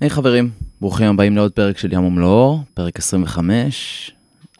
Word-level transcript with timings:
היי 0.00 0.10
hey, 0.10 0.12
חברים, 0.12 0.50
ברוכים 0.80 1.06
הבאים 1.06 1.36
לעוד 1.36 1.52
פרק 1.52 1.78
של 1.78 1.92
ים 1.92 2.04
ומלואו, 2.04 2.58
פרק 2.74 2.98
25. 2.98 4.10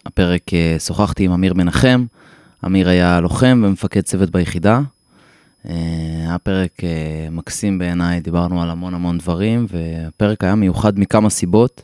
הפרק 0.07 0.43
uh, 0.49 0.81
שוחחתי 0.81 1.25
עם 1.25 1.33
אמיר 1.33 1.55
מנחם, 1.55 2.07
אמיר 2.67 2.89
היה 2.89 3.21
לוחם 3.21 3.63
ומפקד 3.67 4.01
צוות 4.01 4.31
ביחידה. 4.31 4.81
היה 5.65 6.39
פרק 6.43 6.71
uh, 6.81 6.85
מקסים 7.31 7.79
בעיניי, 7.79 8.21
דיברנו 8.21 8.63
על 8.63 8.71
המון 8.71 8.95
המון 8.95 9.19
דברים, 9.19 9.67
והפרק 9.69 10.45
היה 10.45 10.55
מיוחד 10.55 10.99
מכמה 10.99 11.31
סיבות. 11.31 11.83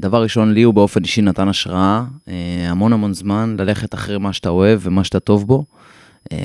דבר 0.00 0.22
ראשון, 0.22 0.52
לי 0.52 0.62
הוא 0.62 0.74
באופן 0.74 1.02
אישי 1.02 1.22
נתן 1.22 1.48
השראה, 1.48 2.04
המון 2.68 2.92
המון 2.92 3.14
זמן 3.14 3.56
ללכת 3.58 3.94
אחרי 3.94 4.18
מה 4.18 4.32
שאתה 4.32 4.48
אוהב 4.48 4.80
ומה 4.82 5.04
שאתה 5.04 5.20
טוב 5.20 5.46
בו. 5.46 5.64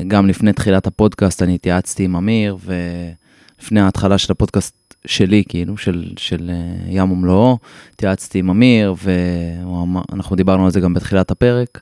גם 0.07 0.27
לפני 0.27 0.53
תחילת 0.53 0.87
הפודקאסט 0.87 1.43
אני 1.43 1.55
התייעצתי 1.55 2.03
עם 2.03 2.15
אמיר, 2.15 2.57
ולפני 2.65 3.81
ההתחלה 3.81 4.17
של 4.17 4.31
הפודקאסט 4.31 4.80
שלי, 5.05 5.43
כאילו, 5.49 5.77
של, 5.77 6.05
של 6.17 6.49
uh, 6.49 6.89
ים 6.89 7.11
ומלואו, 7.11 7.57
התייעצתי 7.93 8.39
עם 8.39 8.49
אמיר, 8.49 8.95
ואנחנו 9.03 10.35
דיברנו 10.35 10.65
על 10.65 10.71
זה 10.71 10.79
גם 10.79 10.93
בתחילת 10.93 11.31
הפרק. 11.31 11.81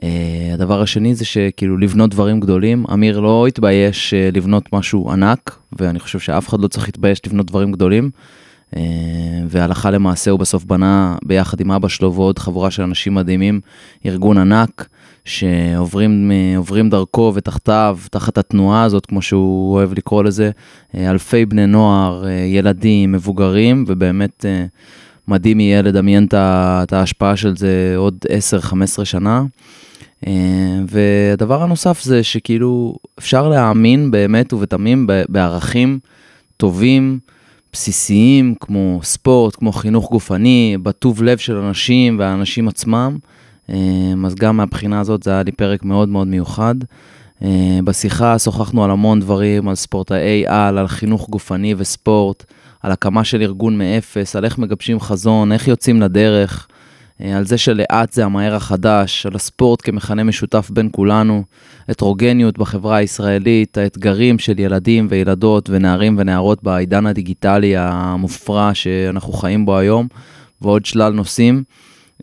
Uh, 0.00 0.04
הדבר 0.54 0.82
השני 0.82 1.14
זה 1.14 1.24
שכאילו 1.24 1.78
לבנות 1.78 2.10
דברים 2.10 2.40
גדולים, 2.40 2.84
אמיר 2.92 3.20
לא 3.20 3.46
התבייש 3.46 4.14
uh, 4.14 4.36
לבנות 4.36 4.72
משהו 4.72 5.10
ענק, 5.10 5.58
ואני 5.72 6.00
חושב 6.00 6.18
שאף 6.18 6.48
אחד 6.48 6.60
לא 6.60 6.68
צריך 6.68 6.88
להתבייש 6.88 7.20
לבנות 7.26 7.46
דברים 7.46 7.72
גדולים. 7.72 8.10
Uh, 8.70 8.78
והלכה 9.48 9.90
למעשה 9.90 10.30
הוא 10.30 10.40
בסוף 10.40 10.64
בנה 10.64 11.16
ביחד 11.24 11.60
עם 11.60 11.70
אבא 11.70 11.88
שלו 11.88 12.14
ועוד 12.14 12.38
חבורה 12.38 12.70
של 12.70 12.82
אנשים 12.82 13.14
מדהימים, 13.14 13.60
ארגון 14.06 14.38
ענק. 14.38 14.88
שעוברים 15.24 16.90
דרכו 16.90 17.32
ותחתיו, 17.34 17.98
תחת 18.10 18.38
התנועה 18.38 18.82
הזאת, 18.82 19.06
כמו 19.06 19.22
שהוא 19.22 19.74
אוהב 19.74 19.92
לקרוא 19.92 20.24
לזה, 20.24 20.50
אה, 20.94 21.10
אלפי 21.10 21.46
בני 21.46 21.66
נוער, 21.66 22.26
אה, 22.26 22.32
ילדים, 22.32 23.12
מבוגרים, 23.12 23.84
ובאמת 23.86 24.44
אה, 24.48 24.64
מדהים 25.28 25.60
יהיה 25.60 25.82
לדמיין 25.82 26.26
את 26.32 26.92
ההשפעה 26.92 27.36
של 27.36 27.56
זה 27.56 27.94
עוד 27.96 28.18
10-15 29.00 29.04
שנה. 29.04 29.44
והדבר 30.88 31.62
הנוסף 31.62 32.02
זה 32.02 32.22
שכאילו 32.22 32.96
אפשר 33.18 33.48
להאמין 33.48 34.10
באמת 34.10 34.52
ובתמים 34.52 35.06
בערכים 35.28 35.98
טובים, 36.56 37.18
בסיסיים, 37.72 38.54
כמו 38.60 39.00
ספורט, 39.02 39.56
כמו 39.56 39.72
חינוך 39.72 40.10
גופני, 40.10 40.76
בטוב 40.82 41.22
לב 41.22 41.38
של 41.38 41.56
אנשים 41.56 42.18
והאנשים 42.18 42.68
עצמם. 42.68 43.16
אמ, 43.68 44.26
אז 44.26 44.34
גם 44.34 44.56
מהבחינה 44.56 45.00
הזאת 45.00 45.22
זה 45.22 45.30
היה 45.30 45.42
לי 45.42 45.52
פרק 45.52 45.84
מאוד 45.84 46.08
מאוד 46.08 46.26
מיוחד. 46.26 46.74
אמ, 47.42 47.84
בשיחה 47.84 48.38
שוחחנו 48.38 48.84
על 48.84 48.90
המון 48.90 49.20
דברים, 49.20 49.68
על 49.68 49.74
ספורטאי 49.74 50.44
על, 50.46 50.78
על 50.78 50.88
חינוך 50.88 51.30
גופני 51.30 51.74
וספורט, 51.78 52.44
על 52.82 52.92
הקמה 52.92 53.24
של 53.24 53.42
ארגון 53.42 53.78
מאפס, 53.78 54.36
על 54.36 54.44
איך 54.44 54.58
מגבשים 54.58 55.00
חזון, 55.00 55.52
איך 55.52 55.68
יוצאים 55.68 56.02
לדרך, 56.02 56.68
אה, 57.20 57.36
על 57.36 57.46
זה 57.46 57.58
שלאט 57.58 58.12
זה 58.12 58.24
המהר 58.24 58.54
החדש, 58.54 59.26
על 59.26 59.34
הספורט 59.34 59.80
כמכנה 59.84 60.24
משותף 60.24 60.70
בין 60.72 60.88
כולנו, 60.92 61.44
הטרוגניות 61.88 62.58
בחברה 62.58 62.96
הישראלית, 62.96 63.78
האתגרים 63.78 64.38
של 64.38 64.58
ילדים 64.58 65.06
וילדות 65.10 65.70
ונערים 65.70 66.16
ונערות 66.18 66.62
בעידן 66.62 67.06
הדיגיטלי 67.06 67.74
המופרע 67.76 68.70
שאנחנו 68.74 69.32
חיים 69.32 69.66
בו 69.66 69.78
היום, 69.78 70.08
ועוד 70.60 70.84
שלל 70.84 71.12
נושאים. 71.12 71.62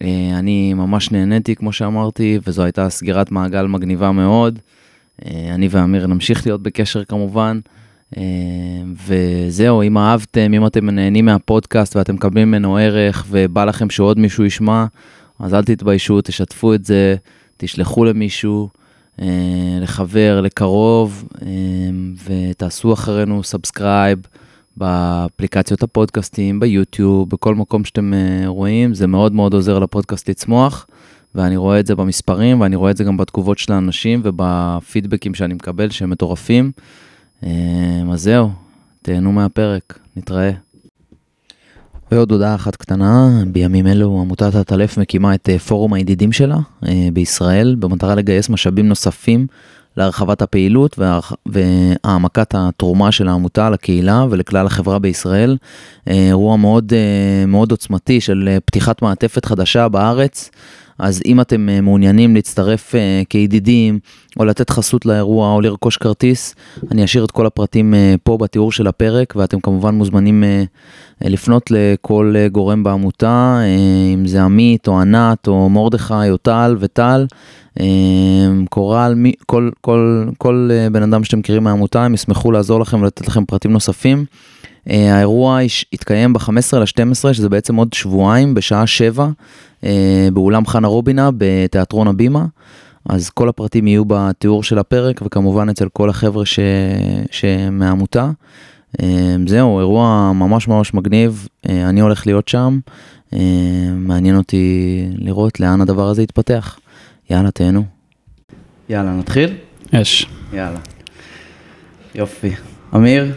אה, 0.02 0.40
אני 0.40 0.74
ממש 0.74 1.12
נהניתי, 1.12 1.56
כמו 1.56 1.74
שאמרתי, 1.74 2.40
וזו 2.48 2.64
הייתה 2.64 2.90
סגירת 2.90 3.32
מעגל 3.32 3.66
מגניבה 3.66 4.12
מאוד. 4.12 4.60
אה, 5.26 5.52
אני 5.54 5.68
ואמיר 5.72 6.08
נמשיך 6.08 6.48
להיות 6.48 6.64
בקשר 6.64 7.04
כמובן. 7.04 7.60
אה, 8.18 8.24
וזהו, 9.08 9.84
אם 9.84 9.98
אהבתם, 9.98 10.54
אם 10.54 10.66
אתם 10.66 10.90
נהנים 10.90 11.26
מהפודקאסט 11.26 11.96
ואתם 11.96 12.16
מקבלים 12.16 12.48
ממנו 12.48 12.78
ערך 12.78 13.26
ובא 13.30 13.66
לכם 13.66 13.90
שעוד 13.90 14.20
מישהו 14.20 14.46
ישמע, 14.46 14.86
אז 15.40 15.54
אל 15.54 15.64
תתביישו, 15.64 16.22
תשתפו 16.22 16.74
את 16.74 16.86
זה, 16.86 17.16
תשלחו 17.58 18.06
למישהו, 18.06 18.70
לחבר, 19.82 20.42
לקרוב, 20.42 21.28
ותעשו 22.26 22.94
אחרינו 22.94 23.44
subscribe. 23.44 24.20
באפליקציות 24.78 25.84
הפודקאסטים, 25.84 26.60
ביוטיוב, 26.60 27.30
בכל 27.30 27.56
מקום 27.56 27.84
שאתם 27.84 28.14
אה, 28.14 28.44
רואים, 28.48 28.94
זה 28.94 29.08
מאוד 29.08 29.34
מאוד 29.34 29.54
עוזר 29.54 29.80
לפודקאסט 29.80 30.30
לצמוח, 30.30 30.88
ואני 31.36 31.58
רואה 31.58 31.80
את 31.80 31.86
זה 31.88 31.96
במספרים, 31.96 32.62
ואני 32.62 32.76
רואה 32.76 32.92
את 32.92 32.98
זה 32.98 33.04
גם 33.04 33.18
בתגובות 33.18 33.58
של 33.58 33.74
האנשים 33.74 34.22
ובפידבקים 34.24 35.34
שאני 35.34 35.54
מקבל 35.54 35.90
שהם 35.90 36.10
מטורפים. 36.10 36.72
אה, 37.44 37.50
אז 38.12 38.22
זהו, 38.22 38.50
תהנו 39.02 39.32
מהפרק, 39.32 40.00
נתראה. 40.16 40.52
ועוד 42.12 42.32
הודעה 42.32 42.56
אחת 42.56 42.76
קטנה, 42.76 43.44
בימים 43.48 43.88
אלו 43.88 44.22
עמותת 44.22 44.56
עטלף 44.56 44.98
מקימה 44.98 45.36
את 45.36 45.50
אה, 45.50 45.60
פורום 45.60 45.94
הידידים 45.94 46.32
שלה 46.32 46.58
בישראל, 47.14 47.76
במטרה 47.80 48.16
לגייס 48.16 48.50
משאבים 48.50 48.88
נוספים 48.88 49.48
להרחבת 50.00 50.42
הפעילות 50.42 51.00
והעמקת 51.46 52.56
התרומה 52.58 53.12
של 53.12 53.28
העמותה 53.28 53.70
לקהילה 53.70 54.26
ולכלל 54.30 54.66
החברה 54.66 55.00
בישראל. 55.00 55.58
אה, 56.10 56.28
אירוע 56.28 56.58
מאוד, 56.58 56.94
אה, 56.94 57.46
מאוד 57.46 57.72
עוצמתי 57.72 58.22
של 58.22 58.50
אה, 58.52 58.60
פתיחת 58.60 59.02
מעטפת 59.02 59.46
חדשה 59.46 59.88
בארץ. 59.88 60.50
אז 61.00 61.22
אם 61.26 61.42
אתם 61.42 61.68
מעוניינים 61.82 62.36
להצטרף 62.36 62.96
כידידים 63.30 64.00
או 64.40 64.46
לתת 64.46 64.70
חסות 64.70 65.06
לאירוע 65.06 65.54
או 65.54 65.62
לרכוש 65.62 65.98
כרטיס, 65.98 66.56
אני 66.92 67.04
אשאיר 67.04 67.26
את 67.26 67.32
כל 67.32 67.46
הפרטים 67.46 67.94
פה 68.24 68.38
בתיאור 68.38 68.72
של 68.72 68.88
הפרק 68.88 69.34
ואתם 69.36 69.60
כמובן 69.60 69.96
מוזמנים 69.96 70.44
לפנות 71.22 71.72
לכל 71.72 72.36
גורם 72.52 72.84
בעמותה, 72.84 73.60
אם 74.14 74.28
זה 74.28 74.44
עמית 74.44 74.88
או 74.88 75.02
ענת 75.02 75.48
או 75.48 75.70
מרדכי 75.70 76.30
או 76.30 76.38
טל 76.38 76.76
וטל. 76.80 77.26
קורל, 78.70 79.16
כל, 79.46 79.70
כל, 79.82 80.26
כל 80.38 80.70
אה, 80.72 80.90
בן 80.90 81.04
אדם 81.04 81.24
שאתם 81.24 81.40
מכירים 81.40 81.64
מהעמותה, 81.64 82.04
הם 82.06 82.14
ישמחו 82.14 82.52
לעזור 82.52 82.80
לכם 82.80 83.02
ולתת 83.02 83.28
לכם 83.28 83.46
פרטים 83.46 83.72
נוספים. 83.72 84.26
אה, 84.90 85.16
האירוע 85.16 85.60
יתקיים 85.94 86.34
ב-15 86.34 86.78
ל-12, 86.78 87.34
שזה 87.34 87.50
בעצם 87.50 87.76
עוד 87.76 87.94
שבועיים, 87.94 88.54
בשעה 88.54 88.88
7, 88.88 89.30
אה, 89.84 90.28
באולם 90.34 90.66
חנה 90.66 90.88
רובינה, 90.88 91.30
בתיאטרון 91.38 92.08
הבימה. 92.08 92.46
אז 93.10 93.30
כל 93.30 93.50
הפרטים 93.50 93.88
יהיו 93.88 94.04
בתיאור 94.08 94.64
של 94.64 94.80
הפרק, 94.80 95.22
וכמובן 95.26 95.70
אצל 95.70 95.90
כל 95.94 96.10
החבר'ה 96.10 96.46
ש... 96.46 96.60
שמהעמותה. 97.32 98.32
זהו, 99.48 99.80
אירוע 99.80 100.32
ממש 100.36 100.68
ממש 100.68 100.94
מגניב, 100.94 101.48
אני 101.66 102.00
הולך 102.00 102.28
להיות 102.28 102.48
שם, 102.48 102.80
מעניין 103.96 104.38
אותי 104.38 105.06
לראות 105.16 105.60
לאן 105.60 105.82
הדבר 105.82 106.08
הזה 106.08 106.24
יתפתח. 106.24 106.80
יאללה, 107.30 107.52
תהנו. 107.52 107.84
יאללה, 108.90 109.12
נתחיל? 109.12 109.54
יש. 109.94 110.28
יאללה. 110.54 110.80
יופי. 112.16 112.52
אמיר, 112.96 113.34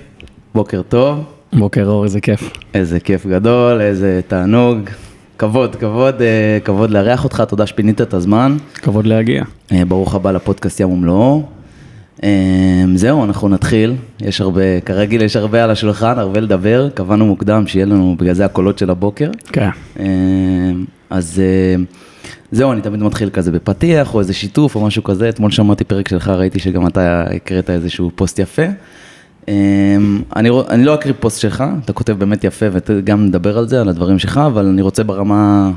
בוקר 0.55 0.83
טוב. 0.83 1.25
בוקר 1.53 1.87
אור, 1.87 2.05
איזה 2.05 2.21
כיף. 2.21 2.51
איזה 2.75 3.01
כיף 3.01 3.27
גדול, 3.27 3.81
איזה 3.81 4.21
תענוג. 4.29 4.79
כבוד, 5.39 5.77
כבוד, 5.77 6.23
אה, 6.23 6.59
כבוד 6.65 6.91
לארח 6.91 7.25
אותך, 7.25 7.43
תודה 7.49 7.67
שפינית 7.67 8.01
את 8.01 8.15
הזמן. 8.15 8.57
כבוד 8.75 9.07
להגיע. 9.07 9.45
אה, 9.73 9.85
ברוך 9.85 10.15
הבא 10.15 10.31
לפודקאסט 10.31 10.81
ים 10.81 10.91
ומלואו. 10.91 11.43
אה, 12.25 12.85
זהו, 12.95 13.25
אנחנו 13.25 13.49
נתחיל. 13.49 13.95
יש 14.21 14.41
הרבה, 14.41 14.81
כרגיל 14.81 15.23
יש 15.23 15.37
הרבה 15.37 15.65
על 15.65 15.71
השולחן, 15.71 16.19
הרבה 16.19 16.41
לדבר. 16.41 16.89
קבענו 16.95 17.27
מוקדם 17.27 17.67
שיהיה 17.67 17.87
לנו 17.87 18.17
בגלל 18.19 18.35
זה 18.35 18.45
הקולות 18.45 18.79
של 18.79 18.91
הבוקר. 18.91 19.31
כן. 19.53 19.71
אז... 21.11 21.43
זהו, 22.53 22.73
אני 22.73 22.81
תמיד 22.81 23.03
מתחיל 23.03 23.31
כזה 23.31 23.53
בפתיח 23.53 24.15
או 24.15 24.21
איזה 24.21 24.33
שיתוף 24.33 24.75
או 24.75 24.87
משהו 24.87 25.03
כזה. 25.03 25.29
אתמול 25.29 25.51
שמעתי 25.51 25.85
פרק 25.85 26.09
שלך, 26.09 26.29
ראיתי 26.29 26.59
שגם 26.59 26.87
אתה 26.87 27.25
הקראת 27.37 27.71
איזשהו 27.71 28.11
פוסט 28.15 28.39
יפה. 28.39 28.63
אמ, 29.49 30.23
אני, 30.37 30.51
אני 30.71 30.85
לא 30.85 30.95
אקריא 30.95 31.15
פוסט 31.21 31.41
שלך, 31.41 31.65
אתה 31.85 31.93
כותב 31.93 32.13
באמת 32.13 32.45
יפה 32.45 32.67
וגם 32.73 33.27
נדבר 33.27 33.59
על 33.59 33.69
זה, 33.69 33.81
על 33.81 33.89
הדברים 33.89 34.19
שלך, 34.19 34.41
אבל 34.47 34.67
אני 34.67 34.83
רוצה 34.83 35.05
ברמה, 35.05 35.71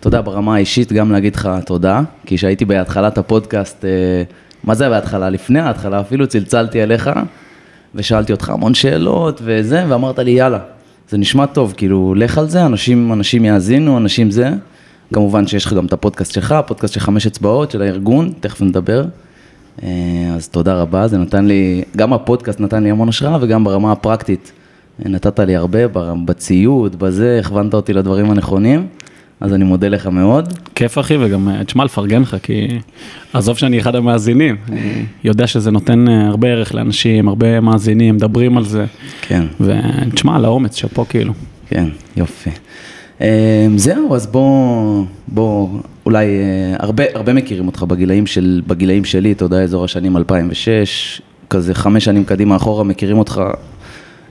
אתה 0.00 0.08
יודע, 0.08 0.20
ברמה 0.20 0.54
האישית 0.54 0.92
גם 0.92 1.12
להגיד 1.12 1.36
לך 1.36 1.50
תודה, 1.66 2.00
כי 2.26 2.36
כשהייתי 2.36 2.64
בהתחלת 2.64 3.18
הפודקאסט, 3.18 3.84
אה, 3.84 4.22
מה 4.64 4.74
זה 4.74 4.88
בהתחלה? 4.88 5.30
לפני 5.30 5.60
ההתחלה 5.60 6.00
אפילו 6.00 6.26
צלצלתי 6.26 6.82
אליך 6.82 7.10
ושאלתי 7.94 8.32
אותך 8.32 8.50
המון 8.50 8.74
שאלות 8.74 9.40
וזה, 9.44 9.84
ואמרת 9.88 10.18
לי 10.18 10.30
יאללה, 10.30 10.58
זה 11.08 11.18
נשמע 11.18 11.46
טוב, 11.46 11.74
כאילו 11.76 12.14
לך 12.16 12.38
על 12.38 12.48
זה, 12.48 12.66
אנשים, 12.66 13.12
אנשים 13.12 13.44
יאזינו, 13.44 13.98
אנשים 13.98 14.30
זה. 14.30 14.50
כמובן 15.14 15.46
שיש 15.46 15.66
לך 15.66 15.72
גם 15.72 15.86
את 15.86 15.92
הפודקאסט 15.92 16.32
שלך, 16.32 16.52
הפודקאסט 16.52 16.94
של 16.94 17.00
חמש 17.00 17.26
אצבעות 17.26 17.70
של 17.70 17.82
הארגון, 17.82 18.32
תכף 18.40 18.62
נדבר. 18.62 19.04
אה, 19.82 19.88
אז 20.34 20.48
תודה 20.48 20.74
רבה, 20.74 21.08
זה 21.08 21.18
נתן 21.18 21.44
לי, 21.46 21.82
גם 21.96 22.12
הפודקאסט 22.12 22.60
נתן 22.60 22.82
לי 22.82 22.90
המון 22.90 23.08
השראה 23.08 23.38
וגם 23.40 23.64
ברמה 23.64 23.92
הפרקטית 23.92 24.52
אה, 25.04 25.10
נתת 25.10 25.40
לי 25.40 25.56
הרבה, 25.56 25.78
בציוד, 26.24 26.98
בזה, 26.98 27.40
הכוונת 27.44 27.74
אותי 27.74 27.92
לדברים 27.92 28.30
הנכונים. 28.30 28.86
אז 29.40 29.54
אני 29.54 29.64
מודה 29.64 29.88
לך 29.88 30.06
מאוד. 30.06 30.52
כיף 30.74 30.98
אחי, 30.98 31.16
וגם 31.20 31.48
אה, 31.48 31.64
תשמע, 31.64 31.84
לפרגן 31.84 32.22
לך, 32.22 32.36
כי 32.42 32.68
עזוב 33.32 33.58
שאני 33.58 33.78
אחד 33.78 33.94
המאזינים, 33.94 34.56
אני 34.68 35.04
יודע 35.24 35.46
שזה 35.46 35.70
נותן 35.70 36.08
הרבה 36.08 36.48
ערך 36.48 36.74
לאנשים, 36.74 37.28
הרבה 37.28 37.60
מאזינים, 37.60 38.14
מדברים 38.14 38.58
על 38.58 38.64
זה. 38.64 38.84
כן. 39.22 39.44
ותשמע, 39.60 40.36
על 40.36 40.44
האומץ, 40.44 40.76
שאפו 40.76 41.08
כאילו. 41.08 41.32
כן, 41.68 41.88
יופי. 42.16 42.50
אה, 43.20 43.66
זהו, 43.76 44.14
אז 44.14 44.26
בוא, 44.26 45.04
בוא, 45.28 45.68
אולי, 46.06 46.26
אה, 46.26 46.76
הרבה, 46.78 47.04
הרבה 47.14 47.32
מכירים 47.32 47.66
אותך 47.66 47.82
בגילאים, 47.82 48.26
של, 48.26 48.62
בגילאים 48.66 49.04
שלי, 49.04 49.32
אתה 49.32 49.44
יודע, 49.44 49.62
אזור 49.62 49.84
השנים 49.84 50.16
2006, 50.16 51.22
כזה 51.50 51.74
חמש 51.74 52.04
שנים 52.04 52.24
קדימה 52.24 52.56
אחורה, 52.56 52.84
מכירים 52.84 53.18
אותך 53.18 53.42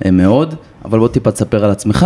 אה, 0.06 0.12
מאוד, 0.12 0.56
אבל 0.86 1.00
בוא 1.00 1.08
טיפה 1.08 1.32
תספר 1.32 1.66
על 1.66 1.72
עצמך, 1.72 2.06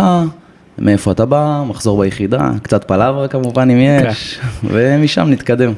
מאיפה 0.78 1.12
אתה 1.12 1.26
בא, 1.26 1.64
מחזור 1.68 2.02
ביחידה, 2.02 2.50
קצת 2.62 2.84
פלברה 2.84 3.28
כמובן 3.28 3.70
אם 3.70 3.78
יש, 3.78 4.38
ומשם 4.64 5.26
נתקדם. 5.30 5.72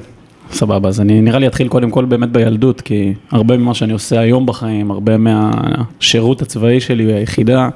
סבבה, 0.52 0.88
אז 0.88 1.00
אני 1.00 1.20
נראה 1.20 1.38
לי 1.38 1.46
אתחיל 1.46 1.68
קודם 1.68 1.90
כל 1.90 2.04
באמת 2.04 2.30
בילדות, 2.30 2.80
כי 2.80 3.14
הרבה 3.30 3.56
ממה 3.56 3.74
שאני 3.74 3.92
עושה 3.92 4.20
היום 4.20 4.46
בחיים, 4.46 4.90
הרבה 4.90 5.12
מהשירות 5.16 6.42
הצבאי 6.42 6.80
שלי 6.80 7.06
והיחידה, 7.06 7.68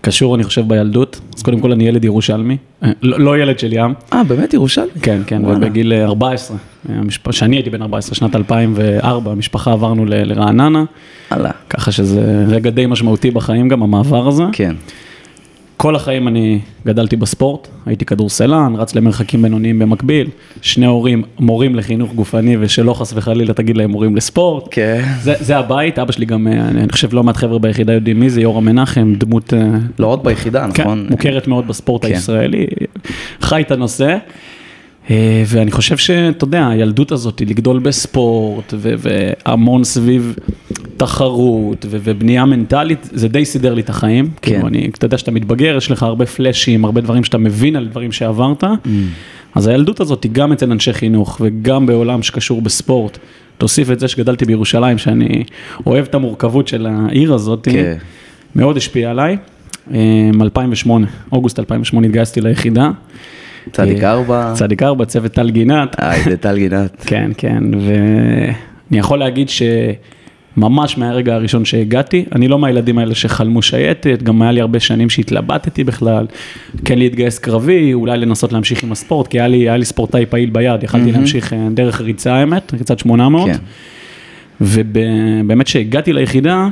קשור 0.00 0.34
אני 0.34 0.44
חושב 0.44 0.68
בילדות. 0.68 1.20
קודם 1.50 1.60
כל 1.60 1.72
אני 1.72 1.88
ילד 1.88 2.04
ירושלמי, 2.04 2.56
אה, 2.82 2.90
לא, 3.02 3.20
לא 3.20 3.38
ילד 3.38 3.58
של 3.58 3.72
ים. 3.72 3.94
אה, 4.12 4.24
באמת 4.24 4.54
ירושלמי? 4.54 4.88
כן, 5.02 5.20
כן. 5.26 5.42
ובגיל 5.44 5.92
14, 5.92 6.56
כשאני 7.28 7.56
הייתי 7.56 7.70
בן 7.70 7.82
14, 7.82 8.14
שנת 8.14 8.36
2004, 8.36 9.30
המשפחה 9.32 9.72
עברנו 9.72 10.04
ל- 10.06 10.14
לרעננה. 10.14 10.84
ככה 11.70 11.92
שזה 11.92 12.44
רגע 12.48 12.70
די 12.70 12.86
משמעותי 12.86 13.30
בחיים 13.30 13.68
גם, 13.68 13.82
המעבר 13.82 14.28
הזה. 14.28 14.44
כן, 14.52 14.74
כל 15.78 15.96
החיים 15.96 16.28
אני 16.28 16.60
גדלתי 16.86 17.16
בספורט, 17.16 17.68
הייתי 17.86 18.04
כדורסלן, 18.04 18.74
רץ 18.76 18.94
למרחקים 18.94 19.42
בינוניים 19.42 19.78
במקביל, 19.78 20.28
שני 20.62 20.86
הורים 20.86 21.22
מורים 21.38 21.74
לחינוך 21.74 22.12
גופני 22.14 22.56
ושלא 22.60 22.94
חס 22.94 23.12
וחלילה 23.16 23.54
תגיד 23.54 23.76
להם 23.76 23.90
מורים 23.90 24.16
לספורט. 24.16 24.64
כן. 24.70 25.04
זה, 25.20 25.34
זה 25.40 25.58
הבית, 25.58 25.98
אבא 25.98 26.12
שלי 26.12 26.26
גם, 26.26 26.48
אה, 26.48 26.68
אני 26.68 26.92
חושב 26.92 27.14
לא 27.14 27.24
מעט 27.24 27.36
חבר'ה 27.36 27.58
ביחידה 27.58 27.92
יודעים 27.92 28.20
מי 28.20 28.30
זה, 28.30 28.40
יורם 28.40 28.64
מנחם, 28.64 29.14
דמות 29.18 29.54
אה, 29.54 29.60
לא 29.98 30.06
רק 30.06 30.22
ביחידה, 30.22 30.66
כן, 30.74 30.82
נכון? 30.82 31.06
מוכרת 31.10 31.46
מאוד 31.46 31.68
בספורט 31.68 32.04
כן. 32.04 32.12
הישראלי, 32.12 32.66
חי 33.40 33.60
את 33.60 33.70
הנושא. 33.70 34.16
אה, 35.10 35.42
ואני 35.46 35.70
חושב 35.70 35.96
שאתה 35.96 36.44
יודע, 36.44 36.68
הילדות 36.68 37.12
הזאת, 37.12 37.40
לגדול 37.40 37.78
בספורט 37.78 38.74
והמון 38.78 39.84
סביב 39.84 40.34
תחרות 40.96 41.86
ובנייה 41.90 42.44
מנטלית, 42.44 43.08
זה 43.12 43.28
די 43.28 43.44
סידר 43.44 43.74
לי 43.74 43.80
את 43.80 43.90
החיים. 43.90 44.30
כן. 44.42 44.52
כאילו, 44.52 44.68
אני, 44.68 44.90
אתה 44.98 45.04
יודע 45.06 45.18
שאתה 45.18 45.30
מתבגר, 45.30 45.76
יש 45.76 45.90
לך 45.90 46.02
הרבה 46.02 46.26
פלאשים, 46.26 46.84
הרבה 46.84 47.00
דברים 47.00 47.24
שאתה 47.24 47.38
מבין 47.38 47.76
על 47.76 47.88
דברים 47.88 48.12
שעברת. 48.12 48.64
Mm. 48.64 48.88
אז 49.54 49.66
הילדות 49.66 50.00
הזאת 50.00 50.26
גם 50.32 50.52
אצל 50.52 50.72
אנשי 50.72 50.92
חינוך 50.92 51.40
וגם 51.40 51.86
בעולם 51.86 52.22
שקשור 52.22 52.62
בספורט. 52.62 53.18
תוסיף 53.58 53.90
את 53.90 54.00
זה 54.00 54.08
שגדלתי 54.08 54.44
בירושלים, 54.44 54.98
שאני 54.98 55.44
אוהב 55.86 56.04
את 56.04 56.14
המורכבות 56.14 56.68
של 56.68 56.86
העיר 56.86 57.34
הזאת. 57.34 57.68
כן. 57.72 57.96
מאוד 58.56 58.76
השפיע 58.76 59.10
עליי. 59.10 59.36
מ 60.34 60.42
2008, 60.42 61.06
אוגוסט 61.32 61.58
2008 61.58 62.06
התגייסתי 62.06 62.40
ליחידה. 62.40 62.90
צדיק 63.72 64.04
אה, 64.04 64.10
ארבע. 64.10 64.52
צדיק 64.54 64.82
ארבע, 64.82 65.04
צוות 65.04 65.32
טל 65.32 65.50
גינת. 65.50 65.96
היי, 65.98 66.22
זה 66.24 66.36
טל 66.36 66.58
גינת. 66.58 67.04
כן, 67.10 67.30
כן, 67.36 67.62
ואני 67.74 68.98
יכול 68.98 69.18
להגיד 69.18 69.48
שממש 69.48 70.98
מהרגע 70.98 71.34
הראשון 71.34 71.64
שהגעתי, 71.64 72.24
אני 72.34 72.48
לא 72.48 72.58
מהילדים 72.58 72.98
האלה 72.98 73.14
שחלמו 73.14 73.62
שייטת, 73.62 74.22
גם 74.22 74.42
היה 74.42 74.52
לי 74.52 74.60
הרבה 74.60 74.80
שנים 74.80 75.10
שהתלבטתי 75.10 75.84
בכלל, 75.84 76.26
כן 76.84 76.98
להתגייס 76.98 77.38
קרבי, 77.38 77.94
אולי 77.94 78.18
לנסות 78.18 78.52
להמשיך 78.52 78.82
עם 78.82 78.92
הספורט, 78.92 79.26
כי 79.26 79.38
היה 79.40 79.48
לי, 79.48 79.56
היה 79.56 79.76
לי 79.76 79.84
ספורטאי 79.84 80.26
פעיל 80.26 80.50
ביד, 80.50 80.82
יכלתי 80.82 81.12
להמשיך 81.12 81.52
אה, 81.52 81.68
דרך 81.70 82.00
ריצה 82.00 82.34
האמת, 82.34 82.72
ריצת 82.72 82.98
800. 82.98 83.50
כן. 83.50 83.56
ובאמת 84.60 85.66
שהגעתי 85.66 86.12
ליחידה, 86.12 86.68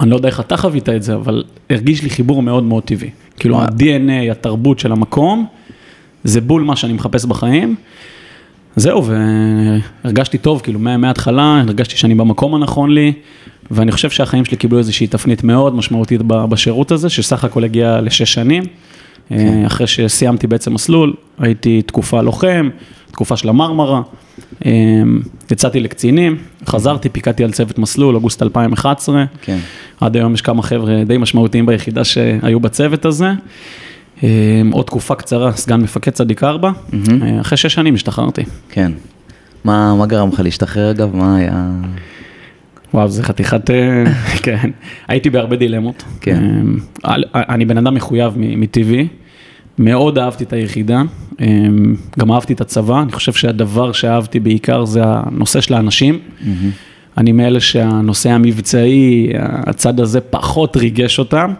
אני 0.00 0.10
לא 0.10 0.16
יודע 0.16 0.28
איך 0.28 0.40
אתה 0.40 0.56
חווית 0.56 0.88
את 0.88 1.02
זה, 1.02 1.14
אבל 1.14 1.44
הרגיש 1.70 2.02
לי 2.02 2.10
חיבור 2.10 2.42
מאוד 2.42 2.64
מאוד 2.64 2.82
טבעי. 2.82 3.10
כאילו. 3.38 3.60
ה-DNA, 3.60 4.30
התרבות 4.30 4.78
של 4.78 4.92
המקום, 4.92 5.46
זה 6.28 6.40
בול 6.40 6.62
מה 6.62 6.76
שאני 6.76 6.92
מחפש 6.92 7.24
בחיים. 7.24 7.74
זהו, 8.76 9.04
והרגשתי 10.04 10.38
טוב, 10.38 10.60
כאילו 10.60 10.78
מה- 10.78 10.96
מההתחלה, 10.96 11.60
הרגשתי 11.66 11.96
שאני 11.96 12.14
במקום 12.14 12.54
הנכון 12.54 12.90
לי, 12.94 13.12
ואני 13.70 13.92
חושב 13.92 14.10
שהחיים 14.10 14.44
שלי 14.44 14.56
קיבלו 14.56 14.78
איזושהי 14.78 15.06
תפנית 15.06 15.44
מאוד 15.44 15.74
משמעותית 15.74 16.20
בשירות 16.24 16.92
הזה, 16.92 17.08
שסך 17.10 17.44
הכל 17.44 17.64
הגיע 17.64 18.00
לשש 18.00 18.32
שנים. 18.34 18.62
אה, 19.30 19.62
אחרי 19.66 19.86
שסיימתי 19.86 20.46
בעצם 20.46 20.74
מסלול, 20.74 21.12
הייתי 21.38 21.82
תקופה 21.82 22.20
לוחם, 22.22 22.68
תקופה 23.10 23.36
של 23.36 23.48
המרמרה, 23.48 24.00
אה, 24.66 24.70
יצאתי 25.50 25.80
לקצינים, 25.80 26.36
חזרתי, 26.66 27.08
פיקדתי 27.08 27.44
על 27.44 27.50
צוות 27.52 27.78
מסלול, 27.78 28.14
אוגוסט 28.14 28.42
2011. 28.42 29.24
כן. 29.42 29.58
עד 30.00 30.16
היום 30.16 30.34
יש 30.34 30.40
כמה 30.42 30.62
חבר'ה 30.62 31.04
די 31.06 31.18
משמעותיים 31.18 31.66
ביחידה 31.66 32.04
שהיו 32.04 32.60
בצוות 32.60 33.04
הזה. 33.04 33.32
אה, 34.24 34.62
עוד 34.72 34.86
תקופה 34.86 35.14
קצרה, 35.14 35.52
סגן 35.52 35.80
מפקד 35.80 36.10
צדיק 36.10 36.44
ארבע. 36.44 36.70
אה, 37.22 37.40
אחרי 37.40 37.56
שש 37.56 37.74
שנים 37.74 37.94
השתחררתי. 37.94 38.42
כן. 38.68 38.92
מה, 39.64 39.94
מה 39.94 40.06
גרם 40.06 40.28
לך 40.28 40.40
להשתחרר 40.40 40.90
אגב? 40.90 41.16
מה 41.16 41.36
היה... 41.36 41.70
וואו, 42.94 43.08
זה 43.08 43.22
חתיכת, 43.22 43.70
אה, 43.70 44.04
כן, 44.44 44.70
הייתי 45.08 45.30
בהרבה 45.30 45.56
דילמות. 45.56 46.04
כן. 46.20 46.42
אה, 47.06 47.14
אני 47.34 47.64
בן 47.64 47.78
אדם 47.78 47.94
מחויב 47.94 48.32
מטבעי, 48.36 49.08
מאוד 49.78 50.18
אהבתי 50.18 50.44
את 50.44 50.52
היחידה, 50.52 51.02
אה, 51.40 51.46
גם 52.18 52.32
אהבתי 52.32 52.52
את 52.52 52.60
הצבא, 52.60 53.02
אני 53.02 53.12
חושב 53.12 53.32
שהדבר 53.32 53.92
שאהבתי 53.92 54.40
בעיקר 54.40 54.84
זה 54.84 55.00
הנושא 55.04 55.60
של 55.60 55.74
האנשים. 55.74 56.18
אני 57.18 57.32
מאלה 57.32 57.60
שהנושא 57.60 58.30
המבצעי, 58.30 59.28
הצד 59.40 60.00
הזה 60.00 60.20
פחות 60.20 60.76
ריגש 60.76 61.18
אותם. 61.18 61.52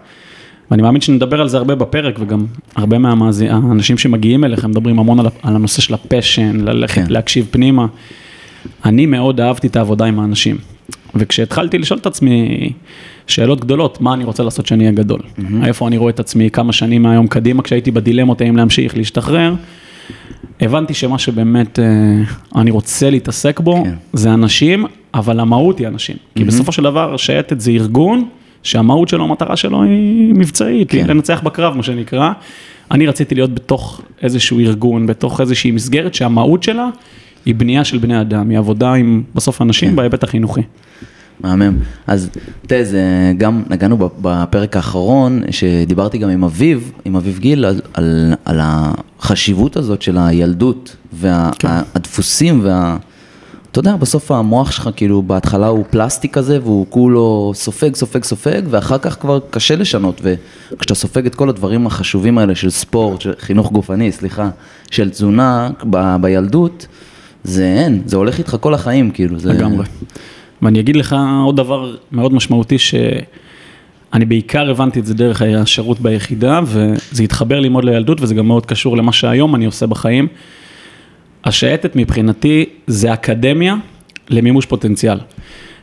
ואני 0.70 0.82
מאמין 0.82 1.00
שנדבר 1.00 1.40
על 1.40 1.48
זה 1.48 1.56
הרבה 1.56 1.74
בפרק, 1.74 2.16
וגם 2.20 2.46
הרבה 2.76 2.98
מהאנשים 2.98 3.98
שמגיעים 3.98 4.44
אליכם 4.44 4.70
מדברים 4.70 4.98
המון 4.98 5.20
על, 5.20 5.26
על 5.42 5.56
הנושא 5.56 5.82
של 5.82 5.94
הפשן, 5.94 6.56
ללכת, 6.60 6.94
כן. 6.94 7.04
להקשיב 7.08 7.46
פנימה. 7.50 7.86
אני 8.84 9.06
מאוד 9.06 9.40
אהבתי 9.40 9.66
את 9.66 9.76
העבודה 9.76 10.04
עם 10.04 10.20
האנשים. 10.20 10.56
וכשהתחלתי 11.14 11.78
לשאול 11.78 11.98
את 11.98 12.06
עצמי 12.06 12.70
שאלות 13.26 13.60
גדולות, 13.60 14.00
מה 14.00 14.14
אני 14.14 14.24
רוצה 14.24 14.42
לעשות 14.42 14.66
שאני 14.66 14.84
אהיה 14.84 14.92
גדול? 14.92 15.20
Mm-hmm. 15.20 15.42
איפה 15.66 15.88
אני 15.88 15.96
רואה 15.96 16.10
את 16.10 16.20
עצמי 16.20 16.50
כמה 16.50 16.72
שנים 16.72 17.02
מהיום 17.02 17.26
קדימה, 17.26 17.62
כשהייתי 17.62 17.90
בדילמות 17.90 18.40
האם 18.40 18.56
להמשיך, 18.56 18.96
להשתחרר, 18.96 19.54
הבנתי 20.60 20.94
שמה 20.94 21.18
שבאמת 21.18 21.78
אה, 21.78 21.84
אני 22.60 22.70
רוצה 22.70 23.10
להתעסק 23.10 23.60
בו, 23.60 23.84
כן. 23.84 23.94
זה 24.12 24.34
אנשים, 24.34 24.86
אבל 25.14 25.40
המהות 25.40 25.78
היא 25.78 25.88
אנשים. 25.88 26.16
כי 26.34 26.44
בסופו 26.44 26.72
של 26.72 26.82
דבר, 26.82 27.16
שייטת 27.16 27.60
זה 27.60 27.70
ארגון, 27.70 28.28
שהמהות 28.62 29.08
שלו, 29.08 29.24
המטרה 29.24 29.56
שלו 29.56 29.82
היא 29.82 30.34
מבצעית, 30.34 30.90
כן. 30.90 31.06
לנצח 31.06 31.40
בקרב, 31.44 31.76
מה 31.76 31.82
שנקרא. 31.82 32.32
אני 32.90 33.06
רציתי 33.06 33.34
להיות 33.34 33.54
בתוך 33.54 34.00
איזשהו 34.22 34.60
ארגון, 34.60 35.06
בתוך 35.06 35.40
איזושהי 35.40 35.70
מסגרת 35.70 36.14
שהמהות 36.14 36.62
שלה 36.62 36.88
היא 37.44 37.54
בנייה 37.54 37.84
של 37.84 37.98
בני 37.98 38.20
אדם, 38.20 38.50
היא 38.50 38.58
עבודה 38.58 38.92
עם 38.92 39.22
בסוף 39.34 39.62
אנשים 39.62 39.90
כן. 39.90 39.96
בהיבט 39.96 40.22
החינוכי. 40.22 40.60
מהמם. 41.40 41.76
אז 42.06 42.30
תראה, 42.66 42.84
זה 42.84 43.32
גם 43.38 43.62
נגענו 43.70 44.10
בפרק 44.20 44.76
האחרון, 44.76 45.42
שדיברתי 45.50 46.18
גם 46.18 46.28
עם 46.28 46.44
אביב, 46.44 46.92
עם 47.04 47.16
אביב 47.16 47.38
גיל, 47.38 47.64
על, 47.64 47.80
על, 47.94 48.34
על 48.44 48.60
החשיבות 48.62 49.76
הזאת 49.76 50.02
של 50.02 50.18
הילדות, 50.18 50.96
והדפוסים, 51.12 52.60
וה... 52.62 52.96
אתה 53.80 53.88
יודע, 53.88 53.96
בסוף 53.96 54.30
המוח 54.30 54.70
שלך, 54.70 54.90
כאילו, 54.96 55.22
בהתחלה 55.22 55.66
הוא 55.66 55.84
פלסטיק 55.90 56.34
כזה, 56.34 56.58
והוא 56.62 56.86
כולו 56.88 57.52
סופג, 57.54 57.94
סופג, 57.94 58.24
סופג, 58.24 58.62
ואחר 58.70 58.98
כך 58.98 59.20
כבר 59.20 59.38
קשה 59.50 59.76
לשנות, 59.76 60.20
וכשאתה 60.72 60.94
סופג 60.94 61.26
את 61.26 61.34
כל 61.34 61.48
הדברים 61.48 61.86
החשובים 61.86 62.38
האלה 62.38 62.54
של 62.54 62.70
ספורט, 62.70 63.20
של 63.20 63.32
חינוך 63.38 63.72
גופני, 63.72 64.12
סליחה, 64.12 64.50
של 64.90 65.10
תזונה 65.10 65.70
ב, 65.90 66.16
בילדות, 66.20 66.86
זה 67.44 67.64
אין, 67.64 68.02
זה 68.06 68.16
הולך 68.16 68.38
איתך 68.38 68.56
כל 68.60 68.74
החיים, 68.74 69.10
כאילו, 69.10 69.38
זה... 69.38 69.52
לגמרי. 69.52 69.84
ואני 70.62 70.80
אגיד 70.80 70.96
לך 70.96 71.16
עוד 71.44 71.56
דבר 71.56 71.96
מאוד 72.12 72.32
משמעותי, 72.32 72.78
שאני 72.78 74.24
בעיקר 74.24 74.70
הבנתי 74.70 75.00
את 75.00 75.06
זה 75.06 75.14
דרך 75.14 75.42
השירות 75.42 76.00
ביחידה, 76.00 76.60
וזה 76.64 77.22
התחבר 77.22 77.60
לי 77.60 77.68
מאוד 77.68 77.84
לילדות, 77.84 78.20
וזה 78.20 78.34
גם 78.34 78.46
מאוד 78.46 78.66
קשור 78.66 78.96
למה 78.96 79.12
שהיום 79.12 79.54
אני 79.54 79.66
עושה 79.66 79.86
בחיים. 79.86 80.28
השייטת 81.44 81.96
מבחינתי 81.96 82.64
זה 82.86 83.12
אקדמיה 83.12 83.74
למימוש 84.30 84.66
פוטנציאל. 84.66 85.18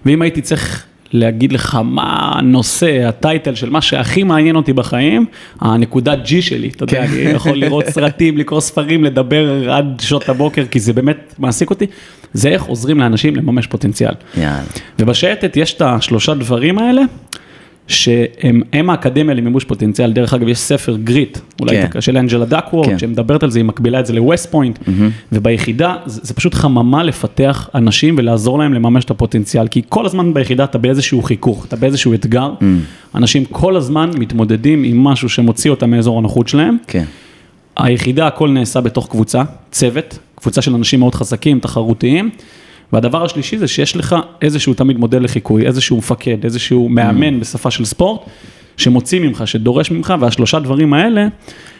ואם 0.05 0.21
הייתי 0.21 0.41
צריך 0.41 0.85
להגיד 1.13 1.53
לך 1.53 1.79
מה 1.83 2.31
הנושא, 2.35 3.07
הטייטל 3.07 3.55
של 3.55 3.69
מה 3.69 3.81
שהכי 3.81 4.23
מעניין 4.23 4.55
אותי 4.55 4.73
בחיים, 4.73 5.25
הנקודת 5.59 6.19
G 6.25 6.41
שלי, 6.41 6.67
אתה 6.67 6.83
יודע, 6.83 7.03
אני 7.05 7.19
יכול 7.19 7.57
לראות 7.57 7.85
סרטים, 7.85 8.37
לקרוא 8.41 8.61
ספרים, 8.61 9.03
לדבר 9.03 9.71
עד 9.71 9.99
שעות 9.99 10.29
הבוקר, 10.29 10.65
כי 10.65 10.79
זה 10.79 10.93
באמת 10.93 11.35
מעסיק 11.39 11.69
אותי, 11.69 11.85
זה 12.33 12.49
איך 12.49 12.63
עוזרים 12.63 12.99
לאנשים 12.99 13.35
לממש 13.35 13.67
פוטנציאל. 13.67 14.13
ובשייטת 14.99 15.57
יש 15.57 15.73
את 15.73 15.81
השלושה 15.81 16.33
דברים 16.33 16.77
האלה, 16.77 17.01
שהם 17.87 18.61
הם 18.73 18.89
האקדמיה 18.89 19.35
למימוש 19.35 19.63
פוטנציאל, 19.63 20.13
דרך 20.13 20.33
אגב 20.33 20.47
יש 20.47 20.57
ספר 20.57 20.97
Grit, 21.03 21.37
אולי 21.59 21.87
כן. 21.87 22.01
של 22.01 22.17
אנג'לה 22.17 22.45
דאקוורת', 22.45 22.87
כן. 22.87 22.99
שמדברת 22.99 23.43
על 23.43 23.49
זה, 23.49 23.59
היא 23.59 23.65
מקבילה 23.65 23.99
את 23.99 24.05
זה 24.05 24.13
לווסט 24.13 24.51
פוינט, 24.51 24.79
וביחידה 25.31 25.95
זה, 26.05 26.21
זה 26.23 26.33
פשוט 26.33 26.53
חממה 26.53 27.03
לפתח 27.03 27.69
אנשים 27.75 28.15
ולעזור 28.17 28.59
להם 28.59 28.73
לממש 28.73 29.05
את 29.05 29.11
הפוטנציאל, 29.11 29.67
כי 29.67 29.81
כל 29.89 30.05
הזמן 30.05 30.33
ביחידה 30.33 30.63
אתה 30.63 30.77
באיזשהו 30.77 31.21
חיכוך, 31.21 31.65
אתה 31.65 31.75
באיזשהו 31.75 32.13
אתגר, 32.13 32.51
אנשים 33.15 33.45
כל 33.45 33.75
הזמן 33.75 34.09
מתמודדים 34.17 34.83
עם 34.83 35.03
משהו 35.03 35.29
שמוציא 35.29 35.71
אותם 35.71 35.89
מאזור 35.89 36.17
הנוחות 36.17 36.47
שלהם, 36.47 36.77
כן. 36.87 37.03
היחידה 37.77 38.27
הכל 38.27 38.49
נעשה 38.49 38.81
בתוך 38.81 39.09
קבוצה, 39.09 39.43
צוות, 39.71 40.19
קבוצה 40.35 40.61
של 40.61 40.75
אנשים 40.75 40.99
מאוד 40.99 41.15
חזקים, 41.15 41.59
תחרותיים. 41.59 42.29
והדבר 42.93 43.25
השלישי 43.25 43.57
זה 43.57 43.67
שיש 43.67 43.95
לך 43.97 44.15
איזשהו 44.41 44.73
תמיד 44.73 44.97
מודל 44.97 45.23
לחיקוי, 45.23 45.65
איזשהו 45.67 45.97
מפקד, 45.97 46.37
איזשהו 46.43 46.89
מאמן 46.89 47.39
בשפה 47.39 47.71
של 47.71 47.85
ספורט, 47.85 48.21
שמוציא 48.77 49.19
ממך, 49.19 49.47
שדורש 49.47 49.91
ממך, 49.91 50.13
והשלושה 50.19 50.59
דברים 50.59 50.93
האלה, 50.93 51.27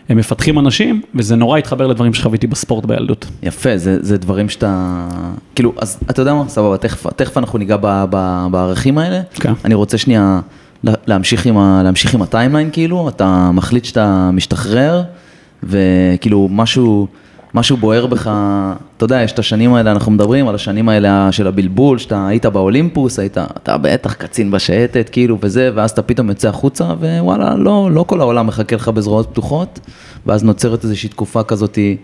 הם 0.10 0.18
מפתחים 0.18 0.60
אנשים, 0.60 1.02
וזה 1.16 1.36
נורא 1.36 1.58
התחבר 1.58 1.88
לדברים 1.88 2.14
שחוויתי 2.14 2.48
בספורט 2.48 2.86
בילדות. 2.86 3.26
יפה, 3.44 3.78
זה, 3.78 3.98
זה 4.04 4.18
דברים 4.18 4.50
שאתה... 4.50 5.08
כאילו, 5.56 5.74
אז 5.78 5.98
אתה 6.10 6.22
יודע 6.22 6.34
מה? 6.34 6.44
סבבה, 6.48 6.78
תכף, 6.78 7.08
תכף 7.16 7.38
אנחנו 7.38 7.60
ניגע 7.60 7.78
ב, 7.82 8.06
ב, 8.10 8.46
בערכים 8.52 8.98
האלה. 8.98 9.22
כן. 9.34 9.54
אני 9.66 9.74
רוצה 9.74 9.98
שנייה 9.98 10.40
לה- 10.84 10.94
להמשיך 11.08 11.46
עם, 11.46 11.58
ה, 11.58 11.82
להמשיך 11.84 12.14
עם 12.14 12.22
הטיימליין, 12.22 12.70
כאילו, 12.74 13.10
אתה 13.10 13.52
מחליט 13.54 13.86
שאתה 13.86 14.30
משתחרר, 14.34 15.04
וכאילו 15.64 16.48
משהו, 16.52 17.08
משהו 17.56 17.78
בוער 17.78 18.06
בך, 18.06 18.32
אתה 18.98 19.04
יודע, 19.06 19.22
יש 19.22 19.32
את 19.32 19.40
השנים 19.40 19.74
האלה, 19.74 19.92
אנחנו 19.92 20.12
מדברים 20.12 20.48
על 20.48 20.56
השנים 20.56 20.90
האלה 20.90 21.32
של 21.32 21.48
הבלבול, 21.48 21.98
שאתה 21.98 22.28
היית 22.28 22.46
באולימפוס, 22.46 23.20
היית, 23.20 23.38
אתה 23.38 23.78
בטח 23.78 24.14
קצין 24.14 24.52
בשייטת, 24.52 25.10
כאילו, 25.10 25.38
וזה, 25.42 25.70
ואז 25.76 25.92
אתה 25.92 26.02
פתאום 26.02 26.30
יוצא 26.30 26.50
החוצה, 26.50 26.84
ווואלה, 26.84 27.56
לא, 27.56 27.90
לא 27.92 28.04
כל 28.08 28.22
העולם 28.22 28.48
מחכה 28.48 28.76
לך 28.76 28.88
בזרועות 28.88 29.30
פתוחות, 29.30 29.80
ואז 30.26 30.44
נוצרת 30.44 30.84
איזושהי 30.84 31.10
תקופה 31.10 31.44
כזאתי, 31.44 31.98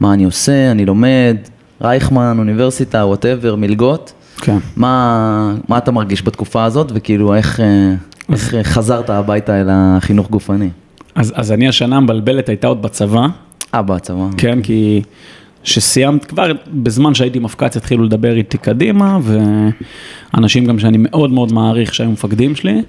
מה 0.00 0.12
אני 0.12 0.24
עושה, 0.24 0.70
אני 0.70 0.86
לומד, 0.86 1.36
רייכמן, 1.80 2.36
אוניברסיטה, 2.38 3.06
whatever, 3.06 3.56
מלגות. 3.56 4.12
כן. 4.36 4.58
מה, 4.76 5.54
מה 5.68 5.78
אתה 5.78 5.90
מרגיש 5.90 6.22
בתקופה 6.22 6.64
הזאת, 6.64 6.92
וכאילו 6.94 7.34
איך, 7.34 7.60
אה, 7.60 7.94
איך 8.32 8.54
חזרת 8.62 9.10
הביתה 9.10 9.60
אל 9.60 9.68
החינוך 9.70 10.30
גופני? 10.30 10.70
אז, 11.14 11.32
אז 11.36 11.52
אני 11.52 11.68
השנה 11.68 11.96
המבלבלת 11.96 12.48
הייתה 12.48 12.66
עוד 12.66 12.82
בצבא, 12.82 13.26
אה, 13.74 13.82
בצבא. 13.82 14.28
כן, 14.38 14.62
כי 14.62 15.02
שסיימת, 15.64 16.24
כבר 16.24 16.52
בזמן 16.68 17.14
שהייתי 17.14 17.38
מפק"ץ 17.38 17.76
התחילו 17.76 18.04
לדבר 18.04 18.36
איתי 18.36 18.58
קדימה, 18.58 19.18
ואנשים 20.34 20.64
גם 20.64 20.78
שאני 20.78 20.98
מאוד 21.00 21.30
מאוד 21.30 21.52
מעריך 21.52 21.94
שהיו 21.94 22.10
מפקדים 22.10 22.56
שלי, 22.56 22.82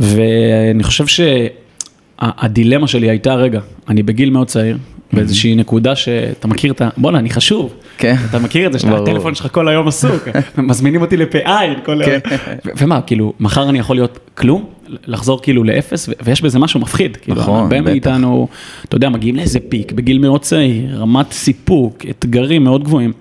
ואני 0.00 0.82
חושב 0.82 1.04
שהדילמה 1.06 2.86
שלי 2.86 3.10
הייתה, 3.10 3.34
רגע, 3.34 3.60
אני 3.88 4.02
בגיל 4.02 4.30
מאוד 4.30 4.46
צעיר, 4.46 4.78
באיזושהי 5.12 5.54
נקודה 5.54 5.96
שאתה 5.96 6.48
מכיר 6.48 6.72
את 6.72 6.80
ה... 6.80 6.88
בואנה, 6.96 7.18
אני 7.18 7.30
חשוב. 7.30 7.74
כן. 7.98 8.16
אתה 8.30 8.38
מכיר 8.38 8.66
את 8.66 8.72
זה. 8.72 8.78
שהטלפון 8.78 9.34
שלך 9.34 9.46
כל 9.52 9.68
היום 9.68 9.88
עסוק, 9.88 10.28
מזמינים 10.58 11.02
אותי 11.02 11.16
לפעיין 11.16 11.74
כל 11.84 12.02
היום. 12.02 12.20
ו- 12.64 12.70
ומה, 12.76 13.00
כאילו, 13.00 13.32
מחר 13.40 13.68
אני 13.68 13.78
יכול 13.78 13.96
להיות 13.96 14.18
כלום? 14.34 14.64
לחזור 15.06 15.42
כאילו 15.42 15.64
לאפס, 15.64 16.08
ויש 16.24 16.42
בזה 16.42 16.58
משהו 16.58 16.80
מפחיד. 16.80 17.16
כאילו, 17.16 17.36
נכון, 17.40 17.60
הרבה 17.60 17.80
בטח. 17.80 17.90
מאיתנו, 17.90 18.48
אתה 18.84 18.96
יודע, 18.96 19.08
מגיעים 19.08 19.36
לאיזה 19.36 19.58
פיק 19.68 19.92
בגיל 19.92 20.18
מאוד 20.18 20.40
צעיר, 20.40 20.96
רמת 20.98 21.32
סיפוק, 21.32 22.04
אתגרים 22.10 22.64
מאוד 22.64 22.84
גבוהים. 22.84 23.12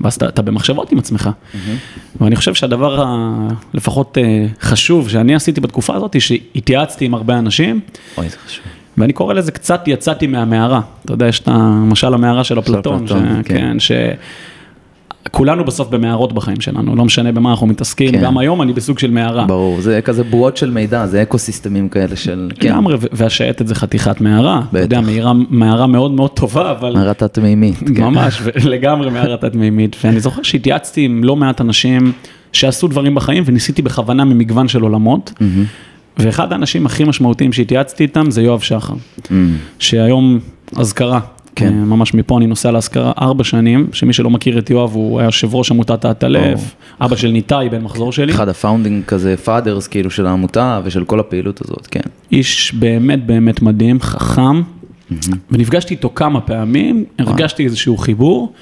ואז 0.00 0.14
אתה, 0.14 0.28
אתה 0.28 0.42
במחשבות 0.42 0.92
עם 0.92 0.98
עצמך. 0.98 1.30
ואני 2.20 2.36
חושב 2.36 2.54
שהדבר 2.54 3.04
הלפחות 3.74 4.18
אה, 4.18 4.46
חשוב 4.60 5.08
שאני 5.08 5.34
עשיתי 5.34 5.60
בתקופה 5.60 5.94
הזאת, 5.96 6.20
שהתייעצתי 6.20 7.04
עם 7.04 7.14
הרבה 7.14 7.38
אנשים, 7.38 7.80
אוי, 8.16 8.28
זה 8.28 8.36
חשוב. 8.46 8.64
ואני 9.00 9.12
קורא 9.12 9.34
לזה 9.34 9.52
קצת 9.52 9.88
יצאתי 9.88 10.26
מהמערה. 10.26 10.80
אתה 11.04 11.12
יודע, 11.12 11.26
יש 11.26 11.40
את 11.40 11.48
המשל 11.48 12.14
המערה 12.14 12.44
של 12.44 12.58
אפלטון, 12.58 13.06
ש... 13.06 13.12
כן. 13.12 13.42
כן, 13.44 13.80
ש... 13.80 13.92
כולנו 15.30 15.64
בסוף 15.64 15.88
במערות 15.88 16.32
בחיים 16.32 16.60
שלנו, 16.60 16.96
לא 16.96 17.04
משנה 17.04 17.32
במה 17.32 17.50
אנחנו 17.50 17.66
מתעסקים, 17.66 18.12
כן. 18.12 18.20
גם 18.20 18.38
היום 18.38 18.62
אני 18.62 18.72
בסוג 18.72 18.98
של 18.98 19.10
מערה. 19.10 19.44
ברור, 19.44 19.80
זה 19.80 20.00
כזה 20.04 20.24
בועות 20.24 20.56
של 20.56 20.70
מידע, 20.70 21.06
זה 21.06 21.22
אקו 21.22 21.38
סיסטמים 21.38 21.88
כאלה 21.88 22.16
של... 22.16 22.50
כן, 22.54 22.68
לגמרי, 22.68 22.94
ו- 22.94 23.06
והשייטת 23.12 23.66
זה 23.66 23.74
חתיכת 23.74 24.20
מערה. 24.20 24.62
אתה 24.70 24.78
יודע, 24.78 25.00
בטח. 25.00 25.08
מערה, 25.10 25.32
מערה 25.50 25.86
מאוד 25.86 26.10
מאוד 26.10 26.30
טובה, 26.30 26.70
אבל 26.70 26.92
מערה 26.94 27.14
תת-מימית. 27.14 27.78
כן. 27.96 28.02
ממש, 28.02 28.42
לגמרי 28.64 29.10
מערה 29.10 29.36
תת-מימית. 29.36 29.96
ואני 30.04 30.20
זוכר 30.20 30.42
שהתייעצתי 30.42 31.04
עם 31.04 31.24
לא 31.24 31.36
מעט 31.36 31.60
אנשים 31.60 32.12
שעשו 32.52 32.88
דברים 32.88 33.14
בחיים, 33.14 33.42
וניסיתי 33.46 33.82
בכוונה 33.82 34.24
ממגוון 34.24 34.68
של 34.68 34.82
עולמות. 34.82 35.32
ואחד 36.18 36.52
האנשים 36.52 36.86
הכי 36.86 37.04
משמעותיים 37.04 37.52
שהתייעצתי 37.52 38.02
איתם 38.02 38.30
זה 38.30 38.42
יואב 38.42 38.60
שחר, 38.60 38.94
אמ, 39.30 39.56
שהיום 39.78 40.38
אזכרה. 40.76 41.20
כן. 41.56 41.66
אה, 41.66 41.84
ממש 41.84 42.14
מפה 42.14 42.38
אני 42.38 42.46
נוסע 42.46 42.70
לאזכרה 42.70 43.12
ארבע 43.20 43.44
שנים, 43.44 43.88
שמי 43.92 44.12
שלא 44.12 44.30
מכיר 44.30 44.58
את 44.58 44.70
יואב 44.70 44.94
הוא 44.94 45.20
היה 45.20 45.26
יושב 45.26 45.54
ראש 45.54 45.70
עמותת 45.70 46.04
האטלף, 46.04 46.74
אבא 47.00 47.16
של 47.16 47.28
ניתאי 47.28 47.68
בן 47.68 47.82
מחזור 47.82 48.12
שלי. 48.12 48.32
אחד 48.32 48.48
ה 48.48 48.54
founding 48.54 49.04
כזה, 49.04 49.36
fathers 49.36 49.86
כאילו 49.86 50.10
של 50.10 50.26
העמותה 50.26 50.80
ושל 50.84 51.04
כל 51.04 51.20
הפעילות 51.20 51.60
הזאת, 51.64 51.86
כן. 51.86 52.00
איש 52.32 52.74
באמת 52.74 53.26
באמת 53.26 53.62
מדהים, 53.62 54.00
חכם, 54.00 54.62
ונפגשתי 55.50 55.94
איתו 55.94 56.10
כמה 56.14 56.40
פעמים, 56.40 57.04
הרגשתי 57.18 57.64
איזשהו 57.64 57.96
חיבור, 57.96 58.52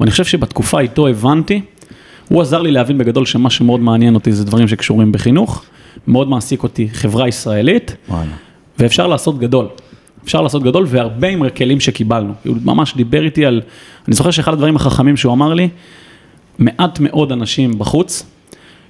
ואני 0.00 0.10
חושב 0.10 0.24
שבתקופה 0.24 0.80
איתו 0.80 1.08
הבנתי, 1.08 1.60
הוא 2.28 2.42
עזר 2.42 2.62
לי 2.62 2.70
להבין 2.70 2.98
בגדול 2.98 3.26
שמה 3.26 3.50
שמאוד 3.50 3.80
מעניין 3.80 4.14
אותי 4.14 4.32
זה 4.32 4.44
דברים 4.44 4.68
שקשורים 4.68 5.12
בחינוך, 5.12 5.64
מאוד 6.06 6.28
מעסיק 6.28 6.62
אותי 6.62 6.88
חברה 6.92 7.28
ישראלית, 7.28 7.96
וואלה. 8.08 8.30
ואפשר 8.78 9.06
לעשות 9.06 9.38
גדול. 9.38 9.66
אפשר 10.24 10.42
לעשות 10.42 10.62
גדול 10.62 10.84
והרבה 10.88 11.28
עם 11.28 11.42
הכלים 11.42 11.80
שקיבלנו. 11.80 12.32
הוא 12.46 12.56
ממש 12.64 12.94
דיבר 12.96 13.24
איתי 13.24 13.46
על, 13.46 13.60
אני 14.08 14.16
זוכר 14.16 14.30
שאחד 14.30 14.52
הדברים 14.52 14.76
החכמים 14.76 15.16
שהוא 15.16 15.32
אמר 15.32 15.54
לי, 15.54 15.68
מעט 16.58 17.00
מאוד 17.00 17.32
אנשים 17.32 17.78
בחוץ 17.78 18.26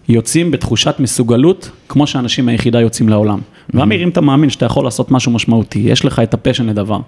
יוצאים 0.09 0.51
בתחושת 0.51 0.95
מסוגלות, 0.99 1.71
כמו 1.89 2.07
שאנשים 2.07 2.47
מהיחידה 2.47 2.81
יוצאים 2.81 3.09
לעולם. 3.09 3.39
ואמיר, 3.75 4.03
אם 4.03 4.09
אתה 4.09 4.21
מאמין 4.21 4.51
שאתה 4.51 4.67
יכול 4.67 4.85
לעשות 4.85 5.11
משהו 5.11 5.33
משמעותי, 5.33 5.79
יש 5.79 6.05
לך 6.05 6.19
את 6.19 6.35
הפשן 6.35 6.67
לדבר, 6.67 7.01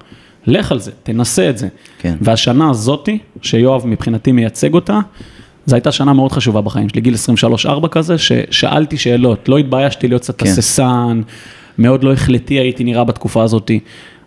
לך 0.46 0.72
על 0.72 0.78
זה, 0.78 0.90
תנסה 1.02 1.50
את 1.50 1.58
זה. 1.58 1.68
כן. 1.99 2.16
והשנה 2.20 2.70
הזאתי, 2.70 3.18
שיואב 3.42 3.87
מבחינתי 3.87 4.32
מייצג 4.32 4.75
אותה, 4.75 5.00
זו 5.66 5.76
הייתה 5.76 5.92
שנה 5.92 6.12
מאוד 6.12 6.33
חשובה 6.33 6.61
בחיים 6.61 6.88
שלי, 6.88 7.00
גיל 7.00 7.14
23-4 7.85 7.88
כזה, 7.88 8.19
ששאלתי 8.19 8.97
שאלות, 8.97 9.49
לא 9.49 9.59
התביישתי 9.59 10.09
להיות 10.09 10.23
קצת 10.23 10.38
כן. 10.38 10.47
הססן, 10.47 11.21
מאוד 11.78 12.04
לא 12.04 12.12
החלטי 12.12 12.54
הייתי 12.54 12.85
נראה 12.85 13.04
בתקופה 13.04 13.42
הזאתי. 13.42 13.81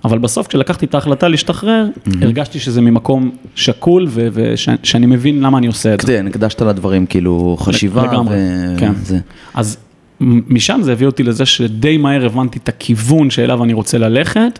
אבל 0.06 0.18
בסוף 0.18 0.48
כשלקחתי 0.48 0.86
את 0.86 0.96
ההחלטה 0.96 1.27
להשתחרר, 1.27 1.88
הרגשתי 2.22 2.60
שזה 2.60 2.82
ממקום 2.82 3.32
שקול 3.56 4.08
ושאני 4.12 5.06
מבין 5.06 5.42
למה 5.42 5.58
אני 5.58 5.68
עושה 5.68 5.94
את 5.94 6.01
זה. 6.01 6.08
כן, 6.08 6.27
הקדשת 6.27 6.62
לדברים 6.62 7.06
כאילו 7.06 7.58
חשיבה. 7.60 8.04
לגמרי, 8.04 8.36
ו- 8.38 8.80
כן. 8.80 8.92
זה. 9.04 9.20
אז 9.54 9.77
משם 10.20 10.80
זה 10.84 10.92
הביא 10.92 11.08
אותי 11.08 11.24
לזה 11.24 11.46
שדי 11.46 11.98
מהר 11.98 12.25
הבנתי 12.25 12.60
את 12.63 12.70
הכיוון 12.70 13.30
שאליו 13.30 13.63
אני 13.63 13.74
רוצה 13.74 13.98
ללכת, 13.98 14.60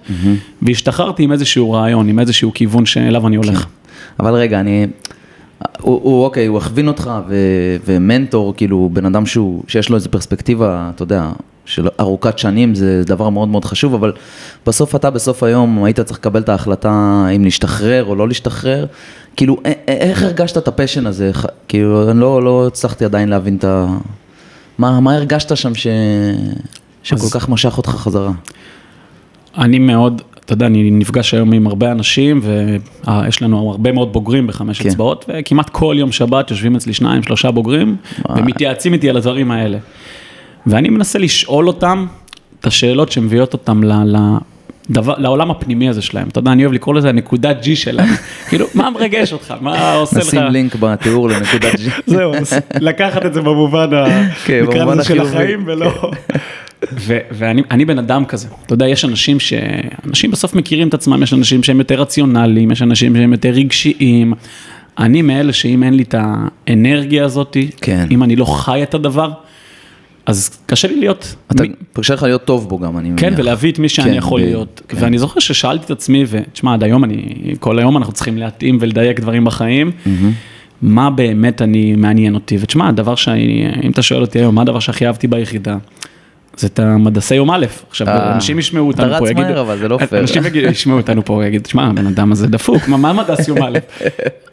והשתחררתי 0.62 1.24
עם 1.24 1.32
איזשהו 1.32 1.72
רעיון, 1.72 2.10
עם 2.10 2.20
איזשהו 2.20 2.52
כיוון 2.54 2.86
שאליו 2.86 3.28
אני 3.28 3.36
הולך. 3.36 3.66
אבל 4.20 4.34
רגע, 4.34 4.60
אני... 4.60 4.88
הוא, 5.82 6.00
הוא 6.04 6.24
אוקיי, 6.26 6.46
הוא 6.46 6.58
הכווין 6.58 6.88
אותך 6.88 7.12
ו, 7.28 7.36
ומנטור, 7.86 8.54
כאילו 8.58 8.90
בן 8.94 9.06
אדם 9.06 9.26
שהוא, 9.26 9.64
שיש 9.68 9.90
לו 9.90 9.96
איזו 9.96 10.10
פרספקטיבה, 10.12 10.92
אתה 10.96 11.04
יודע, 11.04 11.30
של 11.66 11.88
ארוכת 12.00 12.38
שנים, 12.40 12.76
זה 12.76 13.04
דבר 13.06 13.30
מאוד 13.30 13.48
מאוד 13.48 13.66
חשוב, 13.66 13.94
אבל 13.94 14.12
בסוף 14.68 14.96
אתה, 14.96 15.10
בסוף 15.10 15.44
היום, 15.44 15.84
היית 15.84 16.00
צריך 16.00 16.20
לקבל 16.20 16.42
את 16.42 16.50
ההחלטה 16.50 16.90
אם 17.36 17.44
להשתחרר 17.44 18.06
או 18.06 18.16
לא 18.16 18.28
להשתחרר. 18.28 18.86
כאילו, 19.36 19.58
א- 19.66 19.68
א- 19.68 19.72
איך 19.88 20.24
הרגשת 20.24 20.58
את 20.58 20.68
הפשן 20.68 21.08
הזה? 21.08 21.32
כאילו, 21.68 22.12
אני 22.12 22.20
לא, 22.20 22.44
לא 22.44 22.68
הצלחתי 22.68 23.06
עדיין 23.06 23.30
להבין 23.30 23.56
את 23.56 23.64
ה... 23.64 23.88
מה, 24.78 25.00
מה 25.00 25.16
הרגשת 25.16 25.58
שם 25.58 25.76
ש... 25.76 25.88
שכל 27.04 27.16
אז- 27.26 27.34
כך 27.34 27.50
משך 27.50 27.78
אותך 27.78 27.90
חזרה? 27.90 28.32
אני 29.58 29.80
מאוד, 29.80 30.22
אתה 30.46 30.54
יודע, 30.54 30.66
אני 30.66 30.92
נפגש 30.92 31.34
היום 31.34 31.54
עם 31.54 31.68
הרבה 31.68 31.92
אנשים, 31.92 32.42
ויש 32.44 33.42
לנו 33.42 33.72
הרבה 33.72 33.92
מאוד 33.92 34.14
בוגרים 34.14 34.48
בחמש 34.48 34.82
כן. 34.82 34.90
אצבעות, 34.90 35.26
וכמעט 35.28 35.70
כל 35.70 35.96
יום 35.98 36.12
שבת 36.12 36.52
יושבים 36.52 36.76
אצלי 36.76 36.94
שניים, 36.94 37.24
שלושה 37.24 37.52
בוגרים, 37.52 37.96
וואי. 38.26 38.42
ומתייעצים 38.42 38.94
איתי 38.94 39.10
על 39.10 39.18
הדברים 39.18 39.52
האלה. 39.52 39.78
ואני 40.68 40.90
מנסה 40.90 41.20
לשאול 41.20 41.68
אותם 41.68 42.06
את 42.60 42.66
השאלות 42.66 43.12
שמביאות 43.12 43.54
אותם 43.54 43.84
ל... 43.84 43.94
ל... 44.06 44.18
דבר, 44.90 45.14
לעולם 45.18 45.52
הפנימי 45.52 45.90
הזה 45.90 46.02
שלהם, 46.02 46.28
אתה 46.28 46.40
יודע, 46.40 46.52
אני 46.52 46.64
אוהב 46.64 46.74
לקרוא 46.74 46.96
לזה 46.96 47.10
הנקודת 47.10 47.64
G 47.64 47.76
שלהם, 47.76 48.10
כאילו, 48.50 48.66
מה 48.74 48.90
מרגש 48.90 49.34
אותך, 49.34 49.54
מה 49.62 49.94
עושה 49.94 50.20
לך, 50.20 50.28
נשים 50.28 50.42
לינק 50.42 50.76
בתיאור 50.76 51.30
לנקודת 51.30 51.74
G. 51.74 51.90
זהו, 52.08 52.34
לקחת 52.80 53.26
את 53.26 53.34
זה 53.34 53.42
במובן. 53.42 53.90
כן, 54.46 54.64
נקרא 54.70 54.86
לזה 54.86 55.04
של. 55.04 55.22
החיים 55.22 55.64
ולא... 55.68 56.12
ואני 57.32 57.62
אני 57.72 57.86
בן 57.86 57.98
אדם 58.00 58.26
כזה, 58.26 58.48
אתה 58.66 58.74
יודע, 58.74 58.88
יש 58.88 59.06
אנשים 59.06 59.40
ש... 59.40 59.54
אנשים 60.08 60.32
בסוף 60.32 60.54
מכירים 60.54 60.88
את 60.88 60.94
עצמם, 60.94 61.24
יש 61.24 61.34
אנשים 61.34 61.64
שהם 61.64 61.80
יותר 61.80 62.02
רציונליים, 62.02 62.72
יש 62.72 62.82
אנשים 62.82 63.16
שהם 63.16 63.32
יותר 63.32 63.50
רגשיים. 63.50 64.34
אני 65.00 65.22
מאלה 65.22 65.54
שאם 65.54 65.84
אין 65.84 65.94
לי 65.94 66.04
את 66.04 66.16
האנרגיה 66.18 67.26
הזאת, 67.26 67.58
כן. 67.82 68.08
אם 68.12 68.24
אני 68.24 68.36
לא 68.36 68.46
חי 68.46 68.84
את 68.84 68.94
הדבר, 68.94 69.32
אז 70.26 70.58
קשה 70.66 70.88
לי 70.88 71.00
להיות... 71.00 71.36
אתה, 71.52 71.64
מי- 71.64 71.70
קשה 71.94 72.14
לך 72.14 72.24
להיות 72.24 72.46
טוב 72.46 72.70
בו 72.70 72.80
גם, 72.80 72.98
אני 72.98 73.10
מניח. 73.10 73.22
כן, 73.22 73.34
ולהביא 73.38 73.72
את 73.72 73.80
מי 73.80 73.90
שאני 73.90 74.10
כן, 74.12 74.18
יכול 74.18 74.42
ב- 74.42 74.46
להיות. 74.46 74.82
כן. 74.88 74.98
ואני 75.00 75.18
זוכר 75.18 75.40
ששאלתי 75.40 75.86
את 75.86 75.92
עצמי, 75.92 76.26
ותשמע, 76.28 76.74
עד 76.74 76.84
היום 76.84 77.04
אני, 77.04 77.24
כל 77.60 77.80
היום 77.80 77.98
אנחנו 77.98 78.14
צריכים 78.14 78.38
להתאים 78.38 78.78
ולדייק 78.82 79.20
דברים 79.20 79.46
בחיים. 79.46 79.92
מה 80.82 81.10
באמת 81.10 81.62
אני, 81.62 81.96
מעניין 81.96 82.36
אותי? 82.36 82.58
ותשמע, 82.60 82.88
הדבר 82.88 83.16
שאני, 83.16 83.68
אם 83.84 83.92
אתה 83.92 84.02
שואל 84.02 84.22
אותי 84.22 84.40
היום, 84.40 84.56
מה 84.56 84.62
הדבר 84.62 84.80
שהכי 84.80 85.06
אהבתי 85.08 85.28
ביחידה? 85.28 85.78
זה 86.58 86.68
את 86.68 86.80
המדסי 86.80 87.36
יום 87.36 87.52
א'. 87.52 87.66
עכשיו, 87.90 88.08
אה, 88.08 88.36
אנשים 88.36 88.60
ישמעו 88.60 88.92
אתה 88.92 89.02
אותנו 89.04 89.18
פה, 89.20 89.26
רץ 89.26 89.32
יגידו... 89.32 89.48
מהר, 89.48 89.62
אבל 89.62 89.78
זה 89.78 89.88
לא 89.88 89.98
פייר. 90.10 90.22
אנשים 90.22 90.44
ישמעו 90.56 90.98
אותנו 90.98 91.26
פה, 91.26 91.46
יגידו, 91.46 91.64
תשמע, 91.64 91.84
הבן 91.84 92.08
אדם 92.08 92.32
הזה 92.32 92.48
דפוק, 92.48 92.88
מה- 92.88 93.14
מדס 93.14 93.48
יום 93.48 93.64
א'? 93.64 93.80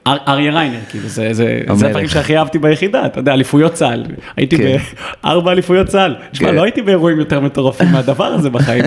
אר- 0.07 0.17
אריה 0.29 0.53
ריינר, 0.53 0.79
כאילו, 0.91 1.09
זה-. 1.09 1.61
הדברים 1.69 2.09
שהכי 2.09 2.39
אהבתי 2.39 2.59
ביחידה, 2.59 3.07
אתה 3.07 3.21
יודע, 3.21 3.33
אליפויות 3.33 3.73
צה"ל. 3.73 4.05
הייתי 4.37 4.57
כן. 4.57 4.77
בארבע 5.25 5.53
אליפויות 5.53 5.87
צה"ל. 5.87 6.15
תשמע, 6.33 6.49
כן. 6.49 6.55
לא 6.55 6.63
הייתי 6.63 6.83
באירועים 6.83 7.19
יותר 7.19 7.41
מטורפים 7.41 7.89
מהדבר 7.93 8.25
הזה 8.27 8.51
בחיים. 8.51 8.85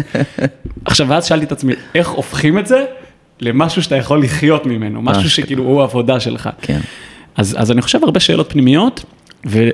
עכשיו, 0.86 1.08
ואז 1.10 1.26
שאלתי 1.26 1.46
את 1.46 1.52
עצמי, 1.52 1.74
איך 1.96 2.10
הופכים 2.10 2.60
את 2.60 2.68
זה 2.68 2.86
למשהו 3.42 3.84
שאתה 3.84 3.96
יכול 3.96 4.24
לחיות 4.24 4.66
ממנו, 4.66 5.02
משהו 5.02 5.22
אשכרה. 5.22 5.30
שכאילו 5.46 5.64
הוא 5.64 5.82
העבודה 5.82 6.20
שלך. 6.20 6.50
כן. 6.62 6.80
אז, 7.38 7.72
אני 7.72 7.82
חושב 7.82 8.00
הרבה 8.04 8.20
שאלות 8.20 8.50
פנימיות, 8.52 9.06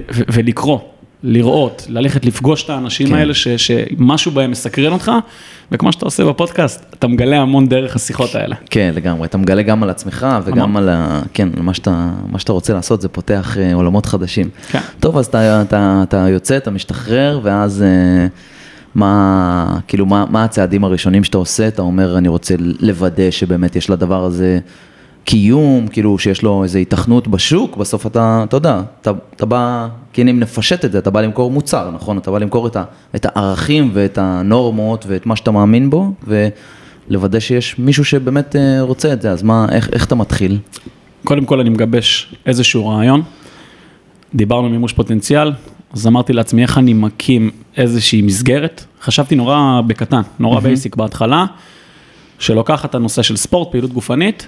ולקרוא, 0.09 0.79
לראות, 1.23 1.85
ללכת 1.89 2.25
לפגוש 2.25 2.63
את 2.63 2.69
האנשים 2.69 3.07
כן. 3.07 3.15
האלה 3.15 3.33
ש, 3.33 3.47
שמשהו 3.47 4.31
בהם 4.31 4.51
מסקרן 4.51 4.93
אותך, 4.93 5.11
וכמו 5.71 5.91
שאתה 5.91 6.05
עושה 6.05 6.25
בפודקאסט, 6.25 6.85
אתה 6.93 7.07
מגלה 7.07 7.37
המון 7.37 7.67
דרך 7.67 7.95
השיחות 7.95 8.35
האלה. 8.35 8.55
כן, 8.69 8.91
לגמרי. 8.95 9.27
אתה 9.27 9.37
מגלה 9.37 9.61
גם 9.61 9.83
על 9.83 9.89
עצמך 9.89 10.27
וגם 10.43 10.59
המון. 10.59 10.83
על 10.83 10.89
ה... 10.89 11.21
כן, 11.33 11.49
מה 11.57 11.73
שאתה, 11.73 12.09
מה 12.31 12.39
שאתה 12.39 12.53
רוצה 12.53 12.73
לעשות, 12.73 13.01
זה 13.01 13.09
פותח 13.09 13.57
אה, 13.57 13.73
עולמות 13.73 14.05
חדשים. 14.05 14.49
כן. 14.71 14.79
טוב, 14.99 15.17
אז 15.17 15.25
אתה, 15.25 15.61
אתה, 15.61 15.99
אתה 16.03 16.25
יוצא, 16.29 16.57
אתה 16.57 16.71
משתחרר, 16.71 17.39
ואז 17.43 17.81
אה, 17.81 18.27
מה, 18.95 19.77
כאילו, 19.87 20.05
מה, 20.05 20.25
מה 20.29 20.43
הצעדים 20.43 20.83
הראשונים 20.83 21.23
שאתה 21.23 21.37
עושה? 21.37 21.67
אתה 21.67 21.81
אומר, 21.81 22.17
אני 22.17 22.27
רוצה 22.27 22.55
לוודא 22.59 23.31
שבאמת 23.31 23.75
יש 23.75 23.89
לדבר 23.89 24.23
הזה 24.23 24.59
קיום, 25.25 25.87
כאילו, 25.87 26.19
שיש 26.19 26.43
לו 26.43 26.63
איזו 26.63 26.77
היתכנות 26.77 27.27
בשוק, 27.27 27.77
בסוף 27.77 28.07
אתה, 28.07 28.41
אתה 28.43 28.57
יודע, 28.57 28.81
אתה, 29.01 29.11
אתה 29.35 29.45
בא, 29.45 29.87
כן, 30.13 30.27
אם 30.27 30.39
נפשט 30.39 30.85
את 30.85 30.91
זה, 30.91 30.97
אתה 30.97 31.09
בא 31.09 31.21
למכור 31.21 31.51
מוצר, 31.51 31.91
נכון? 31.91 32.17
אתה 32.17 32.31
בא 32.31 32.39
למכור 32.39 32.67
את, 32.67 32.75
ה, 32.75 32.83
את 33.15 33.25
הערכים 33.25 33.89
ואת 33.93 34.17
הנורמות 34.17 35.05
ואת 35.07 35.25
מה 35.25 35.35
שאתה 35.35 35.51
מאמין 35.51 35.89
בו, 35.89 36.13
ולוודא 36.27 37.39
שיש 37.39 37.79
מישהו 37.79 38.05
שבאמת 38.05 38.55
אה, 38.55 38.81
רוצה 38.81 39.13
את 39.13 39.21
זה, 39.21 39.31
אז 39.31 39.43
מה, 39.43 39.65
איך, 39.71 39.89
איך 39.93 40.05
אתה 40.05 40.15
מתחיל? 40.15 40.57
קודם 41.23 41.45
כל 41.45 41.59
אני 41.59 41.69
מגבש 41.69 42.35
איזשהו 42.45 42.87
רעיון, 42.87 43.21
דיברנו 44.35 44.69
מימוש 44.69 44.93
פוטנציאל, 44.93 45.51
אז 45.93 46.07
אמרתי 46.07 46.33
לעצמי 46.33 46.61
איך 46.61 46.77
אני 46.77 46.93
מקים 46.93 47.51
איזושהי 47.77 48.21
מסגרת, 48.21 48.83
חשבתי 49.01 49.35
נורא 49.35 49.81
בקטן, 49.87 50.21
נורא 50.39 50.59
בייסיק 50.59 50.95
בהתחלה, 50.95 51.45
שלוקחת 52.39 52.89
את 52.89 52.95
הנושא 52.95 53.21
של 53.21 53.37
ספורט, 53.37 53.71
פעילות 53.71 53.93
גופנית, 53.93 54.47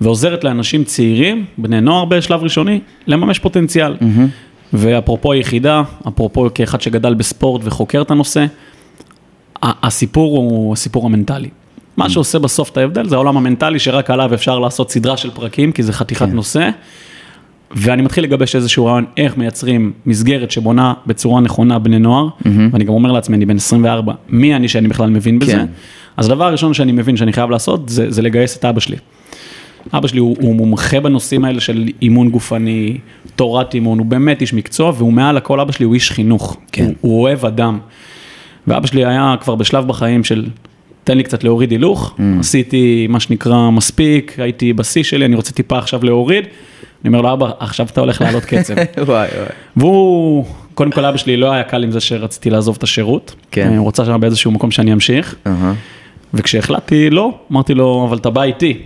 ועוזרת 0.00 0.44
לאנשים 0.44 0.84
צעירים, 0.84 1.44
בני 1.58 1.80
נוער 1.80 2.04
בשלב 2.04 2.42
ראשוני, 2.42 2.80
לממש 3.06 3.38
פוטנציאל. 3.38 3.96
ואפרופו 4.72 5.34
יחידה, 5.34 5.82
אפרופו 6.08 6.48
כאחד 6.54 6.80
שגדל 6.80 7.14
בספורט 7.14 7.62
וחוקר 7.64 8.02
את 8.02 8.10
הנושא, 8.10 8.46
הסיפור 9.62 10.36
הוא 10.36 10.72
הסיפור 10.72 11.06
המנטלי. 11.06 11.48
מה 11.96 12.10
שעושה 12.10 12.38
בסוף 12.38 12.70
את 12.70 12.76
ההבדל 12.76 13.08
זה 13.08 13.14
העולם 13.14 13.36
המנטלי 13.36 13.78
שרק 13.78 14.10
עליו 14.10 14.34
אפשר 14.34 14.58
לעשות 14.58 14.90
סדרה 14.90 15.16
של 15.16 15.30
פרקים, 15.30 15.72
כי 15.72 15.82
זה 15.82 15.92
חתיכת 15.92 16.26
כן. 16.26 16.32
נושא. 16.32 16.70
ואני 17.70 18.02
מתחיל 18.02 18.24
לגבש 18.24 18.56
איזשהו 18.56 18.86
רעיון 18.86 19.04
איך 19.16 19.36
מייצרים 19.36 19.92
מסגרת 20.06 20.50
שבונה 20.50 20.94
בצורה 21.06 21.40
נכונה 21.40 21.78
בני 21.78 21.98
נוער, 21.98 22.28
ואני 22.72 22.84
גם 22.84 22.92
אומר 22.92 23.12
לעצמי, 23.12 23.36
אני 23.36 23.46
בן 23.46 23.56
24, 23.56 24.12
מי 24.28 24.56
אני 24.56 24.68
שאני 24.68 24.88
בכלל 24.88 25.10
מבין 25.10 25.38
בזה? 25.38 25.52
כן. 25.52 25.66
אז 26.16 26.26
הדבר 26.26 26.44
הראשון 26.44 26.74
שאני 26.74 26.92
מבין 26.92 27.16
שאני 27.16 27.32
חייב 27.32 27.50
לעשות, 27.50 27.88
זה, 27.88 28.10
זה 28.10 28.22
לגייס 28.22 28.56
את 28.56 28.64
אבא 28.64 28.80
שלי. 28.80 28.96
אבא 29.92 30.08
שלי 30.08 30.20
הוא, 30.20 30.36
הוא 30.40 30.54
מומחה 30.54 31.00
בנושאים 31.00 31.44
האלה 31.44 31.60
של 31.60 31.88
אימון 32.02 32.30
גופני, 32.30 32.98
תורת 33.36 33.74
אימון, 33.74 33.98
הוא 33.98 34.06
באמת 34.06 34.40
איש 34.40 34.54
מקצוע, 34.54 34.92
והוא 34.96 35.12
מעל 35.12 35.36
הכל, 35.36 35.60
אבא 35.60 35.72
שלי 35.72 35.86
הוא 35.86 35.94
איש 35.94 36.10
חינוך. 36.10 36.56
כן. 36.72 36.84
הוא, 36.84 36.94
הוא 37.00 37.22
אוהב 37.22 37.46
אדם. 37.46 37.78
ואבא 38.66 38.86
שלי 38.86 39.04
היה 39.04 39.34
כבר 39.40 39.54
בשלב 39.54 39.88
בחיים 39.88 40.24
של, 40.24 40.46
תן 41.04 41.16
לי 41.16 41.22
קצת 41.22 41.44
להוריד 41.44 41.70
הילוך, 41.70 42.16
עשיתי 42.38 43.06
מה 43.10 43.20
שנקרא 43.20 43.70
מספיק, 43.70 44.36
הייתי 44.38 44.72
בשיא 44.72 45.02
שלי, 45.02 45.24
אני 45.24 45.36
רוצה 45.36 45.52
טיפה 45.52 45.78
עכשיו 45.78 46.04
להוריד. 46.04 46.44
אני 47.04 47.08
אומר 47.08 47.20
לו, 47.20 47.32
אבא, 47.32 47.50
עכשיו 47.58 47.86
אתה 47.92 48.00
הולך 48.00 48.20
לעלות 48.20 48.44
קצב. 48.44 48.74
וואי 48.96 49.06
וואי. 49.06 49.28
והוא, 49.76 50.44
קודם 50.74 50.90
כל 50.90 51.04
אבא 51.04 51.16
שלי 51.16 51.36
לא 51.36 51.52
היה 51.52 51.62
קל 51.62 51.84
עם 51.84 51.90
זה 51.90 52.00
שרציתי 52.00 52.50
לעזוב 52.50 52.76
את 52.78 52.82
השירות. 52.82 53.34
כן. 53.50 53.76
הוא 53.76 53.88
רצה 53.88 54.04
שם 54.04 54.20
באיזשהו 54.20 54.50
מקום 54.50 54.70
שאני 54.70 54.92
אמשיך. 54.92 55.34
אהה. 55.46 55.74
וכשהחלטתי 56.34 57.10
לא, 57.10 57.38
אמרתי 57.52 57.74
לו, 57.74 58.06
אבל 58.08 58.16
אתה 58.16 58.30
בא 58.30 58.42
איתי. 58.42 58.78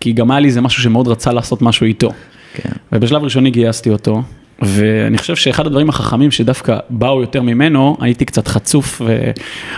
כי 0.00 0.12
גם 0.12 0.30
היה 0.30 0.40
לי 0.40 0.48
איזה 0.48 0.60
משהו 0.60 0.82
שמאוד 0.82 1.08
רצה 1.08 1.32
לעשות 1.32 1.62
משהו 1.62 1.86
איתו. 1.86 2.10
כן. 2.54 2.70
ובשלב 2.92 3.22
ראשוני 3.24 3.50
גייסתי 3.50 3.90
אותו, 3.90 4.22
ואני 4.62 5.18
חושב 5.18 5.36
שאחד 5.36 5.66
הדברים 5.66 5.88
החכמים 5.88 6.30
שדווקא 6.30 6.78
באו 6.90 7.20
יותר 7.20 7.42
ממנו, 7.42 7.96
הייתי 8.00 8.24
קצת 8.24 8.48
חצוף, 8.48 9.02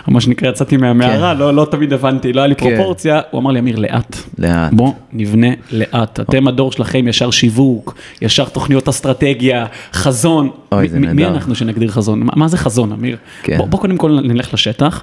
ומה 0.09 0.20
שנקרא 0.20 0.48
יצאתי 0.48 0.76
מהמערה, 0.76 1.35
לא, 1.35 1.54
לא 1.54 1.66
תמיד 1.70 1.92
הבנתי, 1.92 2.33
לא 2.33 2.40
היה 2.40 2.46
לי 2.46 2.54
כן. 2.57 2.76
פרופורציה, 2.76 3.20
הוא 3.31 3.40
אמר 3.40 3.50
לי, 3.50 3.59
אמיר, 3.59 3.76
לאט. 3.78 4.16
לאט. 4.38 4.72
בוא 4.72 4.92
נבנה 5.12 5.46
לאט. 5.72 6.20
אתם 6.20 6.48
הדור 6.48 6.72
שלכם 6.72 7.09
ישר 7.09 7.31
שיווק, 7.31 7.94
ישר 8.22 8.44
תוכניות 8.44 8.88
אסטרטגיה, 8.88 9.66
חזון. 9.92 10.50
אוי, 10.72 10.83
מי- 10.83 10.88
זה 10.88 10.98
מי- 11.00 11.07
מי 11.07 11.12
נהדר. 11.22 11.35
אנחנו 11.35 11.54
שנגדיר 11.54 11.90
חזון? 11.90 12.20
מה, 12.20 12.33
מה 12.37 12.48
זה 12.48 12.57
חזון, 12.59 12.92
אמיר? 12.92 13.16
כן. 13.42 13.57
בוא, 13.59 13.66
בוא 13.66 13.78
קודם 13.78 13.96
כל 13.96 14.18
נלך 14.22 14.54
לשטח, 14.54 15.02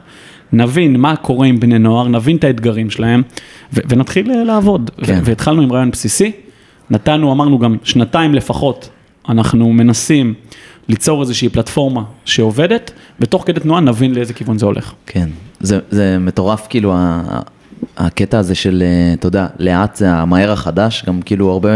נבין 0.56 1.00
מה 1.00 1.16
קורה 1.16 1.48
עם 1.48 1.60
בני 1.60 1.80
נוער, 1.80 2.08
נבין 2.08 2.38
את 2.38 2.44
האתגרים 2.44 2.90
שלהם, 2.90 3.22
ו- 3.74 3.82
ונתחיל 3.90 4.32
אה, 4.32 4.44
לעבוד. 4.44 4.92
ו- 5.00 5.06
כן. 5.06 5.20
והתחלנו 5.24 5.62
עם 5.62 5.72
רעיון 5.72 5.92
בסיסי, 5.92 6.32
נתנו, 6.90 7.32
אמרנו 7.32 7.60
גם 7.60 7.78
שנתיים 7.84 8.34
לפחות, 8.36 8.90
אנחנו 9.30 9.74
מנסים 9.74 10.34
ליצור 10.90 11.22
איזושהי 11.22 11.50
פלטפורמה 11.50 12.04
שעובדת, 12.26 12.92
ותוך 13.20 13.44
כדי 13.46 13.60
תנועה 13.60 13.82
נבין 13.82 14.16
לאיזה 14.16 14.34
כיוון 14.34 14.58
זה 14.58 14.66
הולך. 14.66 14.94
כן, 15.06 15.30
זה, 15.60 15.80
זה 15.90 16.18
מטורף, 16.20 16.68
כאילו, 16.70 16.94
ה- 16.94 17.22
ה- 17.30 17.42
הקטע 18.06 18.38
הזה 18.40 18.56
של, 18.56 18.84
אה, 18.86 19.14
אתה 19.14 19.28
יודע, 19.28 19.48
לאט 19.60 19.96
זה 19.96 20.12
המהר 20.14 20.52
החדש, 20.52 21.04
גם 21.08 21.22
כאילו 21.22 21.52
הרבה, 21.52 21.70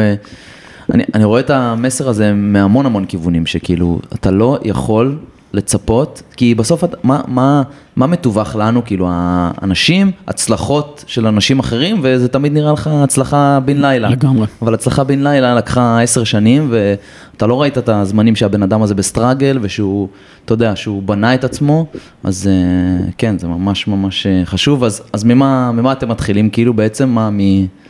אני, 0.93 1.03
אני 1.13 1.23
רואה 1.23 1.39
את 1.39 1.49
המסר 1.49 2.09
הזה 2.09 2.33
מהמון 2.33 2.85
המון 2.85 3.05
כיוונים, 3.05 3.45
שכאילו, 3.45 3.99
אתה 4.13 4.31
לא 4.31 4.57
יכול 4.63 5.17
לצפות, 5.53 6.21
כי 6.35 6.55
בסוף, 6.55 6.83
מה, 7.03 7.21
מה, 7.27 7.63
מה 7.95 8.07
מתווך 8.07 8.55
לנו, 8.55 8.85
כאילו, 8.85 9.07
האנשים, 9.11 10.11
הצלחות 10.27 11.03
של 11.07 11.27
אנשים 11.27 11.59
אחרים, 11.59 11.99
וזה 12.03 12.27
תמיד 12.27 12.53
נראה 12.53 12.71
לך 12.71 12.89
הצלחה 12.93 13.59
בן 13.65 13.81
לילה. 13.81 14.09
לגמרי. 14.09 14.47
אבל 14.61 14.73
הצלחה 14.73 15.03
בן 15.03 15.23
לילה 15.23 15.55
לקחה 15.55 16.01
עשר 16.01 16.23
שנים, 16.23 16.67
ואתה 16.71 17.47
לא 17.47 17.61
ראית 17.61 17.77
את 17.77 17.89
הזמנים 17.89 18.35
שהבן 18.35 18.63
אדם 18.63 18.81
הזה 18.81 18.95
בסטראגל, 18.95 19.59
ושהוא, 19.61 20.07
אתה 20.45 20.53
יודע, 20.53 20.75
שהוא 20.75 21.03
בנה 21.03 21.33
את 21.33 21.43
עצמו, 21.43 21.85
אז 22.23 22.47
אה, 22.47 23.09
כן, 23.17 23.39
זה 23.39 23.47
ממש 23.47 23.87
ממש 23.87 24.27
אה, 24.27 24.41
חשוב. 24.45 24.83
אז, 24.83 25.01
אז 25.13 25.23
ממה, 25.23 25.71
ממה 25.71 25.91
אתם 25.91 26.09
מתחילים, 26.09 26.49
כאילו 26.49 26.73
בעצם, 26.73 27.09
מה, 27.09 27.29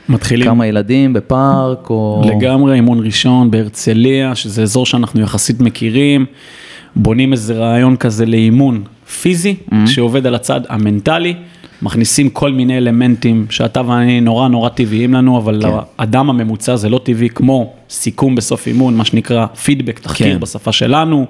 מתחילים. 0.10 0.48
מכמה 0.48 0.68
ילדים 0.68 1.14
בפארק, 1.14 1.90
או... 1.90 2.22
לגמרי, 2.26 2.76
אימון 2.76 3.06
ראשון 3.06 3.52
בהרצליה, 3.52 4.36
שזה 4.36 4.62
אזור 4.62 4.86
שאנחנו 4.86 5.22
יחסית 5.22 5.62
מכירים, 5.62 6.26
בונים 7.02 7.32
איזה 7.32 7.54
רעיון 7.54 7.96
כזה 7.96 8.26
לאימון 8.26 8.84
פיזי, 9.22 9.56
Mm-hmm. 9.56 9.76
שעובד 9.88 10.28
על 10.28 10.36
הצד 10.36 10.62
המנטלי, 10.70 11.34
מכניסים 11.82 12.30
כל 12.30 12.52
מיני 12.52 12.78
אלמנטים 12.78 13.46
שאתה 13.50 13.82
ואני 13.88 14.22
נורא 14.22 14.48
נורא 14.48 14.70
טבעיים 14.70 15.14
לנו, 15.14 15.38
אבל 15.38 15.62
כן. 15.62 15.70
לאדם 16.00 16.30
הממוצע 16.30 16.76
זה 16.76 16.90
לא 16.90 17.00
טבעי, 17.04 17.30
כמו 17.30 17.74
סיכום 17.90 18.36
בסוף 18.36 18.68
אימון, 18.68 18.98
מה 18.98 19.06
שנקרא 19.06 19.46
פידבק, 19.46 20.00
תחקיר 20.00 20.34
כן. 20.34 20.40
בשפה 20.40 20.72
שלנו. 20.72 21.26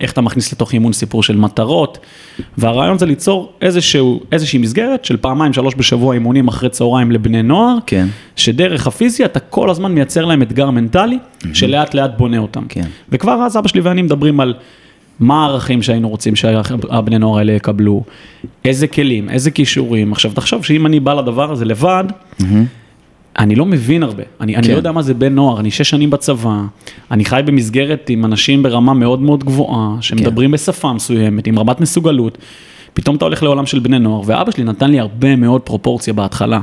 איך 0.00 0.12
אתה 0.12 0.20
מכניס 0.20 0.52
לתוך 0.52 0.72
אימון 0.72 0.92
סיפור 0.92 1.22
של 1.22 1.36
מטרות, 1.36 1.98
והרעיון 2.58 2.98
זה 2.98 3.06
ליצור 3.06 3.52
איזשהו, 3.62 4.20
איזושהי 4.32 4.58
מסגרת 4.58 5.04
של 5.04 5.16
פעמיים, 5.16 5.52
שלוש 5.52 5.74
בשבוע 5.76 6.14
אימונים 6.14 6.48
אחרי 6.48 6.68
צהריים 6.68 7.12
לבני 7.12 7.42
נוער, 7.42 7.76
כן. 7.86 8.06
שדרך 8.36 8.86
הפיזי 8.86 9.24
אתה 9.24 9.40
כל 9.40 9.70
הזמן 9.70 9.92
מייצר 9.92 10.24
להם 10.24 10.42
אתגר 10.42 10.70
מנטלי, 10.70 11.18
שלאט 11.52 11.94
לאט 11.94 12.10
בונה 12.18 12.38
אותם. 12.38 12.64
כן. 12.68 12.86
וכבר 13.08 13.32
אז 13.32 13.56
אבא 13.56 13.68
שלי 13.68 13.80
ואני 13.80 14.02
מדברים 14.02 14.40
על 14.40 14.54
מה 15.20 15.44
הערכים 15.44 15.82
שהיינו 15.82 16.08
רוצים 16.08 16.36
שהבני 16.36 17.18
נוער 17.18 17.38
האלה 17.38 17.52
יקבלו, 17.52 18.02
איזה 18.64 18.86
כלים, 18.86 19.30
איזה 19.30 19.50
כישורים. 19.50 20.12
עכשיו 20.12 20.32
תחשוב 20.34 20.64
שאם 20.64 20.86
אני 20.86 21.00
בא 21.00 21.14
לדבר 21.14 21.52
הזה 21.52 21.64
לבד, 21.64 22.04
אני 23.38 23.54
לא 23.54 23.66
מבין 23.66 24.02
הרבה, 24.02 24.22
אני, 24.40 24.56
אני 24.56 24.66
כן. 24.66 24.72
לא 24.72 24.76
יודע 24.76 24.92
מה 24.92 25.02
זה 25.02 25.14
בן 25.14 25.34
נוער, 25.34 25.60
אני 25.60 25.70
שש 25.70 25.90
שנים 25.90 26.10
בצבא, 26.10 26.62
אני 27.10 27.24
חי 27.24 27.40
במסגרת 27.44 28.10
עם 28.10 28.24
אנשים 28.24 28.62
ברמה 28.62 28.94
מאוד 28.94 29.22
מאוד 29.22 29.44
גבוהה, 29.44 29.96
שמדברים 30.00 30.50
בשפה 30.50 30.92
מסוימת, 30.92 31.46
עם 31.46 31.58
רמת 31.58 31.80
מסוגלות, 31.80 32.38
פתאום 32.94 33.16
אתה 33.16 33.24
הולך 33.24 33.42
לעולם 33.42 33.66
של 33.66 33.78
בני 33.78 33.98
נוער, 33.98 34.22
ואבא 34.26 34.50
שלי 34.50 34.64
נתן 34.64 34.90
לי 34.90 35.00
הרבה 35.00 35.36
מאוד 35.36 35.60
פרופורציה 35.60 36.12
בהתחלה. 36.12 36.60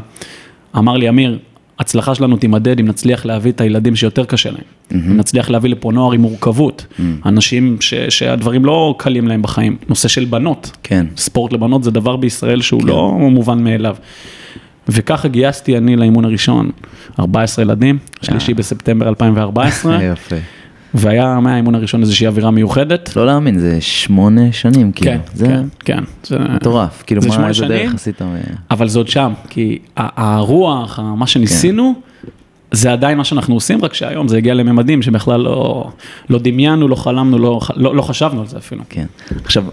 אמר 0.78 0.98
לי, 0.98 1.10
אמיר, 1.10 1.39
ההצלחה 1.79 2.15
שלנו 2.15 2.38
תימדד 2.38 2.79
אם 2.79 2.86
נצליח 2.88 3.25
להביא 3.25 3.51
את 3.51 3.62
הילדים 3.62 3.95
שיותר 3.95 4.25
קשה 4.25 4.51
להם. 4.51 4.62
אם 4.91 5.17
נצליח 5.17 5.49
להביא 5.49 5.69
לפה 5.69 5.91
נוער 5.91 6.12
עם 6.12 6.21
מורכבות, 6.21 6.86
אנשים 7.25 7.77
ש, 7.79 7.93
שהדברים 7.93 8.65
לא 8.65 8.95
קלים 8.97 9.27
להם 9.27 9.41
בחיים, 9.41 9.77
נושא 9.89 10.07
של 10.07 10.25
בנות. 10.25 10.71
כן. 10.83 11.05
ספורט 11.17 11.53
לבנות 11.53 11.83
זה 11.83 11.91
דבר 11.91 12.15
בישראל 12.15 12.62
שהוא 12.62 12.86
לא 12.86 13.12
מובן 13.12 13.63
מאליו. 13.63 13.95
וככה 14.89 15.27
גייסתי 15.27 15.77
אני 15.77 15.95
לאימון 15.95 16.25
הראשון, 16.25 16.71
14 17.19 17.65
ילדים, 17.65 17.97
שלישי 18.21 18.53
בספטמבר 18.53 19.09
2014, 19.09 20.03
יפה. 20.12 20.36
והיה 20.93 21.39
מהאימון 21.39 21.75
הראשון 21.75 22.01
איזושהי 22.01 22.27
אווירה 22.27 22.51
מיוחדת. 22.51 23.15
לא 23.15 23.25
להאמין, 23.25 23.60
זה 23.60 23.82
שמונה 23.82 24.51
שנים, 24.51 24.91
כאילו. 24.91 25.12
כן, 25.12 25.19
זה 25.34 25.45
כן, 25.45 25.63
כן. 25.79 26.03
זה 26.23 26.39
מטורף. 26.39 27.03
כאילו, 27.08 27.21
זה 27.21 27.29
מה, 27.29 27.47
איזה 27.47 27.53
שנים, 27.53 27.69
דרך 27.69 27.93
עשית? 27.93 28.21
אבל 28.71 28.88
זה 28.88 28.99
עוד 28.99 29.08
שם, 29.08 29.34
כי 29.49 29.79
הרוח, 29.95 30.99
מה 30.99 31.27
שניסינו, 31.27 31.93
זה 32.71 32.91
עדיין 32.91 33.17
מה 33.17 33.23
שאנחנו 33.23 33.53
עושים, 33.53 33.86
רק 33.86 33.93
שהיום 33.93 34.27
זה 34.27 34.38
הגיע 34.38 34.53
לממדים 34.53 35.01
שבכלל 35.01 35.39
לא, 35.39 35.89
לא 36.29 36.39
דמיינו, 36.39 36.88
לא 36.88 36.95
חלמנו, 36.95 37.39
לא, 37.39 37.60
לא, 37.75 37.95
לא 37.95 38.01
חשבנו 38.01 38.41
על 38.41 38.47
זה 38.47 38.58
אפילו. 38.58 38.84
כן. 38.89 39.06
עכשיו, 39.45 39.63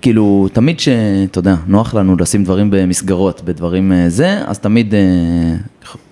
כאילו, 0.00 0.48
תמיד 0.52 0.80
שאתה 0.80 1.38
יודע, 1.38 1.54
נוח 1.66 1.94
לנו 1.94 2.16
לשים 2.16 2.44
דברים 2.44 2.70
במסגרות, 2.70 3.42
בדברים 3.44 3.92
אה, 3.92 4.08
זה, 4.08 4.40
אז 4.46 4.58
תמיד 4.58 4.94
אה, 4.94 5.00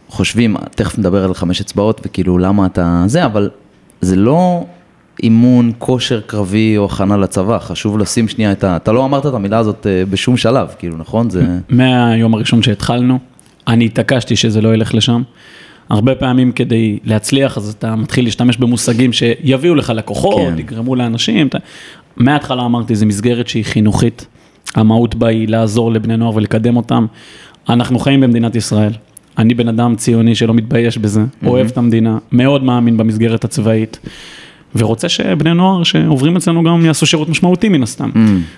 חושבים, 0.09 0.57
תכף 0.75 0.99
נדבר 0.99 1.25
על 1.25 1.35
חמש 1.35 1.61
אצבעות 1.61 2.01
וכאילו 2.05 2.39
למה 2.39 2.67
אתה 2.67 3.05
זה, 3.07 3.25
אבל 3.25 3.51
זה 4.07 4.17
לא 4.17 4.65
אימון, 5.23 5.73
כושר 5.79 6.21
קרבי 6.21 6.77
או 6.77 6.85
הכנה 6.85 7.17
לצבא, 7.17 7.59
חשוב 7.59 7.99
לשים 7.99 8.29
שנייה 8.29 8.53
את 8.53 8.65
ה... 8.65 8.77
אתה 8.77 8.93
לא 8.93 9.05
אמרת 9.05 9.27
את 9.27 9.35
המילה 9.35 9.59
הזאת 9.59 9.87
אה, 9.87 10.05
בשום 10.11 10.37
שלב, 10.37 10.75
כאילו, 10.79 10.97
נכון? 10.97 11.31
זה... 11.31 11.45
מהיום 11.69 12.35
הראשון 12.35 12.63
שהתחלנו, 12.63 13.19
אני 13.69 13.85
התעקשתי 13.85 14.37
שזה 14.37 14.61
לא 14.61 14.75
ילך 14.75 14.95
לשם. 14.95 15.23
הרבה 15.89 16.15
פעמים 16.15 16.53
כדי 16.53 16.99
להצליח, 17.05 17.57
אז 17.57 17.75
אתה 17.79 17.97
מתחיל 17.97 18.25
להשתמש 18.25 18.57
במושגים 18.57 19.13
שיביאו 19.13 19.75
לך 19.75 19.93
לקוחות, 19.97 20.53
כן. 20.53 20.59
יגרמו 20.59 20.95
לאנשים. 20.95 21.47
אתה... 21.47 21.59
מההתחלה 22.17 22.65
אמרתי, 22.65 22.95
זו 22.95 23.07
מסגרת 23.07 23.49
שהיא 23.49 23.65
חינוכית, 23.65 24.27
המהות 24.75 25.15
בה 25.15 25.29
היא 25.29 25.49
לעזור 25.49 25.93
לבני 25.93 26.17
נוער 26.17 26.37
ולקדם 26.37 26.77
אותם. 26.77 27.07
אנחנו 27.69 27.99
חיים 27.99 28.21
במדינת 28.21 28.57
ישראל. 28.57 28.93
אני 29.39 29.55
בן 29.55 29.69
אדם 29.69 29.97
ציוני 29.97 30.35
שלא 30.35 30.55
מתבייש 30.55 30.99
בזה, 30.99 31.25
אוהב 31.47 31.67
את 31.67 31.79
המדינה, 31.79 32.19
מאוד 32.33 32.65
מאמין 32.65 32.97
במסגרת 32.97 33.45
הצבאית, 33.45 33.99
ורוצה 34.77 35.09
שבני 35.09 35.55
נוער 35.55 35.83
שעוברים 35.83 36.37
אצלנו 36.37 36.63
גם 36.63 36.85
יעשו 36.85 37.07
שירות 37.07 37.29
משמעותי 37.29 37.69
מן 37.69 37.83
הסתם. 37.83 38.11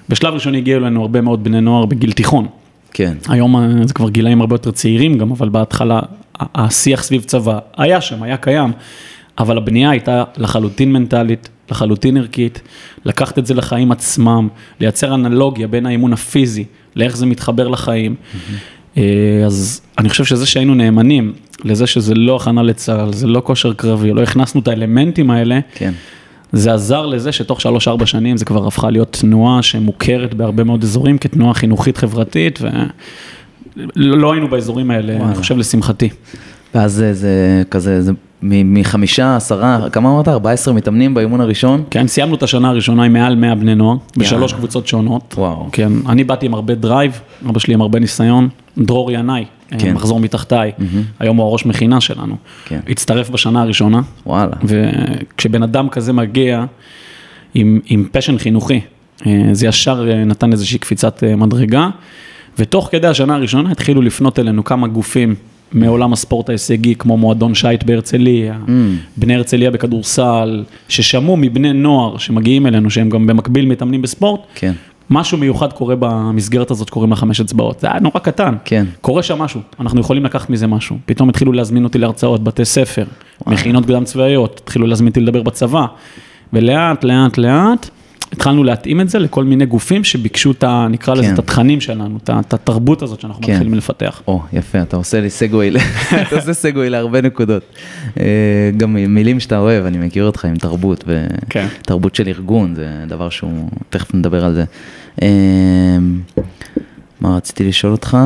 בשלב 0.09 0.35
ראשון 0.35 0.55
הגיעו 0.55 0.81
אלינו 0.81 1.01
הרבה 1.01 1.21
מאוד 1.21 1.45
בני 1.45 1.61
נוער 1.61 1.87
בגיל 1.87 2.12
תיכון. 2.12 2.47
כן. 2.93 3.17
היום 3.29 3.57
אה, 3.57 3.87
זה 3.87 3.95
כבר 3.95 4.09
גילאים 4.09 4.41
הרבה 4.41 4.55
יותר 4.55 4.71
צעירים 4.71 5.19
גם, 5.19 5.31
אבל 5.31 5.49
בהתחלה 5.49 6.01
השיח 6.41 7.03
סביב 7.03 7.23
צבא 7.23 7.59
היה 7.77 8.01
שם, 8.01 8.23
היה 8.23 8.37
קיים, 8.37 8.73
אבל 9.38 9.57
הבנייה 9.57 9.91
הייתה 9.91 10.25
לחלוטין 10.37 10.93
מנטלית, 10.93 11.49
לחלוטין 11.71 12.17
ערכית, 12.17 12.61
לקחת 13.05 13.38
את 13.38 13.47
זה 13.47 13.55
לחיים 13.55 13.93
עצמם, 13.93 14.49
לייצר 14.81 15.14
אנלוגיה 15.14 15.67
בין 15.67 15.87
האימון 15.87 16.12
הפיזי 16.12 16.64
לאיך 16.97 17.17
זה 17.17 17.27
מתחבר 17.27 17.69
לחיים. 17.69 18.14
אה, 18.35 18.57
אז 19.46 19.80
אני 19.98 20.08
חושב 20.08 20.24
שזה 20.24 20.46
שהיינו 20.46 20.74
נאמנים 20.74 21.32
לזה 21.64 21.87
שזה 21.87 22.14
לא 22.14 22.37
הכנה 22.37 22.62
לצה"ל, 22.62 23.12
זה 23.12 23.26
לא 23.26 23.42
כושר 23.44 23.72
קרבי, 23.72 24.12
לא 24.12 24.22
הכנסנו 24.22 24.61
את 24.61 24.68
האלמנטים 24.68 25.30
האלה, 25.30 25.61
כן. 25.74 25.92
זה 26.52 26.74
עזר 26.74 27.06
לזה 27.06 27.32
שתוך 27.32 27.61
שלוש-ארבע 27.61 28.06
שנים 28.06 28.37
זה 28.37 28.44
כבר 28.44 28.66
הפכה 28.66 28.90
להיות 28.90 29.16
תנועה 29.20 29.62
שמוכרת 29.62 30.34
בהרבה 30.34 30.64
מאוד 30.64 30.82
אזורים 30.82 31.18
כתנועה 31.18 31.54
חינוכית 31.54 31.96
חברתית, 31.96 32.58
ולא 32.62 34.18
לא 34.18 34.32
היינו 34.32 34.48
באזורים 34.48 34.90
האלה, 34.90 35.12
וואלה. 35.12 35.28
אני 35.28 35.34
חושב 35.34 35.58
לשמחתי. 35.58 36.08
ואז 36.74 36.92
זה, 36.92 37.14
זה 37.14 37.62
כזה, 37.70 38.02
זה 38.02 38.12
מחמישה, 38.42 39.37
עשרה, 39.37 39.90
כמה 39.92 40.11
אמרת? 40.11 40.29
14 40.29 40.74
מתאמנים 40.74 41.14
באימון 41.14 41.40
הראשון? 41.40 41.85
כן, 41.90 42.07
סיימנו 42.07 42.35
את 42.35 42.42
השנה 42.42 42.68
הראשונה 42.68 43.05
עם 43.05 43.12
מעל 43.12 43.35
100 43.35 43.55
בני 43.55 43.74
נוער, 43.74 43.96
בשלוש 44.16 44.53
קבוצות 44.53 44.87
שונות. 44.87 45.35
וואו. 45.38 45.68
כן, 45.72 45.92
אני 46.09 46.24
באתי 46.24 46.46
עם 46.46 46.55
הרבה 46.55 46.74
drive, 46.74 47.20
אבא 47.48 47.59
שלי 47.59 47.74
עם 47.74 47.81
הרבה 47.81 47.98
ניסיון, 47.98 48.48
דרור 48.79 49.12
ינאי, 49.12 49.44
כן. 49.68 49.79
כן. 49.79 49.94
מחזור 49.94 50.20
מתחתיי, 50.20 50.72
היום 51.18 51.37
הוא 51.37 51.46
הראש 51.46 51.66
מכינה 51.66 52.01
שלנו. 52.01 52.37
כן. 52.64 52.81
הצטרף 52.88 53.31
בשנה 53.31 53.62
הראשונה, 53.62 54.01
וואלה. 54.27 54.53
וכשבן 54.64 55.62
אדם 55.62 55.88
כזה 55.88 56.12
מגיע 56.12 56.64
עם, 57.55 57.81
עם 57.87 58.09
פשן 58.12 58.38
חינוכי, 58.38 58.81
אה, 59.27 59.48
זה 59.53 59.66
ישר 59.66 60.07
אה, 60.11 60.24
נתן 60.24 60.53
איזושהי 60.53 60.79
קפיצת 60.79 61.24
אה, 61.24 61.37
מדרגה, 61.37 61.88
ותוך 62.59 62.88
כדי 62.92 63.07
השנה 63.07 63.35
הראשונה 63.35 63.70
התחילו 63.70 64.03
לפנות 64.03 64.38
אלינו 64.38 64.64
כמה 64.64 64.87
גופים 64.87 65.35
מעולם 65.72 66.12
הספורט 66.12 66.48
ההישגי, 66.48 66.94
כמו 66.94 67.16
מועדון 67.16 67.54
שייט 67.54 67.83
בהרצליה, 67.83 68.54
Mm. 68.66 68.70
בני 69.16 69.35
הרצליה 69.35 69.70
בכדורסל, 69.70 70.64
ששמעו 70.88 71.37
מבני 71.37 71.72
נוער 71.72 72.18
שמגיעים 72.18 72.66
אלינו, 72.66 72.90
שהם 72.90 73.09
גם 73.11 73.26
במקביל 73.26 73.66
מתאמנים 73.66 74.02
בספורט, 74.02 74.40
כן. 74.54 74.72
משהו 75.11 75.38
מיוחד 75.38 75.72
קורה 75.72 75.94
במסגרת 75.98 76.70
הזאת 76.70 76.88
שקוראים 76.88 77.11
לה 77.11 77.16
חמש 77.16 77.40
אצבעות, 77.40 77.81
זה 77.81 77.87
היה 77.90 78.00
נורא 78.00 78.18
קטן, 78.18 78.54
כן. 78.64 78.87
קורה 79.00 79.22
שם 79.22 79.38
משהו, 79.38 79.61
אנחנו 79.81 80.00
יכולים 80.00 80.24
לקחת 80.24 80.50
מזה 80.50 80.66
משהו, 80.66 80.96
פתאום 81.07 81.28
התחילו 81.28 81.52
להזמין 81.52 81.85
אותי 81.85 81.98
להרצאות, 81.98 82.44
בתי 82.44 82.64
ספר, 82.64 83.04
מכינות 83.46 83.87
קדם 83.87 84.04
צבאיות, 84.04 84.61
התחילו 84.64 84.87
להזמין 84.87 85.09
אותי 85.09 85.20
לדבר 85.20 85.42
בצבא, 85.42 85.87
ולאט 86.52 87.04
לאט 87.04 87.38
לאט 87.38 87.88
התחלנו 88.33 88.64
להתאים 88.64 89.01
את 89.01 89.09
זה 89.09 89.19
לכל 89.19 89.45
מיני 89.45 89.67
גופים 89.67 90.05
שביקשו 90.05 90.51
את 90.51 90.64
ה... 90.64 90.87
נקרא 90.91 91.14
לזה 91.14 91.23
כן. 91.27 91.35
את 91.35 91.38
התכנים 91.38 91.81
שלנו, 91.81 92.19
את 92.25 92.55
התרבות 92.55 93.03
הזאת 93.03 93.21
שאנחנו 93.21 93.43
כן. 93.43 93.53
מתחילים 93.53 93.75
לפתח. 93.75 94.23
או, 94.27 94.43
יפה, 94.53 94.83
אתה 94.83 94.97
עושה 94.97 95.21
לי 95.21 95.31
סגווי, 95.31 95.71
אתה 96.29 96.37
עושה 96.37 96.53
סגווי 96.53 96.91
להרבה 96.91 97.21
נקודות. 97.21 97.62
אה, 98.21 98.25
גם 98.77 98.95
מילים 98.95 99.41
שאתה 99.41 99.59
אוהב, 99.59 99.85
אני 99.85 99.99
מכיר 99.99 100.25
אותך 100.25 100.45
עם 100.45 100.57
תרבות, 100.57 101.05
כן. 101.51 101.67
ותרבות 101.81 102.14
של 102.14 102.29
ארגון, 102.29 102.75
זה 102.75 102.88
דבר 103.07 103.29
שהוא, 103.29 103.69
תכף 103.91 104.14
נדבר 104.14 104.45
על 104.45 104.55
זה. 104.55 104.64
אה, 105.23 105.29
מה 107.21 107.37
רציתי 107.37 107.64
לשאול 107.64 107.93
אותך? 107.93 108.17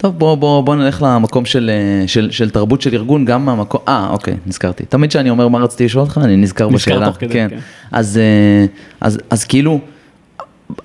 טוב, 0.00 0.18
בוא, 0.18 0.34
בוא, 0.34 0.60
בוא 0.60 0.76
נלך 0.76 1.02
למקום 1.06 1.44
של, 1.44 1.70
אה, 1.72 2.08
של, 2.08 2.30
של 2.30 2.50
תרבות 2.50 2.80
של 2.80 2.94
ארגון, 2.94 3.24
גם 3.24 3.44
מהמקום, 3.44 3.80
אה, 3.88 4.08
אוקיי, 4.10 4.36
נזכרתי. 4.46 4.84
תמיד 4.84 5.10
כשאני 5.10 5.30
אומר 5.30 5.48
מה 5.48 5.58
רציתי 5.58 5.84
לשאול 5.84 6.04
אותך, 6.04 6.20
אני 6.24 6.36
נזכר 6.36 6.68
נזכר 6.68 6.92
בשאלה. 6.92 7.06
תוך 7.06 7.16
כדי, 7.16 7.32
כן. 7.32 7.48
אז, 7.92 8.18
אה, 8.18 8.66
אז, 9.00 9.18
אז 9.30 9.44
כאילו, 9.44 9.80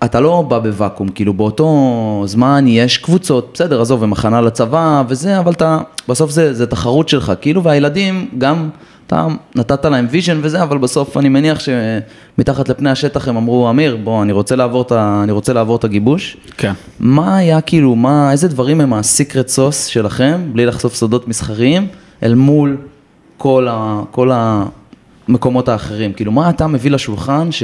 אתה 0.03 0.19
לא 0.19 0.41
בא 0.41 0.59
בוואקום, 0.59 1.09
כאילו 1.09 1.33
באותו 1.33 2.23
זמן 2.25 2.65
יש 2.67 2.97
קבוצות, 2.97 3.51
בסדר, 3.53 3.81
עזוב, 3.81 4.03
הם 4.03 4.13
הכנה 4.13 4.41
לצבא 4.41 5.03
וזה, 5.07 5.39
אבל 5.39 5.51
אתה, 5.51 5.79
בסוף 6.09 6.31
זה, 6.31 6.53
זה 6.53 6.67
תחרות 6.67 7.09
שלך, 7.09 7.33
כאילו, 7.41 7.63
והילדים 7.63 8.29
גם, 8.37 8.69
אתה 9.07 9.27
נתת 9.55 9.85
להם 9.85 10.07
vision 10.09 10.39
וזה, 10.41 10.63
אבל 10.63 10.77
בסוף 10.77 11.17
אני 11.17 11.29
מניח 11.29 11.59
שמתחת 11.59 12.69
לפני 12.69 12.89
השטח 12.89 13.27
הם 13.27 13.37
אמרו, 13.37 13.69
אמיר, 13.69 13.97
בוא, 14.03 14.23
אני 14.23 14.31
רוצה 14.31 14.55
לעבור 14.55 14.81
את, 14.81 14.91
ה, 14.91 15.21
אני 15.23 15.31
רוצה 15.31 15.53
לעבור 15.53 15.75
את 15.75 15.83
הגיבוש. 15.83 16.37
כן. 16.57 16.73
מה 16.99 17.37
היה 17.37 17.61
כאילו, 17.61 17.95
מה, 17.95 18.31
איזה 18.31 18.47
דברים 18.47 18.81
הם 18.81 18.93
ה 18.93 19.01
secret 19.01 19.47
sauce 19.47 19.85
שלכם, 19.85 20.41
בלי 20.53 20.65
לחשוף 20.65 20.95
סודות 20.95 21.27
מסחריים, 21.27 21.87
אל 22.23 22.35
מול 22.35 22.77
כל, 23.37 23.67
ה, 23.69 24.01
כל 24.11 24.31
המקומות 24.33 25.69
האחרים? 25.69 26.13
כאילו, 26.13 26.31
מה 26.31 26.49
אתה 26.49 26.67
מביא 26.67 26.91
לשולחן 26.91 27.51
ש... 27.51 27.63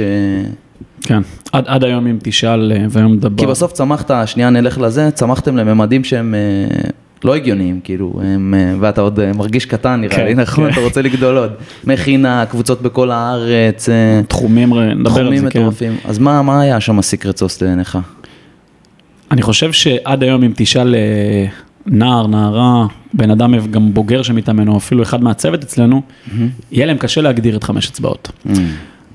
כן, 1.00 1.22
עד, 1.52 1.64
עד 1.66 1.84
היום 1.84 2.06
אם 2.06 2.18
תשאל 2.22 2.72
אה, 2.72 2.86
והיום 2.90 3.12
נדבר. 3.12 3.44
כי 3.44 3.46
בסוף 3.46 3.72
צמחת, 3.72 4.10
שנייה 4.26 4.50
נלך 4.50 4.78
לזה, 4.78 5.10
צמחתם 5.10 5.56
לממדים 5.56 6.04
שהם 6.04 6.34
אה, 6.34 6.90
לא 7.24 7.34
הגיוניים, 7.34 7.80
כאילו, 7.84 8.20
הם, 8.24 8.54
אה, 8.56 8.74
ואתה 8.80 9.00
עוד 9.00 9.20
אה, 9.20 9.32
מרגיש 9.32 9.66
קטן 9.66 10.00
נראה 10.00 10.16
כן, 10.16 10.24
לי, 10.24 10.34
נכון? 10.34 10.64
כן. 10.66 10.72
אתה 10.72 10.80
רוצה 10.80 11.02
לגדול 11.02 11.36
עוד. 11.36 11.52
מכינה, 11.84 12.46
קבוצות 12.46 12.82
בכל 12.82 13.10
הארץ, 13.10 13.88
אה, 13.88 14.20
תחומים, 14.28 14.74
נדבר 14.74 15.26
על 15.26 15.36
זה, 15.36 15.50
כן. 15.50 15.60
מטורפים. 15.60 15.96
אז 16.04 16.18
מה 16.18 16.42
מה 16.42 16.60
היה 16.60 16.80
שם 16.80 16.98
הסיקרט 16.98 17.36
סוס 17.36 17.62
לעיניך? 17.62 17.98
אני 19.30 19.42
חושב 19.42 19.72
שעד 19.72 20.22
היום 20.22 20.42
אם 20.42 20.52
תשאל 20.56 20.94
נער, 21.86 22.26
נערה, 22.26 22.86
בן 23.14 23.30
אדם 23.30 23.66
גם 23.70 23.94
בוגר 23.94 24.22
שמתאמן, 24.22 24.68
או 24.68 24.76
אפילו 24.76 25.02
אחד 25.02 25.22
מהצוות 25.22 25.62
אצלנו, 25.62 26.02
יהיה 26.72 26.86
להם 26.86 26.96
קשה 26.96 27.20
להגדיר 27.20 27.56
את 27.56 27.64
חמש 27.64 27.88
אצבעות. 27.88 28.32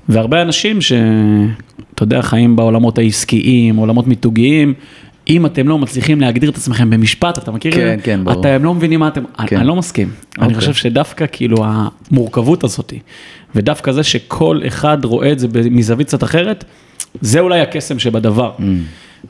והרבה 0.08 0.42
אנשים 0.42 0.80
שאתה 0.80 2.02
יודע, 2.02 2.22
חיים 2.22 2.56
בעולמות 2.56 2.98
העסקיים, 2.98 3.76
עולמות 3.76 4.06
מיתוגיים, 4.06 4.74
אם 5.28 5.46
אתם 5.46 5.68
לא 5.68 5.78
מצליחים 5.78 6.20
להגדיר 6.20 6.50
את 6.50 6.56
עצמכם 6.56 6.90
במשפט, 6.90 7.38
אתה 7.38 7.50
מכיר? 7.50 7.72
את 7.72 7.76
זה? 7.76 7.80
כן, 7.82 7.98
כן, 8.02 8.24
ברור. 8.24 8.40
אתם 8.40 8.64
לא 8.64 8.74
מבינים 8.74 9.00
מה 9.00 9.08
אתם, 9.08 9.24
כן. 9.46 9.56
אני 9.56 9.66
לא 9.66 9.76
מסכים. 9.76 10.10
אני 10.38 10.46
אוקיי. 10.46 10.60
חושב 10.60 10.74
שדווקא 10.74 11.24
כאילו 11.32 11.56
המורכבות 11.64 12.64
הזאת, 12.64 12.92
ודווקא 13.54 13.92
זה 13.92 14.02
שכל 14.02 14.60
אחד 14.66 15.04
רואה 15.04 15.32
את 15.32 15.38
זה 15.38 15.48
מזווית 15.70 16.06
קצת 16.06 16.22
אחרת, 16.22 16.64
זה 17.20 17.40
אולי 17.40 17.60
הקסם 17.60 17.98
שבדבר. 17.98 18.52
Mm. 18.58 18.62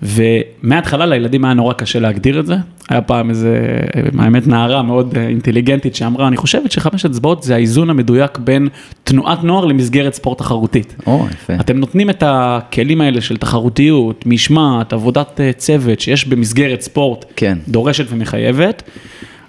ומההתחלה 0.02 1.06
לילדים 1.06 1.44
היה 1.44 1.54
נורא 1.54 1.72
קשה 1.72 1.98
להגדיר 1.98 2.40
את 2.40 2.46
זה. 2.46 2.54
היה 2.88 3.00
פעם 3.00 3.30
איזה, 3.30 3.78
האמת, 4.18 4.46
נערה 4.46 4.82
מאוד 4.82 5.14
אה, 5.16 5.28
אינטליגנטית 5.28 5.94
שאמרה, 5.94 6.28
אני 6.28 6.36
חושבת 6.36 6.72
שחמש 6.72 7.04
אצבעות 7.04 7.42
זה 7.42 7.54
האיזון 7.54 7.90
המדויק 7.90 8.38
בין 8.38 8.68
תנועת 9.04 9.44
נוער 9.44 9.64
למסגרת 9.64 10.14
ספורט 10.14 10.38
תחרותית. 10.38 10.94
או, 11.06 11.26
יפה. 11.32 11.52
אתם 11.60 11.76
נותנים 11.76 12.10
את 12.10 12.22
הכלים 12.26 13.00
האלה 13.00 13.20
של 13.20 13.36
תחרותיות, 13.36 14.26
משמעת, 14.26 14.92
עבודת 14.92 15.40
אה, 15.40 15.52
צוות 15.52 16.00
שיש 16.00 16.28
במסגרת 16.28 16.80
ספורט, 16.80 17.24
כן. 17.36 17.58
דורשת 17.68 18.04
ומחייבת, 18.08 18.82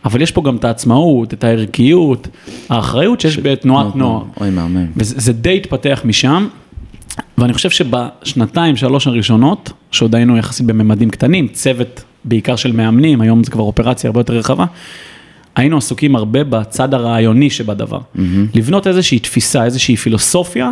אבל 0.06 0.22
יש 0.22 0.32
פה 0.32 0.42
גם 0.42 0.56
את 0.56 0.64
העצמאות, 0.64 1.34
את 1.34 1.44
הערכיות, 1.44 2.28
האחריות 2.70 3.22
שיש 3.22 3.40
בתנועת 3.40 3.96
נוער. 3.96 4.24
אוי, 4.42 4.50
מהמם. 4.50 4.86
וזה 4.96 5.34
די 5.34 5.58
התפתח 5.58 6.02
משם, 6.06 6.48
ואני 7.38 7.54
חושב 7.54 7.70
שבשנתיים, 7.70 8.76
שלוש 8.76 9.08
הראשונות, 9.08 9.72
שעוד 9.92 10.16
היינו 10.16 10.38
יחסית 10.38 10.66
בממדים 10.66 11.10
קטנים, 11.10 11.48
צוות 11.48 12.04
בעיקר 12.26 12.56
של 12.56 12.72
מאמנים, 12.72 13.22
היום 13.22 13.44
זה 13.44 13.52
כבר 13.52 13.64
אופרציה 13.64 14.08
הרבה 14.08 14.20
יותר 14.20 14.34
רחבה, 14.34 14.66
היינו 15.56 15.78
עסוקים 15.78 16.16
הרבה 16.16 16.44
בצד 16.44 16.94
הרעיוני 16.94 17.50
שבדבר. 17.50 18.00
Mm-hmm. 18.00 18.20
לבנות 18.56 18.88
איזושהי 18.88 19.20
תפיסה, 19.20 19.66
איזושהי 19.66 19.96
פילוסופיה, 19.96 20.72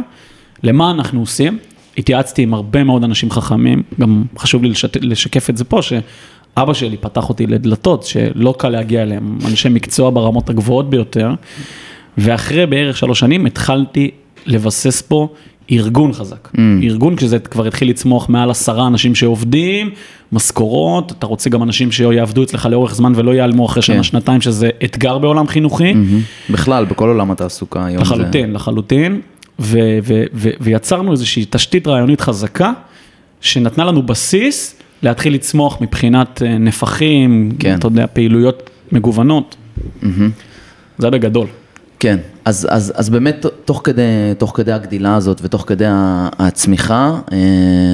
למה 0.63 0.91
אנחנו 0.91 1.19
עושים. 1.19 1.57
התייעצתי 1.97 2.41
עם 2.41 2.53
הרבה 2.53 2.83
מאוד 2.83 3.03
אנשים 3.03 3.31
חכמים, 3.31 3.83
גם 3.99 4.23
חשוב 4.37 4.63
לי 4.63 4.69
לשת... 4.69 4.97
לשקף 5.01 5.49
את 5.49 5.57
זה 5.57 5.63
פה, 5.63 5.81
שאבא 5.81 6.73
שלי 6.73 6.97
פתח 6.97 7.29
אותי 7.29 7.47
לדלתות, 7.47 8.03
שלא 8.03 8.55
קל 8.57 8.69
להגיע 8.69 9.01
אליהם, 9.01 9.37
אנשי 9.45 9.69
מקצוע 9.69 10.09
ברמות 10.09 10.49
הגבוהות 10.49 10.89
ביותר, 10.89 11.31
ואחרי 12.17 12.65
בערך 12.65 12.97
שלוש 12.97 13.19
שנים 13.19 13.45
התחלתי 13.45 14.11
לבסס 14.45 15.01
פה 15.01 15.29
ארגון 15.71 16.13
חזק. 16.13 16.47
Mm. 16.55 16.59
ארגון, 16.83 17.15
כשזה 17.15 17.39
כבר 17.39 17.67
התחיל 17.67 17.89
לצמוח 17.89 18.29
מעל 18.29 18.51
עשרה 18.51 18.87
אנשים 18.87 19.15
שעובדים, 19.15 19.89
משכורות, 20.31 21.11
אתה 21.11 21.25
רוצה 21.25 21.49
גם 21.49 21.63
אנשים 21.63 21.91
שיעבדו 21.91 22.43
אצלך 22.43 22.65
לאורך 22.65 22.95
זמן 22.95 23.13
ולא 23.15 23.31
ייעלמו 23.31 23.65
אחרי 23.65 23.81
שנה, 23.81 23.95
כן. 23.95 24.03
שנתיים, 24.03 24.41
שזה 24.41 24.69
אתגר 24.83 25.17
בעולם 25.17 25.47
חינוכי. 25.47 25.91
Mm-hmm. 25.91 26.51
בכלל, 26.53 26.85
בכל 26.85 27.07
עולם 27.09 27.31
התעסוקה 27.31 27.85
היום 27.85 28.01
לחלוטין, 28.01 28.47
זה... 28.47 28.53
לחלוטין. 28.53 29.21
ו- 29.59 29.99
ו- 30.03 30.23
ו- 30.33 30.49
ויצרנו 30.61 31.11
איזושהי 31.11 31.45
תשתית 31.49 31.87
רעיונית 31.87 32.21
חזקה, 32.21 32.73
שנתנה 33.41 33.85
לנו 33.85 34.03
בסיס 34.03 34.75
להתחיל 35.03 35.33
לצמוח 35.33 35.81
מבחינת 35.81 36.41
אה, 36.45 36.57
נפחים, 36.57 37.51
כן. 37.59 37.75
אתה 37.79 37.87
יודע, 37.87 38.05
פעילויות 38.13 38.69
מגוונות. 38.91 39.55
Mm-hmm. 40.03 40.07
זה 40.97 41.09
בגדול. 41.09 41.47
כן, 41.99 42.17
אז, 42.45 42.67
אז, 42.69 42.93
אז 42.95 43.09
באמת 43.09 43.45
תוך 43.65 43.81
כדי, 43.83 44.01
תוך 44.37 44.51
כדי 44.55 44.71
הגדילה 44.71 45.15
הזאת 45.15 45.39
ותוך 45.43 45.63
כדי 45.67 45.85
הצמיחה, 46.39 47.19
אה, 47.31 47.37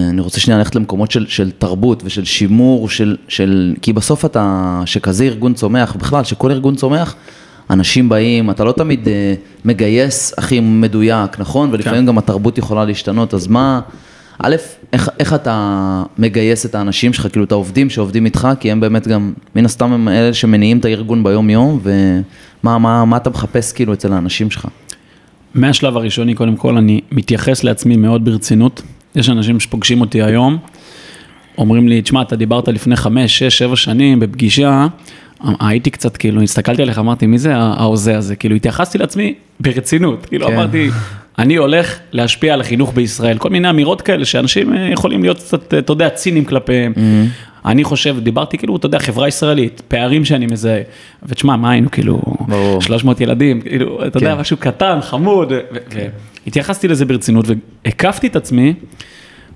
אני 0.09 0.21
רוצה 0.21 0.39
שנייה 0.39 0.57
ללכת 0.57 0.75
למקומות 0.75 1.11
של, 1.11 1.25
של 1.27 1.51
תרבות 1.51 2.01
ושל 2.05 2.25
שימור, 2.25 2.89
של, 2.89 3.17
של, 3.27 3.75
כי 3.81 3.93
בסוף 3.93 4.25
אתה, 4.25 4.81
שכזה 4.85 5.23
ארגון 5.23 5.53
צומח, 5.53 5.95
בכלל, 5.95 6.23
שכל 6.23 6.51
ארגון 6.51 6.75
צומח, 6.75 7.15
אנשים 7.69 8.09
באים, 8.09 8.49
אתה 8.49 8.63
לא 8.63 8.71
תמיד 8.71 9.07
אה, 9.07 9.33
מגייס 9.65 10.33
הכי 10.37 10.59
מדויק, 10.59 11.39
נכון? 11.39 11.69
ולפעמים 11.71 12.01
כן. 12.01 12.05
גם 12.05 12.17
התרבות 12.17 12.57
יכולה 12.57 12.85
להשתנות, 12.85 13.33
אז 13.33 13.47
מה, 13.47 13.79
א', 14.39 14.55
איך, 14.93 15.09
איך 15.19 15.33
אתה 15.33 16.03
מגייס 16.17 16.65
את 16.65 16.75
האנשים 16.75 17.13
שלך, 17.13 17.27
כאילו 17.31 17.45
את 17.45 17.51
העובדים 17.51 17.89
שעובדים 17.89 18.25
איתך, 18.25 18.47
כי 18.59 18.71
הם 18.71 18.79
באמת 18.79 19.07
גם, 19.07 19.33
מן 19.55 19.65
הסתם 19.65 19.91
הם 19.91 20.07
אלה 20.07 20.33
שמניעים 20.33 20.77
את 20.77 20.85
הארגון 20.85 21.23
ביום 21.23 21.49
יום, 21.49 21.79
ומה 21.83 22.77
מה, 22.77 23.05
מה 23.05 23.17
אתה 23.17 23.29
מחפש 23.29 23.71
כאילו 23.71 23.93
אצל 23.93 24.13
האנשים 24.13 24.51
שלך? 24.51 24.67
מהשלב 25.53 25.97
הראשוני, 25.97 26.33
קודם 26.35 26.55
כל, 26.55 26.77
אני 26.77 27.01
מתייחס 27.11 27.63
לעצמי 27.63 27.95
מאוד 27.95 28.25
ברצינות. 28.25 28.81
יש 29.15 29.29
אנשים 29.29 29.59
שפוגשים 29.59 30.01
אותי 30.01 30.21
היום, 30.21 30.57
אומרים 31.57 31.87
לי, 31.87 32.01
תשמע, 32.01 32.21
אתה 32.21 32.35
דיברת 32.35 32.67
לפני 32.67 32.95
חמש, 32.95 33.39
שש, 33.39 33.57
שבע 33.57 33.75
שנים 33.75 34.19
בפגישה, 34.19 34.87
הייתי 35.59 35.89
קצת, 35.89 36.17
כאילו, 36.17 36.41
הסתכלתי 36.41 36.81
עליך, 36.81 36.99
אמרתי, 36.99 37.27
מי 37.27 37.37
זה 37.37 37.55
ההוזה 37.55 38.17
הזה? 38.17 38.35
כאילו, 38.35 38.55
התייחסתי 38.55 38.97
לעצמי 38.97 39.33
ברצינות, 39.59 40.25
כאילו, 40.25 40.47
כן. 40.47 40.53
אמרתי, 40.53 40.89
אני 41.39 41.55
הולך 41.55 41.99
להשפיע 42.11 42.53
על 42.53 42.61
החינוך 42.61 42.93
בישראל, 42.93 43.37
כל 43.37 43.49
מיני 43.49 43.69
אמירות 43.69 44.01
כאלה 44.01 44.25
שאנשים 44.25 44.73
אה, 44.73 44.89
יכולים 44.91 45.21
להיות 45.21 45.37
קצת, 45.37 45.73
אה, 45.73 45.79
אתה 45.79 45.91
יודע, 45.91 46.09
ציניים 46.09 46.45
כלפיהם. 46.45 46.93
Mm-hmm. 46.95 47.65
אני 47.65 47.83
חושב, 47.83 48.15
דיברתי 48.19 48.57
כאילו, 48.57 48.75
אתה 48.75 48.85
יודע, 48.85 48.99
חברה 48.99 49.27
ישראלית, 49.27 49.81
פערים 49.87 50.25
שאני 50.25 50.45
מזהה, 50.45 50.81
ותשמע, 51.23 51.55
מה 51.55 51.71
היינו, 51.71 51.91
כאילו, 51.91 52.21
ברור. 52.47 52.81
300 52.81 53.21
ילדים, 53.21 53.61
כאילו, 53.61 54.07
אתה 54.07 54.19
כן. 54.19 54.25
יודע, 54.25 54.41
משהו 54.41 54.57
קטן, 54.57 55.01
חמוד, 55.01 55.53
והתייחסתי 56.45 56.87
לזה 56.87 57.05
ברצינות, 57.05 57.45
והקפתי 57.85 58.27
את 58.27 58.35
עצמי 58.35 58.73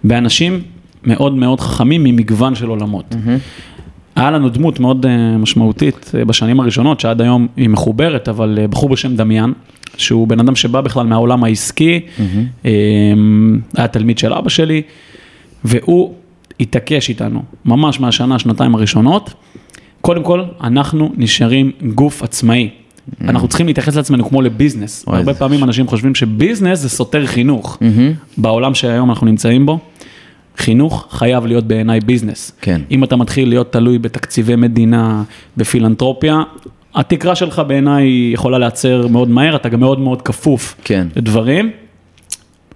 באנשים 0.04 0.62
מאוד 1.04 1.34
מאוד 1.34 1.60
חכמים 1.60 2.04
ממגוון 2.04 2.56
של 2.56 2.68
עולמות. 2.68 3.06
Mm-hmm. 3.12 3.40
היה 4.16 4.32
לנו 4.32 4.50
דמות 4.50 4.80
מאוד 4.80 5.06
אה, 5.06 5.38
משמעותית 5.38 6.12
בשנים 6.28 6.60
הראשונות, 6.60 7.00
שעד 7.00 7.22
היום 7.22 7.48
היא 7.58 7.70
מחוברת, 7.70 8.30
אבל 8.30 8.60
בחור 8.70 8.90
בשם 8.90 9.16
דמיאן, 9.16 9.52
שהוא 9.98 10.28
בן 10.28 10.40
אדם 10.40 10.56
שבא 10.56 10.82
בכלל 10.82 11.08
מהעולם 11.08 11.44
העסקי, 11.44 12.00
mm-hmm. 12.00 12.68
היה 13.78 13.88
תלמיד 13.88 14.18
של 14.18 14.34
אבא 14.34 14.50
שלי, 14.50 14.82
והוא 15.64 16.14
התעקש 16.60 17.10
איתנו, 17.10 17.44
ממש 17.66 18.00
מהשנה, 18.00 18.40
שנתיים 18.40 18.76
הראשונות. 18.76 19.34
קודם 20.02 20.24
כל, 20.24 20.44
אנחנו 20.64 21.12
נשארים 21.18 21.72
גוף 21.96 22.24
עצמאי. 22.24 22.70
Mm-hmm. 22.70 23.30
אנחנו 23.30 23.48
צריכים 23.48 23.68
להתייחס 23.68 23.96
לעצמנו 23.96 24.30
כמו 24.30 24.42
לביזנס. 24.42 25.06
הרבה 25.08 25.34
פעמים 25.34 25.64
אנשים 25.64 25.88
חושבים 25.88 26.16
שביזנס 26.16 26.80
זה 26.80 26.90
סותר 26.90 27.26
חינוך. 27.26 27.78
Mm-hmm. 27.82 28.38
בעולם 28.38 28.74
שהיום 28.74 29.10
אנחנו 29.10 29.28
נמצאים 29.28 29.66
בו, 29.66 29.80
חינוך 30.58 31.08
חייב 31.12 31.46
להיות 31.46 31.64
בעיניי 31.64 32.00
ביזנס. 32.00 32.52
כן. 32.62 32.82
אם 32.92 33.04
אתה 33.04 33.16
מתחיל 33.16 33.50
להיות 33.50 33.74
תלוי 33.74 33.98
בתקציבי 33.98 34.56
מדינה, 34.56 35.24
בפילנטרופיה, 35.58 36.44
התקרה 36.96 37.36
שלך 37.36 37.62
בעיניי 37.68 38.32
יכולה 38.34 38.58
להיעצר 38.58 39.08
מאוד 39.08 39.30
מהר, 39.30 39.56
אתה 39.56 39.70
גם 39.70 39.80
מאוד 39.80 40.00
מאוד 40.00 40.22
כפוף 40.22 40.76
כן. 40.84 41.08
לדברים. 41.16 41.72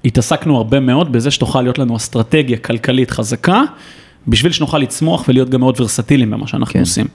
התעסקנו 0.06 0.58
הרבה 0.58 0.80
מאוד 0.80 1.12
בזה 1.12 1.32
שתוכל 1.32 1.62
להיות 1.62 1.80
לנו 1.80 1.95
אסטרטגיה 1.95 2.58
כלכלית 2.58 3.12
חזקה, 3.12 3.63
בשביל 4.28 4.52
שנוכל 4.52 4.78
לצמוח 4.78 5.26
ולהיות 5.28 5.50
גם 5.50 5.60
מאוד 5.60 5.82
ורסטיליים 5.82 6.32
במה 6.32 6.47
שאנחנו 6.47 6.74
כן. 6.74 6.80
עושים. 6.80 7.06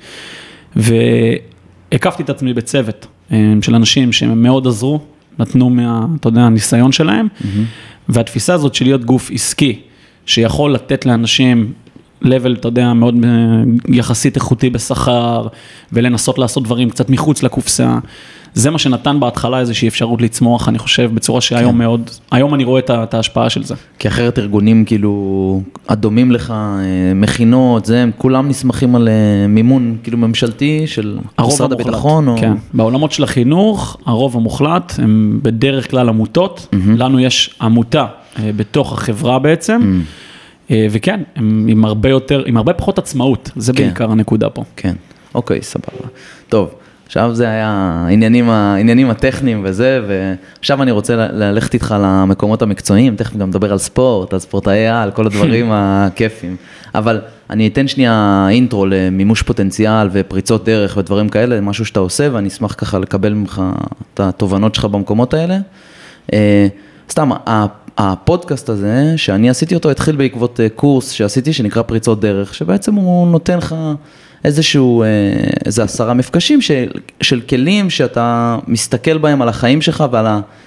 והקפתי 0.76 2.22
את 2.22 2.30
עצמי 2.30 2.54
בצוות 2.54 3.06
אה, 3.32 3.52
של 3.62 3.74
אנשים 3.74 4.12
שהם 4.12 4.42
מאוד 4.42 4.66
עזרו, 4.66 5.00
נתנו 5.38 5.70
מה, 5.70 6.06
אתה 6.20 6.28
יודע, 6.28 6.40
הניסיון 6.40 6.92
שלהם, 6.92 7.26
mm-hmm. 7.26 7.44
והתפיסה 8.08 8.54
הזאת 8.54 8.74
של 8.74 8.84
להיות 8.84 9.04
גוף 9.04 9.30
עסקי, 9.30 9.80
שיכול 10.26 10.72
לתת 10.72 11.06
לאנשים 11.06 11.72
level, 12.24 12.52
אתה 12.60 12.68
יודע, 12.68 12.92
מאוד 12.92 13.14
אה, 13.24 13.30
יחסית 13.88 14.36
איכותי 14.36 14.70
בשכר, 14.70 15.46
ולנסות 15.92 16.38
לעשות 16.38 16.64
דברים 16.64 16.90
קצת 16.90 17.10
מחוץ 17.10 17.42
לקופסה. 17.42 17.98
זה 18.56 18.70
מה 18.70 18.78
שנתן 18.78 19.20
בהתחלה 19.20 19.60
איזושהי 19.60 19.88
אפשרות 19.88 20.22
לצמוח, 20.22 20.68
אני 20.68 20.78
חושב, 20.78 21.10
בצורה 21.14 21.40
שהיום 21.40 21.72
כן. 21.72 21.78
מאוד, 21.78 22.10
היום 22.30 22.54
אני 22.54 22.64
רואה 22.64 22.80
את 22.88 23.14
ההשפעה 23.14 23.50
של 23.50 23.64
זה. 23.64 23.74
כי 23.98 24.08
אחרת 24.08 24.38
ארגונים 24.38 24.84
כאילו, 24.84 25.62
הדומים 25.88 26.32
לך, 26.32 26.50
אה, 26.50 27.14
מכינות, 27.14 27.86
זה, 27.86 28.02
הם 28.02 28.10
כולם 28.18 28.48
נסמכים 28.48 28.96
על 28.96 29.08
אה, 29.08 29.46
מימון 29.48 29.96
כאילו 30.02 30.18
ממשלתי 30.18 30.86
של 30.86 31.18
משרד 31.40 31.72
הביטחון. 31.72 32.28
או... 32.28 32.36
כן, 32.40 32.52
בעולמות 32.74 33.12
של 33.12 33.24
החינוך, 33.24 33.96
הרוב 34.06 34.36
המוחלט 34.36 34.92
הם 34.98 35.40
בדרך 35.42 35.90
כלל 35.90 36.08
עמותות, 36.08 36.68
mm-hmm. 36.72 36.76
לנו 36.96 37.20
יש 37.20 37.50
עמותה 37.60 38.06
בתוך 38.56 38.92
החברה 38.92 39.38
בעצם. 39.38 39.80
Mm-hmm. 39.82 40.25
אה, 40.70 40.86
וכן, 40.90 41.20
הם 41.36 41.66
עם 41.70 41.84
הרבה 41.84 42.08
יותר, 42.08 42.42
עם 42.46 42.56
הרבה 42.56 42.72
פחות 42.72 42.98
עצמאות, 42.98 43.50
זה 43.56 43.72
כן. 43.72 43.82
בעיקר 43.82 44.10
הנקודה 44.10 44.50
פה. 44.50 44.64
כן, 44.76 44.94
אוקיי, 45.34 45.62
סבבה. 45.62 46.08
טוב, 46.48 46.74
עכשיו 47.06 47.34
זה 47.34 47.48
היה 47.48 47.68
העניינים, 48.06 48.50
העניינים 48.50 49.10
הטכניים 49.10 49.60
וזה, 49.64 50.00
ועכשיו 50.08 50.82
אני 50.82 50.90
רוצה 50.90 51.16
ללכת 51.16 51.74
איתך 51.74 51.94
למקומות 52.00 52.62
המקצועיים, 52.62 53.16
תכף 53.16 53.36
גם 53.36 53.48
נדבר 53.48 53.72
על 53.72 53.78
ספורט, 53.78 54.32
על 54.32 54.38
ספורטאי 54.38 54.86
על, 54.86 55.10
כל 55.10 55.26
הדברים 55.26 55.66
הכיפים. 55.72 56.56
אבל 56.94 57.20
אני 57.50 57.66
אתן 57.66 57.88
שנייה 57.88 58.46
אינטרו 58.50 58.86
למימוש 58.86 59.42
פוטנציאל 59.42 60.08
ופריצות 60.12 60.64
דרך 60.64 60.96
ודברים 60.96 61.28
כאלה, 61.28 61.60
משהו 61.60 61.84
שאתה 61.84 62.00
עושה, 62.00 62.28
ואני 62.32 62.48
אשמח 62.48 62.74
ככה 62.78 62.98
לקבל 62.98 63.32
ממך 63.32 63.62
את 64.14 64.20
התובנות 64.20 64.74
שלך 64.74 64.84
במקומות 64.84 65.34
האלה. 65.34 65.58
אה, 66.32 66.66
סתם, 67.10 67.30
הפודקאסט 67.98 68.68
הזה, 68.68 69.12
שאני 69.16 69.50
עשיתי 69.50 69.74
אותו, 69.74 69.90
התחיל 69.90 70.16
בעקבות 70.16 70.60
אה, 70.60 70.68
קורס 70.68 71.10
שעשיתי, 71.10 71.52
שנקרא 71.52 71.82
פריצות 71.82 72.20
דרך, 72.20 72.54
שבעצם 72.54 72.94
הוא 72.94 73.28
נותן 73.28 73.58
לך 73.58 73.74
איזשהו, 74.44 75.02
אה, 75.02 75.08
איזה 75.64 75.82
עשרה 75.82 76.14
מפגשים 76.14 76.60
של, 76.60 76.86
של 77.20 77.40
כלים 77.40 77.90
שאתה 77.90 78.58
מסתכל 78.66 79.18
בהם 79.18 79.42
על 79.42 79.48
החיים 79.48 79.82
שלך 79.82 80.04
ועל 80.10 80.26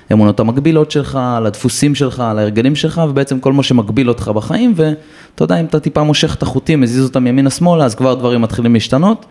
האמונות 0.10 0.39
המקבילות 0.39 0.92
שלך, 0.92 1.20
על 1.38 1.46
הדפוסים 1.46 1.96
שלך, 1.96 2.20
על 2.20 2.39
ההרגלים 2.39 2.76
שלך, 2.76 3.02
ובעצם 3.10 3.39
כל 3.39 3.54
מה 3.54 3.63
שמגביל 3.63 4.10
אותך 4.10 4.28
בחיים, 4.28 4.74
ואתה 4.76 5.44
יודע, 5.44 5.60
אם 5.60 5.65
אתה 5.65 5.80
טיפה 5.80 6.04
מושך 6.04 6.36
את 6.36 6.44
החוטים, 6.44 6.82
מזיז 6.82 7.04
אותם 7.04 7.28
ימינה-שמאלה, 7.28 7.86
אז 7.86 7.96
כבר 7.96 8.13
דברים 8.13 8.42
מתחילים 8.42 8.74
להשתנות. 8.74 9.26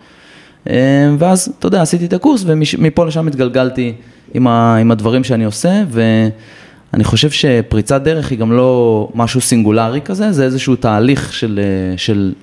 אה, 0.69 0.75
ואז, 1.19 1.53
אתה 1.59 1.67
יודע, 1.67 1.81
עשיתי 1.81 2.05
את 2.05 2.13
הקורס, 2.13 2.43
ומפה 2.45 3.05
לשם 3.05 3.27
התגלגלתי 3.27 3.93
עם, 4.33 4.47
ה, 4.47 4.75
עם 4.75 4.91
הדברים 4.91 5.23
שאני 5.23 5.43
עושה, 5.43 5.83
ו... 5.89 6.01
אני 6.93 7.03
חושב 7.03 7.29
שפריצת 7.29 8.01
דרך 8.01 8.31
היא 8.31 8.39
גם 8.39 8.51
לא 8.51 9.09
משהו 9.15 9.41
סינגולרי 9.41 10.01
כזה, 10.01 10.31
זה 10.31 10.43
איזשהו 10.43 10.75
תהליך 10.75 11.33
של, 11.33 11.59
אה, 11.63 11.97
של, 11.97 12.33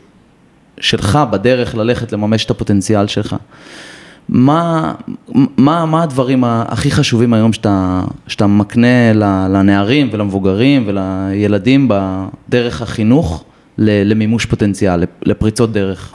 שלך 0.80 1.18
בדרך 1.30 1.74
ללכת 1.74 2.12
לממש 2.12 2.44
את 2.44 2.50
הפוטנציאל 2.50 3.06
שלך. 3.06 3.36
מה, 4.28 4.94
מה, 5.56 5.86
מה 5.86 6.02
הדברים 6.02 6.44
הכי 6.44 6.90
חשובים 6.90 7.34
היום 7.34 7.52
שאתה, 7.52 8.02
שאתה 8.28 8.46
מקנה 8.46 9.12
לנערים 9.48 10.08
ולמבוגרים 10.12 10.88
ולילדים 10.88 11.88
בדרך 11.88 12.82
החינוך 12.82 13.44
למימוש 13.78 14.46
פוטנציאל, 14.46 15.04
לפריצות 15.22 15.72
דרך? 15.72 16.14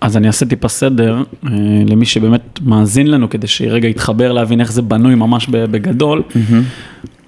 אז 0.00 0.16
אני 0.16 0.26
אעשה 0.26 0.46
טיפה 0.46 0.68
סדר 0.68 1.22
אה, 1.46 1.50
למי 1.86 2.06
שבאמת 2.06 2.60
מאזין 2.62 3.06
לנו, 3.06 3.30
כדי 3.30 3.46
שרגע 3.46 3.88
יתחבר 3.88 4.32
להבין 4.32 4.60
איך 4.60 4.72
זה 4.72 4.82
בנוי 4.82 5.14
ממש 5.14 5.46
בגדול. 5.48 6.22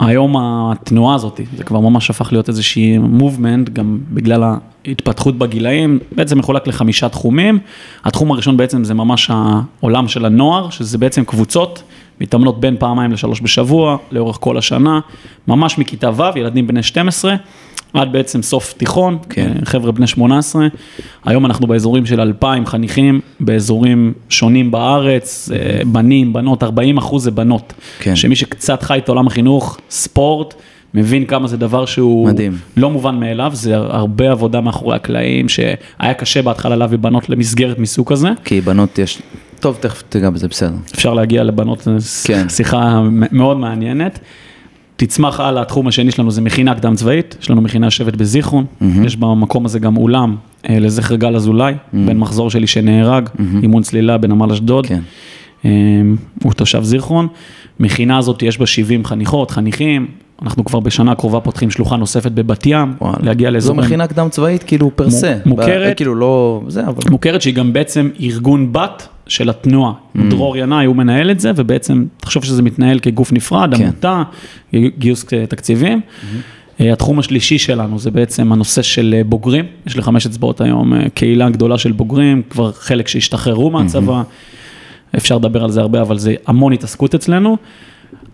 היום 0.00 0.36
התנועה 0.38 1.14
הזאת, 1.14 1.40
זה 1.56 1.64
כבר 1.64 1.80
ממש 1.80 2.10
הפך 2.10 2.32
להיות 2.32 2.48
איזושהי 2.48 2.98
מובמנט, 2.98 3.68
גם 3.68 3.98
בגלל 4.10 4.42
ההתפתחות 4.86 5.38
בגילאים, 5.38 5.98
בעצם 6.12 6.38
מחולק 6.38 6.66
לחמישה 6.66 7.08
תחומים. 7.08 7.58
התחום 8.04 8.32
הראשון 8.32 8.56
בעצם 8.56 8.84
זה 8.84 8.94
ממש 8.94 9.30
העולם 9.30 10.08
של 10.08 10.24
הנוער, 10.24 10.70
שזה 10.70 10.98
בעצם 10.98 11.24
קבוצות, 11.24 11.82
מתאמנות 12.20 12.60
בין 12.60 12.76
פעמיים 12.78 13.12
לשלוש 13.12 13.40
בשבוע, 13.40 13.96
לאורך 14.12 14.36
כל 14.40 14.58
השנה, 14.58 15.00
ממש 15.48 15.78
מכיתה 15.78 16.10
ו', 16.16 16.38
ילדים 16.38 16.66
בני 16.66 16.82
12. 16.82 17.34
עד 17.94 18.12
בעצם 18.12 18.42
סוף 18.42 18.72
תיכון, 18.72 19.18
כן. 19.30 19.52
חבר'ה 19.64 19.92
בני 19.92 20.06
18. 20.06 20.66
היום 21.24 21.46
אנחנו 21.46 21.66
באזורים 21.66 22.06
של 22.06 22.20
2,000 22.20 22.66
חניכים, 22.66 23.20
באזורים 23.40 24.12
שונים 24.28 24.70
בארץ, 24.70 25.50
אה, 25.52 25.84
בנים, 25.84 26.32
בנות, 26.32 26.62
40 26.62 26.98
אחוז 26.98 27.24
זה 27.24 27.30
בנות. 27.30 27.72
כן. 27.98 28.16
שמי 28.16 28.36
שקצת 28.36 28.82
חי 28.82 28.98
את 28.98 29.08
עולם 29.08 29.26
החינוך, 29.26 29.78
ספורט, 29.90 30.54
מבין 30.94 31.24
כמה 31.24 31.48
זה 31.48 31.56
דבר 31.56 31.86
שהוא 31.86 32.26
מדהים. 32.26 32.56
לא 32.76 32.90
מובן 32.90 33.14
מאליו, 33.14 33.50
זה 33.54 33.76
הרבה 33.76 34.30
עבודה 34.30 34.60
מאחורי 34.60 34.96
הקלעים, 34.96 35.48
שהיה 35.48 36.14
קשה 36.18 36.42
בהתחלה 36.42 36.76
להביא 36.76 36.98
בנות 36.98 37.28
למסגרת 37.28 37.78
מסוג 37.78 38.12
כזה. 38.12 38.28
כי 38.44 38.60
בנות 38.60 38.98
יש, 38.98 39.22
טוב, 39.60 39.76
תכף 39.80 40.02
תיגע 40.08 40.30
בזה, 40.30 40.48
בסדר. 40.48 40.76
אפשר 40.94 41.14
להגיע 41.14 41.44
לבנות, 41.44 41.88
כן. 42.24 42.48
שיחה 42.48 43.02
מאוד 43.32 43.56
מעניינת. 43.56 44.18
תצמח 44.96 45.40
הלאה, 45.40 45.62
התחום 45.62 45.88
השני 45.88 46.10
שלנו 46.10 46.30
זה 46.30 46.40
מכינה 46.40 46.74
קדם 46.74 46.94
צבאית, 46.94 47.36
יש 47.42 47.50
לנו 47.50 47.60
מכינה 47.60 47.86
יושבת 47.86 48.16
בזיכרון, 48.16 48.64
mm-hmm. 48.64 48.84
יש 49.06 49.16
במקום 49.16 49.64
הזה 49.64 49.78
גם 49.78 49.96
אולם 49.96 50.36
אה, 50.68 50.78
לזכר 50.78 51.14
גל 51.14 51.36
אזולאי, 51.36 51.72
mm-hmm. 51.72 51.96
בן 52.06 52.16
מחזור 52.16 52.50
שלי 52.50 52.66
שנהרג, 52.66 53.28
mm-hmm. 53.28 53.62
אימון 53.62 53.82
צלילה 53.82 54.18
בנמל 54.18 54.52
אשדוד, 54.52 54.86
כן. 54.86 55.00
אה, 55.64 55.70
הוא 56.42 56.52
תושב 56.52 56.82
זיכרון. 56.82 57.28
מכינה 57.80 58.18
הזאת 58.18 58.42
יש 58.42 58.58
בה 58.58 58.66
70 58.66 59.04
חניכות, 59.04 59.50
חניכים, 59.50 60.06
אנחנו 60.42 60.64
כבר 60.64 60.80
בשנה 60.80 61.12
הקרובה 61.12 61.40
פותחים 61.40 61.70
שלוחה 61.70 61.96
נוספת 61.96 62.32
בבת 62.32 62.66
ים, 62.66 62.94
וואל. 63.00 63.14
להגיע 63.22 63.50
לאזורים. 63.50 63.80
זו 63.80 63.86
מכינה 63.86 64.06
קדם 64.06 64.28
צבאית 64.28 64.62
כאילו 64.62 64.90
פרסה. 64.96 65.36
מוכרת, 65.46 65.92
ב- 65.92 65.96
כאילו 65.96 66.14
לא, 66.14 66.62
זה 66.68 66.86
אבל. 66.86 67.02
מוכרת 67.10 67.42
שהיא 67.42 67.54
גם 67.54 67.72
בעצם 67.72 68.10
ארגון 68.20 68.72
בת 68.72 69.08
של 69.26 69.50
התנועה. 69.50 69.92
Mm. 69.92 70.20
דרור 70.30 70.56
ינאי, 70.56 70.86
הוא 70.86 70.96
מנהל 70.96 71.30
את 71.30 71.40
זה, 71.40 71.50
ובעצם, 71.56 72.04
תחשוב 72.16 72.44
שזה 72.44 72.62
מתנהל 72.62 72.98
כגוף 72.98 73.32
נפרד, 73.32 73.74
כן. 73.76 73.82
עמותה, 73.82 74.22
גיוס 74.98 75.24
תקציבים. 75.48 76.00
Mm-hmm. 76.00 76.54
התחום 76.80 77.18
השלישי 77.18 77.58
שלנו 77.58 77.98
זה 77.98 78.10
בעצם 78.10 78.52
הנושא 78.52 78.82
של 78.82 79.14
אה, 79.18 79.24
בוגרים, 79.24 79.64
יש 79.86 79.96
לחמש 79.96 80.26
אצבעות 80.26 80.60
היום 80.60 80.94
אה, 80.94 81.08
קהילה 81.14 81.50
גדולה 81.50 81.78
של 81.78 81.92
בוגרים, 81.92 82.42
כבר 82.50 82.72
חלק 82.72 83.08
שהשתחררו 83.08 83.70
מהצבא, 83.70 84.22
mm-hmm. 84.22 85.16
אפשר 85.16 85.36
לדבר 85.36 85.64
על 85.64 85.70
זה 85.70 85.80
הרבה, 85.80 86.00
אבל 86.00 86.18
זה 86.18 86.34
המון 86.46 86.72
התעסקות 86.72 87.14
אצלנו. 87.14 87.56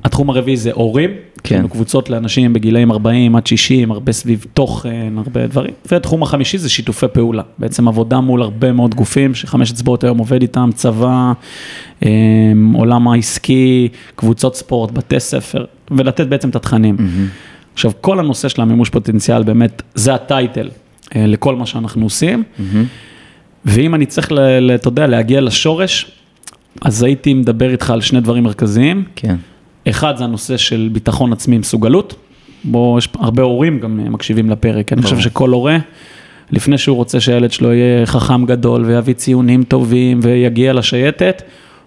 התחום 0.05 0.31
הרביעי 0.31 0.57
זה 0.57 0.71
הורים, 0.73 1.11
כן. 1.43 1.69
קבוצות 1.69 2.11
לאנשים 2.11 2.53
בגילאים 2.53 2.93
40 2.93 3.37
עד 3.37 3.47
60, 3.47 3.91
הרבה 3.91 4.13
סביב 4.13 4.47
תוכן, 4.55 5.13
הרבה 5.17 5.47
דברים. 5.47 5.75
והתחום 5.93 6.23
החמישי 6.23 6.59
זה 6.59 6.69
שיתופי 6.69 7.07
פעולה, 7.13 7.43
בעצם 7.59 7.89
עבודה 7.89 8.21
מול 8.21 8.43
הרבה 8.43 8.73
מאוד 8.73 8.95
גופים, 8.95 9.35
שחמש 9.35 9.71
אצבעות 9.73 10.05
היום 10.05 10.19
עובד 10.19 10.43
איתם, 10.43 10.71
צבא, 10.75 11.33
אמ, 12.03 12.73
עולם 12.75 13.09
העסקי, 13.09 13.89
קבוצות 14.17 14.57
ספורט, 14.57 14.91
בתי 14.91 15.21
ספר, 15.21 15.65
ולתת 15.91 16.27
בעצם 16.27 16.49
את 16.49 16.57
התכנים. 16.57 16.97
Mm-hmm. 16.99 17.73
עכשיו, 17.75 17.93
כל 18.01 18.19
הנושא 18.19 18.49
של 18.49 18.63
המימוש 18.63 18.89
פוטנציאל, 18.89 19.43
באמת, 19.43 19.83
זה 19.95 20.15
הטייטל 20.15 20.69
אה, 21.17 21.27
לכל 21.27 21.57
מה 21.57 21.67
שאנחנו 21.67 22.03
עושים. 22.03 22.43
Mm-hmm. 22.43 22.63
ואם 23.65 23.95
אני 23.95 24.07
צריך, 24.07 24.33
אתה 24.75 24.89
יודע, 24.89 25.07
להגיע 25.07 25.41
לשורש, 25.41 26.11
אז 26.83 27.03
הייתי 27.03 27.35
מדבר 27.35 27.71
איתך 27.71 27.91
על 27.91 28.01
שני 28.01 28.21
דברים 28.21 28.43
מרכזיים. 28.45 29.05
כן. 29.17 29.37
אחד 29.89 30.17
זה 30.17 30.25
הנושא 30.25 30.57
של 30.57 30.89
ביטחון 30.93 31.33
עצמי 31.33 31.59
מסוגלות, 31.59 32.15
בו 32.65 32.95
יש 32.99 33.09
הרבה 33.19 33.43
הורים 33.43 33.81
גם 33.81 34.13
מקשיבים 34.13 34.51
לפרק, 34.51 34.93
אני 34.93 35.03
חושב 35.03 35.21
שכל 35.21 35.51
הורה, 35.51 35.79
לפני 36.51 36.79
שהוא 36.79 36.97
רוצה 36.97 37.21
שהילד 37.21 37.53
שלו 37.53 37.73
יהיה 37.73 38.07
חכם 38.07 38.47
גדול 38.47 38.85
ויביא 38.85 39.15
ציונים 39.15 39.63
טובים 39.63 40.21
ויגיע 40.23 40.73
לשייטת, 40.73 41.43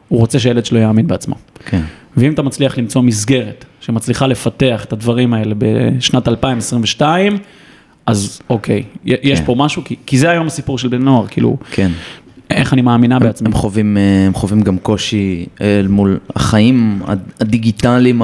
הוא 0.08 0.20
רוצה 0.20 0.40
שהילד 0.40 0.66
שלו 0.66 0.80
יאמין 0.80 1.08
בעצמו. 1.08 1.36
כן. 1.66 1.82
ואם 2.18 2.34
אתה 2.34 2.42
מצליח 2.42 2.78
למצוא 2.78 3.02
מסגרת 3.02 3.66
שמצליחה 3.82 4.28
לפתח 4.28 4.86
את 4.86 4.94
הדברים 4.94 5.34
האלה 5.34 5.56
בשנת 5.58 6.28
2022, 6.28 7.38
אז 8.06 8.42
אוקיי, 8.50 8.84
יש 9.06 9.40
כן. 9.40 9.46
פה 9.46 9.56
משהו, 9.58 9.84
כי, 9.84 9.96
כי 10.06 10.18
זה 10.18 10.30
היום 10.30 10.48
הסיפור 10.48 10.78
של 10.78 10.88
בן 10.88 11.02
נוער, 11.02 11.28
כאילו, 11.28 11.58
כן. 11.72 11.92
איך 12.50 12.74
אני 12.74 12.82
מאמינה 12.82 13.20
בעצמי. 13.20 13.48
הם 13.48 13.54
חווים, 13.54 13.98
אה, 13.98 14.26
הם 14.26 14.34
חווים 14.34 14.62
גם 14.62 14.78
קושי 14.78 15.46
אל 15.62 15.88
מול 15.90 16.20
החיים 16.36 17.02
הדיגיטליים, 17.42 18.22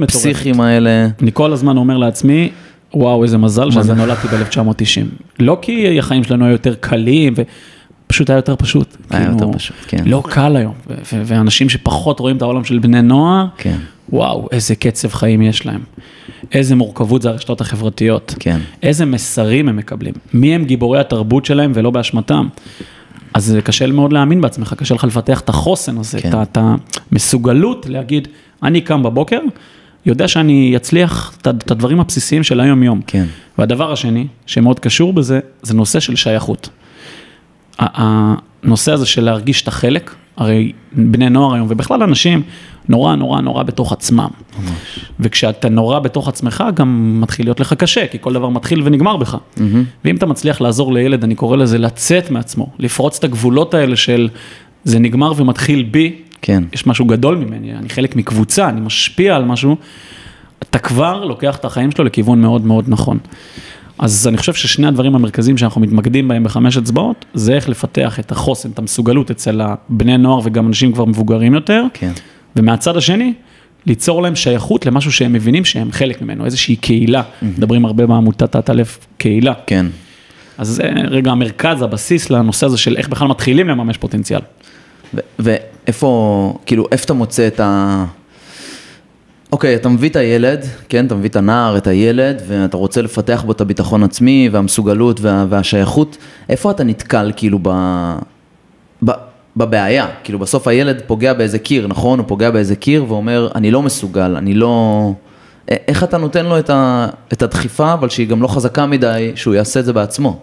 הפסיכיים 0.00 0.60
האלה. 0.60 1.08
אני 1.22 1.30
כל 1.34 1.52
הזמן 1.52 1.76
אומר 1.76 1.96
לעצמי, 1.96 2.50
וואו, 2.94 3.22
איזה 3.22 3.38
מזל 3.38 3.70
שזה 3.70 3.94
נולדתי 3.94 4.28
ב-1990. 4.28 5.24
לא 5.38 5.58
כי 5.62 5.98
החיים 5.98 6.24
שלנו 6.24 6.44
היו 6.44 6.52
יותר 6.52 6.74
קלים, 6.74 7.34
פשוט 8.06 8.30
היה 8.30 8.36
יותר 8.36 8.56
פשוט. 8.56 8.96
היה 9.10 9.20
כאילו, 9.20 9.32
יותר 9.32 9.58
פשוט, 9.58 9.76
כן. 9.86 10.02
לא 10.06 10.22
קל 10.26 10.56
היום, 10.56 10.74
ואנשים 11.12 11.68
שפחות 11.68 12.20
רואים 12.20 12.36
את 12.36 12.42
העולם 12.42 12.64
של 12.64 12.78
בני 12.78 13.02
נוער, 13.02 13.46
כן. 13.58 13.76
וואו, 14.12 14.48
איזה 14.52 14.74
קצב 14.74 15.08
חיים 15.08 15.42
יש 15.42 15.66
להם. 15.66 15.80
איזה 16.52 16.74
מורכבות 16.74 17.22
זה 17.22 17.28
הרשתות 17.28 17.60
החברתיות. 17.60 18.34
כן. 18.40 18.58
איזה 18.82 19.04
מסרים 19.04 19.68
הם 19.68 19.76
מקבלים. 19.76 20.14
מי 20.34 20.54
הם 20.54 20.64
גיבורי 20.64 21.00
התרבות 21.00 21.44
שלהם 21.44 21.72
ולא 21.74 21.90
באשמתם. 21.90 22.48
אז 23.34 23.44
זה 23.44 23.62
קשה 23.62 23.86
מאוד 23.86 24.12
להאמין 24.12 24.40
בעצמך, 24.40 24.74
קשה 24.78 24.94
לך 24.94 25.04
לפתח 25.04 25.40
את 25.40 25.48
החוסן 25.48 25.98
הזה, 25.98 26.20
כן. 26.20 26.42
את 26.42 26.58
המסוגלות 27.12 27.86
להגיד, 27.86 28.28
אני 28.62 28.80
קם 28.80 29.02
בבוקר, 29.02 29.40
יודע 30.06 30.28
שאני 30.28 30.72
אצליח 30.76 31.36
את 31.40 31.70
הדברים 31.70 32.00
הבסיסיים 32.00 32.42
של 32.42 32.60
היום-יום. 32.60 33.00
כן. 33.06 33.24
והדבר 33.58 33.92
השני, 33.92 34.26
שמאוד 34.46 34.80
קשור 34.80 35.12
בזה, 35.12 35.40
זה 35.62 35.74
נושא 35.74 36.00
של 36.00 36.16
שייכות. 36.16 36.68
הנושא 37.78 38.92
הזה 38.92 39.06
של 39.06 39.24
להרגיש 39.24 39.62
את 39.62 39.68
החלק, 39.68 40.14
הרי 40.36 40.72
בני 40.92 41.30
נוער 41.30 41.54
היום, 41.54 41.66
ובכלל 41.70 42.02
אנשים, 42.02 42.42
נורא 42.88 43.16
נורא 43.16 43.40
נורא 43.40 43.62
בתוך 43.62 43.92
עצמם. 43.92 44.28
ממש. 44.58 44.98
וכשאתה 45.20 45.68
נורא 45.68 45.98
בתוך 45.98 46.28
עצמך, 46.28 46.64
גם 46.74 47.20
מתחיל 47.20 47.46
להיות 47.46 47.60
לך 47.60 47.72
קשה, 47.72 48.06
כי 48.06 48.18
כל 48.20 48.32
דבר 48.32 48.48
מתחיל 48.48 48.82
ונגמר 48.84 49.16
בך. 49.16 49.34
Mm-hmm. 49.34 49.60
ואם 50.04 50.16
אתה 50.16 50.26
מצליח 50.26 50.60
לעזור 50.60 50.92
לילד, 50.92 51.24
אני 51.24 51.34
קורא 51.34 51.56
לזה 51.56 51.78
לצאת 51.78 52.30
מעצמו, 52.30 52.66
לפרוץ 52.78 53.18
את 53.18 53.24
הגבולות 53.24 53.74
האלה 53.74 53.96
של 53.96 54.28
זה 54.84 54.98
נגמר 54.98 55.32
ומתחיל 55.36 55.82
בי, 55.82 56.16
כן. 56.42 56.62
יש 56.72 56.86
משהו 56.86 57.04
גדול 57.04 57.36
ממני, 57.36 57.74
אני 57.74 57.88
חלק 57.88 58.16
מקבוצה, 58.16 58.68
אני 58.68 58.80
משפיע 58.80 59.36
על 59.36 59.44
משהו, 59.44 59.76
אתה 60.62 60.78
כבר 60.78 61.24
לוקח 61.24 61.56
את 61.56 61.64
החיים 61.64 61.90
שלו 61.90 62.04
לכיוון 62.04 62.40
מאוד 62.40 62.66
מאוד 62.66 62.84
נכון. 62.88 63.18
אז 63.98 64.28
אני 64.28 64.36
חושב 64.36 64.54
ששני 64.54 64.86
הדברים 64.86 65.14
המרכזיים 65.14 65.58
שאנחנו 65.58 65.80
מתמקדים 65.80 66.28
בהם 66.28 66.44
בחמש 66.44 66.76
אצבעות, 66.76 67.24
זה 67.34 67.54
איך 67.54 67.68
לפתח 67.68 68.20
את 68.20 68.32
החוסן, 68.32 68.70
את 68.70 68.78
המסוגלות 68.78 69.30
אצל 69.30 69.60
הבני 69.60 70.18
נוער 70.18 70.40
וגם 70.44 70.66
אנשים 70.66 70.92
כבר 70.92 71.04
מבוגרים 71.04 71.54
יותר. 71.54 71.84
כן. 71.94 72.12
ומהצד 72.56 72.96
השני, 72.96 73.32
ליצור 73.86 74.22
להם 74.22 74.36
שייכות 74.36 74.86
למשהו 74.86 75.12
שהם 75.12 75.32
מבינים 75.32 75.64
שהם 75.64 75.92
חלק 75.92 76.22
ממנו, 76.22 76.44
איזושהי 76.44 76.76
קהילה. 76.76 77.20
Mm-hmm. 77.22 77.44
מדברים 77.44 77.84
הרבה 77.84 78.06
בעמותת 78.06 78.42
תת-אלף 78.42 79.06
קהילה. 79.16 79.52
כן. 79.66 79.86
אז 80.58 80.68
זה 80.68 80.82
רגע 81.08 81.30
המרכז, 81.30 81.82
הבסיס 81.82 82.30
לנושא 82.30 82.66
הזה 82.66 82.78
של 82.78 82.96
איך 82.96 83.08
בכלל 83.08 83.28
מתחילים 83.28 83.68
לממש 83.68 83.96
פוטנציאל. 83.98 84.40
ואיפה, 85.38 86.54
כאילו, 86.66 86.86
איפה 86.92 87.04
אתה 87.04 87.12
מוצא 87.12 87.46
את 87.46 87.60
ה... 87.60 88.04
אוקיי, 89.52 89.74
אתה 89.74 89.88
מביא 89.88 90.08
את 90.08 90.16
הילד, 90.16 90.64
כן, 90.88 91.06
אתה 91.06 91.14
מביא 91.14 91.28
את 91.28 91.36
הנער, 91.36 91.76
את 91.76 91.86
הילד, 91.86 92.42
ואתה 92.46 92.76
רוצה 92.76 93.02
לפתח 93.02 93.42
בו 93.46 93.52
את 93.52 93.60
הביטחון 93.60 94.02
עצמי 94.02 94.48
והמסוגלות 94.52 95.20
וה, 95.20 95.46
והשייכות, 95.48 96.16
איפה 96.48 96.70
אתה 96.70 96.84
נתקל 96.84 97.32
כאילו 97.36 97.58
ב... 97.62 97.68
ב... 99.04 99.10
בבעיה, 99.56 100.06
כאילו 100.24 100.38
בסוף 100.38 100.68
הילד 100.68 101.02
פוגע 101.06 101.32
באיזה 101.32 101.58
קיר, 101.58 101.86
נכון? 101.86 102.18
הוא 102.18 102.28
פוגע 102.28 102.50
באיזה 102.50 102.76
קיר 102.76 103.04
ואומר, 103.08 103.48
אני 103.54 103.70
לא 103.70 103.82
מסוגל, 103.82 104.36
אני 104.36 104.54
לא... 104.54 105.12
איך 105.68 106.04
אתה 106.04 106.18
נותן 106.18 106.46
לו 106.46 106.58
את, 106.58 106.70
ה... 106.70 107.06
את 107.32 107.42
הדחיפה, 107.42 107.92
אבל 107.92 108.08
שהיא 108.08 108.28
גם 108.28 108.42
לא 108.42 108.48
חזקה 108.48 108.86
מדי, 108.86 109.32
שהוא 109.34 109.54
יעשה 109.54 109.80
את 109.80 109.84
זה 109.84 109.92
בעצמו? 109.92 110.40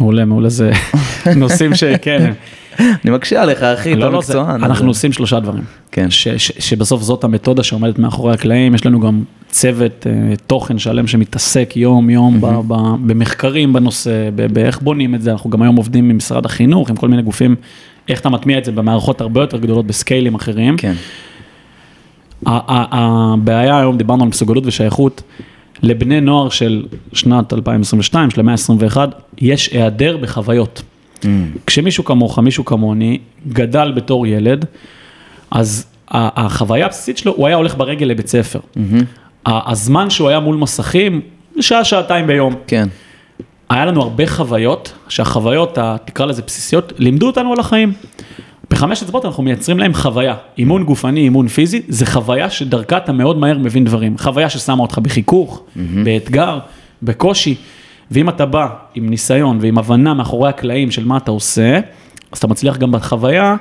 מעולה, 0.00 0.24
מעולה, 0.24 0.48
זה 0.48 0.70
נושאים 1.36 1.74
שכן. 1.74 2.32
אני 2.80 3.12
מקשה 3.12 3.42
עליך, 3.42 3.62
אחי, 3.62 3.92
אתה 3.92 4.00
לא, 4.00 4.12
לא 4.12 4.18
מקצוען. 4.18 4.64
אנחנו 4.64 4.88
עושים 4.88 5.12
שלושה 5.12 5.40
דברים. 5.40 5.64
כן. 5.92 6.06
שבסוף 6.38 7.02
זאת 7.02 7.24
המתודה 7.24 7.62
שעומדת 7.62 7.98
מאחורי 7.98 8.34
הקלעים, 8.34 8.74
יש 8.74 8.86
לנו 8.86 9.00
גם 9.00 9.22
צוות 9.48 10.06
אה, 10.06 10.36
תוכן 10.46 10.78
שלם 10.78 11.06
שמתעסק 11.06 11.72
יום-יום 11.76 12.40
במחקרים 13.06 13.72
בנושא, 13.72 14.30
באיך 14.52 14.82
בונים 14.82 15.14
את 15.14 15.22
זה, 15.22 15.32
אנחנו 15.32 15.50
גם 15.50 15.62
היום 15.62 15.76
עובדים 15.76 16.10
עם 16.10 16.16
משרד 16.16 16.46
החינוך, 16.46 16.90
עם 16.90 16.96
כל 16.96 17.08
מיני 17.08 17.22
גופים, 17.22 17.56
איך 18.08 18.20
אתה 18.20 18.28
מטמיע 18.28 18.58
את 18.58 18.64
זה 18.64 18.72
במערכות 18.72 19.20
הרבה 19.20 19.40
יותר 19.40 19.58
גדולות, 19.58 19.86
בסקיילים 19.86 20.34
אחרים. 20.34 20.76
כן. 20.76 20.94
הבעיה 22.46 23.78
היום, 23.78 23.98
דיברנו 23.98 24.22
על 24.22 24.28
מסוגלות 24.28 24.66
ושייכות, 24.66 25.22
לבני 25.82 26.20
נוער 26.20 26.48
של 26.48 26.86
שנת 27.12 27.52
2022, 27.52 28.30
של 28.30 28.40
המאה 28.40 28.54
ה-21, 28.54 28.96
יש 29.38 29.72
היעדר 29.72 30.16
בחוויות. 30.16 30.82
כשמישהו 31.66 32.04
כמוך, 32.04 32.38
מישהו 32.38 32.64
כמוני, 32.64 33.18
גדל 33.48 33.92
בתור 33.96 34.26
ילד, 34.26 34.64
אז 35.50 35.86
החוויה 36.10 36.86
הבסיסית 36.86 37.18
שלו, 37.18 37.32
הוא 37.36 37.46
היה 37.46 37.56
הולך 37.56 37.74
ברגל 37.76 38.06
לבית 38.06 38.28
ספר. 38.28 38.60
ה- 39.46 39.70
הזמן 39.70 40.10
שהוא 40.10 40.28
היה 40.28 40.40
מול 40.40 40.56
מסכים, 40.56 41.20
שעה, 41.60 41.84
שעתיים 41.84 42.26
ביום. 42.26 42.54
כן. 42.66 42.88
היה 43.70 43.84
לנו 43.84 44.02
הרבה 44.02 44.26
חוויות, 44.26 44.92
שהחוויות, 45.08 45.78
תקרא 46.04 46.26
לזה 46.26 46.42
בסיסיות, 46.42 46.92
לימדו 46.98 47.26
אותנו 47.26 47.52
על 47.52 47.60
החיים. 47.60 47.92
בחמש 48.70 49.02
אצבעות 49.02 49.24
אנחנו 49.24 49.42
מייצרים 49.42 49.78
להם 49.78 49.94
חוויה. 49.94 50.34
אימון 50.58 50.84
גופני, 50.84 51.20
אימון 51.20 51.48
פיזי, 51.48 51.82
זה 51.88 52.06
חוויה 52.06 52.50
שדרכה 52.50 52.96
אתה 52.96 53.12
מאוד 53.12 53.38
מהר 53.38 53.58
מבין 53.58 53.84
דברים. 53.84 54.18
חוויה 54.18 54.50
ששמה 54.50 54.82
אותך 54.82 54.98
בחיכוך, 54.98 55.62
באתגר, 56.04 56.58
בקושי. 57.02 57.54
ואם 58.10 58.28
אתה 58.28 58.46
בא 58.46 58.68
עם 58.94 59.08
ניסיון 59.08 59.58
ועם 59.60 59.78
הבנה 59.78 60.14
מאחורי 60.14 60.48
הקלעים 60.48 60.90
של 60.90 61.04
מה 61.04 61.16
אתה 61.16 61.30
עושה, 61.30 61.80
אז 62.32 62.38
אתה 62.38 62.46
מצליח 62.46 62.76
גם 62.76 62.92
בחוויה 62.92 63.56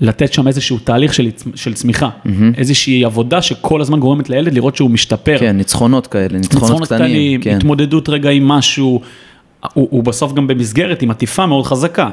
לתת 0.00 0.32
שם 0.32 0.48
איזשהו 0.48 0.78
תהליך 0.78 1.14
של, 1.14 1.28
של 1.54 1.74
צמיחה. 1.74 2.08
איזושהי 2.56 3.04
עבודה 3.04 3.42
שכל 3.42 3.80
הזמן 3.80 4.00
גורמת 4.00 4.30
לילד 4.30 4.54
לראות 4.54 4.76
שהוא 4.76 4.90
משתפר. 4.90 5.38
כן, 5.38 5.56
ניצחונות 5.56 6.06
כאלה, 6.06 6.38
ניצחונות 6.38 6.82
קטנים. 6.82 7.40
כן. 7.40 7.56
התמודדות 7.56 8.08
רגע 8.08 8.30
עם 8.30 8.48
משהו, 8.48 9.00
הוא, 9.72 9.88
הוא 9.90 10.04
בסוף 10.04 10.32
גם 10.32 10.46
במסגרת 10.46 11.02
עם 11.02 11.10
עטיפה 11.10 11.46
מאוד 11.46 11.66
חזקה. 11.66 12.10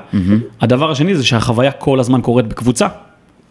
הדבר 0.61 0.91
השני 0.91 1.15
זה 1.15 1.23
שהחוויה 1.23 1.71
כל 1.71 1.99
הזמן 1.99 2.21
קורית 2.21 2.47
בקבוצה, 2.47 2.87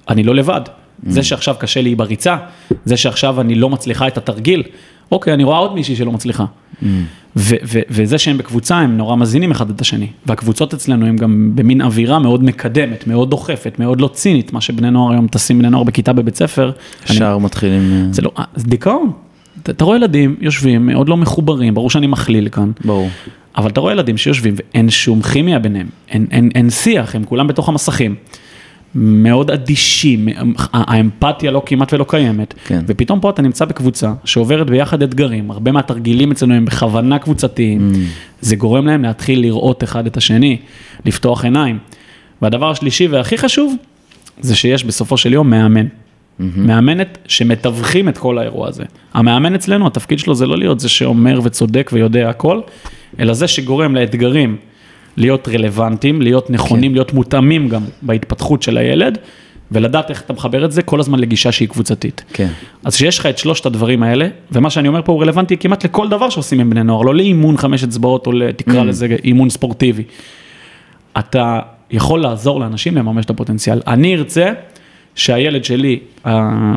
אני 0.09 0.23
לא 0.23 0.35
לבד. 0.35 0.61
זה 1.07 1.23
שעכשיו 1.23 1.55
קשה 1.59 1.83
לי 1.83 1.95
בריצה, 1.95 2.37
זה 2.85 2.97
שעכשיו 2.97 3.41
אני 3.41 3.55
לא 3.55 3.69
מצליחה 3.69 4.09
את 4.09 4.19
התרגיל, 4.19 4.63
אוקיי, 5.13 5.35
אני 5.35 5.45
רואה 5.45 5.59
עוד 5.59 5.75
מישהי 5.75 5.97
שלא 5.97 6.13
מצליחה. 6.13 6.45
ו- 7.37 7.55
ו- 7.65 7.81
וזה 7.91 8.19
שהם 8.19 8.39
בקבוצה, 8.39 8.77
הם 8.79 8.97
נורא 8.97 9.17
מזינים 9.17 9.51
אחד 9.51 9.71
את 9.71 9.81
השני. 9.81 10.07
והקבוצות 10.27 10.75
אצלנו 10.75 11.07
הם 11.07 11.17
גם 11.17 11.51
במין 11.55 11.83
אווירה 11.83 12.19
מאוד 12.19 12.45
מקדמת, 12.45 13.07
מאוד 13.07 13.31
דוחפת, 13.31 13.77
מאוד 13.79 14.01
לא 14.01 14.09
צינית, 14.13 14.53
מה 14.53 14.61
שבני 14.61 14.91
נוער 14.91 15.13
היום 15.13 15.27
טסים 15.27 15.59
בני 15.59 15.71
נוער 15.71 15.83
בכיתה 15.85 16.13
בבית 16.13 16.37
ספר. 16.37 16.65
אני- 16.67 17.17
ישר 17.17 17.39
מתחילים... 17.39 17.93
אה, 17.93 18.13
זה 18.13 18.23
לא, 18.23 18.31
אה, 18.39 18.45
זה 18.57 18.65
דיכאון. 18.67 19.11
אתה, 19.63 19.73
אתה 19.73 19.85
רואה 19.85 19.97
ילדים 19.97 20.37
יושבים, 20.41 20.87
מאוד 20.87 21.09
לא 21.09 21.17
מחוברים, 21.17 21.75
ברור 21.75 21.91
שאני 21.91 22.07
מכליל 22.07 22.49
כאן, 22.49 22.71
ברור. 22.85 23.09
אבל 23.57 23.71
אתה 23.71 23.81
רואה 23.81 23.93
ילדים 23.93 24.17
שיושבים 24.17 24.55
ואין 24.57 24.91
שום 24.91 25.23
כימיה 25.23 25.59
ביניהם, 25.59 25.87
אין, 26.11 26.27
אין, 26.31 26.51
אין 26.55 26.71
שיח, 26.71 27.15
הם 27.15 27.25
כולם 27.25 27.47
בתוך 27.47 27.69
המסכים. 27.69 28.15
מאוד 28.95 29.51
אדישים, 29.51 30.29
האמפתיה 30.73 31.51
לא 31.51 31.63
כמעט 31.67 31.93
ולא 31.93 32.05
קיימת, 32.09 32.55
כן. 32.65 32.85
ופתאום 32.87 33.21
פה 33.21 33.31
אתה 33.31 33.43
נמצא 33.43 33.65
בקבוצה 33.65 34.13
שעוברת 34.25 34.71
ביחד 34.71 35.03
אתגרים, 35.03 35.51
הרבה 35.51 35.73
מהתרגילים 35.73 36.31
אצלנו 36.31 36.55
הם 36.55 36.65
בכוונה 36.65 37.19
קבוצתיים, 37.19 37.93
זה 38.41 38.57
גורם 38.57 38.87
להם 38.87 39.03
להתחיל 39.03 39.41
לראות 39.41 39.85
אחד 39.85 40.07
את 40.07 40.17
השני, 40.17 40.57
לפתוח 41.05 41.45
עיניים. 41.45 41.79
והדבר 42.43 42.71
השלישי 42.71 43.07
והכי 43.07 43.39
חשוב, 43.39 43.75
זה 44.41 44.57
שיש 44.57 44.85
בסופו 44.85 45.17
של 45.17 45.33
יום 45.33 45.51
מאמן. 45.51 45.87
מאמנת 46.57 47.19
שמתווכים 47.29 48.09
את 48.09 48.19
כל 48.19 48.39
האירוע 48.39 48.69
הזה. 48.69 48.85
המאמן 49.15 49.55
אצלנו, 49.55 49.87
התפקיד 49.87 50.19
שלו 50.19 50.35
זה 50.35 50.47
לא 50.47 50.59
להיות 50.59 50.81
זה 50.81 50.89
שאומר 50.89 51.41
וצודק 51.43 51.91
ויודע 51.93 52.29
הכל, 52.29 52.61
אלא 53.21 53.33
זה 53.33 53.49
שגורם 53.49 53.95
לאתגרים 53.95 54.57
להיות 55.17 55.49
רלוונטיים, 55.49 56.23
להיות 56.23 56.51
נכונים, 56.51 56.91
כן. 56.91 56.95
להיות 56.95 57.13
מותאמים 57.13 57.69
גם 57.69 57.83
בהתפתחות 58.03 58.63
של 58.63 58.79
הילד, 58.79 59.19
ולדעת 59.73 60.11
איך 60.11 60.23
אתה 60.23 60.33
מחבר 60.33 60.65
את 60.65 60.73
זה 60.73 60.83
כל 60.83 61.01
הזמן 61.01 61.19
לגישה 61.19 61.53
שהיא 61.53 61.69
קבוצתית. 61.69 62.25
כן. 62.33 62.49
אז 62.85 62.97
שיש 62.97 63.19
לך 63.19 63.27
את 63.27 63.39
שלושת 63.39 63.67
הדברים 63.67 64.03
האלה, 64.03 64.29
ומה 64.53 64.71
שאני 64.71 64.89
אומר 64.89 65.03
פה 65.05 65.13
הוא 65.13 65.23
רלוונטי 65.23 65.57
כמעט 65.57 65.85
לכל 65.85 66.09
דבר 66.09 66.31
שעושים 66.31 66.61
עם 66.61 66.71
בני 66.71 66.83
נוער, 66.83 67.03
לא 67.03 67.15
לאימון 67.15 67.57
חמש 67.57 67.85
אצבעות 67.85 68.27
או 68.27 68.33
Mm. 68.33 68.53
תקרא 68.57 68.85
לזה 68.85 69.17
אימון 69.25 69.51
ספורטיבי. 69.51 70.03
אתה 71.19 71.61
יכול 71.91 72.21
לעזור 72.21 72.61
לאנשים 72.61 72.97
לממש 72.97 73.25
את 73.25 73.31
הפוטנציאל. 73.31 73.81
אני 73.87 74.15
ארצה 74.15 74.53
שהילד 75.15 75.65
שלי, 75.65 75.99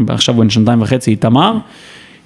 עכשיו 0.08 0.36
הוא 0.36 0.44
בן 0.44 0.50
שנתיים 0.50 0.82
וחצי, 0.82 1.12
איתמר, 1.12 1.58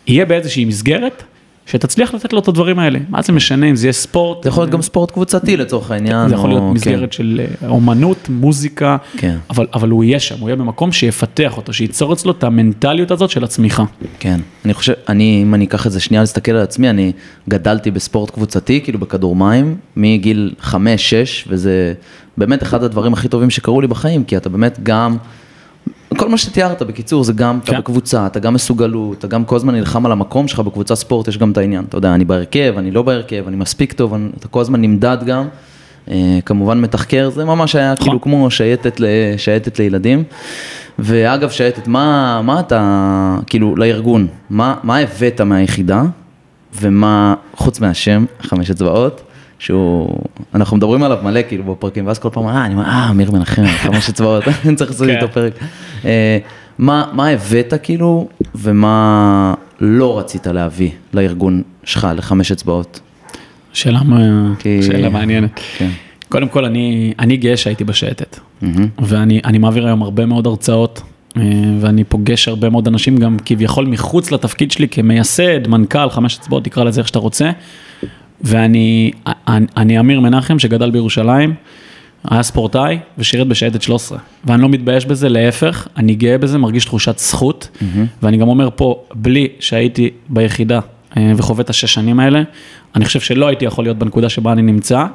יהיה 0.08 0.26
באיזושהי 0.26 0.66
מסגרת, 0.66 1.24
שתצליח 1.72 2.14
לתת 2.14 2.34
לו 2.34 2.40
את 2.40 2.48
הדברים 2.48 2.80
האלה. 2.80 3.00
מה 3.10 3.22
זה 3.22 3.34
משנה 3.34 3.66
אם 3.66 3.76
זה 3.76 3.86
יהיה 3.88 3.94
ספורט? 3.94 4.44
זה 4.44 4.50
יכול 4.50 4.64
להיות 4.64 4.72
גם 4.72 4.82
ספורט 4.82 5.12
קבוצתי 5.12 5.58
לצורך 5.58 5.92
העניין. 5.92 6.30
זה 6.30 6.36
יכול 6.36 6.50
להיות 6.50 6.62
או- 6.62 6.74
מסגרת 6.74 7.14
של 7.14 7.42
אה, 7.64 7.70
אומנות, 7.70 8.30
מוזיקה, 8.30 8.98
כן. 9.18 9.38
אבל, 9.50 9.68
אבל 9.74 9.90
הוא 9.90 10.04
יהיה 10.04 10.20
שם, 10.20 10.36
הוא 10.40 10.50
יהיה 10.50 10.56
במקום 10.56 10.92
שיפתח 10.92 11.58
אותו, 11.58 11.74
שייצור 11.74 12.14
אצלו 12.14 12.32
את 12.32 12.44
המנטליות 12.44 13.12
הזאת 13.12 13.30
של 13.30 13.44
הצמיחה. 13.44 13.84
כן, 14.20 14.40
אני 14.66 14.74
חושב, 14.74 14.94
אני, 15.10 15.40
אם 15.44 15.54
אני 15.54 15.66
אקח 15.66 15.88
את 15.88 15.92
זה 15.92 16.00
שנייה 16.00 16.22
להסתכל 16.24 16.52
על 16.52 16.62
עצמי, 16.62 16.90
אני 16.90 17.12
גדלתי 17.50 17.92
בספורט 17.92 18.30
קבוצתי, 18.30 18.82
כאילו 18.84 19.00
בכדור 19.00 19.36
מים, 19.36 19.78
מגיל 19.96 20.54
5-6, 20.62 20.74
וזה 21.48 21.94
באמת 22.38 22.64
אחד 22.64 22.84
הדברים 22.84 23.14
הכי 23.14 23.28
טובים 23.28 23.50
שקרו 23.50 23.82
לי 23.82 23.88
בחיים, 23.88 24.24
כי 24.24 24.38
אתה 24.38 24.50
באמת 24.50 24.80
גם, 24.84 25.18
כל 26.18 26.30
מה 26.30 26.38
שתיארת, 26.38 26.82
בקיצור, 26.82 27.24
זה 27.24 27.34
גם, 27.34 27.60
אתה 27.64 27.72
כן. 27.72 27.78
בקבוצה, 27.78 28.26
אתה 28.26 28.40
גם 28.40 28.54
מסוגלות, 28.54 29.18
אתה 29.18 29.28
גם 29.28 29.46
כל 29.46 29.56
הזמן 29.56 29.76
נלחם 29.76 30.06
על 30.06 30.12
המקום 30.12 30.48
שלך 30.48 30.60
בקבוצת 30.60 30.96
ספורט, 30.96 31.28
יש 31.28 31.38
גם 31.38 31.52
את 31.52 31.58
העניין, 31.58 31.86
אתה 31.90 31.98
יודע, 31.98 32.14
אני 32.14 32.26
בהרכב, 32.26 32.74
אני 32.78 32.92
לא 32.92 33.02
בהרכב, 33.02 33.44
אני 33.48 33.56
מספיק 33.56 33.94
טוב, 33.94 34.14
אני, 34.14 34.30
אתה 34.38 34.48
כל 34.48 34.62
הזמן 34.62 34.82
נמדד 34.82 35.18
גם, 35.26 35.48
אה, 36.12 36.40
כמובן 36.46 36.82
מתחקר, 36.82 37.30
זה 37.30 37.46
ממש 37.46 37.76
היה 37.76 37.94
נכון. 37.94 38.06
כאילו 38.06 38.22
כמו 38.22 38.52
שייטת, 38.52 39.00
ל, 39.00 39.06
שייטת 39.38 39.80
לילדים. 39.80 40.24
ואגב, 41.00 41.50
שייטת, 41.50 41.88
מה, 41.88 42.42
מה 42.42 42.60
אתה, 42.60 43.38
כאילו, 43.48 43.76
לארגון, 43.76 44.28
מה, 44.50 44.76
מה 44.84 44.98
הבאת 44.98 45.42
מהיחידה, 45.42 46.04
ומה, 46.82 47.36
חוץ 47.56 47.80
מהשם, 47.80 48.26
חמש 48.42 48.72
אצבעות, 48.72 49.22
שהוא, 49.60 50.18
אנחנו 50.56 50.78
מדברים 50.78 51.04
עליו 51.04 51.18
מלא 51.24 51.40
כאילו 51.48 51.64
בפרקים, 51.64 52.08
ואז 52.08 52.20
כל 52.20 52.30
פעם, 52.34 52.48
אה, 52.48 52.66
אני 52.66 52.74
אומר, 52.74 52.86
אה, 52.86 53.10
אמיר 53.10 53.32
מנחם, 53.32 53.66
חמש 53.68 54.10
אצבעות, 54.10 54.44
אני 54.66 54.76
צריך 54.76 54.92
לעשות 54.92 55.08
כן. 55.08 55.16
איתו 55.16 55.28
פרק. 55.34 55.54
אה, 56.06 56.38
מה, 56.78 57.28
הבאת 57.30 57.74
כאילו, 57.84 58.28
ומה 58.56 59.54
לא 59.80 60.20
רצית 60.20 60.48
להביא 60.48 60.90
לארגון 61.14 61.62
שלך, 61.84 62.08
לחמש 62.16 62.52
אצבעות? 62.52 63.00
שאלה, 63.74 64.04
מה- 64.04 64.54
כי- 64.60 64.84
שאלה 64.84 65.10
מעניינת. 65.10 65.60
כן. 65.78 65.90
קודם 66.30 66.48
כל, 66.48 66.66
אני, 66.66 67.14
אני 67.20 67.38
גאה 67.38 67.58
שהייתי 67.58 67.84
בשייטת. 67.84 68.40
ואני 69.00 69.42
אני 69.46 69.58
מעביר 69.58 69.86
היום 69.86 70.02
הרבה 70.02 70.26
מאוד 70.26 70.48
הרצאות, 70.48 71.02
אה, 71.38 71.42
ואני 71.80 72.04
פוגש 72.04 72.48
הרבה 72.48 72.70
מאוד 72.70 72.88
אנשים 72.88 73.18
גם 73.18 73.38
כביכול 73.46 73.86
מחוץ 73.86 74.32
לתפקיד 74.32 74.72
שלי 74.72 74.88
כמייסד, 74.88 75.68
מנכ"ל, 75.68 76.10
חמש 76.10 76.38
אצבעות, 76.38 76.64
תקרא 76.64 76.84
לזה 76.84 77.00
איך 77.02 77.08
שאתה 77.08 77.20
רוצה. 77.20 77.52
ואני 78.42 79.12
אני, 79.48 79.66
אני 79.78 80.00
אמיר 80.00 80.20
מנחם 80.20 80.60
שגדל 80.60 80.92
בירושלים, 80.92 81.54
היה 82.30 82.44
ספורטאי 82.44 83.00
ושירת 83.18 83.48
בשייטת 83.48 83.82
13. 83.82 84.18
ואני 84.46 84.62
לא 84.62 84.70
מתבייש 84.70 85.06
בזה, 85.06 85.30
להפך, 85.30 85.88
אני 85.98 86.16
גאה 86.16 86.38
בזה, 86.38 86.58
מרגיש 86.58 86.86
תחושת 86.86 87.18
זכות. 87.18 87.70
ואני 88.24 88.38
גם 88.38 88.48
אומר 88.48 88.70
פה, 88.76 89.04
בלי 89.14 89.48
שהייתי 89.60 90.10
ביחידה 90.30 90.80
אה, 91.18 91.32
וחווה 91.38 91.62
את 91.62 91.70
השש 91.70 91.94
שנים 91.94 92.20
האלה, 92.20 92.42
אני 92.96 93.06
חושב 93.06 93.20
שלא 93.20 93.48
הייתי 93.48 93.66
יכול 93.66 93.86
להיות 93.86 93.98
בנקודה 93.98 94.30
שבה 94.30 94.52
אני 94.52 94.62
נמצא. 94.62 95.06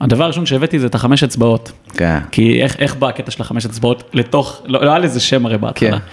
הדבר 0.00 0.24
הראשון 0.24 0.46
שהבאתי 0.46 0.78
זה 0.78 0.86
את 0.86 0.94
החמש 0.94 1.24
אצבעות. 1.24 1.72
כן. 1.88 2.18
כי 2.30 2.62
איך, 2.62 2.76
איך 2.78 2.96
בא 2.96 3.08
הקטע 3.08 3.30
של 3.30 3.42
החמש 3.42 3.66
אצבעות 3.66 4.10
לתוך, 4.12 4.62
לא, 4.66 4.84
לא 4.84 4.90
היה 4.90 4.98
לזה 4.98 5.20
שם 5.20 5.46
הרי 5.46 5.58
בהתחלה. 5.58 5.90
כן. 5.90 6.04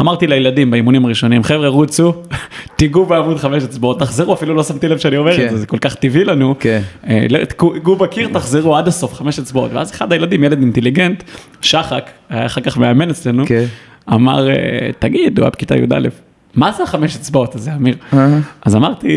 אמרתי 0.00 0.26
לילדים 0.26 0.70
באימונים 0.70 1.04
הראשונים, 1.04 1.42
חבר'ה 1.42 1.68
רוצו, 1.68 2.14
תיגעו 2.76 3.06
בעמוד 3.06 3.36
חמש 3.36 3.62
אצבעות, 3.62 3.98
תחזרו, 3.98 4.34
אפילו 4.34 4.54
לא 4.54 4.62
שמתי 4.62 4.88
לב 4.88 4.98
שאני 4.98 5.16
אומר 5.16 5.36
כן. 5.36 5.44
את 5.44 5.50
זה, 5.50 5.56
זה 5.56 5.66
כל 5.66 5.78
כך 5.78 5.94
טבעי 5.94 6.24
לנו. 6.24 6.54
כן. 6.60 6.80
אה, 7.08 7.26
לא, 7.30 7.44
תיגעו 7.44 7.96
בקיר, 7.96 8.28
תחזרו 8.32 8.76
עד 8.76 8.88
הסוף, 8.88 9.14
חמש 9.14 9.38
אצבעות. 9.38 9.72
ואז 9.72 9.90
אחד 9.90 10.12
הילדים, 10.12 10.44
ילד 10.44 10.60
אינטליגנט, 10.60 11.22
שחק, 11.60 12.10
היה 12.28 12.46
אחר 12.46 12.60
כך 12.60 12.78
מאמן 12.78 13.10
אצלנו, 13.10 13.46
כן. 13.46 13.64
אמר, 14.12 14.48
אה, 14.50 14.54
תגיד, 14.98 15.38
הוא 15.38 15.44
היה 15.44 15.50
בכיתה 15.50 15.76
י"א, 15.76 16.08
מה 16.56 16.72
זה 16.72 16.82
החמש 16.82 17.16
אצבעות 17.16 17.54
הזה, 17.54 17.74
אמיר? 17.74 17.94
אה. 18.12 18.38
אז 18.62 18.76
אמרתי, 18.76 19.08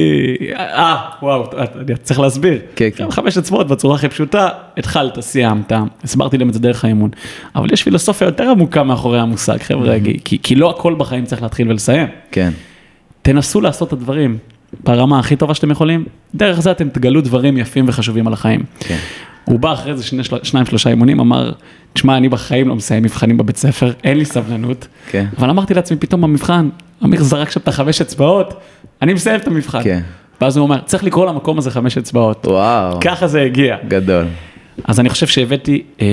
אה, 0.55 0.95
וואו, 1.21 1.43
אני 1.57 1.95
צריך 2.03 2.19
להסביר. 2.19 2.59
כן, 2.75 2.89
כן. 2.95 3.11
חמש 3.11 3.37
אצבעות 3.37 3.67
בצורה 3.67 3.95
הכי 3.95 4.09
פשוטה, 4.09 4.49
התחלת, 4.77 5.19
סיימת, 5.19 5.71
הסברתי 6.03 6.37
להם 6.37 6.49
את 6.49 6.53
זה 6.53 6.59
דרך 6.59 6.85
האימון. 6.85 7.09
אבל 7.55 7.73
יש 7.73 7.83
פילוסופיה 7.83 8.25
יותר 8.25 8.49
עמוקה 8.49 8.83
מאחורי 8.83 9.19
המושג, 9.19 9.57
חבר'ה, 9.57 9.97
כי, 10.25 10.55
לא 10.55 10.69
הכל 10.69 10.95
בחיים 10.97 11.25
צריך 11.25 11.41
להתחיל 11.41 11.69
ולסיים. 11.69 12.07
כן. 12.31 12.51
תנסו 13.21 13.61
לעשות 13.61 13.87
את 13.87 13.93
הדברים 13.93 14.37
ברמה 14.83 15.19
הכי 15.19 15.35
טובה 15.35 15.53
שאתם 15.53 15.71
יכולים, 15.71 16.05
דרך 16.35 16.59
זה 16.59 16.71
אתם 16.71 16.89
תגלו 16.89 17.21
דברים 17.21 17.57
יפים 17.57 17.85
וחשובים 17.87 18.27
על 18.27 18.33
החיים. 18.33 18.63
כן. 18.79 18.97
הוא 19.45 19.59
בא 19.59 19.73
אחרי 19.73 19.97
זה 19.97 20.03
שני. 20.03 20.23
שניים 20.43 20.65
שלושה 20.65 20.89
אימונים, 20.89 21.19
אמר, 21.19 21.51
תשמע, 21.93 22.17
אני 22.17 22.29
בחיים 22.29 22.67
לא 22.67 22.75
מסיים 22.75 23.03
מבחנים 23.03 23.37
בבית 23.37 23.57
ספר, 23.57 23.91
אין 24.03 24.17
לי 24.17 24.25
סבלנות. 24.25 24.87
כן. 25.09 25.25
אבל 25.37 25.49
אמרתי 25.49 25.73
לעצמי 25.73 25.97
פתאום 25.97 26.21
במבחן, 26.21 26.69
אמיר 27.03 27.23
זרק 27.23 27.51
שם 27.51 27.59
את 27.59 27.67
החמש 27.67 28.01
אצבעות, 28.01 28.53
אני 29.01 29.13
מסיים 29.13 29.39
את 29.39 29.47
המבחן. 29.47 29.83
כן. 29.83 30.01
ואז 30.41 30.57
הוא 30.57 30.63
אומר, 30.63 30.79
צריך 30.85 31.03
לקרוא 31.03 31.25
למקום 31.25 31.57
הזה 31.57 31.71
חמש 31.71 31.97
אצבעות. 31.97 32.45
וואו. 32.45 32.99
ככה 33.01 33.27
זה 33.27 33.41
הגיע. 33.41 33.77
גדול. 33.87 34.25
אז 34.83 34.99
אני 34.99 35.09
חושב 35.09 35.27
שהבאתי 35.27 35.83
אה, 36.01 36.07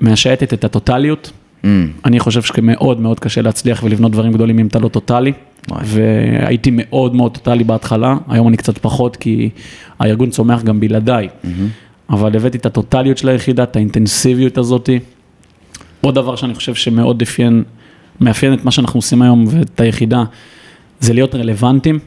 מהשייטת 0.00 0.54
את 0.54 0.64
הטוטליות. 0.64 1.30
Mm, 1.62 1.66
אני 2.04 2.20
חושב 2.20 2.42
שמאוד 2.42 3.00
מאוד 3.00 3.20
קשה 3.20 3.42
להצליח 3.42 3.82
ולבנות 3.82 4.12
דברים 4.12 4.32
גדולים 4.32 4.58
אם 4.58 4.66
אתה 4.66 4.78
לא 4.78 4.88
טוטאלי. 4.88 5.32
וואי. 5.68 5.82
והייתי 5.84 6.70
מאוד 6.72 7.14
מאוד 7.14 7.34
טוטאלי 7.34 7.64
בהתחלה, 7.64 8.16
היום 8.28 8.48
אני 8.48 8.56
קצת 8.56 8.78
פחות 8.78 9.16
כי 9.16 9.50
הארגון 9.98 10.30
צומח 10.30 10.62
גם 10.62 10.80
בלעדיי. 10.80 11.28
אבל 12.10 12.36
הבאתי 12.36 12.58
את 12.58 12.66
הטוטליות 12.66 13.18
של 13.18 13.28
היחידה, 13.28 13.62
את 13.62 13.76
האינטנסיביות 13.76 14.58
הזאתי. 14.58 14.98
עוד 16.00 16.14
דבר 16.14 16.36
שאני 16.36 16.54
חושב 16.54 16.74
שמאוד 16.74 17.22
אפיין, 17.22 17.62
מאפיין 18.20 18.54
את 18.54 18.64
מה 18.64 18.70
שאנחנו 18.70 18.98
עושים 18.98 19.22
היום 19.22 19.44
ואת 19.48 19.80
היחידה, 19.80 20.24
זה 21.00 21.12
להיות 21.12 21.34
רלוונטיים. 21.34 21.98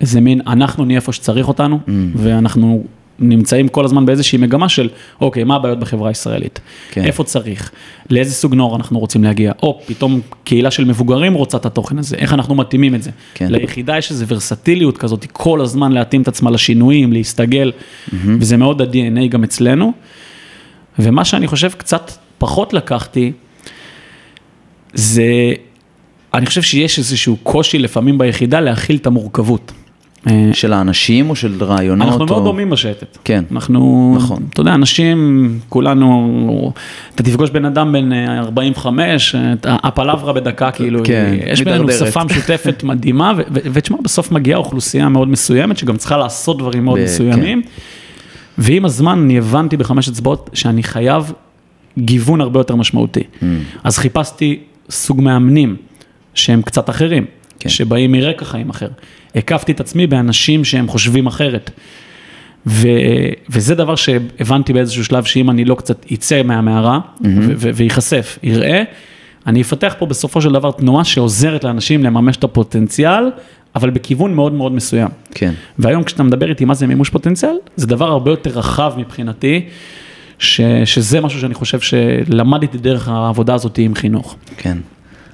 איזה 0.00 0.20
מין, 0.20 0.40
אנחנו 0.46 0.84
נהיה 0.84 0.96
איפה 0.96 1.12
שצריך 1.12 1.48
אותנו, 1.48 1.80
mm. 1.86 1.90
ואנחנו 2.14 2.84
נמצאים 3.18 3.68
כל 3.68 3.84
הזמן 3.84 4.06
באיזושהי 4.06 4.38
מגמה 4.38 4.68
של, 4.68 4.88
אוקיי, 5.20 5.44
מה 5.44 5.56
הבעיות 5.56 5.80
בחברה 5.80 6.08
הישראלית? 6.08 6.60
כן. 6.90 7.04
איפה 7.04 7.24
צריך? 7.24 7.70
לאיזה 8.10 8.34
סוג 8.34 8.54
נוער 8.54 8.76
אנחנו 8.76 8.98
רוצים 8.98 9.24
להגיע? 9.24 9.52
או 9.62 9.80
פתאום 9.86 10.20
קהילה 10.44 10.70
של 10.70 10.84
מבוגרים 10.84 11.34
רוצה 11.34 11.56
את 11.56 11.66
התוכן 11.66 11.98
הזה, 11.98 12.16
איך 12.16 12.32
אנחנו 12.32 12.54
מתאימים 12.54 12.94
את 12.94 13.02
זה? 13.02 13.10
כן. 13.34 13.46
ליחידה 13.50 13.98
יש 13.98 14.10
איזו 14.10 14.26
ורסטיליות 14.28 14.98
כזאת, 14.98 15.26
כל 15.32 15.60
הזמן 15.60 15.92
להתאים 15.92 16.22
את 16.22 16.28
עצמה 16.28 16.50
לשינויים, 16.50 17.12
להסתגל, 17.12 17.72
mm-hmm. 17.72 18.12
וזה 18.40 18.56
מאוד 18.56 18.82
ה-DNA 18.82 19.26
גם 19.28 19.44
אצלנו. 19.44 19.92
ומה 20.98 21.24
שאני 21.24 21.46
חושב 21.46 21.70
קצת 21.76 22.10
פחות 22.38 22.72
לקחתי, 22.72 23.32
זה, 24.94 25.52
אני 26.34 26.46
חושב 26.46 26.62
שיש 26.62 26.98
איזשהו 26.98 27.36
קושי 27.42 27.78
לפעמים 27.78 28.18
ביחידה 28.18 28.60
להכיל 28.60 28.96
את 28.96 29.06
המורכבות. 29.06 29.72
אה, 30.26 30.50
של 30.52 30.72
האנשים 30.72 31.30
או 31.30 31.36
של 31.36 31.64
רעיונות? 31.64 32.08
אנחנו 32.08 32.20
או... 32.20 32.26
מאוד 32.26 32.44
דומים 32.44 32.70
בשייטת. 32.70 33.18
כן. 33.24 33.44
אנחנו, 33.52 34.14
נכון. 34.16 34.42
אתה 34.50 34.60
יודע, 34.60 34.74
אנשים, 34.74 35.58
כולנו, 35.68 36.72
אתה 37.14 37.22
תפגוש 37.22 37.50
בן 37.50 37.64
אדם 37.64 37.92
בן 37.92 38.12
45, 38.12 39.34
אה, 39.34 39.54
הפלברה 39.64 40.32
בדקה, 40.32 40.70
כאילו, 40.70 41.00
כן, 41.04 41.34
יש 41.46 41.62
בינינו 41.62 41.92
שפה 41.92 42.24
משותפת 42.24 42.82
מדהימה, 42.88 43.32
ותשמע, 43.52 43.98
בסוף 44.02 44.32
מגיעה 44.32 44.58
אוכלוסייה 44.58 45.08
מאוד 45.08 45.28
מסוימת, 45.28 45.78
שגם 45.78 45.96
צריכה 45.96 46.16
לעשות 46.16 46.58
דברים 46.58 46.84
מאוד 46.84 47.00
מסוימים. 47.04 47.62
כן. 47.62 47.68
ועם 48.58 48.84
הזמן 48.84 49.18
אני 49.18 49.38
הבנתי 49.38 49.76
בחמש 49.76 50.08
אצבעות 50.08 50.50
שאני 50.52 50.82
חייב 50.82 51.32
גיוון 51.98 52.40
הרבה 52.40 52.60
יותר 52.60 52.76
משמעותי. 52.76 53.20
Mm. 53.20 53.44
אז 53.84 53.98
חיפשתי 53.98 54.60
סוג 54.90 55.20
מאמנים 55.20 55.76
שהם 56.34 56.62
קצת 56.62 56.90
אחרים. 56.90 57.24
כן. 57.58 57.68
שבאים 57.68 58.12
מרקע 58.12 58.44
חיים 58.44 58.70
אחר. 58.70 58.88
הקפתי 59.34 59.72
את 59.72 59.80
עצמי 59.80 60.06
באנשים 60.06 60.64
שהם 60.64 60.88
חושבים 60.88 61.26
אחרת. 61.26 61.70
ו, 62.66 62.88
וזה 63.48 63.74
דבר 63.74 63.94
שהבנתי 63.96 64.72
באיזשהו 64.72 65.04
שלב, 65.04 65.24
שאם 65.24 65.50
אני 65.50 65.64
לא 65.64 65.74
קצת 65.74 66.06
אצא 66.12 66.42
מהמערה 66.42 66.98
mm-hmm. 66.98 67.26
וייחשף, 67.58 68.38
יראה, 68.42 68.82
אני 69.46 69.62
אפתח 69.62 69.94
פה 69.98 70.06
בסופו 70.06 70.42
של 70.42 70.52
דבר 70.52 70.70
תנועה 70.70 71.04
שעוזרת 71.04 71.64
לאנשים 71.64 72.04
לממש 72.04 72.36
את 72.36 72.44
הפוטנציאל, 72.44 73.30
אבל 73.74 73.90
בכיוון 73.90 74.34
מאוד 74.34 74.52
מאוד 74.52 74.72
מסוים. 74.72 75.08
כן. 75.34 75.52
והיום 75.78 76.02
כשאתה 76.02 76.22
מדבר 76.22 76.48
איתי 76.48 76.64
מה 76.64 76.74
זה 76.74 76.86
מימוש 76.86 77.10
פוטנציאל, 77.10 77.56
זה 77.76 77.86
דבר 77.86 78.08
הרבה 78.10 78.30
יותר 78.30 78.50
רחב 78.50 78.92
מבחינתי, 78.96 79.66
ש, 80.38 80.60
שזה 80.84 81.20
משהו 81.20 81.40
שאני 81.40 81.54
חושב 81.54 81.80
שלמדתי 81.80 82.78
דרך 82.78 83.08
העבודה 83.08 83.54
הזאת 83.54 83.78
עם 83.78 83.94
חינוך. 83.94 84.36
כן. 84.56 84.78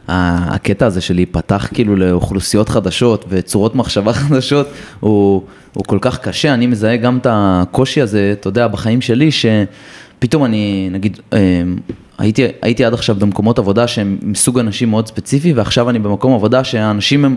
הקטע 0.08 0.86
הזה 0.86 1.00
של 1.00 1.14
להיפתח 1.14 1.68
כאילו 1.74 1.96
לאוכלוסיות 1.96 2.68
חדשות 2.68 3.24
וצורות 3.28 3.74
מחשבה 3.74 4.12
חדשות 4.28 4.66
הוא, 5.00 5.42
הוא 5.74 5.84
כל 5.84 5.98
כך 6.00 6.18
קשה, 6.18 6.54
אני 6.54 6.66
מזהה 6.66 6.96
גם 6.96 7.18
את 7.18 7.26
הקושי 7.30 8.00
הזה, 8.00 8.34
אתה 8.40 8.48
יודע, 8.48 8.68
בחיים 8.68 9.00
שלי, 9.00 9.30
שפתאום 9.32 10.44
אני, 10.44 10.88
נגיד, 10.92 11.18
אמ, 11.32 11.38
הייתי, 12.18 12.44
הייתי 12.62 12.84
עד 12.84 12.94
עכשיו 12.94 13.16
במקומות 13.16 13.58
עבודה 13.58 13.88
שהם 13.88 14.18
מסוג 14.22 14.58
אנשים 14.58 14.90
מאוד 14.90 15.06
ספציפי, 15.06 15.52
ועכשיו 15.52 15.90
אני 15.90 15.98
במקום 15.98 16.34
עבודה 16.34 16.64
שהאנשים 16.64 17.24
הם 17.24 17.36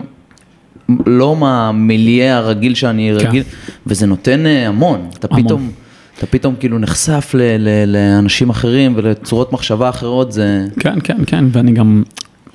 לא 1.06 1.36
מהמיליה 1.36 2.36
הרגיל 2.36 2.74
שאני 2.74 3.12
כן. 3.18 3.26
רגיל, 3.26 3.42
וזה 3.86 4.06
נותן 4.06 4.46
אה, 4.46 4.68
המון, 4.68 5.08
אתה 5.18 5.28
המון. 5.30 5.44
פתאום... 5.44 5.70
אתה 6.18 6.26
פתאום 6.26 6.54
כאילו 6.60 6.78
נחשף 6.78 7.30
ל, 7.34 7.40
ל, 7.58 7.84
לאנשים 7.86 8.50
אחרים 8.50 8.92
ולצורות 8.96 9.52
מחשבה 9.52 9.88
אחרות, 9.88 10.32
זה... 10.32 10.66
כן, 10.80 10.98
כן, 11.04 11.16
כן, 11.26 11.44
ואני 11.52 11.72
גם, 11.72 12.02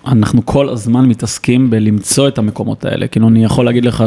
אנחנו 0.08 0.45
כל 0.45 0.70
הזמן 0.70 1.06
מתעסקים 1.06 1.70
בלמצוא 1.70 2.28
את 2.28 2.38
המקומות 2.38 2.86
האלה. 2.86 3.08
כאילו, 3.08 3.28
אני 3.28 3.43
יכול 3.43 3.66
להגיד 3.66 3.86
לך 3.86 4.04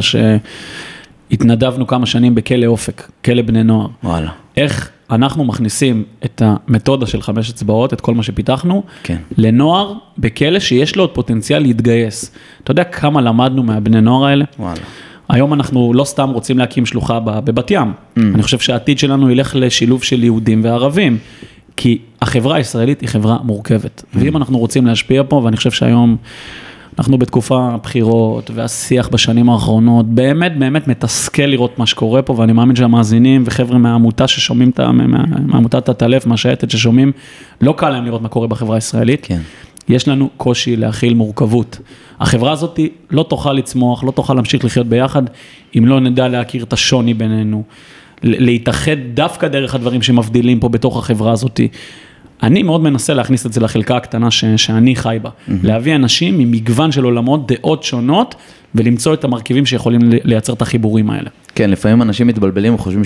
שהתנדבנו 1.30 1.86
כמה 1.86 2.06
שנים 2.06 2.34
בכלא 2.34 2.66
אופק, 2.66 3.10
כלא 3.24 3.42
בני 3.42 3.62
נוער. 3.64 3.86
וואלה. 4.04 4.30
איך 4.56 4.90
אנחנו 5.10 5.44
מכניסים 5.44 6.04
את 6.24 6.42
המתודה 6.44 7.06
של 7.06 7.22
חמש 7.22 7.50
אצבעות, 7.50 7.92
את 7.92 8.00
כל 8.00 8.14
מה 8.14 8.22
שפיתחנו, 8.22 8.82
כן. 9.02 9.16
לנוער 9.38 9.92
בכלא 10.18 10.58
שיש 10.58 10.96
לו 10.96 11.02
עוד 11.02 11.10
פוטנציאל 11.10 11.62
להתגייס. 11.62 12.34
אתה 12.64 12.70
יודע 12.70 12.84
כמה 12.84 13.20
למדנו 13.20 13.62
מהבני 13.62 14.00
נוער 14.00 14.24
האלה? 14.24 14.44
וואלה. 14.58 14.80
היום 15.28 15.52
אנחנו 15.52 15.92
לא 15.94 16.04
סתם 16.04 16.30
רוצים 16.30 16.58
להקים 16.58 16.86
שלוחה 16.86 17.20
בבת 17.20 17.70
ים. 17.70 17.92
Mm. 17.92 18.20
אני 18.34 18.42
חושב 18.42 18.58
שהעתיד 18.58 18.98
שלנו 18.98 19.30
ילך 19.30 19.56
לשילוב 19.56 20.02
של 20.02 20.24
יהודים 20.24 20.64
וערבים. 20.64 21.18
כי 21.76 21.98
החברה 22.22 22.56
הישראלית 22.56 23.00
היא 23.00 23.08
חברה 23.08 23.38
מורכבת. 23.44 24.04
ואם 24.14 24.36
אנחנו 24.36 24.58
רוצים 24.58 24.86
להשפיע 24.86 25.22
פה, 25.28 25.36
ואני 25.36 25.56
חושב 25.56 25.70
שהיום 25.70 26.16
אנחנו 26.98 27.18
בתקופה 27.18 27.76
בחירות, 27.82 28.50
והשיח 28.54 29.08
בשנים 29.08 29.50
האחרונות, 29.50 30.06
באמת 30.06 30.58
באמת 30.58 30.88
מתסכל 30.88 31.42
לראות 31.42 31.78
מה 31.78 31.86
שקורה 31.86 32.22
פה, 32.22 32.34
ואני 32.36 32.52
מאמין 32.52 32.76
שהמאזינים 32.76 33.42
וחבר'ה 33.46 33.78
מהעמותה 33.78 34.28
ששומעים, 34.28 34.70
מעמותת 35.46 35.88
הטלף, 35.88 36.26
מהשייטת 36.26 36.70
ששומעים, 36.70 37.12
לא 37.60 37.74
קל 37.76 37.90
להם 37.90 38.04
לראות 38.04 38.22
מה 38.22 38.28
קורה 38.28 38.46
בחברה 38.46 38.74
הישראלית. 38.74 39.20
כן. 39.22 39.40
יש 39.88 40.08
לנו 40.08 40.30
קושי 40.36 40.76
להכיל 40.76 41.14
מורכבות. 41.14 41.78
החברה 42.20 42.52
הזאת 42.52 42.80
לא 43.10 43.22
תוכל 43.28 43.52
לצמוח, 43.52 44.04
לא 44.04 44.10
תוכל 44.10 44.34
להמשיך 44.34 44.64
לחיות 44.64 44.86
ביחד, 44.86 45.22
אם 45.78 45.86
לא 45.86 46.00
נדע 46.00 46.28
להכיר 46.28 46.64
את 46.64 46.72
השוני 46.72 47.14
בינינו. 47.14 47.62
להתאחד 48.22 48.96
דווקא 49.14 49.48
דרך 49.48 49.74
הדברים 49.74 50.02
שמבדילים 50.02 50.60
פה 50.60 50.68
בתוך 50.68 50.98
החברה 50.98 51.32
הזאת. 51.32 51.60
אני 52.42 52.62
מאוד 52.62 52.80
מנסה 52.80 53.14
להכניס 53.14 53.46
את 53.46 53.52
זה 53.52 53.60
לחלקה 53.60 53.96
הקטנה 53.96 54.30
ש, 54.30 54.44
שאני 54.56 54.96
חי 54.96 55.18
בה. 55.22 55.30
Mm-hmm. 55.30 55.52
להביא 55.62 55.94
אנשים 55.94 56.38
ממגוון 56.38 56.92
של 56.92 57.04
עולמות, 57.04 57.52
דעות 57.52 57.82
שונות, 57.82 58.34
ולמצוא 58.74 59.14
את 59.14 59.24
המרכיבים 59.24 59.66
שיכולים 59.66 60.00
לייצר 60.24 60.52
את 60.52 60.62
החיבורים 60.62 61.10
האלה. 61.10 61.30
כן, 61.54 61.70
לפעמים 61.70 62.02
אנשים 62.02 62.26
מתבלבלים 62.26 62.74
וחושבים 62.74 63.04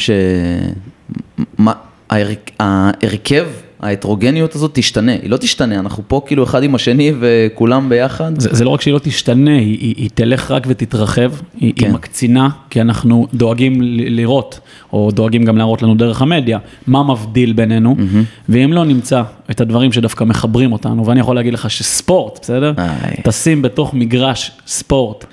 שההרכב 2.09 3.47
ההטרוגניות 3.81 4.55
הזאת 4.55 4.71
תשתנה, 4.75 5.13
היא 5.13 5.31
לא 5.31 5.37
תשתנה, 5.37 5.79
אנחנו 5.79 6.03
פה 6.09 6.23
כאילו 6.27 6.45
אחד 6.45 6.63
עם 6.63 6.75
השני 6.75 7.13
וכולם 7.21 7.89
ביחד. 7.89 8.41
זה, 8.41 8.49
זה 8.53 8.65
לא 8.65 8.71
רק 8.71 8.81
שהיא 8.81 8.95
לא 8.95 8.99
תשתנה, 8.99 9.51
היא, 9.57 9.79
היא, 9.81 9.95
היא 9.97 10.11
תלך 10.15 10.51
רק 10.51 10.65
ותתרחב, 10.67 11.33
היא, 11.61 11.73
כן. 11.77 11.87
היא 11.87 11.95
מקצינה, 11.95 12.49
כי 12.71 12.81
אנחנו 12.81 13.27
דואגים 13.35 13.79
לראות, 13.83 14.61
או 14.93 15.11
דואגים 15.11 15.45
גם 15.45 15.59
להראות 15.59 15.83
לנו 15.83 15.95
דרך 15.95 16.23
המדיה, 16.23 16.59
מה 16.87 17.03
מבדיל 17.03 17.53
בינינו, 17.53 17.97
mm-hmm. 17.99 18.49
ואם 18.49 18.73
לא 18.73 18.85
נמצא 18.85 19.23
את 19.51 19.61
הדברים 19.61 19.93
שדווקא 19.93 20.25
מחברים 20.25 20.73
אותנו, 20.73 21.07
ואני 21.07 21.21
יכול 21.21 21.37
להגיד 21.37 21.55
לך 21.55 21.71
שספורט, 21.71 22.39
בסדר? 22.43 22.73
איי. 22.79 23.17
תשים 23.25 23.63
בתוך 23.63 23.95
מגרש 23.95 24.51
ספורט, 24.67 25.25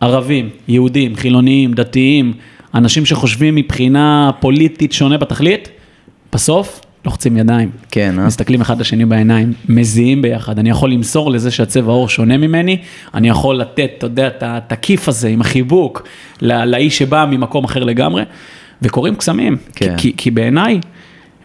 ערבים, 0.00 0.48
יהודים, 0.68 1.16
חילוניים, 1.16 1.74
דתיים, 1.74 2.32
אנשים 2.74 3.06
שחושבים 3.06 3.54
מבחינה 3.54 4.30
פוליטית 4.40 4.92
שונה 4.92 5.18
בתכלית, 5.18 5.68
בסוף 6.32 6.80
לוחצים 7.04 7.36
ידיים. 7.36 7.70
כן, 7.90 8.18
אה? 8.18 8.26
מסתכלים 8.26 8.60
אחד 8.60 8.80
לשני 8.80 9.04
בעיניים, 9.04 9.52
מזיעים 9.68 10.22
ביחד. 10.22 10.58
אני 10.58 10.70
יכול 10.70 10.90
למסור 10.90 11.30
לזה 11.30 11.50
שהצבע 11.50 11.92
העור 11.92 12.08
שונה 12.08 12.36
ממני, 12.36 12.78
אני 13.14 13.28
יכול 13.28 13.56
לתת, 13.56 13.90
אתה 13.98 14.06
יודע, 14.06 14.28
את 14.42 14.72
הכיף 14.72 15.08
הזה 15.08 15.28
עם 15.28 15.40
החיבוק 15.40 16.08
לאיש 16.42 16.98
שבא 16.98 17.26
ממקום 17.30 17.64
אחר 17.64 17.84
לגמרי, 17.84 18.22
וקורים 18.82 19.16
קסמים. 19.16 19.56
כן. 19.74 19.96
כי, 19.96 20.12
כי 20.16 20.30
בעיניי, 20.30 20.80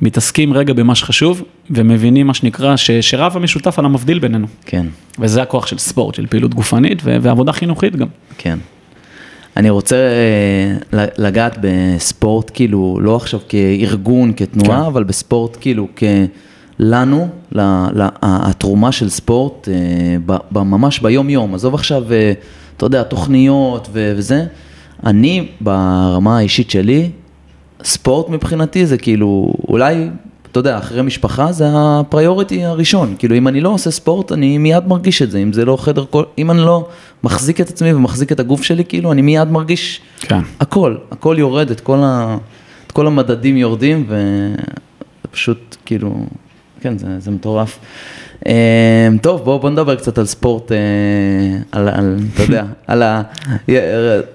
מתעסקים 0.02 0.54
רגע 0.54 0.74
במה 0.74 0.96
שחשוב, 0.96 1.44
ומבינים 1.70 2.28
מה 2.28 2.34
שנקרא, 2.34 2.76
ש, 2.76 2.92
שרב 2.92 3.36
המשותף 3.36 3.80
על 3.80 3.86
המבדיל 3.86 4.20
בינינו. 4.20 4.48
כן. 4.66 4.86
וזה 5.20 5.42
הכוח 5.42 5.68
של 5.68 5.78
ספורט, 5.78 6.16
של 6.16 6.28
פעילות 6.28 6.54
גופנית 6.54 7.02
ועבודה 7.04 7.52
חינוכית 7.52 7.96
גם. 7.96 8.08
כן. 8.38 8.60
אני 9.58 9.70
רוצה 9.70 9.96
אה, 9.96 11.06
לגעת 11.18 11.58
בספורט, 11.62 12.52
כאילו, 12.54 13.00
לא 13.02 13.16
עכשיו 13.16 13.40
כארגון, 13.50 14.34
כתנועה, 14.34 14.80
כן. 14.80 14.86
אבל 14.86 15.04
בספורט, 15.04 15.58
כאילו, 15.62 15.88
כלנו, 15.98 17.28
התרומה 18.22 18.92
של 18.92 19.10
ספורט, 19.10 19.70
אה, 19.70 20.38
ממש 20.64 21.00
ביום-יום. 21.00 21.56
עזוב 21.56 21.74
עכשיו, 21.74 22.14
אה, 22.14 22.34
אתה 22.78 22.86
יודע, 22.86 23.04
תוכניות 23.04 23.88
וזה. 23.92 24.46
אני, 25.06 25.48
ברמה 25.62 26.38
האישית 26.38 26.72
שלי, 26.72 27.10
ספורט 27.84 28.30
מבחינתי 28.30 28.86
זה 28.86 28.98
כאילו, 28.98 29.54
אולי 29.68 30.10
אתה 30.54 30.60
יודע, 30.60 30.78
אחרי 30.78 31.02
משפחה 31.02 31.52
זה 31.52 31.66
הפריוריטי 31.74 32.66
הראשון. 32.66 33.16
כאילו, 33.18 33.36
אם 33.36 33.48
אני 33.48 33.62
לא 33.62 33.70
עושה 33.70 33.92
ספורט, 33.92 34.32
אני 34.32 34.58
מיד 34.58 34.88
מרגיש 34.88 35.22
את 35.22 35.32
זה. 35.32 35.38
אם 35.38 35.54
זה 35.54 35.66
לא 35.66 35.78
חדר, 35.78 36.06
כל... 36.10 36.24
אם 36.38 36.52
אני 36.52 36.60
לא 36.60 36.88
מחזיק 37.24 37.62
את 37.62 37.70
עצמי 37.70 37.94
ומחזיק 37.94 38.32
את 38.32 38.40
הגוף 38.40 38.64
שלי, 38.64 38.86
כאילו, 38.86 39.12
אני 39.12 39.22
מיד 39.22 39.48
מרגיש 39.48 40.02
כן. 40.20 40.42
הכל. 40.60 40.96
הכל 41.12 41.36
יורד, 41.40 41.72
את 41.72 41.80
כל, 41.80 42.00
ה... 42.04 42.38
את 42.88 42.92
כל 42.92 43.08
המדדים 43.08 43.58
יורדים, 43.58 44.08
ופשוט, 45.26 45.76
כאילו, 45.86 46.26
כן, 46.84 46.98
זה, 46.98 47.08
זה 47.20 47.32
מטורף. 47.32 47.80
Uh, 48.44 48.46
טוב, 49.22 49.44
בוא, 49.44 49.60
בוא 49.60 49.70
נדבר 49.70 49.96
קצת 49.96 50.18
על 50.18 50.26
ספורט, 50.26 50.72
uh, 50.72 50.74
על, 51.72 51.88
על, 51.90 52.18
אתה 52.34 52.44
יודע, 52.44 52.64
על 52.88 53.04
ה... 53.04 53.22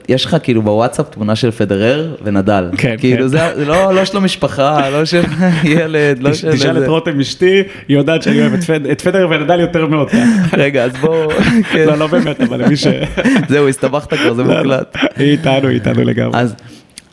יש 0.08 0.24
לך 0.24 0.36
כאילו 0.42 0.62
בוואטסאפ 0.62 1.06
תמונה 1.10 1.36
של 1.36 1.50
פדרר 1.50 2.14
ונדל. 2.22 2.70
כן, 2.78 2.94
כאילו 2.98 3.22
כן. 3.22 3.28
זה, 3.28 3.38
זה 3.56 3.64
לא, 3.64 3.94
לא 3.94 4.04
של 4.04 4.16
המשפחה, 4.16 4.90
לא 4.90 5.04
של 5.04 5.22
ילד, 5.64 6.18
לא 6.22 6.34
של... 6.34 6.52
תשאל 6.52 6.82
את 6.82 6.88
רותם 6.88 7.20
אשתי, 7.20 7.62
היא 7.88 7.96
יודעת 7.96 8.22
שאני 8.22 8.40
אוהב 8.40 8.52
את 8.54 8.64
פד- 8.64 8.86
את 8.86 9.00
פדר 9.00 9.28
ונדל 9.30 9.60
יותר 9.60 9.86
מאוד. 9.86 10.08
רגע, 10.52 10.84
אז 10.84 10.92
בוא... 11.00 11.32
כן. 11.72 11.86
לא, 11.86 11.98
לא 11.98 12.06
באמת, 12.06 12.40
אבל 12.40 12.64
למי 12.64 12.76
ש... 12.76 12.86
זהו, 13.48 13.68
הסתבכת 13.68 14.14
כבר, 14.14 14.34
זה 14.34 14.44
מוקלט. 14.44 14.96
היא 15.16 15.30
איתנו, 15.30 15.68
היא 15.68 15.74
איתנו 15.74 16.04
לגמרי. 16.04 16.40
אז, 16.40 16.54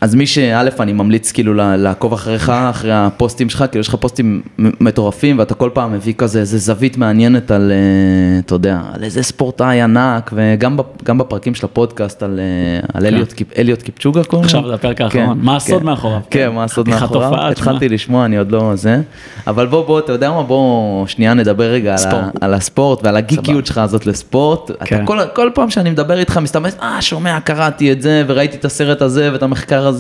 אז 0.06 0.16
מי 0.16 0.26
שא', 0.28 0.62
אני 0.80 0.94
ממליץ 0.94 1.32
כאילו 1.32 1.54
לעקוב 1.54 2.14
אחריך, 2.14 2.50
אחרי 2.50 2.92
הפוסטים 2.94 3.50
שלך, 3.50 3.66
כאילו 3.72 3.82
יש 3.82 3.88
לך 3.88 3.96
פוסטים 3.96 4.42
מטורפים, 4.58 5.40
ואתה 5.40 5.54
כל 5.54 5.70
פעם 5.74 5.94
מביא 5.94 6.14
כזה 6.18 6.40
איזה 6.40 6.58
זווית 6.58 6.98
מעניינת 6.98 7.52
על, 7.52 7.72
אה, 7.72 8.40
אתה 8.40 8.56
יודע, 8.56 8.80
על 8.94 9.04
איזה 9.04 9.24
ספורטאי 9.24 9.82
ענק, 9.82 10.32
וגם 10.36 10.78
בפ- 10.80 11.04
גם 11.04 11.18
בפרקים 11.18 11.56
של 11.56 11.66
הפודקאסט 11.66 12.24
על, 12.24 12.40
אה, 12.40 12.88
על 12.94 13.06
אליוט 13.06 13.34
קיפ- 13.34 13.58
אליוט 13.60 13.82
קיפצ'וגה 13.82 14.24
קוראים 14.24 14.44
לו? 14.44 14.46
עכשיו 14.46 14.68
זה 14.68 14.74
הפרק 14.74 15.02
האחרון. 15.02 15.38
כן, 15.40 15.46
מה 15.46 15.56
הסוד 15.56 15.80
כן. 15.80 15.86
מאחוריו? 15.86 16.20
כן, 16.30 16.50
מה 16.54 16.64
הסוד 16.64 16.90
מאחוריו? 16.90 17.48
התחלתי 17.52 17.90
לשמוע, 17.90 18.26
אני 18.26 18.38
עוד 18.38 18.52
לא 18.52 18.72
זה. 18.76 19.02
אבל 19.48 19.68
בוא, 19.68 19.86
בוא, 19.86 20.00
אתה 20.00 20.12
יודע 20.12 20.32
מה, 20.32 20.44
בוא 20.44 21.08
שנייה 21.08 21.34
נדבר 21.34 21.64
רגע 21.72 21.96
על, 22.42 22.54
הספורט 22.54 23.00
ועל 23.04 23.18
הגיקיות 23.18 23.66
שלך 23.66 23.78
הזאת 23.78 24.06
לספורט. 24.06 24.72
אתה 24.72 24.86
כן. 24.86 25.06
כל, 25.06 25.20
כל 25.34 25.50
פעם 25.54 25.70
שאני 25.70 25.90
מדבר 25.90 26.20
איתך 26.20 26.38
מסתמס, 26.38 26.78
אה, 26.82 27.02
שומע, 27.02 27.40
קראתי 27.40 27.92
את 27.92 28.02
זה, 28.02 28.24
וראיתי 28.28 28.58
את 28.58 28.66
הסרט 28.66 29.02
הזה, 29.02 29.30
ואת 29.34 29.44
המחקר 29.44 29.88
הזה, 29.88 29.95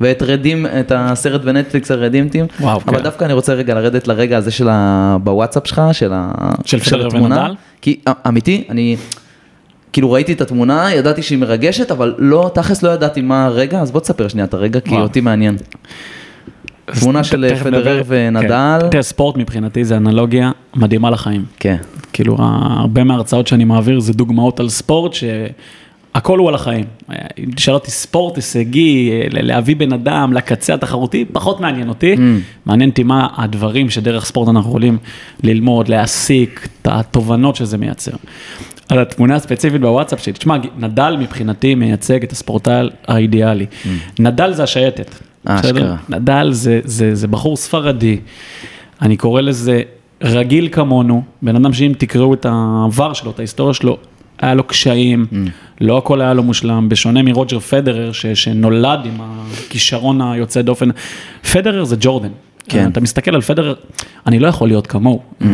ואת 0.00 0.22
רדים, 0.22 0.66
את 0.66 0.92
הסרט 0.94 1.40
בנטפליקס 1.40 1.90
הרדימטים. 1.90 2.46
וואו, 2.60 2.80
אבל 2.86 2.96
כן. 2.96 3.02
דווקא 3.02 3.24
אני 3.24 3.32
רוצה 3.32 3.54
רגע 3.54 3.74
לרדת 3.74 4.08
לרגע 4.08 4.36
הזה 4.36 4.50
של 4.50 4.68
ה... 4.70 5.16
בוואטסאפ 5.24 5.66
שלך, 5.66 5.82
של, 5.92 6.10
ה... 6.14 6.32
של 6.64 6.80
פדרר 6.80 7.06
התמונה. 7.06 7.36
ונדל? 7.36 7.54
כי 7.80 8.00
א- 8.08 8.28
אמיתי, 8.28 8.64
אני... 8.70 8.96
כאילו 9.92 10.12
ראיתי 10.12 10.32
את 10.32 10.40
התמונה, 10.40 10.94
ידעתי 10.94 11.22
שהיא 11.22 11.38
מרגשת, 11.38 11.90
אבל 11.90 12.14
לא, 12.18 12.50
תכלס 12.54 12.82
לא 12.82 12.90
ידעתי 12.90 13.20
מה 13.20 13.46
הרגע, 13.46 13.80
אז 13.80 13.90
בוא 13.90 14.00
תספר 14.00 14.28
שנייה 14.28 14.44
את 14.44 14.54
הרגע, 14.54 14.80
כי 14.80 14.90
וואו. 14.90 15.02
אותי 15.02 15.20
מעניין. 15.20 15.56
תמונה 17.00 17.24
של 17.24 17.48
תכף 17.50 17.62
פדרר. 17.62 18.02
ונדל. 18.06 18.78
כן. 18.80 18.88
תראה, 18.90 19.02
ספורט 19.02 19.36
מבחינתי 19.36 19.84
זה 19.84 19.96
אנלוגיה 19.96 20.50
מדהימה 20.76 21.10
לחיים. 21.10 21.44
כן, 21.58 21.76
כאילו, 22.12 22.36
הרבה 22.78 23.04
מההרצאות 23.04 23.46
שאני 23.46 23.64
מעביר 23.64 24.00
זה 24.00 24.12
דוגמאות 24.12 24.60
על 24.60 24.68
ספורט 24.68 25.14
שהכל 26.18 26.38
הוא 26.38 26.48
על 26.48 26.54
החיים. 26.54 26.84
אם 27.38 27.50
תשאל 27.56 27.74
אותי 27.74 27.90
ספורט 27.90 28.36
הישגי, 28.36 29.10
להביא 29.30 29.76
בן 29.76 29.92
אדם 29.92 30.32
לקצה 30.32 30.74
התחרותי, 30.74 31.24
פחות 31.32 31.60
מעניין 31.60 31.88
אותי. 31.88 32.14
Mm. 32.14 32.18
מעניין 32.66 32.90
אותי 32.90 33.02
מה 33.02 33.28
הדברים 33.36 33.90
שדרך 33.90 34.24
ספורט 34.24 34.48
אנחנו 34.48 34.70
יכולים 34.70 34.98
ללמוד, 35.42 35.88
להסיק, 35.88 36.68
את 36.82 36.88
התובנות 36.90 37.56
שזה 37.56 37.78
מייצר. 37.78 38.12
על 38.88 38.98
התמונה 38.98 39.34
הספציפית 39.34 39.80
בוואטסאפ 39.80 40.20
שלי, 40.22 40.32
תשמע, 40.32 40.56
נדל 40.78 41.16
מבחינתי 41.20 41.74
מייצג 41.74 42.22
את 42.22 42.32
הספורטאי 42.32 42.88
האידיאלי. 43.08 43.66
נדל 44.18 44.52
זה 44.52 44.62
השייטת. 44.62 45.10
Mm. 45.10 45.50
אה? 45.50 45.60
אשכרה. 45.60 45.96
נדל 46.08 46.48
זה, 46.52 46.80
זה, 46.84 47.14
זה 47.14 47.28
בחור 47.28 47.56
ספרדי, 47.56 48.20
אני 49.02 49.16
קורא 49.16 49.40
לזה 49.40 49.82
רגיל 50.22 50.68
כמונו, 50.72 51.22
בן 51.42 51.56
אדם 51.56 51.72
שאם 51.72 51.92
תקראו 51.98 52.34
את 52.34 52.46
העבר 52.48 53.12
שלו, 53.12 53.30
את 53.30 53.38
ההיסטוריה 53.38 53.74
שלו, 53.74 53.98
היה 54.40 54.54
לו 54.54 54.64
קשיים, 54.64 55.26
Mm. 55.32 55.36
לא 55.80 55.98
הכל 55.98 56.20
היה 56.20 56.34
לו 56.34 56.42
מושלם, 56.42 56.88
בשונה 56.88 57.22
מרוג'ר 57.22 57.58
פדרר, 57.58 58.12
ש, 58.12 58.26
שנולד 58.26 59.00
עם 59.04 59.20
הכישרון 59.20 60.22
היוצא 60.22 60.62
דופן. 60.62 60.88
פדרר 61.52 61.84
זה 61.84 61.96
ג'ורדן. 62.00 62.28
כן. 62.68 62.88
אתה 62.92 63.00
מסתכל 63.00 63.34
על 63.34 63.40
פדרר, 63.40 63.74
אני 64.26 64.38
לא 64.38 64.48
יכול 64.48 64.68
להיות 64.68 64.86
כמוהו. 64.86 65.22
Mm. 65.40 65.44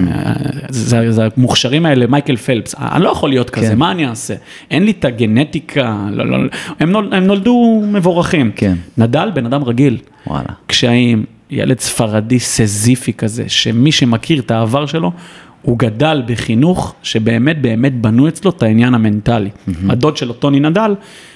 זה, 0.68 1.12
זה 1.12 1.28
המוכשרים 1.36 1.86
האלה, 1.86 2.06
מייקל 2.06 2.36
פלפס, 2.36 2.74
אני 2.78 3.04
לא 3.04 3.08
יכול 3.08 3.28
להיות 3.28 3.50
כזה, 3.50 3.68
כן. 3.68 3.78
מה 3.78 3.90
אני 3.90 4.06
אעשה? 4.08 4.34
אין 4.70 4.84
לי 4.84 4.90
את 4.90 5.04
הגנטיקה, 5.04 6.06
לא, 6.12 6.26
לא, 6.26 6.38
הם, 6.80 6.90
נול, 6.90 7.08
הם 7.12 7.24
נולדו 7.24 7.82
מבורכים. 7.92 8.50
כן. 8.56 8.74
נדל, 8.98 9.30
בן 9.34 9.46
אדם 9.46 9.64
רגיל. 9.64 9.98
וואלה. 10.26 10.48
קשיים, 10.66 11.24
ילד 11.50 11.80
ספרדי 11.80 12.38
סזיפי 12.38 13.12
כזה, 13.12 13.44
שמי 13.48 13.92
שמכיר 13.92 14.40
את 14.40 14.50
העבר 14.50 14.86
שלו, 14.86 15.12
הוא 15.64 15.78
גדל 15.78 16.22
בחינוך 16.26 16.94
שבאמת 17.02 17.62
באמת 17.62 18.00
בנו 18.00 18.28
אצלו 18.28 18.50
את 18.50 18.62
העניין 18.62 18.94
המנטלי. 18.94 19.50
הדוד 19.88 20.16
שלו, 20.16 20.32
טוני 20.32 20.60
נדל, 20.60 20.94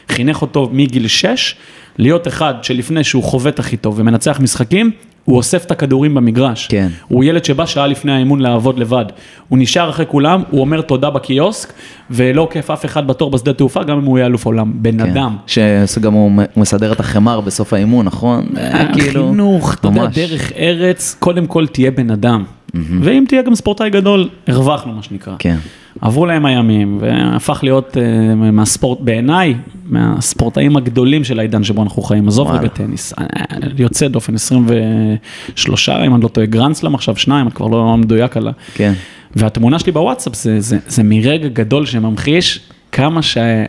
חינך 0.08 0.42
אותו 0.42 0.70
מגיל 0.72 1.06
6, 1.06 1.54
להיות 1.98 2.28
אחד 2.28 2.54
שלפני 2.62 3.04
שהוא 3.04 3.22
חובט 3.22 3.58
הכי 3.58 3.76
טוב 3.76 3.94
ומנצח 3.98 4.40
משחקים, 4.40 4.90
הוא 5.24 5.36
אוסף 5.36 5.64
את 5.64 5.70
הכדורים 5.70 6.14
במגרש. 6.14 6.66
כן. 6.66 6.88
הוא 7.08 7.24
ילד 7.24 7.44
שבא 7.44 7.66
שעה 7.66 7.86
לפני 7.86 8.12
האימון 8.12 8.40
לעבוד 8.40 8.78
לבד. 8.78 9.04
הוא 9.48 9.58
נשאר 9.58 9.90
אחרי 9.90 10.06
כולם, 10.08 10.42
הוא 10.50 10.60
אומר 10.60 10.80
תודה 10.80 11.10
בקיוסק, 11.10 11.72
ולא 12.10 12.42
עוקף 12.42 12.70
אף 12.70 12.84
אחד 12.84 13.06
בתור 13.06 13.30
בשדה 13.30 13.52
תעופה, 13.52 13.84
גם 13.84 13.98
אם 13.98 14.04
הוא 14.04 14.18
יהיה 14.18 14.26
אלוף 14.26 14.46
עולם. 14.46 14.72
בן 14.74 14.98
כן. 14.98 15.10
אדם. 15.10 15.36
שגם 15.86 16.12
הוא 16.12 16.30
מסדר 16.56 16.92
את 16.92 17.00
החמר 17.00 17.40
בסוף 17.40 17.72
האימון, 17.72 18.06
נכון? 18.06 18.46
אה, 18.56 18.92
כאילו, 18.94 19.28
חינוך, 19.28 19.74
אתה 19.74 19.88
יודע. 19.88 20.06
דרך 20.06 20.52
ארץ, 20.52 21.16
קודם 21.18 21.46
כל 21.46 21.66
תהיה 21.66 21.90
בן 21.90 22.10
אדם. 22.10 22.44
ואם 22.74 23.24
תהיה 23.28 23.42
גם 23.42 23.54
ספורטאי 23.54 23.90
גדול, 23.90 24.28
הרווחנו 24.46 24.92
מה 24.92 25.02
שנקרא. 25.02 25.34
כן. 25.38 25.56
עברו 26.00 26.26
להם 26.26 26.46
הימים, 26.46 26.98
והפך 27.00 27.60
להיות 27.62 27.96
אה, 27.96 28.34
מהספורט, 28.34 29.00
בעיניי, 29.00 29.54
מהספורטאים 29.84 30.76
הגדולים 30.76 31.24
של 31.24 31.38
העידן 31.38 31.64
שבו 31.64 31.82
אנחנו 31.82 32.02
חיים. 32.02 32.28
עזוב. 32.28 32.50
רגע 32.50 32.68
טניס, 32.68 33.12
אה, 33.18 33.24
יוצא 33.78 34.08
דופן 34.08 34.34
23, 34.34 35.88
אם 35.88 36.14
אני 36.14 36.22
לא 36.22 36.28
טועה, 36.28 36.46
גרנדסלאם 36.46 36.94
עכשיו 36.94 37.16
שניים, 37.16 37.46
אני 37.46 37.54
כבר 37.54 37.66
לא 37.66 37.96
מדויק 37.96 38.36
על 38.36 38.48
ה... 38.48 38.50
כן. 38.74 38.92
והתמונה 39.36 39.78
שלי 39.78 39.92
בוואטסאפ 39.92 40.34
זה, 40.34 40.60
זה, 40.60 40.78
זה 40.88 41.02
מרגע 41.02 41.48
גדול 41.48 41.86
שממחיש 41.86 42.60
כמה 42.92 43.22
שה... 43.22 43.64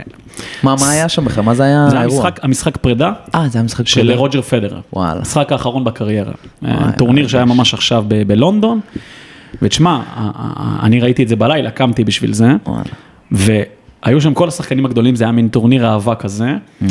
מה, 0.63 0.75
מה 0.79 0.89
היה 0.89 1.09
שם 1.09 1.25
בכלל? 1.25 1.43
מה 1.43 1.55
זה 1.55 1.63
היה 1.63 1.87
זה 1.89 1.99
האירוע? 1.99 2.17
המשחק, 2.17 2.39
המשחק 2.43 2.77
פרידה 2.77 3.11
אה, 3.35 3.49
זה 3.49 3.57
היה 3.57 3.65
משחק 3.65 3.87
של 3.87 4.01
פרידה. 4.01 4.15
רוג'ר 4.15 4.41
פדרר. 4.41 4.79
וואלה. 4.93 5.19
המשחק 5.19 5.51
האחרון 5.51 5.83
בקריירה. 5.83 6.31
וואי, 6.61 6.73
טורניר 6.97 7.27
שהיה. 7.27 7.45
ממש 7.45 7.73
עכשיו 7.73 8.05
ב- 8.07 8.23
בלונדון. 8.23 8.79
ותשמע, 9.61 10.01
אני 10.83 10.99
ראיתי 10.99 11.23
את 11.23 11.27
זה 11.27 11.35
בלילה, 11.35 11.71
קמתי 11.71 12.03
בשביל 12.03 12.33
זה. 12.33 12.51
וואלה. 12.65 12.83
והיו 13.31 14.21
שם 14.21 14.33
כל 14.33 14.47
השחקנים 14.47 14.85
הגדולים, 14.85 15.15
זה 15.15 15.23
היה 15.23 15.31
מין 15.31 15.47
טורניר 15.47 15.85
אהבה 15.87 16.15
כזה. 16.15 16.53
Mm. 16.81 16.85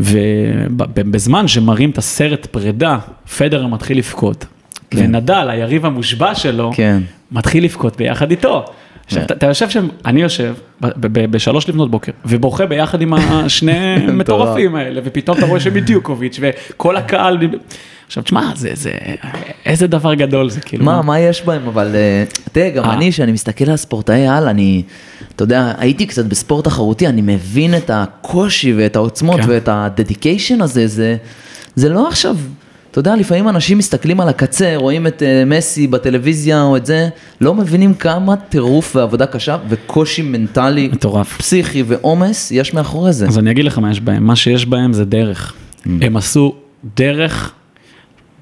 ובזמן 0.00 1.48
שמראים 1.48 1.90
את 1.90 1.98
הסרט 1.98 2.46
פרידה, 2.46 2.98
פדרר 3.38 3.66
מתחיל 3.66 3.98
לבכות. 3.98 4.46
כן. 4.90 4.98
ונדל, 5.04 5.48
היריב 5.50 5.86
המושבע 5.86 6.34
שלו, 6.34 6.70
כן. 6.74 7.02
מתחיל 7.32 7.64
לבכות 7.64 7.96
ביחד 7.96 8.30
איתו. 8.30 8.64
אתה- 9.16 9.46
יושב 9.46 9.68
שם, 9.70 9.88
אני 10.06 10.22
יושב 10.22 10.54
בשלוש 11.10 11.68
לפנות 11.68 11.90
בוקר, 11.90 12.12
ובוכה 12.24 12.66
ביחד 12.66 13.02
עם 13.02 13.14
השני 13.14 13.96
מטורפים 14.18 14.74
האלה, 14.76 15.00
ופתאום 15.04 15.38
אתה 15.38 15.46
רואה 15.46 15.60
שמדיוקוביץ' 15.60 16.40
וכל 16.40 16.96
הקהל. 16.96 17.38
עכשיו, 18.06 18.22
תשמע, 18.22 18.50
זה, 18.56 18.70
זה, 18.74 18.90
איזה 19.66 19.86
דבר 19.86 20.14
גדול 20.14 20.50
זה, 20.50 20.60
כאילו. 20.60 20.84
מה, 20.84 21.02
מה 21.02 21.20
יש 21.20 21.42
בהם? 21.42 21.66
אבל 21.68 21.94
אה, 21.94 22.24
תראה, 22.52 22.70
גם 22.70 22.84
אה. 22.84 22.94
אני, 22.94 23.12
כשאני 23.12 23.32
מסתכל 23.32 23.70
על 23.70 23.76
ספורטאי 23.76 24.26
על, 24.26 24.48
אני, 24.48 24.82
אתה 25.36 25.42
יודע, 25.42 25.72
הייתי 25.78 26.06
קצת 26.06 26.24
בספורט 26.24 26.64
תחרותי, 26.64 27.06
אני 27.06 27.22
מבין 27.22 27.76
את 27.76 27.90
הקושי 27.94 28.74
ואת 28.76 28.96
העוצמות 28.96 29.40
כן. 29.40 29.46
ואת 29.48 29.68
הדדיקיישן 29.72 30.60
הזה, 30.60 30.86
זה, 30.86 31.16
זה 31.74 31.88
לא 31.88 32.08
עכשיו, 32.08 32.36
אתה 32.90 32.98
יודע, 32.98 33.16
לפעמים 33.16 33.48
אנשים 33.48 33.78
מסתכלים 33.78 34.20
על 34.20 34.28
הקצה, 34.28 34.72
רואים 34.76 35.06
את 35.06 35.22
אה, 35.22 35.44
מסי 35.46 35.86
בטלוויזיה 35.86 36.62
או 36.62 36.76
את 36.76 36.86
זה, 36.86 37.08
לא 37.40 37.54
מבינים 37.54 37.94
כמה 37.94 38.36
טירוף 38.36 38.96
ועבודה 38.96 39.26
קשה 39.26 39.56
וקושי 39.68 40.22
מנטלי, 40.22 40.88
מטורף. 40.88 41.36
פסיכי 41.38 41.82
ועומס 41.86 42.50
יש 42.50 42.74
מאחורי 42.74 43.12
זה. 43.12 43.26
אז 43.26 43.38
אני 43.38 43.50
אגיד 43.50 43.64
לך 43.64 43.78
מה 43.78 43.90
יש 43.90 44.00
בהם, 44.00 44.24
מה 44.24 44.36
שיש 44.36 44.66
בהם 44.66 44.92
זה 44.92 45.04
דרך. 45.04 45.52
Mm. 45.52 45.88
הם 46.00 46.16
עשו 46.16 46.54
דרך 46.96 47.52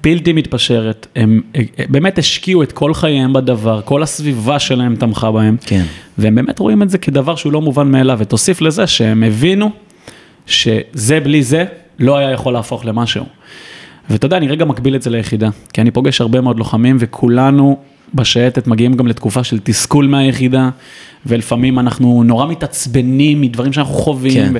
בלתי 0.03 0.33
מתפשרת, 0.33 1.07
הם 1.15 1.41
אה, 1.55 1.61
באמת 1.89 2.17
השקיעו 2.17 2.63
את 2.63 2.71
כל 2.71 2.93
חייהם 2.93 3.33
בדבר, 3.33 3.81
כל 3.85 4.03
הסביבה 4.03 4.59
שלהם 4.59 4.95
תמכה 4.95 5.31
בהם. 5.31 5.57
כן. 5.65 5.83
והם 6.17 6.35
באמת 6.35 6.59
רואים 6.59 6.83
את 6.83 6.89
זה 6.89 6.97
כדבר 6.97 7.35
שהוא 7.35 7.53
לא 7.53 7.61
מובן 7.61 7.91
מאליו, 7.91 8.17
ותוסיף 8.21 8.61
לזה 8.61 8.87
שהם 8.87 9.23
הבינו 9.23 9.71
שזה 10.45 11.19
בלי 11.23 11.43
זה 11.43 11.65
לא 11.99 12.17
היה 12.17 12.31
יכול 12.31 12.53
להפוך 12.53 12.85
למשהו. 12.85 13.25
ואתה 14.09 14.25
יודע, 14.25 14.37
אני 14.37 14.47
רגע 14.47 14.65
מקביל 14.65 14.95
את 14.95 15.01
זה 15.01 15.09
ליחידה, 15.09 15.49
כי 15.73 15.81
אני 15.81 15.91
פוגש 15.91 16.21
הרבה 16.21 16.41
מאוד 16.41 16.57
לוחמים 16.59 16.97
וכולנו 16.99 17.77
בשייטת 18.13 18.67
מגיעים 18.67 18.93
גם 18.93 19.07
לתקופה 19.07 19.43
של 19.43 19.59
תסכול 19.63 20.07
מהיחידה, 20.07 20.69
ולפעמים 21.25 21.79
אנחנו 21.79 22.23
נורא 22.23 22.47
מתעצבנים 22.47 23.41
מדברים 23.41 23.73
שאנחנו 23.73 23.93
חווים. 23.93 24.33
כן. 24.33 24.51
ו... 24.53 24.57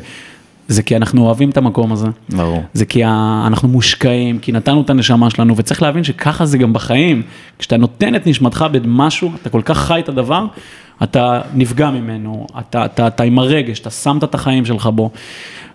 זה 0.67 0.83
כי 0.83 0.95
אנחנו 0.95 1.25
אוהבים 1.25 1.49
את 1.49 1.57
המקום 1.57 1.91
הזה. 1.91 2.07
ברור. 2.29 2.63
זה 2.73 2.85
כי 2.85 3.05
אנחנו 3.47 3.67
מושקעים, 3.67 4.39
כי 4.39 4.51
נתנו 4.51 4.81
את 4.81 4.89
הנשמה 4.89 5.29
שלנו, 5.29 5.57
וצריך 5.57 5.81
להבין 5.81 6.03
שככה 6.03 6.45
זה 6.45 6.57
גם 6.57 6.73
בחיים. 6.73 7.21
כשאתה 7.59 7.77
נותן 7.77 8.15
את 8.15 8.27
נשמתך 8.27 8.65
במשהו, 8.71 9.31
אתה 9.41 9.49
כל 9.49 9.61
כך 9.65 9.77
חי 9.77 9.99
את 9.99 10.09
הדבר, 10.09 10.45
אתה 11.03 11.41
נפגע 11.53 11.89
ממנו, 11.89 12.47
אתה, 12.59 12.85
אתה, 12.85 13.07
אתה 13.07 13.23
עם 13.23 13.39
הרגש, 13.39 13.79
אתה 13.79 13.89
שמת 13.89 14.23
את 14.23 14.35
החיים 14.35 14.65
שלך 14.65 14.89
בו. 14.95 15.09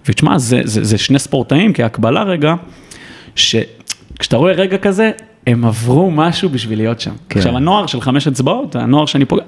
ותשמע, 0.08 0.38
זה, 0.38 0.60
זה, 0.64 0.84
זה 0.84 0.98
שני 0.98 1.18
ספורטאים, 1.18 1.72
כהקבלה 1.72 2.22
רגע, 2.22 2.54
שכשאתה 3.36 4.36
רואה 4.36 4.52
רגע 4.52 4.78
כזה, 4.78 5.10
הם 5.46 5.64
עברו 5.64 6.10
משהו 6.10 6.48
בשביל 6.48 6.78
להיות 6.78 7.00
שם. 7.00 7.12
כן. 7.28 7.38
עכשיו, 7.40 7.56
הנוער 7.56 7.86
של 7.86 8.00
חמש 8.00 8.26
אצבעות, 8.26 8.76
הנוער 8.76 9.06
שאני 9.06 9.24
פוגע, 9.24 9.42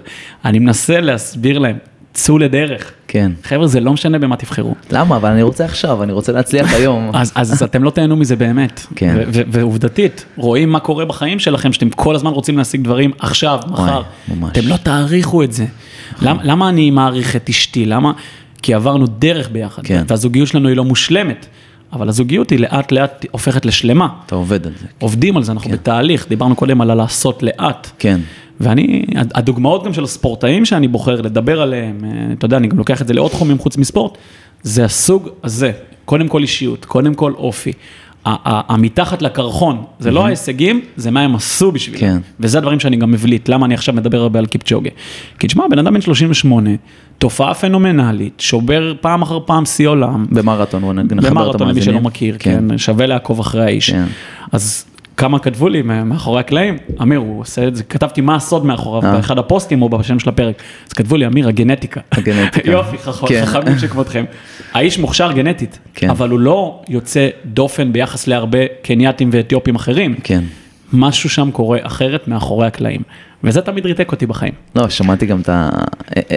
אני 0.44 0.58
מנסה 0.58 1.00
להסביר 1.00 1.58
להם, 1.58 1.76
צאו 2.12 2.38
לדרך. 2.38 2.92
כן. 3.08 3.32
חבר'ה, 3.44 3.66
זה 3.66 3.80
לא 3.80 3.92
משנה 3.92 4.18
במה 4.18 4.36
תבחרו. 4.36 4.74
למה? 4.90 5.16
אבל 5.16 5.30
אני 5.30 5.42
רוצה 5.42 5.64
עכשיו, 5.64 6.02
אני 6.02 6.12
רוצה 6.12 6.32
להצליח 6.32 6.72
היום. 6.78 7.10
אז, 7.14 7.32
אז 7.34 7.62
אתם 7.62 7.82
לא 7.82 7.90
תהנו 7.90 8.16
מזה 8.16 8.36
באמת. 8.36 8.86
כן. 8.96 9.16
ועובדתית, 9.30 10.24
רואים 10.36 10.72
מה 10.72 10.80
קורה 10.80 11.04
בחיים 11.04 11.38
שלכם, 11.38 11.72
שאתם 11.72 11.90
כל 11.90 12.14
הזמן 12.14 12.30
רוצים 12.30 12.58
להשיג 12.58 12.82
דברים 12.82 13.12
עכשיו, 13.18 13.60
מחר. 13.68 14.02
ממש. 14.28 14.50
אתם 14.52 14.68
לא 14.68 14.76
תעריכו 14.76 15.42
את 15.42 15.52
זה. 15.52 15.64
למה, 16.22 16.42
למה 16.44 16.68
אני 16.68 16.90
מעריך 16.90 17.36
את 17.36 17.48
אשתי? 17.48 17.86
למה? 17.86 18.12
כי 18.62 18.74
עברנו 18.74 19.06
דרך 19.06 19.48
ביחד, 19.52 19.82
כן. 19.86 20.04
והזוגיות 20.06 20.48
שלנו 20.48 20.68
היא 20.68 20.76
לא 20.76 20.84
מושלמת, 20.84 21.46
אבל 21.92 22.08
הזוגיות 22.08 22.50
היא 22.50 22.58
לאט 22.58 22.92
לאט 22.92 23.26
הופכת 23.30 23.66
לשלמה. 23.66 24.08
אתה 24.26 24.34
עובד 24.34 24.66
על 24.66 24.72
זה. 24.80 24.86
עובדים 24.98 25.36
על 25.36 25.42
זה, 25.42 25.52
אנחנו 25.52 25.70
בתהליך, 25.70 26.28
דיברנו 26.28 26.56
קודם 26.56 26.80
על 26.80 26.90
הלעשות 26.90 27.42
לאט. 27.42 27.90
כן. 27.98 28.20
ואני, 28.60 29.04
הדוגמאות 29.14 29.84
גם 29.84 29.92
של 29.92 30.04
הספורטאים 30.04 30.64
שאני 30.64 30.88
בוחר 30.88 31.20
לדבר 31.20 31.60
עליהם, 31.60 32.04
אה, 32.04 32.32
אתה 32.32 32.44
יודע, 32.44 32.56
אני 32.56 32.68
גם 32.68 32.78
לוקח 32.78 33.02
את 33.02 33.08
זה 33.08 33.14
לעוד 33.14 33.30
תחומים 33.30 33.58
חוץ 33.58 33.76
מספורט, 33.76 34.18
זה 34.62 34.84
הסוג 34.84 35.28
הזה, 35.44 35.72
קודם 36.04 36.28
כל 36.28 36.42
אישיות, 36.42 36.84
קודם 36.84 37.14
כל 37.14 37.32
אופי. 37.36 37.72
המתחת 38.24 39.22
לקרחון, 39.22 39.84
זה 39.98 40.10
לא 40.10 40.26
ההישגים, 40.26 40.80
זה 40.96 41.10
מה 41.10 41.20
הם 41.20 41.34
עשו 41.34 41.72
בשבילם. 41.72 42.00
כן. 42.00 42.18
וזה 42.40 42.58
הדברים 42.58 42.80
שאני 42.80 42.96
גם 42.96 43.10
מבליט, 43.10 43.48
למה 43.48 43.66
אני 43.66 43.74
עכשיו 43.74 43.94
מדבר 43.94 44.20
הרבה 44.20 44.38
על 44.38 44.46
קיפצ'וגה. 44.46 44.90
כי 45.38 45.46
תשמע, 45.46 45.64
בן 45.70 45.78
אדם 45.78 45.94
בן 45.94 46.00
38, 46.00 46.70
תופעה 47.18 47.54
פנומנלית, 47.54 48.40
שובר 48.40 48.92
פעם 49.00 49.22
אחר 49.22 49.38
פעם 49.46 49.64
שיא 49.64 49.88
עולם, 49.88 50.26
במרתון, 50.30 50.98
נחבר 50.98 51.26
את 51.26 51.32
במרתון 51.32 51.60
למי 51.60 51.70
המאזינים. 51.70 51.98
שלא 51.98 52.00
מכיר, 52.00 52.36
כן, 52.38 52.78
שווה 52.78 53.06
לעקוב 53.06 53.40
אחרי 53.40 53.64
האיש. 53.64 53.90
כן. 53.90 54.04
אז 54.52 54.84
כמה 55.16 55.38
כתבו 55.38 55.68
לי 55.68 55.82
מאחורי 55.82 56.40
הקלעים, 56.40 56.78
אמיר, 57.02 57.18
הוא 57.18 57.40
עושה 57.40 57.68
את 57.68 57.76
זה, 57.76 57.84
כתבתי 57.84 58.20
מה 58.20 58.36
הסוד 58.36 58.66
מאחוריו, 58.66 59.04
אה. 59.04 59.16
באחד 59.16 59.38
הפוסטים 59.38 59.82
או 59.82 59.88
בשם 59.88 60.18
של 60.18 60.28
הפרק, 60.28 60.62
אז 60.86 60.92
כתבו 60.92 61.16
לי, 61.16 61.26
אמיר, 61.26 61.48
הגנטיקה. 61.48 62.00
הגנטיקה. 62.12 62.70
יופי, 62.72 62.96
כן. 63.26 63.46
חכמים 63.46 63.78
שכמותכם. 63.78 64.24
האיש 64.72 64.98
מוכשר 64.98 65.32
גנטית, 65.32 65.78
כן. 65.94 66.10
אבל 66.10 66.30
הוא 66.30 66.40
לא 66.40 66.82
יוצא 66.88 67.28
דופן 67.44 67.92
ביחס 67.92 68.26
להרבה 68.26 68.58
קנייתים 68.82 69.30
ואתיופים 69.32 69.74
אחרים. 69.74 70.14
כן. 70.24 70.44
משהו 70.92 71.30
שם 71.30 71.50
קורה 71.50 71.78
אחרת 71.82 72.28
מאחורי 72.28 72.66
הקלעים, 72.66 73.00
וזה 73.44 73.60
תמיד 73.60 73.86
ריתק 73.86 74.12
אותי 74.12 74.26
בחיים. 74.26 74.52
לא, 74.76 74.88
שמעתי 74.88 75.26
גם 75.26 75.40
את 75.40 75.48
ה... 75.48 75.70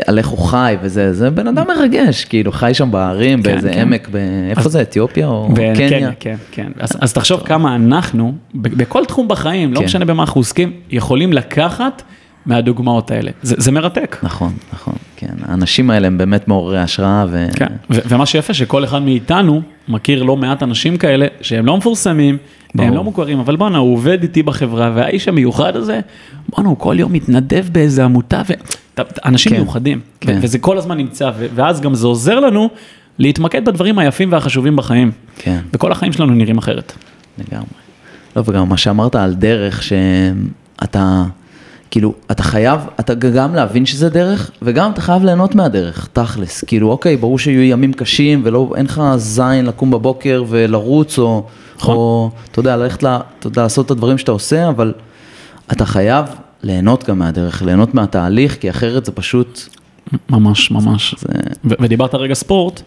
על 0.07 0.17
איך 0.17 0.27
הוא 0.27 0.39
חי 0.39 0.75
וזה, 0.81 1.13
זה 1.13 1.29
בן 1.29 1.47
אדם 1.47 1.65
מרגש, 1.67 2.25
כאילו 2.25 2.51
חי 2.51 2.73
שם 2.73 2.91
בהרים, 2.91 3.43
כן, 3.43 3.51
באיזה 3.51 3.73
כן. 3.73 3.79
עמק, 3.79 4.09
איפה 4.49 4.69
זה, 4.69 4.81
אתיופיה 4.81 5.27
או 5.27 5.49
ו- 5.51 5.55
קניה? 5.55 5.89
כן, 5.89 6.13
כן, 6.19 6.35
כן. 6.51 6.71
אז, 6.79 6.97
אז 7.01 7.13
תחשוב 7.13 7.41
כמה 7.45 7.75
אנחנו, 7.75 8.33
בכל 8.55 9.05
תחום 9.05 9.27
בחיים, 9.27 9.73
לא 9.73 9.79
כן. 9.79 9.85
משנה 9.85 10.05
במה 10.05 10.23
אנחנו 10.23 10.39
עוסקים, 10.39 10.71
יכולים 10.89 11.33
לקחת 11.33 12.03
מהדוגמאות 12.47 13.11
האלה. 13.11 13.31
זה, 13.41 13.55
זה 13.57 13.71
מרתק. 13.71 14.17
נכון, 14.23 14.53
נכון, 14.73 14.93
כן. 15.15 15.33
האנשים 15.47 15.89
האלה 15.89 16.07
הם 16.07 16.17
באמת 16.17 16.47
מעוררי 16.47 16.79
השראה, 16.79 17.25
ו... 17.29 17.47
כן. 17.55 17.67
ו- 17.89 17.99
ומה 18.07 18.25
שיפה 18.25 18.53
שכל 18.53 18.83
אחד 18.83 19.01
מאיתנו 19.01 19.61
מכיר 19.87 20.23
לא 20.23 20.37
מעט 20.37 20.63
אנשים 20.63 20.97
כאלה 20.97 21.27
שהם 21.41 21.65
לא 21.65 21.77
מפורסמים, 21.77 22.37
ברור. 22.75 22.87
הם 22.87 22.95
לא 22.95 23.03
מוכרים, 23.03 23.39
אבל 23.39 23.55
בואנה, 23.55 23.77
הוא 23.77 23.93
עובד 23.93 24.21
איתי 24.21 24.43
בחברה, 24.43 24.91
והאיש 24.95 25.27
המיוחד 25.27 25.75
הזה, 25.75 25.99
בואנה, 26.49 26.69
הוא 26.69 26.77
כל 26.77 26.95
יום 26.99 27.13
מתנדב 27.13 27.65
באיזה 27.71 28.05
עמותה, 28.05 28.41
ו... 28.49 28.53
אנשים 29.25 29.51
כן, 29.51 29.57
מיוחדים, 29.57 29.99
כן. 30.21 30.37
ו- 30.37 30.39
וזה 30.41 30.59
כל 30.59 30.77
הזמן 30.77 30.97
נמצא, 30.97 31.31
ו- 31.37 31.47
ואז 31.55 31.81
גם 31.81 31.95
זה 31.95 32.07
עוזר 32.07 32.39
לנו 32.39 32.69
להתמקד 33.19 33.65
בדברים 33.65 33.99
היפים 33.99 34.31
והחשובים 34.31 34.75
בחיים, 34.75 35.11
כן. 35.37 35.59
וכל 35.73 35.91
החיים 35.91 36.13
שלנו 36.13 36.33
נראים 36.33 36.57
אחרת. 36.57 36.93
לגמרי. 37.37 37.67
לא, 38.35 38.43
וגם 38.45 38.69
מה 38.69 38.77
שאמרת 38.77 39.15
על 39.15 39.33
דרך, 39.33 39.83
שאתה, 39.83 41.23
כאילו, 41.91 42.13
אתה 42.31 42.43
חייב, 42.43 42.81
אתה 42.99 43.13
גם 43.13 43.55
להבין 43.55 43.85
שזה 43.85 44.09
דרך, 44.09 44.51
וגם 44.61 44.91
אתה 44.91 45.01
חייב 45.01 45.23
ליהנות 45.23 45.55
מהדרך, 45.55 46.07
תכלס. 46.13 46.63
כאילו, 46.63 46.91
אוקיי, 46.91 47.17
ברור 47.17 47.39
שיהיו 47.39 47.61
ימים 47.61 47.93
קשים, 47.93 48.41
ולא, 48.43 48.73
אין 48.75 48.85
לך 48.85 49.01
זין 49.15 49.65
לקום 49.65 49.91
בבוקר 49.91 50.43
ולרוץ, 50.47 51.19
או, 51.19 51.43
נכון. 51.77 51.95
או 51.95 52.31
אתה 52.51 52.59
יודע, 52.59 52.75
ללכת, 52.75 53.03
לה, 53.03 53.19
אתה 53.39 53.47
יודע, 53.47 53.61
לעשות 53.61 53.85
את 53.85 53.91
הדברים 53.91 54.17
שאתה 54.17 54.31
עושה, 54.31 54.69
אבל 54.69 54.93
אתה 55.71 55.85
חייב 55.85 56.25
ליהנות 56.63 57.03
גם 57.03 57.19
מהדרך, 57.19 57.61
ליהנות 57.61 57.93
מהתהליך, 57.93 58.57
כי 58.59 58.69
אחרת 58.69 59.05
זה 59.05 59.11
פשוט, 59.11 59.61
ממש, 60.29 60.71
ממש. 60.71 61.15
זה, 61.17 61.27
ו- 61.65 61.73
ודיברת 61.79 62.15
רגע 62.15 62.33
ספורט, 62.33 62.81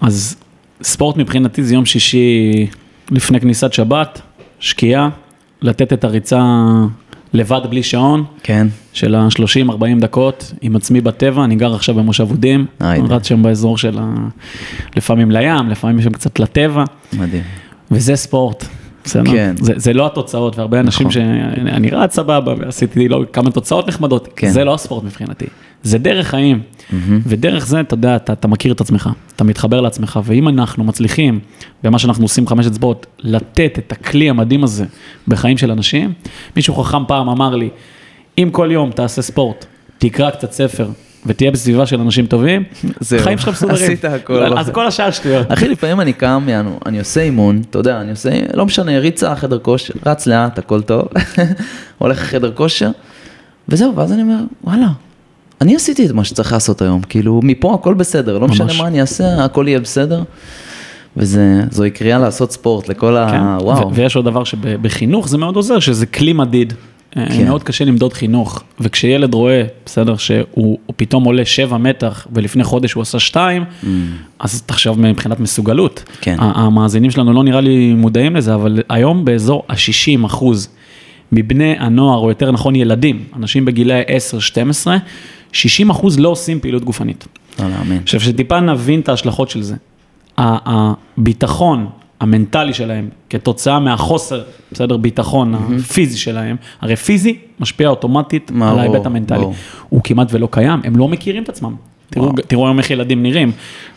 אז 0.00 0.36
ספורט 0.82 1.16
מבחינתי 1.16 1.64
זה 1.64 1.74
יום 1.74 1.86
שישי 1.86 2.66
לפני 3.10 3.40
כניסת 3.40 3.72
שבת, 3.72 4.20
שקיעה, 4.60 5.08
לתת 5.62 5.92
את 5.92 6.04
הריצה 6.04 6.42
לבד 7.34 7.60
בלי 7.70 7.82
שעון, 7.82 8.24
כן, 8.42 8.66
של 8.92 9.14
ה-30-40 9.14 10.00
דקות, 10.00 10.52
עם 10.60 10.76
עצמי 10.76 11.00
בטבע, 11.00 11.44
אני 11.44 11.56
גר 11.56 11.74
עכשיו 11.74 11.94
במושב 11.94 12.30
אודים, 12.30 12.66
אה, 12.82 12.92
אני 12.92 13.08
רץ 13.08 13.28
שם 13.28 13.42
באזור 13.42 13.78
של 13.78 13.98
ה... 13.98 14.14
לפעמים 14.96 15.30
לים, 15.30 15.68
לפעמים 15.68 16.02
שם 16.02 16.10
קצת 16.10 16.38
לטבע, 16.38 16.84
מדהים. 17.12 17.42
וזה 17.90 18.16
ספורט. 18.16 18.64
בסדר? 19.04 19.32
כן. 19.32 19.54
זה, 19.60 19.72
זה 19.76 19.92
לא 19.92 20.06
התוצאות, 20.06 20.58
והרבה 20.58 20.80
אנשים 20.80 21.06
נכון. 21.06 21.22
שאני 21.22 21.70
אני 21.70 21.90
רץ 21.90 22.14
סבבה, 22.14 22.54
ועשיתי 22.58 23.08
לו 23.08 23.32
כמה 23.32 23.50
תוצאות 23.50 23.88
נחמדות, 23.88 24.28
כן. 24.36 24.50
זה 24.50 24.64
לא 24.64 24.74
הספורט 24.74 25.04
מבחינתי, 25.04 25.46
זה 25.82 25.98
דרך 25.98 26.26
חיים, 26.26 26.60
ודרך 27.26 27.66
זה, 27.66 27.80
אתה 27.80 27.94
יודע, 27.94 28.16
אתה, 28.16 28.32
אתה 28.32 28.48
מכיר 28.48 28.72
את 28.72 28.80
עצמך, 28.80 29.10
אתה 29.36 29.44
מתחבר 29.44 29.80
לעצמך, 29.80 30.20
ואם 30.24 30.48
אנחנו 30.48 30.84
מצליחים, 30.84 31.40
במה 31.82 31.98
שאנחנו 31.98 32.24
עושים 32.24 32.46
חמש 32.46 32.66
אצבעות, 32.66 33.06
לתת 33.18 33.78
את 33.78 33.92
הכלי 33.92 34.30
המדהים 34.30 34.64
הזה 34.64 34.84
בחיים 35.28 35.58
של 35.58 35.70
אנשים, 35.70 36.12
מישהו 36.56 36.74
חכם 36.74 37.04
פעם 37.08 37.28
אמר 37.28 37.54
לי, 37.54 37.68
אם 38.38 38.48
כל 38.52 38.68
יום 38.72 38.90
תעשה 38.90 39.22
ספורט, 39.22 39.66
תקרא 39.98 40.30
קצת 40.30 40.52
ספר, 40.52 40.88
ותהיה 41.26 41.50
בסביבה 41.50 41.86
של 41.86 42.00
אנשים 42.00 42.26
טובים, 42.26 42.64
זהו, 43.00 43.20
החיים 43.20 43.38
שלך 43.38 43.48
מסודרים. 43.48 43.84
עשית 43.84 44.04
הכל. 44.04 44.58
אז 44.58 44.70
כל 44.70 44.86
השאר 44.86 45.10
שטויות. 45.10 45.52
אחי, 45.52 45.68
לפעמים 45.68 46.00
אני 46.00 46.12
קם, 46.12 46.46
יענו, 46.48 46.80
אני 46.86 46.98
עושה 46.98 47.22
אימון, 47.22 47.62
אתה 47.70 47.78
יודע, 47.78 48.00
אני 48.00 48.10
עושה, 48.10 48.30
לא 48.54 48.66
משנה, 48.66 48.98
ריצה, 48.98 49.36
חדר 49.36 49.58
כושר, 49.58 49.94
רץ 50.06 50.26
לאט, 50.26 50.58
הכל 50.58 50.82
טוב, 50.82 51.08
הולך 51.98 52.22
לחדר 52.22 52.52
כושר, 52.54 52.90
וזהו, 53.68 53.96
ואז 53.96 54.12
אני 54.12 54.22
אומר, 54.22 54.38
וואלה, 54.64 54.88
אני 55.60 55.76
עשיתי 55.76 56.06
את 56.06 56.10
מה 56.12 56.24
שצריך 56.24 56.52
לעשות 56.52 56.82
היום, 56.82 57.00
כאילו, 57.02 57.40
מפה 57.44 57.74
הכל 57.74 57.94
בסדר, 57.94 58.38
לא 58.38 58.48
משנה 58.48 58.64
ממש. 58.66 58.80
מה 58.80 58.86
אני 58.86 59.00
אעשה, 59.00 59.44
הכל 59.44 59.64
יהיה 59.68 59.80
בסדר, 59.80 60.22
וזוהי 61.16 61.90
קריאה 61.90 62.18
לעשות 62.18 62.52
ספורט 62.52 62.88
לכל 62.88 63.16
ה... 63.16 63.30
כן, 63.30 63.64
וואו, 63.66 63.88
ו- 63.88 63.94
ויש 63.94 64.16
עוד 64.16 64.24
דבר 64.24 64.44
שבחינוך 64.44 65.28
זה 65.28 65.38
מאוד 65.38 65.56
עוזר, 65.56 65.78
שזה 65.78 66.06
כלי 66.06 66.32
מדיד. 66.32 66.72
כן. 67.10 67.26
כן. 67.28 67.44
מאוד 67.44 67.62
קשה 67.62 67.84
למדוד 67.84 68.12
חינוך, 68.12 68.62
וכשילד 68.80 69.34
רואה, 69.34 69.62
בסדר, 69.86 70.16
שהוא 70.16 70.44
הוא 70.54 70.78
פתאום 70.96 71.24
עולה 71.24 71.44
שבע 71.44 71.76
מתח, 71.76 72.26
ולפני 72.32 72.64
חודש 72.64 72.92
הוא 72.92 73.02
עשה 73.02 73.18
שתיים, 73.18 73.64
אז 74.38 74.62
תחשוב 74.62 75.00
מבחינת 75.00 75.40
מסוגלות. 75.40 76.04
Mm. 76.06 76.10
כן. 76.20 76.36
ה- 76.40 76.60
המאזינים 76.60 77.10
שלנו 77.10 77.32
לא 77.32 77.44
נראה 77.44 77.60
לי 77.60 77.92
מודעים 77.92 78.36
לזה, 78.36 78.54
אבל 78.54 78.82
היום 78.88 79.24
באזור 79.24 79.62
ה-60 79.68 80.26
אחוז 80.26 80.68
מבני 81.32 81.74
הנוער, 81.78 82.18
או 82.18 82.28
יותר 82.28 82.50
נכון 82.50 82.76
ילדים, 82.76 83.24
אנשים 83.36 83.64
בגילאי 83.64 84.02
10-12, 84.84 84.86
60 85.54 85.90
אחוז 85.90 86.18
לא 86.18 86.28
עושים 86.28 86.60
פעילות 86.60 86.84
גופנית. 86.84 87.26
לא 87.58 87.68
להאמין. 87.68 87.98
עכשיו, 88.02 88.20
שטיפה 88.20 88.60
נבין 88.60 89.00
את 89.00 89.08
ההשלכות 89.08 89.50
של 89.50 89.62
זה. 89.62 89.74
הביטחון 90.38 91.86
המנטלי 92.20 92.74
שלהם, 92.74 93.08
כתוצאה 93.30 93.80
מהחוסר, 93.80 94.42
בסדר, 94.72 94.96
ביטחון 94.96 95.54
הפיזי 95.54 96.18
שלהם, 96.18 96.56
הרי 96.80 96.96
פיזי 96.96 97.38
משפיע 97.60 97.88
אוטומטית 97.88 98.50
מה, 98.50 98.70
על 98.70 98.78
ההיבט 98.78 99.06
המנטלי. 99.06 99.38
ברור. 99.38 99.54
הוא 99.88 100.00
כמעט 100.04 100.28
ולא 100.30 100.48
קיים, 100.50 100.80
הם 100.84 100.96
לא 100.96 101.08
מכירים 101.08 101.42
את 101.42 101.48
עצמם. 101.48 101.74
תראו. 102.14 102.32
תראו 102.46 102.66
היום 102.66 102.78
איך 102.78 102.90
ילדים 102.90 103.22
נראים, 103.22 103.52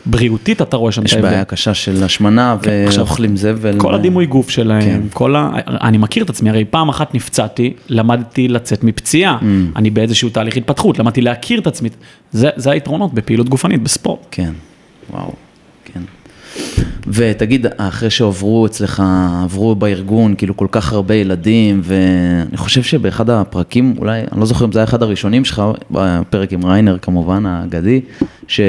בריאותית 0.05 0.61
אתה 0.61 0.77
רואה 0.77 0.91
שם 0.91 1.01
את 1.01 1.05
יש 1.05 1.13
ההבדל. 1.13 1.29
בעיה 1.29 1.45
קשה 1.45 1.73
של 1.73 2.03
השמנה, 2.03 2.55
עכשיו, 2.87 3.05
ואוכלים 3.05 3.37
זבל. 3.37 3.79
כל 3.79 3.95
הדימוי 3.95 4.25
גוף 4.25 4.49
שלהם, 4.49 4.81
כן. 4.81 5.01
כל 5.13 5.35
ה... 5.35 5.49
אני 5.67 5.97
מכיר 5.97 6.23
את 6.23 6.29
עצמי, 6.29 6.49
הרי 6.49 6.65
פעם 6.65 6.89
אחת 6.89 7.15
נפצעתי, 7.15 7.73
למדתי 7.89 8.47
לצאת 8.47 8.83
מפציעה, 8.83 9.37
Mm. 9.41 9.45
אני 9.75 9.89
באיזשהו 9.89 10.29
תהליך 10.29 10.57
התפתחות, 10.57 10.99
למדתי 10.99 11.21
להכיר 11.21 11.59
את 11.59 11.67
עצמי, 11.67 11.89
זה, 12.31 12.49
זה 12.55 12.71
היתרונות 12.71 13.13
בפעילות 13.13 13.49
גופנית, 13.49 13.83
בספורט. 13.83 14.19
כן, 14.31 14.51
וואו, 15.09 15.25
כן. 15.25 15.31
ותגיד, 17.07 17.65
אחרי 17.77 18.09
שעברו 18.09 18.65
אצלך, 18.65 19.03
עברו 19.43 19.75
בארגון, 19.75 20.35
כאילו 20.35 20.57
כל 20.57 20.67
כך 20.71 20.93
הרבה 20.93 21.15
ילדים, 21.15 21.81
ואני 21.83 22.57
חושב 22.57 22.83
שבאחד 22.83 23.29
הפרקים, 23.29 23.95
אולי, 23.97 24.21
אני 24.31 24.39
לא 24.39 24.45
זוכר 24.45 24.65
אם 24.65 24.71
זה 24.71 24.79
היה 24.79 24.83
אחד 24.83 25.03
הראשונים 25.03 25.45
שלך, 25.45 25.61
בפרק 25.91 26.53
עם 26.53 26.65
ריינר 26.65 26.97
כמובן, 27.01 27.45
האגדי, 27.45 28.01
ש, 28.47 28.61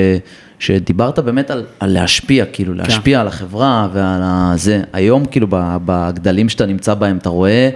שדיברת 0.59 1.19
באמת 1.19 1.51
על, 1.51 1.65
על 1.81 1.93
להשפיע, 1.93 2.45
כאילו 2.45 2.75
להשפיע 2.75 3.21
על 3.21 3.29
החברה 3.29 3.89
ועל 3.93 4.23
זה. 4.57 4.83
היום, 4.93 5.25
כאילו, 5.25 5.47
בגדלים 5.85 6.49
שאתה 6.49 6.67
נמצא 6.67 6.95
בהם, 6.95 7.17
אתה 7.17 7.29
רואה, 7.29 7.71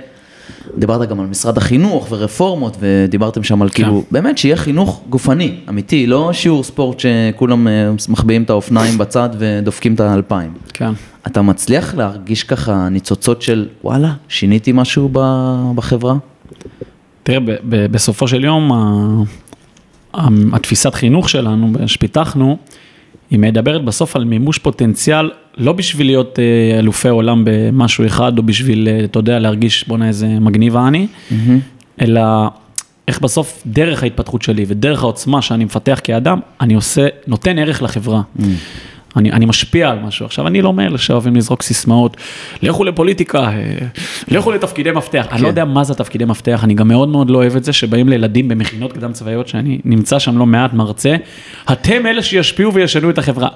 דיברת 0.77 1.09
גם 1.09 1.21
על 1.21 1.27
משרד 1.27 1.59
החינוך 1.59 2.07
ורפורמות, 2.11 2.77
ודיברתם 2.81 3.43
שם 3.43 3.63
על 3.63 3.69
כאילו, 3.69 4.05
באמת 4.11 4.39
שיהיה 4.39 4.57
חינוך 4.57 5.03
גופני, 5.11 5.55
אמיתי, 5.69 6.07
לא 6.07 6.33
שיעור 6.33 6.65
ספורט 6.65 7.01
שכולם 7.01 7.69
אה, 7.69 7.91
מחביאים 8.09 8.43
את 8.43 8.51
האופניים 8.51 8.99
בצד 8.99 9.31
ודופקים 9.39 9.95
את 9.95 10.01
האלפיים. 10.01 10.53
כן. 10.75 10.91
אתה 11.27 11.43
מצליח 11.43 11.95
להרגיש 11.95 12.45
ככה 12.45 12.89
ניצוצות 12.89 13.43
של 13.43 13.69
וואלה, 13.85 14.13
שיניתי 14.29 14.73
משהו 14.75 15.09
בחברה? 15.75 16.15
תראה, 17.23 17.41
ב- 17.41 17.51
ב- 17.69 17.87
בסופו 17.87 18.29
של 18.29 18.45
יום, 18.45 18.71
התפיסת 20.53 20.95
חינוך 20.95 21.29
שלנו, 21.29 21.73
שפיתחנו, 21.87 22.57
היא 23.31 23.39
מדברת 23.39 23.85
בסוף 23.85 24.17
על 24.17 24.25
מימוש 24.25 24.59
פוטנציאל, 24.59 25.31
לא 25.59 25.72
בשביל 25.72 26.07
להיות 26.07 26.38
אה, 26.38 26.78
אלופי 26.78 27.09
עולם 27.09 27.42
במשהו 27.46 28.07
אחד, 28.07 28.38
או 28.38 28.42
בשביל, 28.42 28.88
אה, 28.88 29.05
אתה 29.05 29.18
יודע, 29.18 29.38
להרגיש 29.38 29.88
בואנה 29.88 30.09
איזה 30.09 30.26
מגניב 30.26 30.76
אני, 30.76 31.07
אלא 32.00 32.22
איך 33.09 33.20
בסוף 33.20 33.62
דרך 33.66 34.03
ההתפתחות 34.03 34.42
שלי 34.42 34.64
ודרך 34.68 35.03
העוצמה 35.03 35.42
שאני 35.42 35.64
מפתח 35.64 36.00
כאדם, 36.05 36.40
אני 36.61 36.74
עושה, 36.74 37.07
נותן 37.26 37.59
ערך 37.59 37.82
לחברה. 37.82 38.22
אני, 39.16 39.32
אני 39.32 39.46
משפיע 39.46 39.90
על 39.90 39.98
משהו. 39.98 40.26
עכשיו, 40.26 40.46
אני 40.46 40.62
לא 40.62 40.72
מאלה 40.72 40.98
שאוהבים 40.98 41.36
לזרוק 41.36 41.62
סיסמאות, 41.62 42.16
לכו 42.62 42.84
לפוליטיקה, 42.84 43.38
אה, 43.38 43.76
לכו 44.28 44.53
לתפקידי 44.53 44.92
מפתח. 44.92 45.26
אני 45.32 45.42
לא 45.42 45.48
יודע 45.48 45.64
מה 45.64 45.84
זה 45.84 45.94
תפקידי 45.94 46.24
מפתח, 46.24 46.61
אני 46.64 46.74
גם 46.74 46.88
מאוד 46.88 47.09
מאוד 47.09 47.30
לא 47.30 47.38
אוהב 47.38 47.57
את 47.57 47.64
זה 47.64 47.72
שבאים 47.72 48.09
לילדים 48.09 48.48
במכינות 48.48 48.92
קדם 48.92 49.12
צבאיות, 49.12 49.48
שאני 49.48 49.80
נמצא 49.84 50.18
שם 50.18 50.38
לא 50.38 50.46
מעט 50.46 50.72
מרצה, 50.72 51.16
אתם 51.72 52.07
אלה 52.07 52.22
שישפיעו 52.22 52.74
וישנו 52.74 53.11
את 53.11 53.18
החברה. 53.18 53.48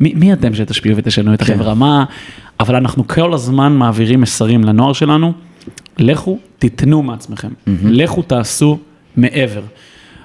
מי, 0.00 0.14
מי 0.14 0.32
אתם 0.32 0.54
שתשפיעו 0.54 0.96
ותשנו 0.96 1.34
את 1.34 1.42
החברה? 1.42 1.74
מה... 1.74 2.04
אבל 2.60 2.76
אנחנו 2.76 3.08
כל 3.08 3.34
הזמן 3.34 3.72
מעבירים 3.72 4.20
מסרים 4.20 4.64
לנוער 4.64 4.92
שלנו, 4.92 5.32
לכו 5.98 6.38
תיתנו 6.58 7.02
מעצמכם, 7.02 7.48
לכו 7.84 8.22
תעשו 8.22 8.78
מעבר. 9.16 9.62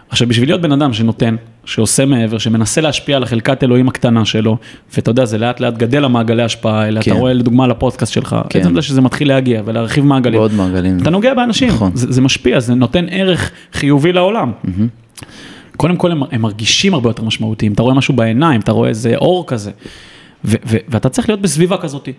עכשיו, 0.10 0.28
בשביל 0.28 0.50
להיות 0.50 0.62
בן 0.62 0.72
אדם 0.72 0.94
שנותן, 0.94 1.36
שעושה 1.66 2.06
מעבר, 2.06 2.38
שמנסה 2.38 2.82
להשפיע 2.82 3.18
על 3.18 3.24
החלקת 3.24 3.64
אלוהים 3.64 3.88
הקטנה 3.88 4.26
שלו, 4.26 4.58
ואתה 4.96 5.12
יודע, 5.12 5.26
זה 5.26 5.38
לאט 5.38 5.60
לאט 5.60 5.78
גדל 5.78 6.06
המעגלי 6.06 6.42
ההשפעה 6.42 6.82
האלה, 6.82 7.02
כן. 7.02 7.12
אתה 7.12 7.20
רואה 7.20 7.34
לדוגמה 7.34 7.64
על 7.64 7.72
הפודקאסט 7.72 8.14
שלך, 8.14 8.36
כן. 8.50 8.60
עצם 8.60 8.76
זה 8.76 8.82
שזה 8.82 9.02
מתחיל 9.02 9.28
להגיע 9.28 9.62
ולהרחיב 9.66 10.06
מעגלים. 10.06 10.40
ועוד 10.40 10.54
מעגלים. 10.54 10.98
אתה 11.02 11.10
נוגע 11.10 11.34
באנשים, 11.34 11.70
נכון. 11.70 11.92
זה, 11.94 12.12
זה 12.12 12.22
משפיע, 12.22 12.60
זה 12.60 12.76
נותן 12.76 13.06
ערך 13.10 13.52
חיובי 13.74 14.14
לעולם. 14.14 14.52
קודם 15.80 15.98
כל 15.98 16.12
הם, 16.12 16.22
הם 16.32 16.42
מרגישים 16.42 16.94
הרבה 16.94 17.10
יותר 17.10 17.24
משמעותיים, 17.24 17.74
אתה 17.74 17.82
רואה 17.82 17.94
משהו 17.94 18.14
בעיניים, 18.14 18.62
אתה 18.62 18.72
רואה 18.72 18.90
איזה 18.90 19.16
אור 19.16 19.48
כזה, 19.48 19.72
ו, 20.46 20.56
ו, 20.68 20.78
ואתה 20.88 21.10
צריך 21.10 21.30
להיות 21.30 21.42
בסביבה 21.42 21.78
כזאת. 21.78 22.10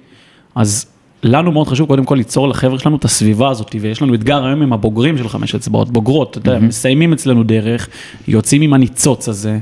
אז 0.54 0.86
לנו 1.22 1.52
מאוד 1.52 1.68
חשוב 1.68 1.88
קודם 1.88 2.04
כל 2.04 2.14
ליצור 2.14 2.48
לחבר'ה 2.48 2.78
שלנו 2.78 2.96
את 2.96 3.04
הסביבה 3.04 3.50
הזאת, 3.50 3.76
ויש 3.80 4.02
לנו 4.02 4.14
אתגר 4.14 4.44
היום 4.44 4.62
עם 4.62 4.72
הבוגרים 4.72 5.18
של 5.18 5.28
חמש 5.28 5.54
אצבעות, 5.54 5.90
בוגרות, 5.90 6.30
אתה 6.30 6.38
יודע, 6.38 6.58
מסיימים 6.58 7.12
אצלנו 7.12 7.42
דרך, 7.42 7.88
יוצאים 8.28 8.62
עם 8.62 8.74
הניצוץ 8.74 9.28
הזה, 9.28 9.58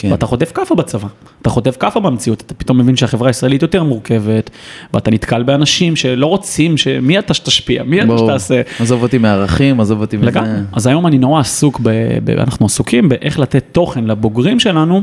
כן. 0.00 0.12
ואתה 0.12 0.26
חוטף 0.26 0.52
כאפה 0.52 0.74
בצבא, 0.74 1.08
אתה 1.42 1.50
חוטף 1.50 1.76
כאפה 1.80 2.00
במציאות, 2.00 2.42
אתה 2.46 2.54
פתאום 2.54 2.78
מבין 2.78 2.96
שהחברה 2.96 3.28
הישראלית 3.28 3.62
יותר 3.62 3.82
מורכבת, 3.84 4.50
ואתה 4.94 5.10
נתקל 5.10 5.42
באנשים 5.42 5.96
שלא 5.96 6.26
רוצים, 6.26 6.76
שמי 6.76 7.18
אתה 7.18 7.34
שתשפיע, 7.34 7.82
מי 7.82 8.02
אתה. 8.02 8.18
שתעשה. 8.18 8.62
עזוב 8.80 9.02
אותי 9.02 9.18
מערכים, 9.18 9.80
עזוב 9.80 10.00
אותי 10.00 10.16
מזה. 10.16 10.26
לגמרי. 10.26 10.50
אז 10.72 10.86
היום 10.86 11.06
אני 11.06 11.18
נורא 11.18 11.40
עסוק, 11.40 11.80
ב, 11.82 11.90
ב, 12.24 12.30
אנחנו 12.30 12.66
עסוקים 12.66 13.08
באיך 13.08 13.38
לתת 13.38 13.64
תוכן 13.72 14.04
לבוגרים 14.04 14.60
שלנו, 14.60 15.02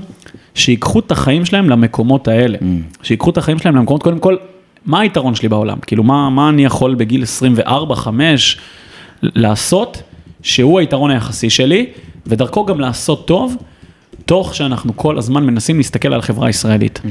שיקחו 0.55 0.99
את 0.99 1.11
החיים 1.11 1.45
שלהם 1.45 1.69
למקומות 1.69 2.27
האלה. 2.27 2.57
Mm. 2.57 2.63
שיקחו 3.03 3.29
את 3.29 3.37
החיים 3.37 3.59
שלהם 3.59 3.75
למקומות, 3.75 4.03
קודם 4.03 4.19
כל, 4.19 4.35
מה 4.85 4.99
היתרון 4.99 5.35
שלי 5.35 5.49
בעולם? 5.49 5.77
כאילו, 5.87 6.03
מה, 6.03 6.29
מה 6.29 6.49
אני 6.49 6.65
יכול 6.65 6.95
בגיל 6.95 7.23
24, 7.23 7.95
5 7.95 8.57
לעשות, 9.21 10.01
שהוא 10.41 10.79
היתרון 10.79 11.11
היחסי 11.11 11.49
שלי, 11.49 11.85
ודרכו 12.27 12.65
גם 12.65 12.79
לעשות 12.79 13.27
טוב. 13.27 13.55
תוך 14.28 14.55
שאנחנו 14.55 14.97
כל 14.97 15.17
הזמן 15.17 15.45
מנסים 15.45 15.78
להסתכל 15.78 16.13
על 16.13 16.19
החברה 16.19 16.47
הישראלית. 16.47 17.01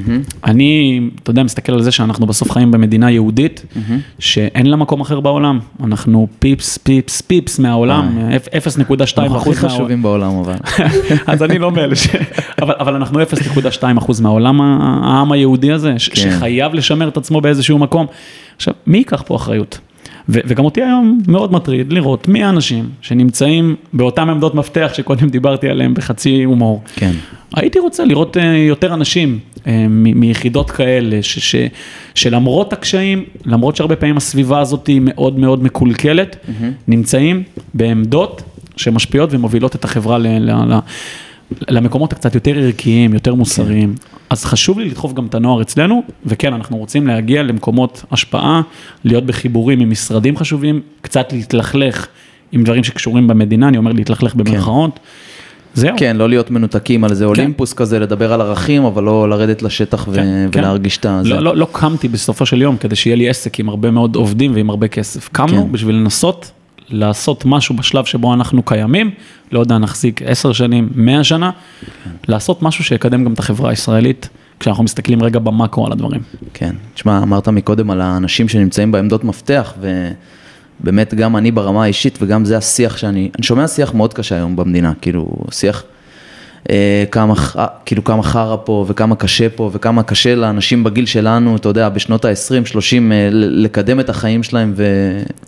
אני, 0.45 1.01
אתה 1.23 1.31
יודע, 1.31 1.43
מסתכל 1.43 1.73
על 1.73 1.83
זה 1.83 1.93
שאנחנו 1.93 2.27
בסוף 2.27 2.51
חיים 2.53 2.71
במדינה 2.71 3.11
יהודית, 3.11 3.65
שאין 4.19 4.67
לה 4.67 4.77
מקום 4.77 5.01
אחר 5.01 5.21
בעולם. 5.21 5.59
אנחנו 5.85 6.29
פיפס, 6.39 6.79
פיפס, 6.79 7.21
פיפס 7.21 7.59
מהעולם, 7.59 8.19
0.2 8.29 8.93
אנחנו 9.19 9.37
הכי 9.37 9.51
אחוז 9.51 9.57
מהעולם. 9.63 9.75
חשובים 9.75 10.03
בעולם, 10.03 10.33
אבל. 10.39 10.55
אז 11.33 11.43
אני 11.43 11.59
לא 11.59 11.71
מאלה 11.71 11.97
ש... 11.97 12.07
אבל, 12.63 12.75
אבל 12.81 12.95
אנחנו 12.95 13.21
0.2 13.23 13.99
אחוז 13.99 14.21
מהעולם 14.21 14.61
העם 14.61 15.33
היהודי 15.33 15.73
הזה, 15.73 15.95
ש- 15.99 16.09
כן. 16.09 16.15
שחייב 16.31 16.75
לשמר 16.75 17.09
את 17.09 17.17
עצמו 17.17 17.41
באיזשהו 17.41 17.79
מקום. 17.79 18.07
עכשיו, 18.57 18.75
מי 18.87 18.99
ייקח 18.99 19.23
פה 19.27 19.37
אחריות? 19.37 19.79
ו- 20.29 20.39
וגם 20.47 20.65
אותי 20.65 20.83
היום 20.83 21.21
מאוד 21.29 21.53
מטריד 21.53 21.93
לראות 21.93 22.29
מי 22.29 22.45
האנשים 22.45 22.89
שנמצאים 23.01 23.77
באותן 23.93 24.29
עמדות 24.29 24.55
מפתח 24.55 24.91
שקודם 24.95 25.29
דיברתי 25.29 25.69
עליהם 25.69 25.95
בחצי 25.95 26.43
הומור. 26.43 26.83
כן. 26.97 27.13
הייתי 27.55 27.79
רוצה 27.79 28.05
לראות 28.05 28.37
אה, 28.37 28.43
יותר 28.57 28.95
אנשים 28.95 29.39
אה, 29.67 29.87
מ- 29.89 30.21
מיחידות 30.21 30.71
כאלה, 30.71 31.23
ש- 31.23 31.39
ש- 31.57 31.67
שלמרות 32.15 32.73
הקשיים, 32.73 33.25
למרות 33.45 33.77
שהרבה 33.77 33.97
פעמים 33.97 34.17
הסביבה 34.17 34.61
הזאת 34.61 34.87
היא 34.87 35.01
מאוד 35.05 35.39
מאוד 35.39 35.63
מקולקלת, 35.63 36.37
נמצאים 36.89 37.43
בעמדות 37.75 38.43
שמשפיעות 38.77 39.29
ומובילות 39.33 39.75
את 39.77 39.85
החברה 39.85 40.19
ל- 40.19 40.27
ל- 40.27 40.73
ל- 40.75 40.79
למקומות 41.69 42.13
הקצת 42.13 42.35
יותר 42.35 42.59
ערכיים, 42.59 43.15
יותר 43.15 43.35
מוסריים. 43.35 43.95
אז 44.31 44.45
חשוב 44.45 44.79
לי 44.79 44.89
לדחוף 44.89 45.13
גם 45.13 45.27
את 45.27 45.35
הנוער 45.35 45.63
אצלנו, 45.63 46.03
וכן, 46.27 46.55
אנחנו 46.55 46.77
רוצים 46.77 47.07
להגיע 47.07 47.43
למקומות 47.43 48.05
השפעה, 48.13 48.63
להיות 49.05 49.27
בחיבורים 49.27 49.81
עם 49.81 49.91
משרדים 49.91 50.37
חשובים, 50.37 50.81
קצת 51.01 51.33
להתלכלך 51.33 52.07
עם 52.53 52.65
דברים 52.65 52.85
שקשורים 52.85 53.27
במדינה, 53.27 53.69
אני 53.69 53.77
אומר 53.77 53.93
להתלכלך 53.93 54.35
במרכאות. 54.35 55.01
זהו. 55.75 55.97
כן, 55.97 56.17
לא 56.17 56.29
להיות 56.29 56.51
מנותקים 56.51 57.05
על 57.05 57.11
איזה 57.11 57.25
אולימפוס 57.25 57.73
כזה, 57.73 57.99
לדבר 57.99 58.33
על 58.33 58.41
ערכים, 58.41 58.85
אבל 58.85 59.03
לא 59.03 59.29
לרדת 59.29 59.63
לשטח 59.63 60.09
ו- 60.09 60.15
כן, 60.15 60.49
כן. 60.53 60.61
ולהרגיש 60.61 60.99
את 60.99 61.07
זה. 61.23 61.29
לא, 61.31 61.41
לא, 61.41 61.57
לא 61.57 61.69
קמתי 61.73 62.09
בסופו 62.09 62.47
של 62.47 62.63
יום 62.63 62.77
כדי 62.77 62.97
שיהיה 62.97 63.17
לי 63.17 63.29
עסק 63.29 63.61
עם 63.61 63.69
הרבה 63.69 63.91
מאוד 63.91 64.17
עובדים 64.17 64.55
ועם 64.55 64.71
הרבה 64.71 64.89
כסף. 64.89 65.29
קמנו 65.33 65.63
כן. 65.63 65.73
בשביל 65.73 65.95
לנסות 65.95 66.51
לעשות 66.89 67.45
משהו 67.45 67.77
בשלב 67.77 68.05
שבו 68.05 68.35
אנחנו 68.35 68.63
קיימים, 68.63 69.11
לא 69.53 69.61
יודע, 69.61 69.79
נחזיק 69.79 70.23
עשר 70.23 70.53
שנים, 70.53 70.89
מאה 70.95 71.25
שנה, 71.25 71.51
לעשות 72.29 72.63
משהו 72.63 72.85
שיקדם 72.85 73.25
גם 73.25 73.33
את 73.33 73.39
החברה 73.39 73.71
הישראלית, 73.71 74.29
כשאנחנו 74.61 74.85
מסתכלים 74.85 75.23
רגע 75.23 75.39
במאקרו 75.39 75.87
על 75.87 75.93
הדברים. 75.93 76.21
כן. 76.55 76.75
תשמע, 76.95 77.19
אמרת 77.23 77.49
מקודם 77.49 77.91
על 77.91 78.01
האנשים 78.01 78.49
שנמצאים 78.49 78.93
בעמדות 78.93 79.25
מפתח, 79.25 79.75
ובאמת 80.81 81.15
גם 81.15 81.37
אני 81.37 81.51
ברמה 81.51 81.85
האישית, 81.85 82.19
וגם 82.23 82.45
זה 82.45 82.57
השיח 82.57 82.97
שאני, 82.97 83.31
אני 83.37 83.43
שומע 83.43 83.69
שיח 83.69 83.95
מאוד 83.95 84.15
קשה 84.15 84.35
היום 84.35 84.57
במדינה, 84.57 84.93
כאילו, 85.01 85.29
שיח, 85.51 85.85
כמה, 87.11 87.35
ח- 87.35 87.57
אה, 87.57 87.67
כאילו 87.87 88.05
כמה 88.05 88.23
חרא 88.23 88.57
פה, 88.65 88.85
וכמה 88.89 89.17
קשה 89.17 89.49
פה, 89.49 89.71
וכמה 89.73 90.03
קשה 90.03 90.35
לאנשים 90.35 90.85
בגיל 90.85 91.07
שלנו, 91.07 91.57
אתה 91.57 91.69
יודע, 91.69 91.89
בשנות 91.89 92.25
ה-20, 92.25 92.67
30, 92.67 93.13
אה, 93.13 93.29
לקדם 93.33 94.01
את 94.01 94.09
החיים 94.09 94.43
שלהם, 94.43 94.75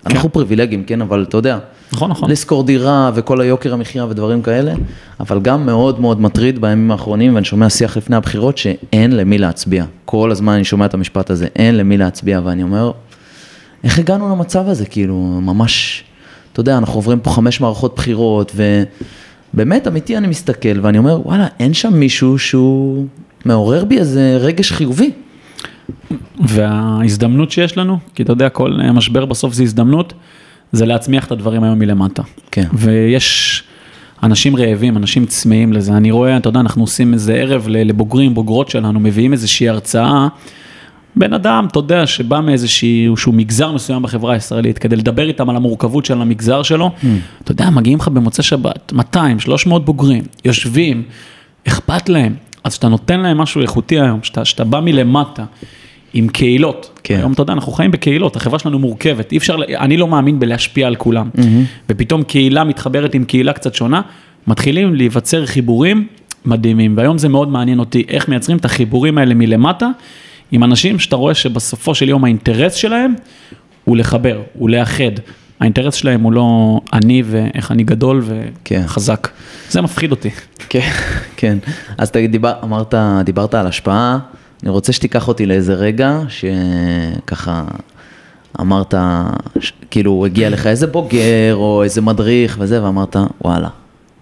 ואנחנו 0.05 0.33
פריבילגים, 0.33 0.85
כן, 0.85 1.01
אבל 1.01 1.25
אתה 1.29 1.37
יודע, 1.37 1.59
נכון, 1.93 2.11
נכון. 2.11 2.31
לשכור 2.31 2.63
דירה 2.65 3.11
וכל 3.15 3.41
היוקר 3.41 3.73
המחיה 3.73 4.05
ודברים 4.05 4.43
כאלה, 4.43 4.73
אבל 5.21 5.41
גם 5.41 5.67
מאוד 5.67 6.01
מאוד 6.01 6.21
מטריד 6.21 6.61
בימים 6.61 6.91
האחרונים, 6.91 7.35
ואני 7.35 7.45
שומע 7.45 7.71
שיח 7.71 7.97
לפני 7.97 8.17
הבחירות 8.17 8.59
שאין 8.59 9.17
למי 9.17 9.39
להצביע. 9.39 9.85
כל 10.05 10.31
הזמן 10.31 10.53
אני 10.53 10.65
שומע 10.65 10.85
את 10.87 10.95
המשפט 10.95 11.31
הזה, 11.31 11.47
אין 11.57 11.77
למי 11.77 11.97
להצביע, 11.97 12.41
ואני 12.45 12.63
אומר, 12.63 12.93
איך 13.85 13.99
הגענו 13.99 14.29
למצב 14.29 14.69
הזה? 14.69 14.87
כאילו, 14.87 15.15
ממש, 15.43 16.05
אתה 16.53 16.61
יודע, 16.61 16.79
אנחנו 16.79 16.95
עוברים 16.95 17.21
פה 17.21 17.31
חמש 17.31 17.61
מערכות 17.61 17.97
בחירות, 17.97 18.53
ובאמת, 19.55 19.87
אמיתי, 19.87 20.17
אני 20.17 20.27
מסתכל 20.27 20.81
ואני 20.83 20.99
אומר, 20.99 21.21
וואלה, 21.25 21.47
אין 21.61 21.75
שם 21.75 21.95
מישהו 21.95 22.39
שהוא 22.39 23.07
מעורר 23.45 23.85
בי 23.85 23.99
איזה 23.99 24.37
רגש 24.41 24.73
חיובי. 24.73 25.11
וההזדמנות 26.41 27.51
שיש 27.51 27.79
לנו, 27.79 27.99
כי 28.15 28.23
אתה 28.23 28.33
יודע, 28.33 28.49
כל 28.49 28.73
משבר 28.93 29.25
בסוף 29.25 29.55
זה 29.55 29.63
הזדמנות, 29.63 30.13
זה 30.73 30.87
להצמיח 30.87 31.27
את 31.27 31.33
הדברים 31.33 31.63
היום 31.63 31.79
מלמטה. 31.79 32.23
כן. 32.51 32.67
ויש 32.73 33.63
אנשים 34.23 34.57
רעבים, 34.57 34.97
אנשים 34.97 35.27
צמאים 35.27 35.73
לזה. 35.73 35.93
אני 35.93 36.11
רואה, 36.11 36.37
אתה 36.37 36.49
יודע, 36.49 36.61
אנחנו 36.61 36.83
עושים 36.83 37.15
איזה 37.15 37.35
ערב 37.35 37.67
לבוגרים, 37.69 38.35
בוגרות 38.35 38.69
שלנו, 38.69 39.01
מביאים 39.01 39.33
איזושהי 39.33 39.69
הרצאה. 39.69 40.29
בן 41.17 41.33
אדם, 41.33 41.67
אתה 41.71 41.79
יודע, 41.79 42.07
שבא 42.07 42.41
מאיזשהו 42.41 43.33
מגזר 43.33 43.73
מסוים 43.73 44.03
בחברה 44.03 44.35
הישראלית, 44.35 44.79
כדי 44.79 44.97
לדבר 44.97 45.29
איתם 45.29 45.51
על 45.51 45.57
המורכבות 45.57 46.05
של 46.05 46.23
המגזר 46.23 46.63
שלו, 46.63 46.91
אתה 47.43 47.53
יודע, 47.53 47.71
מגיעים 47.71 47.99
לך 47.99 48.09
במוצאי 48.09 48.45
שבת, 48.45 48.93
200, 48.93 49.41
300 49.41 49.85
בוגרים, 49.85 50.23
יושבים, 50.45 51.03
אכפת 51.69 52.09
להם. 52.09 52.35
אז 52.65 52.73
כשאתה 52.73 52.89
נותן 52.89 53.21
להם 53.21 53.39
משהו 53.39 53.61
איכותי 53.61 54.01
היום, 54.01 54.23
שאתה, 54.23 54.45
שאתה 54.45 54.65
בא 54.65 54.81
מלמטה, 54.81 55.45
עם 56.15 56.29
קהילות, 56.29 57.01
כן. 57.05 57.17
היום 57.17 57.33
אתה 57.33 57.43
יודע, 57.43 57.53
אנחנו 57.53 57.73
חיים 57.73 57.91
בקהילות, 57.91 58.37
החברה 58.37 58.59
שלנו 58.59 58.79
מורכבת, 58.79 59.33
אי 59.33 59.37
אפשר, 59.37 59.57
אני 59.79 59.97
לא 59.97 60.09
מאמין 60.09 60.41
בלהשפיע 60.41 60.87
על 60.87 60.97
כולם. 60.97 61.29
ופתאום 61.89 62.23
קהילה 62.23 62.65
מתחברת 62.65 63.15
עם 63.15 63.25
קהילה 63.25 63.53
קצת 63.53 63.75
שונה, 63.75 64.01
מתחילים 64.47 64.95
להיווצר 64.95 65.47
חיבורים 65.47 66.07
מדהימים, 66.45 66.95
והיום 66.97 67.19
זה 67.19 67.29
מאוד 67.29 67.49
מעניין 67.49 67.79
אותי, 67.79 68.05
איך 68.09 68.29
מייצרים 68.29 68.59
את 68.59 68.65
החיבורים 68.65 69.19
האלה 69.19 69.35
מלמטה, 69.35 69.89
עם 70.53 70.65
אנשים 70.65 70.99
שאתה 70.99 71.17
רואה 71.17 71.35
שבסופו 71.35 71.95
של 71.95 72.09
יום 72.09 72.25
האינטרס 72.25 72.75
שלהם 72.75 73.15
הוא 73.85 73.97
לחבר, 73.97 74.41
הוא 74.55 74.71
לאחד. 74.71 75.11
האינטרס 75.61 75.95
שלהם 75.95 76.21
הוא 76.23 76.33
לא 76.33 76.81
אני 76.93 77.23
ואיך 77.27 77.73
אני 77.73 77.85
גדול 77.85 78.25
כן. 78.65 78.83
וחזק. 78.85 79.29
זה 79.71 79.81
מפחיד 79.81 80.11
אותי. 80.11 80.31
כן, 80.69 80.91
כן. 81.37 81.59
אז 81.99 82.11
תגיד, 82.11 82.33
דיבר, 82.33 82.53
אמרת, 82.63 82.95
דיברת 83.25 83.55
על 83.55 83.67
השפעה, 83.67 84.19
אני 84.63 84.71
רוצה 84.71 84.93
שתיקח 84.93 85.29
אותי 85.29 85.47
לאיזה 85.47 85.75
רגע, 85.75 86.19
שככה 86.29 87.65
אמרת, 88.61 88.95
ש- 89.61 89.73
כאילו 89.91 90.27
הגיע 90.27 90.51
לך 90.51 90.67
איזה 90.67 90.87
בוגר 90.87 91.55
או 91.55 91.83
איזה 91.83 92.01
מדריך 92.01 92.57
וזה, 92.61 92.85
ואמרת, 92.85 93.17
וואלה, 93.45 93.69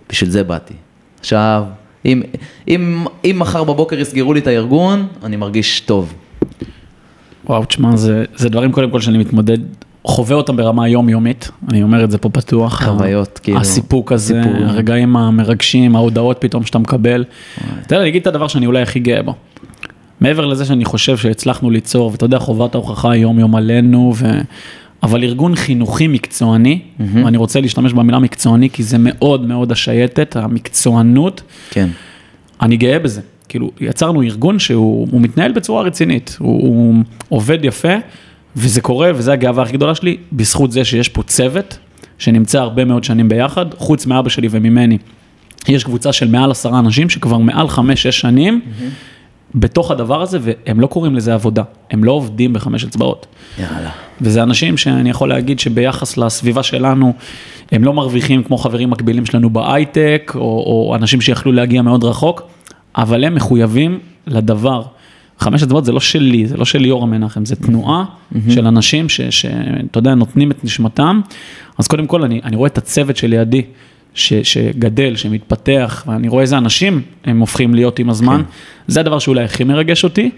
בשביל 0.09 0.31
זה 0.31 0.45
באתי. 0.45 0.75
עכשיו, 1.21 1.65
אם, 2.05 2.23
אם, 2.69 3.05
אם 3.25 3.37
מחר 3.39 3.65
בבוקר 3.65 3.99
יסגרו 3.99 4.35
לי 4.35 4.41
את 4.41 4.47
הארגון, 4.47 5.07
אני 5.25 5.37
מרגיש 5.37 5.81
טוב. 5.81 6.15
וואו, 7.47 7.65
תשמע, 7.65 7.97
זה, 7.97 8.25
זה 8.37 8.49
דברים 8.49 8.73
קודם 8.73 8.91
כל 8.91 9.01
שאני 9.01 9.19
מתמודד, 9.19 9.59
חווה 10.05 10.37
אותם 10.37 10.57
ברמה 10.57 10.89
יומיומית, 10.89 11.51
אני 11.69 11.83
אומר 11.83 12.05
את 12.05 12.11
זה 12.11 12.19
פה 12.19 12.29
פתוח. 12.29 12.83
חוויות, 12.85 13.39
ה- 13.39 13.41
כאילו, 13.41 13.59
הסיפוק 13.61 14.13
הזה, 14.13 14.43
סיפור. 14.45 14.65
הרגעים 14.67 15.17
המרגשים, 15.17 15.97
ההודעות 15.97 16.37
פתאום 16.41 16.65
שאתה 16.65 16.79
מקבל. 16.79 17.25
יודע, 17.83 18.01
אני 18.01 18.09
אגיד 18.09 18.21
את 18.21 18.27
הדבר 18.27 18.49
שאני 18.49 18.67
אולי 18.67 18.83
הכי 18.83 19.01
גאה 19.01 19.23
בו. 19.23 19.35
מעבר 20.21 20.47
לזה 20.47 20.65
שאני 20.65 20.85
חושב 20.85 21.17
שהצלחנו 21.17 21.71
ליצור, 21.71 22.11
ואתה 22.13 22.25
יודע, 22.25 22.39
חובת 22.39 22.75
ההוכחה 22.75 23.11
היא 23.11 23.23
יום 23.23 23.39
יום 23.39 23.57
עלינו, 23.57 24.13
ו... 24.17 24.27
אבל 25.07 25.25
ארגון 25.25 25.55
חינוכי 25.55 26.09
מקצועני, 26.09 26.79
ואני 27.25 27.37
רוצה 27.37 27.61
להשתמש 27.61 27.93
במילה 27.93 28.19
מקצועני, 28.19 28.71
כי 28.71 28.83
זה 28.83 28.97
מאוד 29.01 29.47
מאוד 29.47 29.73
השייטת, 29.73 30.37
המקצוענות, 30.37 31.43
כן, 31.71 31.89
אני 32.63 32.77
גאה 32.77 32.99
בזה. 32.99 33.21
כאילו, 33.49 33.71
יצרנו 33.81 34.23
ארגון 34.23 34.59
שהוא 34.59 35.09
הוא 35.11 35.21
מתנהל 35.21 35.53
בצורה 35.53 35.83
רצינית, 35.83 36.37
הוא, 36.39 36.63
הוא 36.63 36.95
עובד 37.29 37.59
יפה, 37.65 37.95
וזה 38.57 38.81
קורה, 38.81 39.11
וזו 39.15 39.33
הגאווה 39.33 39.63
הכי 39.63 39.73
גדולה 39.73 39.95
שלי, 39.95 40.17
בזכות 40.33 40.73
זה 40.73 40.85
שיש 40.85 41.09
פה 41.09 41.23
צוות, 41.23 41.79
שנמצא 42.19 42.61
הרבה 42.61 42.85
מאוד 42.85 43.05
שנים 43.05 43.29
ביחד, 43.29 43.67
חוץ 43.75 44.07
מאבא 44.07 44.29
שלי 44.29 44.49
וממני. 44.51 44.99
יש 45.69 45.85
קבוצה 45.85 46.13
של 46.13 46.29
מעל 46.31 46.51
עשרה 46.51 46.79
אנשים 46.79 47.11
שכבר 47.11 47.39
מעל 47.39 47.69
חמש-שש 47.69 48.21
שנים 48.21 48.61
בתוך 49.55 49.91
הדבר 49.91 50.23
הזה, 50.23 50.39
והם 50.43 50.81
לא 50.81 50.87
קוראים 50.87 51.15
לזה 51.15 51.35
עבודה, 51.35 51.63
הם 51.91 52.05
לא 52.05 52.13
עובדים 52.13 52.53
בחמש 52.53 52.85
אצבעות. 52.85 53.27
יאללה. 53.59 53.91
וזה 54.21 54.43
אנשים 54.43 54.77
שאני 54.77 55.11
יכול 55.11 55.29
להגיד 55.29 55.59
שביחס 55.59 56.17
לסביבה 56.17 56.63
שלנו, 56.63 57.13
הם 57.73 57.85
לא 57.85 57.93
מרוויחים 57.93 58.43
כמו 58.43 58.59
חברים 58.59 58.91
מקבילים 58.91 59.27
שלנו 59.27 59.51
בהייטק, 59.51 60.33
או, 60.35 60.41
או 60.41 60.95
אנשים 60.95 61.21
שיכלו 61.21 61.53
להגיע 61.53 61.83
מאוד 61.83 62.05
רחוק, 62.05 62.43
אבל 62.97 63.25
הם 63.25 63.35
מחויבים 63.35 63.99
לדבר. 64.27 64.83
חמש 65.39 65.63
אצבעות 65.63 65.85
זה 65.85 65.93
לא 65.93 66.01
שלי, 66.01 66.47
זה 66.47 66.57
לא 66.57 66.65
של 66.65 66.79
ליאור 66.79 67.07
מנחם, 67.07 67.45
זה 67.45 67.57
תנועה 67.57 68.05
של 68.49 68.67
אנשים 68.67 69.09
שאתה 69.09 69.99
יודע, 69.99 70.15
נותנים 70.15 70.51
את 70.51 70.65
נשמתם. 70.65 71.21
אז 71.79 71.87
קודם 71.87 72.07
כל, 72.07 72.23
אני, 72.23 72.41
אני 72.45 72.57
רואה 72.57 72.67
את 72.67 72.79
הצוות 72.79 73.17
שלידי, 73.17 73.63
ש, 74.17 74.33
שגדל, 74.35 75.17
שמתפתח, 75.17 76.05
ואני 76.07 76.29
רואה 76.29 76.43
איזה 76.43 76.59
אנשים 76.59 77.03
הם 77.25 77.41
הופכים 77.41 77.75
להיות 77.75 77.99
עם 77.99 78.11
הזמן. 78.11 78.43
זה 78.87 79.01
הדבר 79.01 79.19
שאולי 79.19 79.45
הכי 79.45 79.65
מרגש 79.65 80.05
אותי. 80.05 80.31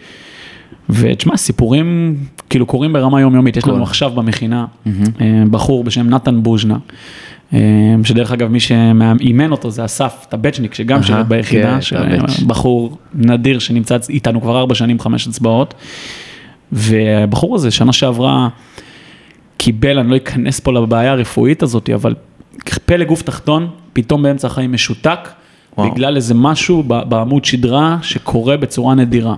ותשמע, 0.91 1.37
סיפורים 1.37 2.17
כאילו 2.51 2.67
קורים 2.67 2.93
ברמה 2.93 3.21
יומיומית, 3.21 3.57
יש 3.57 3.67
לנו. 3.67 3.83
עכשיו 3.83 4.11
במכינה 4.11 4.67
אה, 5.21 5.43
בחור 5.51 5.85
בשם 5.85 6.09
נתן 6.09 6.43
בוז'נה, 6.43 6.77
אה, 7.55 7.59
שדרך 8.05 8.33
אגב 8.33 8.49
מי 8.49 8.61
שאימן 8.61 9.51
אותו 9.51 9.71
זה 9.71 9.85
אסף 9.85 10.27
טבצ'ניק, 10.29 10.75
שגם 10.75 11.03
שירת 11.03 11.29
ביחידה, 11.29 11.79
כן. 11.91 12.47
בחור 12.47 12.99
נדיר 13.15 13.59
שנמצא 13.59 13.99
איתנו 14.09 14.41
כבר 14.41 14.59
ארבע 14.59 14.75
שנים, 14.75 15.01
חמש 15.01 15.29
אצבעות, 15.29 15.75
והבחור 16.73 17.55
הזה 17.55 17.71
שנה 17.71 17.93
שעברה 17.93 18.49
קיבל, 19.57 19.99
אני 19.99 20.11
לא 20.11 20.17
אכנס 20.17 20.61
פה 20.61 20.73
לבעיה 20.73 21.13
הרפואית 21.13 21.63
הזאת, 21.63 21.91
אבל 21.95 22.15
פלא 22.85 23.05
גוף 23.05 23.23
תחתון, 23.23 23.69
פתאום 23.93 24.23
באמצע 24.23 24.47
החיים 24.47 24.73
משותק, 24.73 25.29
וואו. 25.79 25.91
בגלל 25.91 26.17
איזה 26.17 26.35
משהו 26.35 26.83
בעמוד 26.83 27.45
שדרה 27.45 27.99
שקורה 28.03 28.57
בצורה 28.57 28.95
נדירה. 28.95 29.35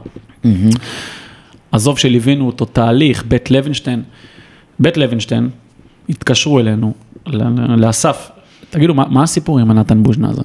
עזוב 1.73 1.99
שליווינו 1.99 2.47
אותו 2.47 2.65
תהליך, 2.65 3.25
בית 3.29 3.51
לוינשטיין, 3.51 4.03
בית 4.79 4.97
לוינשטיין, 4.97 5.49
התקשרו 6.09 6.61
אלינו, 6.61 6.93
לאסף, 7.77 8.31
תגידו, 8.71 8.95
מה, 8.95 9.05
מה 9.09 9.23
הסיפור 9.23 9.59
עם 9.59 9.71
הנתן 9.71 10.03
בוז'נה 10.03 10.29
הזה? 10.31 10.43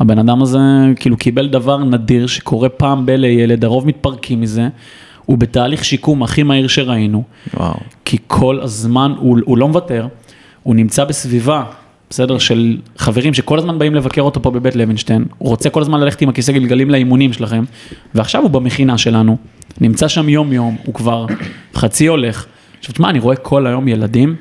הבן 0.00 0.18
אדם 0.18 0.42
הזה 0.42 0.58
כאילו 0.96 1.16
קיבל 1.16 1.48
דבר 1.48 1.84
נדיר 1.84 2.26
שקורה 2.26 2.68
פעם 2.68 3.06
ב- 3.06 3.10
לילד, 3.10 3.64
הרוב 3.64 3.86
מתפרקים 3.86 4.40
מזה, 4.40 4.68
הוא 5.26 5.38
בתהליך 5.38 5.84
שיקום 5.84 6.22
הכי 6.22 6.42
מהיר 6.42 6.68
שראינו, 6.68 7.22
וואו. 7.54 7.74
כי 8.04 8.18
כל 8.26 8.60
הזמן 8.60 9.14
הוא, 9.18 9.38
הוא 9.44 9.58
לא 9.58 9.68
מוותר, 9.68 10.06
הוא 10.62 10.74
נמצא 10.74 11.04
בסביבה, 11.04 11.64
בסדר, 12.10 12.38
של 12.38 12.76
חברים 12.96 13.34
שכל 13.34 13.58
הזמן 13.58 13.78
באים 13.78 13.94
לבקר 13.94 14.22
אותו 14.22 14.42
פה 14.42 14.50
בבית 14.50 14.76
לוינשטיין, 14.76 15.24
הוא 15.38 15.48
רוצה 15.48 15.70
כל 15.70 15.82
הזמן 15.82 16.00
ללכת 16.00 16.22
עם 16.22 16.28
הכיסא 16.28 16.52
גלגלים 16.52 16.90
לאימונים 16.90 17.32
שלכם, 17.32 17.64
ועכשיו 18.14 18.42
הוא 18.42 18.50
במכינה 18.50 18.98
שלנו, 18.98 19.36
נמצא 19.80 20.08
שם 20.08 20.28
יום 20.28 20.52
יום, 20.52 20.76
הוא 20.84 20.94
כבר 20.94 21.26
חצי 21.74 22.06
הולך. 22.06 22.46
עכשיו 22.78 22.92
תשמע, 22.94 23.10
אני 23.10 23.18
רואה 23.18 23.36
כל 23.36 23.66
היום 23.66 23.88
ילדים 23.88 24.34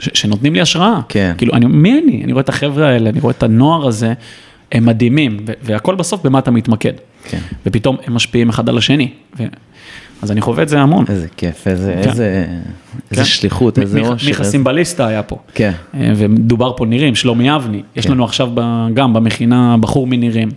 ש- 0.00 0.08
שנותנים 0.14 0.54
לי 0.54 0.60
השראה. 0.60 1.00
כן. 1.08 1.34
כאילו, 1.38 1.52
אני, 1.54 1.66
מי 1.66 2.00
אני? 2.04 2.24
אני 2.24 2.32
רואה 2.32 2.40
את 2.42 2.48
החבר'ה 2.48 2.88
האלה, 2.88 3.10
אני 3.10 3.20
רואה 3.20 3.34
את 3.38 3.42
הנוער 3.42 3.86
הזה, 3.86 4.12
הם 4.72 4.86
מדהימים, 4.86 5.36
והכל 5.62 5.94
בסוף 5.94 6.26
במה 6.26 6.38
אתה 6.38 6.50
מתמקד. 6.50 6.92
כן. 7.24 7.38
ופתאום 7.66 7.96
הם 8.06 8.14
משפיעים 8.14 8.48
אחד 8.48 8.68
על 8.68 8.78
השני. 8.78 9.08
ו... 9.38 9.44
אז 10.24 10.30
אני 10.30 10.40
חווה 10.40 10.62
את 10.62 10.68
זה 10.68 10.80
המון. 10.80 11.04
איזה 11.08 11.26
כיף, 11.36 11.66
איזה, 11.68 11.94
כן. 12.02 12.08
איזה, 12.08 12.44
איזה 13.10 13.22
כן. 13.22 13.24
שליחות, 13.24 13.78
איזה 13.78 14.00
אושר. 14.00 14.26
מיכה 14.26 14.38
איזה- 14.40 14.50
סימבליסטה 14.50 15.06
היה 15.06 15.22
פה. 15.22 15.38
כן. 15.54 15.72
אה, 15.94 16.12
ומדובר 16.16 16.72
פה 16.76 16.86
נירים, 16.86 17.14
שלומי 17.14 17.56
אבני, 17.56 17.82
יש 17.96 18.06
כן. 18.06 18.12
לנו 18.12 18.24
עכשיו 18.24 18.50
גם 18.94 19.12
במכינה 19.14 19.76
בחור 19.80 20.06
מנירים, 20.06 20.48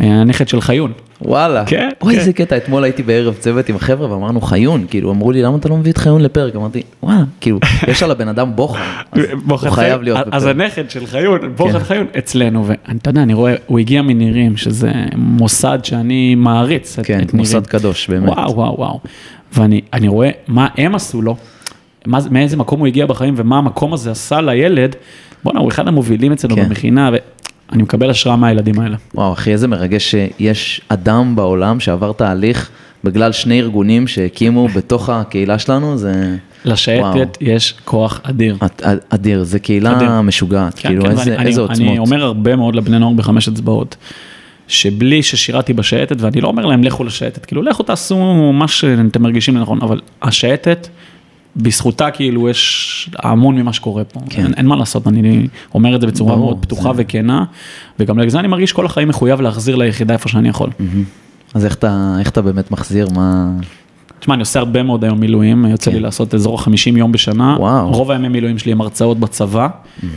אה, 0.00 0.20
הנכד 0.20 0.48
של 0.48 0.60
חיון. 0.60 0.92
וואלה. 1.22 1.64
כן, 1.66 1.88
אוי, 2.02 2.14
כן. 2.14 2.20
איזה 2.20 2.32
קטע, 2.32 2.56
אתמול 2.56 2.84
הייתי 2.84 3.02
בערב 3.02 3.34
צוות 3.34 3.68
עם 3.68 3.76
החבר'ה 3.76 4.12
ואמרנו 4.12 4.40
חיון, 4.40 4.86
כאילו, 4.90 5.10
אמרו 5.10 5.32
לי, 5.32 5.42
למה 5.42 5.56
אתה 5.56 5.68
לא 5.68 5.76
מביא 5.76 5.92
את 5.92 5.98
חיון 5.98 6.20
לפרק? 6.22 6.56
אמרתי, 6.56 6.82
וואלה, 7.02 7.22
כאילו, 7.40 7.58
יש 7.88 8.02
על 8.02 8.10
הבן 8.10 8.28
אדם 8.28 8.56
בוחן, 8.56 8.80
אז 9.12 9.20
הוא 9.46 9.58
חייב. 9.58 10.02
להיות 10.02 10.18
אז 10.32 10.42
בפרק. 10.44 10.56
הנכד 10.56 10.90
של 10.90 11.06
חיון, 11.06 11.40
בוחן 11.56 11.72
כן. 11.78 11.84
חיון, 11.84 12.06
אצלנו, 12.18 12.64
ואתה 12.66 13.10
יודע, 13.10 13.22
אני 13.22 13.34
רואה, 13.34 13.54
הוא 13.66 13.78
הגיע 13.78 14.02
מנירים, 14.02 14.56
שזה 14.56 14.92
מוסד 15.16 15.78
שאני 15.82 16.34
מעריץ 16.34 16.98
את 16.98 17.06
כן, 17.06 17.14
נירים. 17.14 17.28
מוסד 17.34 17.66
קדוש, 17.66 18.08
באמת. 18.10 18.28
וואו, 18.28 18.54
וואו, 18.56 18.74
וואו. 18.78 19.00
ואני 19.52 19.80
אני 19.92 20.08
רואה 20.08 20.30
מה 20.48 20.68
הם 20.76 20.94
עשו 20.94 21.22
לו, 21.22 21.36
מה, 22.06 22.20
זה- 22.20 22.30
מאיזה 22.30 22.56
מקום 22.56 22.80
הוא 22.80 22.86
הגיע 22.86 23.06
בחיים 23.06 23.34
ומה 23.36 23.58
המקום 23.58 23.92
הזה 23.92 24.10
עשה 24.10 24.40
לילד. 24.40 24.96
בואנה, 25.44 25.60
הוא 25.60 25.68
אחד 25.68 25.88
המובילים 25.88 26.32
אצלנו 26.32 26.56
כן. 26.56 26.64
במכינה, 26.64 27.10
ואני 27.70 27.82
מקבל 27.82 28.10
השראה 28.10 28.36
מהילדים 28.36 28.80
האלה. 28.80 28.96
וואו, 29.14 29.32
אחי, 29.32 29.52
איזה 29.52 29.68
מרגש 29.68 30.10
שיש 30.10 30.80
אדם 30.88 31.36
בעולם 31.36 31.80
שעבר 31.80 32.12
תהליך 32.12 32.70
בגלל 33.04 33.32
שני 33.32 33.60
ארגונים 33.60 34.06
שהקימו 34.06 34.68
בתוך 34.68 35.08
הקהילה 35.08 35.58
שלנו, 35.58 35.96
זה 35.98 36.36
לשייטת 36.64 37.38
יש 37.40 37.74
כוח 37.84 38.20
אדיר. 38.22 38.56
אד- 38.60 38.70
אד- 38.82 38.98
אדיר, 39.08 39.42
זה 39.44 39.58
קהילה 39.58 39.96
אדיר. 39.96 40.20
משוגעת, 40.20 40.74
כן, 40.78 40.88
כאילו, 40.88 41.04
כן, 41.04 41.10
איזה 41.10 41.20
ואני- 41.36 41.46
איזה 41.48 41.60
אני- 41.60 41.68
עוצמות. 41.70 41.88
אני 41.90 41.98
אומר 41.98 42.24
הרבה 42.24 42.56
מאוד 42.56 42.74
לבני 42.74 42.98
נוער 42.98 43.12
בחמש 43.12 43.48
אצבעות, 43.48 43.96
שבלי 44.68 45.22
ששירתי 45.22 45.72
בשייטת, 45.72 46.16
ואני 46.20 46.40
לא 46.40 46.48
אומר 46.48 46.66
להם 46.66 46.84
לכו 46.84 47.04
לשייטת, 47.04 47.44
כאילו 47.46 47.62
לכו 47.62 47.82
תעשו 47.82 48.52
מה 48.52 48.68
שאתם 48.68 49.22
מרגישים 49.22 49.56
לנכון, 49.56 49.78
אבל 49.82 50.00
השייטת, 50.22 50.88
בזכותה 51.56 52.10
כאילו 52.10 52.48
יש 52.48 53.10
המון 53.18 53.56
ממה 53.58 53.72
שקורה 53.72 54.04
פה, 54.04 54.20
כן. 54.30 54.42
אין, 54.44 54.54
אין 54.54 54.66
מה 54.66 54.76
לעשות, 54.76 55.06
אני 55.06 55.46
אומר 55.74 55.96
את 55.96 56.00
זה 56.00 56.06
בצורה 56.06 56.34
ברור, 56.34 56.44
מאוד 56.46 56.58
פתוחה 56.62 56.94
זה- 56.94 57.02
וכנה, 57.02 57.44
וגם 57.98 58.18
לזה 58.18 58.38
אני 58.40 58.48
מרגיש 58.48 58.72
כל 58.72 58.86
החיים 58.86 59.08
מחויב 59.08 59.40
להחזיר 59.40 59.76
ליחידה 59.76 60.14
איפה 60.14 60.28
שאני 60.28 60.48
יכול. 60.48 60.70
אז 61.54 61.64
איך 61.64 61.74
אתה, 61.74 62.16
איך 62.18 62.30
אתה 62.30 62.42
באמת 62.42 62.70
מחזיר, 62.70 63.08
מה... 63.14 63.50
תשמע, 64.20 64.34
אני 64.34 64.40
עושה 64.40 64.58
הרבה 64.58 64.82
מאוד 64.82 65.04
היום 65.04 65.20
מילואים, 65.20 65.64
יוצא 65.64 65.90
לי 65.90 65.96
כן. 65.96 66.02
לעשות 66.02 66.34
אזור 66.34 66.60
ה-50 66.60 66.96
יום 66.96 67.12
בשנה. 67.12 67.56
וואו. 67.58 67.92
רוב 67.92 68.10
הימי 68.10 68.28
מילואים 68.28 68.58
שלי 68.58 68.72
הם 68.72 68.80
הרצאות 68.80 69.20
בצבא, 69.20 69.68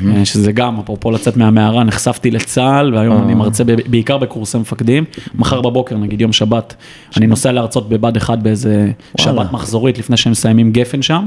אה, 0.07 0.25
שזה 0.25 0.51
גם, 0.51 0.79
אפרופו 0.79 1.11
לצאת 1.11 1.37
מהמערה, 1.37 1.83
נחשפתי 1.83 2.31
לצה"ל, 2.31 2.95
והיום 2.95 3.17
אה. 3.17 3.23
אני 3.23 3.33
מרצה 3.33 3.63
ב- 3.63 3.75
בעיקר 3.87 4.17
בקורסי 4.17 4.57
מפקדים. 4.57 5.03
מחר 5.35 5.61
בבוקר, 5.61 5.97
נגיד 5.97 6.21
יום 6.21 6.33
שבת, 6.33 6.75
אני 7.17 7.27
נוסע 7.27 7.51
להרצות 7.51 7.89
בבה"ד 7.89 8.17
1 8.17 8.39
באיזה 8.39 8.91
וואלה. 9.19 9.41
שבת 9.43 9.51
מחזורית 9.51 9.97
לפני 9.97 10.17
שהם 10.17 10.31
מסיימים 10.31 10.71
גפן 10.71 11.01
שם, 11.01 11.25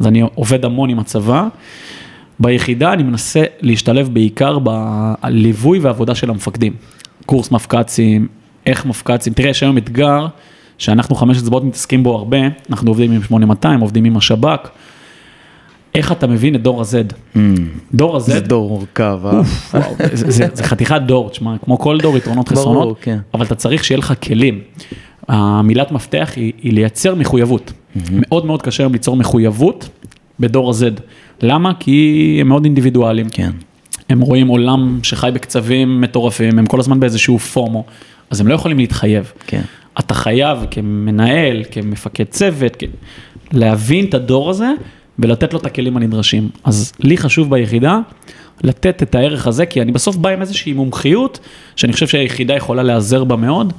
אז 0.00 0.06
אני 0.06 0.22
עובד 0.34 0.64
המון 0.64 0.90
עם 0.90 0.98
הצבא. 0.98 1.48
ביחידה 2.40 2.92
אני 2.92 3.02
מנסה 3.02 3.42
להשתלב 3.60 4.08
בעיקר 4.12 4.58
בליווי 4.58 5.78
והעבודה 5.78 6.14
של 6.14 6.30
המפקדים. 6.30 6.72
קורס 7.26 7.50
מפק"צים, 7.50 8.28
איך 8.66 8.86
מפק"צים, 8.86 9.32
תראה, 9.32 9.50
יש 9.50 9.62
היום 9.62 9.78
אתגר 9.78 10.26
שאנחנו 10.78 11.14
חמש 11.14 11.38
אצבעות 11.38 11.64
מתעסקים 11.64 12.02
בו 12.02 12.14
הרבה, 12.14 12.38
אנחנו 12.70 12.90
עובדים 12.90 13.12
עם 13.12 13.22
8200, 13.22 13.80
עובדים 13.80 14.04
עם 14.04 14.16
השב"כ. 14.16 14.68
איך 15.94 16.12
אתה 16.12 16.26
מבין 16.26 16.54
את 16.54 16.62
דור 16.62 16.80
ה-Z? 16.80 17.38
דור 17.94 18.16
ה-Z, 18.16 18.20
זה 18.20 18.40
דור 18.40 18.68
מורכב, 18.68 19.20
אה? 19.24 19.40
זה, 20.12 20.30
זה, 20.30 20.46
זה 20.52 20.64
חתיכת 20.64 21.00
דור, 21.06 21.30
תשמע, 21.30 21.58
כמו 21.64 21.78
כל 21.78 21.98
דור, 21.98 22.16
יתרונות 22.16 22.52
ברור, 22.52 22.60
חסרונות, 22.60 22.98
כן. 23.00 23.18
אבל 23.34 23.46
אתה 23.46 23.54
צריך 23.54 23.84
שיהיה 23.84 23.98
לך 23.98 24.12
כלים. 24.22 24.60
המילת 25.28 25.92
מפתח 25.92 26.32
היא, 26.36 26.52
היא 26.62 26.72
לייצר 26.72 27.14
מחויבות. 27.14 27.72
מאוד 28.10 28.46
מאוד 28.46 28.62
קשה 28.62 28.82
היום 28.82 28.92
ליצור 28.92 29.16
מחויבות 29.16 29.88
בדור 30.40 30.70
ה-Z. 30.70 31.00
למה? 31.42 31.72
כי 31.80 32.38
הם 32.40 32.48
מאוד 32.48 32.64
אינדיבידואלים. 32.64 33.28
כן. 33.28 33.50
הם 34.08 34.20
רואים 34.20 34.48
עולם 34.48 34.98
שחי 35.02 35.30
בקצבים 35.34 36.00
מטורפים, 36.00 36.58
הם 36.58 36.66
כל 36.66 36.80
הזמן 36.80 37.00
באיזשהו 37.00 37.38
פומו, 37.38 37.84
אז 38.30 38.40
הם 38.40 38.46
לא 38.46 38.54
יכולים 38.54 38.78
להתחייב. 38.78 39.32
כן. 39.46 39.62
אתה 39.98 40.14
חייב 40.14 40.58
כמנהל, 40.70 41.64
כמפקד 41.70 42.24
צוות. 42.24 42.82
להבין 43.52 44.04
את 44.04 44.14
הדור 44.14 44.50
הזה 44.50 44.70
ולתת 45.18 45.52
לו 45.52 45.58
את 45.58 45.66
הכלים 45.66 45.96
הנדרשים. 45.96 46.48
אז 46.64 46.92
לי 47.00 47.16
חשוב 47.16 47.50
ביחידה 47.50 47.98
לתת 48.64 49.02
את 49.02 49.14
הערך 49.14 49.46
הזה, 49.46 49.66
כי 49.66 49.82
אני 49.82 49.92
בסוף 49.92 50.16
בא 50.16 50.28
עם 50.30 50.40
איזושהי 50.40 50.72
מומחיות, 50.72 51.38
שאני 51.76 51.92
חושב 51.92 52.06
שהיחידה 52.06 52.56
יכולה 52.56 52.82
להיעזר 52.82 53.24
בה 53.24 53.36
מאוד, 53.36 53.72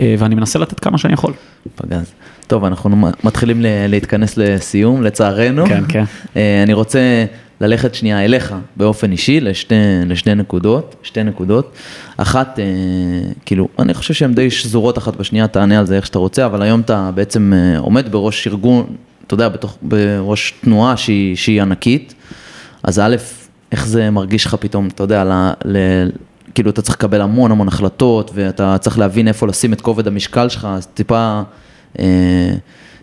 אה, 0.00 0.14
ואני 0.18 0.34
מנסה 0.34 0.58
לתת 0.58 0.80
כמה 0.80 0.98
שאני 0.98 1.14
יכול. 1.14 1.32
פגז. 1.74 2.12
טוב, 2.46 2.64
אנחנו 2.64 3.08
מתחילים 3.24 3.56
להתכנס 3.62 4.36
לסיום, 4.36 5.02
לצערנו. 5.02 5.66
כן, 5.66 5.82
כן. 5.88 6.04
אה, 6.36 6.62
אני 6.62 6.72
רוצה 6.72 7.24
ללכת 7.60 7.94
שנייה 7.94 8.24
אליך 8.24 8.54
באופן 8.76 9.12
אישי 9.12 9.40
לשתי, 9.40 9.74
לשתי 10.06 10.34
נקודות, 10.34 10.94
שתי 11.02 11.22
נקודות. 11.22 11.72
אחת, 12.16 12.58
אה, 12.58 12.64
כאילו, 13.46 13.68
אני 13.78 13.94
חושב 13.94 14.14
שהן 14.14 14.34
די 14.34 14.50
שזורות 14.50 14.98
אחת 14.98 15.16
בשנייה, 15.16 15.46
תענה 15.46 15.78
על 15.78 15.86
זה 15.86 15.96
איך 15.96 16.06
שאתה 16.06 16.18
רוצה, 16.18 16.46
אבל 16.46 16.62
היום 16.62 16.80
אתה 16.80 17.10
בעצם 17.14 17.52
אה, 17.56 17.78
עומד 17.78 18.12
בראש 18.12 18.46
ארגון, 18.46 18.86
אתה 19.26 19.34
יודע, 19.34 19.48
בתוך, 19.48 19.78
בראש 19.82 20.54
תנועה 20.60 20.96
שהיא, 20.96 21.36
שהיא 21.36 21.62
ענקית. 21.62 22.14
אז 22.82 22.98
א', 22.98 23.16
איך 23.72 23.86
זה 23.86 24.10
מרגיש 24.10 24.46
לך 24.46 24.54
פתאום, 24.54 24.88
אתה 24.88 25.02
יודע, 25.02 25.24
ל, 25.24 25.50
ל, 25.64 25.76
כאילו 26.54 26.70
אתה 26.70 26.82
צריך 26.82 26.96
לקבל 26.96 27.20
המון 27.20 27.50
המון 27.50 27.68
החלטות, 27.68 28.30
ואתה 28.34 28.78
צריך 28.78 28.98
להבין 28.98 29.28
איפה 29.28 29.46
לשים 29.46 29.72
את 29.72 29.80
כובד 29.80 30.06
המשקל 30.06 30.48
שלך, 30.48 30.68
אז 30.70 30.86
טיפה, 30.86 31.42
אה, 31.98 32.52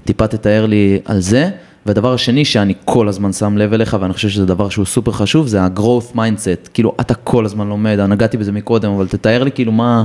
טיפה 0.06 0.28
תתאר 0.28 0.66
לי 0.66 1.00
על 1.06 1.20
זה. 1.20 1.50
והדבר 1.86 2.14
השני 2.14 2.46
שאני 2.46 2.74
כל 2.86 3.08
הזמן 3.08 3.34
שם 3.34 3.58
לב 3.58 3.74
אליך, 3.74 3.98
ואני 4.02 4.14
חושב 4.14 4.30
שזה 4.30 4.46
דבר 4.46 4.70
שהוא 4.70 4.86
סופר 4.86 5.12
חשוב, 5.12 5.48
זה 5.48 5.62
ה-growth 5.62 6.16
mindset, 6.16 6.70
כאילו 6.74 6.96
אתה 7.02 7.14
כל 7.14 7.46
הזמן 7.46 7.68
לומד, 7.68 8.00
נגעתי 8.00 8.38
בזה 8.38 8.52
מקודם, 8.52 8.92
אבל 8.92 9.08
תתאר 9.08 9.44
לי 9.44 9.52
כאילו 9.52 9.72
מה, 9.72 10.04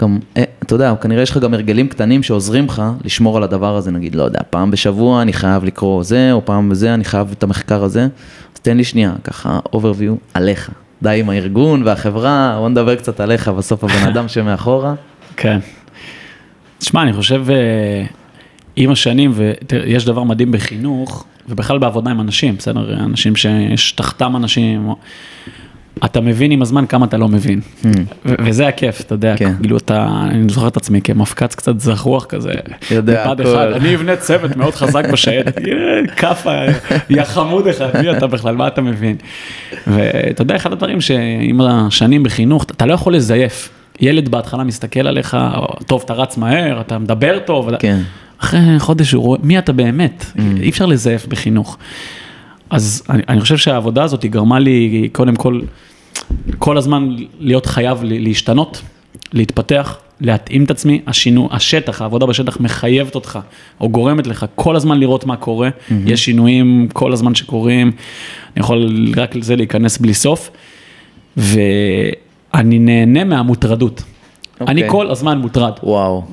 גם, 0.00 0.18
אה, 0.36 0.44
אתה 0.62 0.74
יודע, 0.74 0.94
כנראה 1.00 1.22
יש 1.22 1.30
לך 1.30 1.38
גם 1.38 1.54
הרגלים 1.54 1.88
קטנים 1.88 2.22
שעוזרים 2.22 2.66
לך 2.66 2.82
לשמור 3.04 3.36
על 3.36 3.42
הדבר 3.42 3.76
הזה, 3.76 3.90
נגיד, 3.90 4.14
לא 4.14 4.22
יודע, 4.22 4.40
פעם 4.50 4.70
בשבוע 4.70 5.22
אני 5.22 5.32
חייב 5.32 5.64
לקרוא 5.64 6.02
זה, 6.02 6.32
או 6.32 6.44
פעם 6.44 6.68
בזה 6.68 6.94
אני 6.94 7.04
חייב 7.04 7.30
את 7.38 7.42
המחקר 7.42 7.84
הזה, 7.84 8.02
אז 8.54 8.60
תן 8.62 8.76
לי 8.76 8.84
שנייה, 8.84 9.12
ככה, 9.24 9.58
overview 9.74 10.12
עליך. 10.34 10.70
די 11.02 11.20
עם 11.20 11.30
הארגון 11.30 11.82
והחברה, 11.82 12.56
בוא 12.58 12.68
נדבר 12.68 12.94
קצת 12.94 13.20
עליך, 13.20 13.48
בסוף 13.48 13.84
הבן 13.84 14.08
אדם 14.08 14.28
שמאחורה. 14.28 14.94
כן. 15.36 15.58
תשמע, 16.78 17.02
אני 17.02 17.12
חושב, 17.12 17.44
אה, 17.50 18.04
עם 18.76 18.90
השנים, 18.90 19.32
ויש 19.34 20.04
דבר 20.04 20.22
מדהים 20.22 20.52
בחינוך, 20.52 21.24
ובכלל 21.48 21.78
בעבודה 21.78 22.10
עם 22.10 22.20
אנשים, 22.20 22.56
בסדר? 22.56 23.04
אנשים 23.04 23.36
שיש 23.36 23.92
תחתם 23.92 24.36
אנשים, 24.36 24.88
אתה 26.04 26.20
מבין 26.20 26.50
עם 26.50 26.62
הזמן 26.62 26.86
כמה 26.86 27.06
אתה 27.06 27.16
לא 27.16 27.28
מבין. 27.28 27.60
ו- 27.84 27.88
וזה 28.24 28.68
הכיף, 28.68 29.00
אתה 29.00 29.14
יודע, 29.14 29.36
כן. 29.36 29.52
כאילו 29.60 29.76
אתה, 29.76 30.08
אני 30.30 30.48
זוכר 30.48 30.68
את 30.68 30.76
עצמי 30.76 31.00
כמפקץ 31.02 31.54
קצת 31.54 31.80
זחוח 31.80 32.24
כזה. 32.24 32.52
יודע 32.90 33.22
הכל. 33.22 33.42
אחד, 33.42 33.66
אני 33.72 33.94
אבנה 33.94 34.16
צוות 34.16 34.56
מאוד 34.56 34.74
חזק 34.74 35.04
בשייטת, 35.12 35.60
יא, 35.66 35.74
כאפה, 36.16 36.60
יא 37.10 37.24
חמוד 37.24 37.66
אחד, 37.66 37.88
מי 38.02 38.10
אתה 38.10 38.26
בכלל, 38.26 38.56
מה 38.56 38.66
אתה 38.66 38.80
מבין? 38.82 39.16
ואתה 39.86 40.42
יודע, 40.42 40.56
אחד 40.56 40.72
הדברים 40.72 41.00
שעם 41.00 41.60
השנים 41.60 42.22
בחינוך, 42.22 42.64
אתה 42.64 42.86
לא 42.86 42.94
יכול 42.94 43.14
לזייף. 43.14 43.70
ילד 44.00 44.28
בהתחלה 44.28 44.64
מסתכל 44.64 45.06
עליך, 45.06 45.36
טוב, 45.86 46.02
אתה 46.04 46.14
רץ 46.14 46.36
מהר, 46.36 46.80
אתה 46.80 46.98
מדבר 46.98 47.38
טוב, 47.38 47.76
כן. 47.76 48.00
אחרי 48.44 48.78
חודש 48.78 49.12
הוא 49.12 49.22
רואה, 49.22 49.38
מי 49.42 49.58
אתה 49.58 49.72
באמת? 49.72 50.24
אי 50.60 50.68
אפשר 50.70 50.86
לזייף 50.86 51.26
בחינוך. 51.26 51.78
אז 52.70 53.02
אני, 53.10 53.22
אני 53.28 53.40
חושב 53.40 53.56
שהעבודה 53.56 54.02
הזאת 54.02 54.22
היא 54.22 54.30
גרמה 54.30 54.58
לי 54.58 55.08
קודם 55.12 55.36
כל, 55.36 55.60
כל 56.58 56.78
הזמן 56.78 57.16
להיות 57.40 57.66
חייב 57.66 57.98
להשתנות, 58.02 58.82
להתפתח, 59.32 59.98
להתאים 60.20 60.64
את 60.64 60.70
עצמי, 60.70 61.00
השינו, 61.06 61.48
השטח, 61.52 62.02
העבודה 62.02 62.26
בשטח 62.26 62.60
מחייבת 62.60 63.14
אותך, 63.14 63.38
או 63.80 63.88
גורמת 63.88 64.26
לך 64.26 64.46
כל 64.54 64.76
הזמן 64.76 65.00
לראות 65.00 65.26
מה 65.26 65.36
קורה, 65.36 65.68
יש 66.06 66.24
שינויים 66.24 66.88
כל 66.92 67.12
הזמן 67.12 67.34
שקורים, 67.34 67.86
אני 67.86 68.60
יכול 68.60 69.12
רק 69.16 69.34
לזה 69.34 69.56
להיכנס 69.56 69.98
בלי 69.98 70.14
סוף, 70.14 70.50
ואני 71.36 72.78
נהנה 72.78 73.24
מהמוטרדות. 73.24 74.02
אני 74.60 74.82
אוקיי. 74.82 74.90
כל 74.90 75.10
הזמן 75.10 75.38
מוטרד. 75.38 75.72
וואו. 75.82 76.24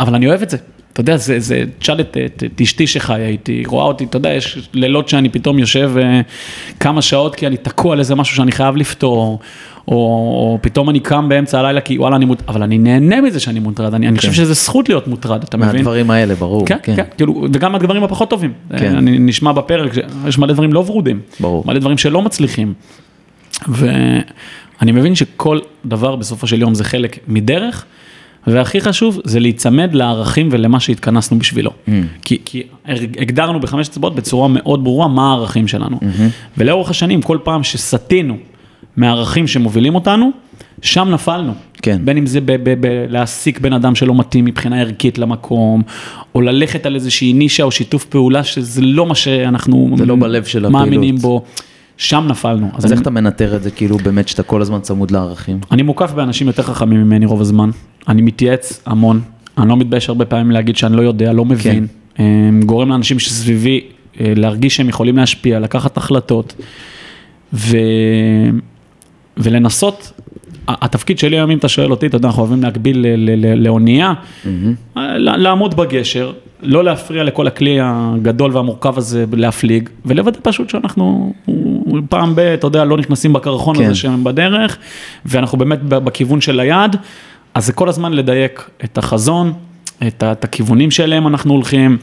אבל 0.00 0.14
אני 0.14 0.26
אוהב 0.26 0.42
את 0.42 0.50
זה. 0.50 0.56
אתה 0.92 1.00
יודע, 1.00 1.16
זה, 1.16 1.40
זה, 1.40 1.64
תשאל 1.78 2.00
את, 2.00 2.16
את, 2.26 2.42
את 2.46 2.60
אשתי 2.60 2.86
שחיה 2.86 3.28
איתי, 3.28 3.62
רואה 3.66 3.84
אותי, 3.84 4.04
אתה 4.04 4.16
יודע, 4.16 4.30
יש 4.32 4.68
לילות 4.72 5.08
שאני 5.08 5.28
פתאום 5.28 5.58
יושב 5.58 5.90
אה, 5.96 6.20
כמה 6.80 7.02
שעות 7.02 7.34
כי 7.34 7.46
אני 7.46 7.56
תקוע 7.56 7.92
על 7.92 7.98
איזה 7.98 8.14
משהו 8.14 8.36
שאני 8.36 8.52
חייב 8.52 8.76
לפתור, 8.76 9.38
או, 9.88 9.94
או 9.94 10.58
פתאום 10.60 10.90
אני 10.90 11.00
קם 11.00 11.28
באמצע 11.28 11.60
הלילה 11.60 11.80
כי 11.80 11.98
וואלה 11.98 12.16
אני 12.16 12.24
מוטרד, 12.24 12.48
אבל 12.48 12.62
אני 12.62 12.78
נהנה 12.78 13.20
מזה 13.20 13.40
שאני 13.40 13.60
מוטרד, 13.60 13.94
אני, 13.94 14.08
אני 14.08 14.18
חושב 14.18 14.32
שזה 14.32 14.54
זכות 14.54 14.88
להיות 14.88 15.08
מוטרד, 15.08 15.42
אתה 15.42 15.56
מבין? 15.56 15.76
מהדברים 15.76 16.10
האלה, 16.10 16.34
ברור. 16.34 16.66
כן, 16.66 16.76
כן, 16.82 17.04
כאילו, 17.16 17.46
וגם 17.52 17.74
הדברים 17.74 18.04
הפחות 18.04 18.30
טובים. 18.30 18.52
כן. 18.78 18.96
אני 18.96 19.18
נשמע 19.18 19.52
בפרק, 19.52 19.92
יש 20.26 20.38
מלא 20.38 20.52
דברים 20.52 20.72
לא 20.72 20.78
ורודים. 20.78 21.20
ברור. 21.40 21.64
מלא 21.66 21.78
דברים 21.78 21.98
שלא 21.98 22.22
מצליחים. 22.22 22.74
ואני 23.68 24.92
מבין 24.92 25.14
שכל 25.14 25.58
דבר 25.84 26.16
בסופו 26.16 26.46
של 26.46 26.60
יום 26.60 26.74
זה 26.74 26.84
חלק 26.84 27.18
מדרך, 27.28 27.84
והכי 28.46 28.80
חשוב 28.80 29.20
זה 29.24 29.40
להיצמד 29.40 29.94
לערכים 29.94 30.48
ולמה 30.52 30.80
שהתכנסנו 30.80 31.38
בשבילו. 31.38 31.70
Mm. 31.70 31.90
כי, 32.24 32.38
כי 32.44 32.62
הגדרנו 33.18 33.60
בחמש 33.60 33.88
אצבעות 33.88 34.14
בצורה 34.14 34.48
מאוד 34.48 34.84
ברורה 34.84 35.08
מה 35.08 35.30
הערכים 35.30 35.68
שלנו. 35.68 35.96
Mm-hmm. 35.96 36.58
ולאורך 36.58 36.90
השנים, 36.90 37.22
כל 37.22 37.38
פעם 37.42 37.62
שסטינו 37.62 38.36
מהערכים 38.96 39.46
שמובילים 39.46 39.94
אותנו, 39.94 40.30
שם 40.82 41.08
נפלנו. 41.10 41.52
כן. 41.82 42.00
בין 42.04 42.16
אם 42.16 42.26
זה 42.26 42.40
ב- 42.40 42.52
ב- 42.52 42.86
ב- 42.86 43.26
בן 43.60 43.72
אדם 43.72 43.94
שלא 43.94 44.14
מתאים 44.14 44.44
מבחינה 44.44 44.80
ערכית 44.80 45.18
למקום, 45.18 45.82
או 46.34 46.40
ללכת 46.40 46.86
על 46.86 46.94
איזושהי 46.94 47.32
נישה 47.32 47.62
או 47.62 47.70
שיתוף 47.70 48.04
פעולה 48.04 48.44
שזה 48.44 48.82
לא 48.82 49.06
מה 49.06 49.14
שאנחנו 49.14 49.90
זה 49.96 50.06
לא 50.06 50.16
בלב 50.16 50.44
של 50.44 50.68
מאמינים 50.68 51.14
הפעילות. 51.14 51.20
בו, 51.20 51.44
שם 52.00 52.24
נפלנו. 52.28 52.70
אז 52.74 52.84
אני, 52.84 52.92
איך 52.92 53.00
אתה 53.00 53.10
מנטר 53.10 53.56
את 53.56 53.62
זה, 53.62 53.70
כאילו, 53.70 53.96
באמת 53.96 54.28
שאתה 54.28 54.42
כל 54.42 54.62
הזמן 54.62 54.80
צמוד 54.80 55.10
לערכים? 55.10 55.60
אני 55.70 55.82
מוקף 55.82 56.12
באנשים 56.12 56.46
יותר 56.46 56.62
חכמים 56.62 57.00
ממני 57.02 57.26
רוב 57.26 57.40
הזמן, 57.40 57.70
אני 58.08 58.22
מתייעץ 58.22 58.82
המון, 58.86 59.20
אני 59.58 59.68
לא 59.68 59.76
מתבייש 59.76 60.08
הרבה 60.08 60.24
פעמים 60.24 60.50
להגיד 60.50 60.76
שאני 60.76 60.96
לא 60.96 61.02
יודע, 61.02 61.32
לא 61.32 61.44
מבין, 61.44 61.86
כן. 62.14 62.60
גורם 62.66 62.88
לאנשים 62.88 63.18
שסביבי 63.18 63.80
אה, 64.20 64.32
להרגיש 64.36 64.76
שהם 64.76 64.88
יכולים 64.88 65.16
להשפיע, 65.16 65.58
לקחת 65.60 65.96
החלטות, 65.96 66.54
ו... 67.52 67.76
ולנסות, 69.36 70.12
התפקיד 70.68 71.18
שלי 71.18 71.36
היום, 71.36 71.50
אם 71.50 71.58
אתה 71.58 71.68
שואל 71.68 71.90
אותי, 71.90 72.06
אתה 72.06 72.16
יודע, 72.16 72.28
אנחנו 72.28 72.42
אוהבים 72.42 72.62
להקביל 72.62 73.06
לאונייה, 73.56 74.12
ל- 74.96 75.36
לעמוד 75.36 75.76
בגשר, 75.76 76.32
לא 76.62 76.84
להפריע 76.84 77.24
לכל 77.24 77.46
הכלי 77.46 77.78
הגדול 77.82 78.56
והמורכב 78.56 78.98
הזה 78.98 79.24
להפליג, 79.32 79.88
ולוודא 80.04 80.38
פשוט 80.42 80.70
שאנחנו 80.70 81.32
פעם 82.08 82.34
ב, 82.34 82.38
אתה 82.38 82.66
יודע, 82.66 82.84
לא 82.84 82.96
נכנסים 82.96 83.32
בקרחון 83.32 83.76
כן. 83.76 83.84
הזה 83.84 83.94
שהם 83.94 84.24
בדרך, 84.24 84.78
ואנחנו 85.24 85.58
באמת 85.58 85.82
בכיוון 85.82 86.40
של 86.40 86.60
היעד, 86.60 86.96
אז 87.54 87.66
זה 87.66 87.72
כל 87.72 87.88
הזמן 87.88 88.12
לדייק 88.12 88.70
את 88.84 88.98
החזון, 88.98 89.52
את, 90.06 90.22
את 90.22 90.44
הכיוונים 90.44 90.90
שאליהם 90.90 91.26
אנחנו 91.26 91.54
הולכים, 91.54 91.98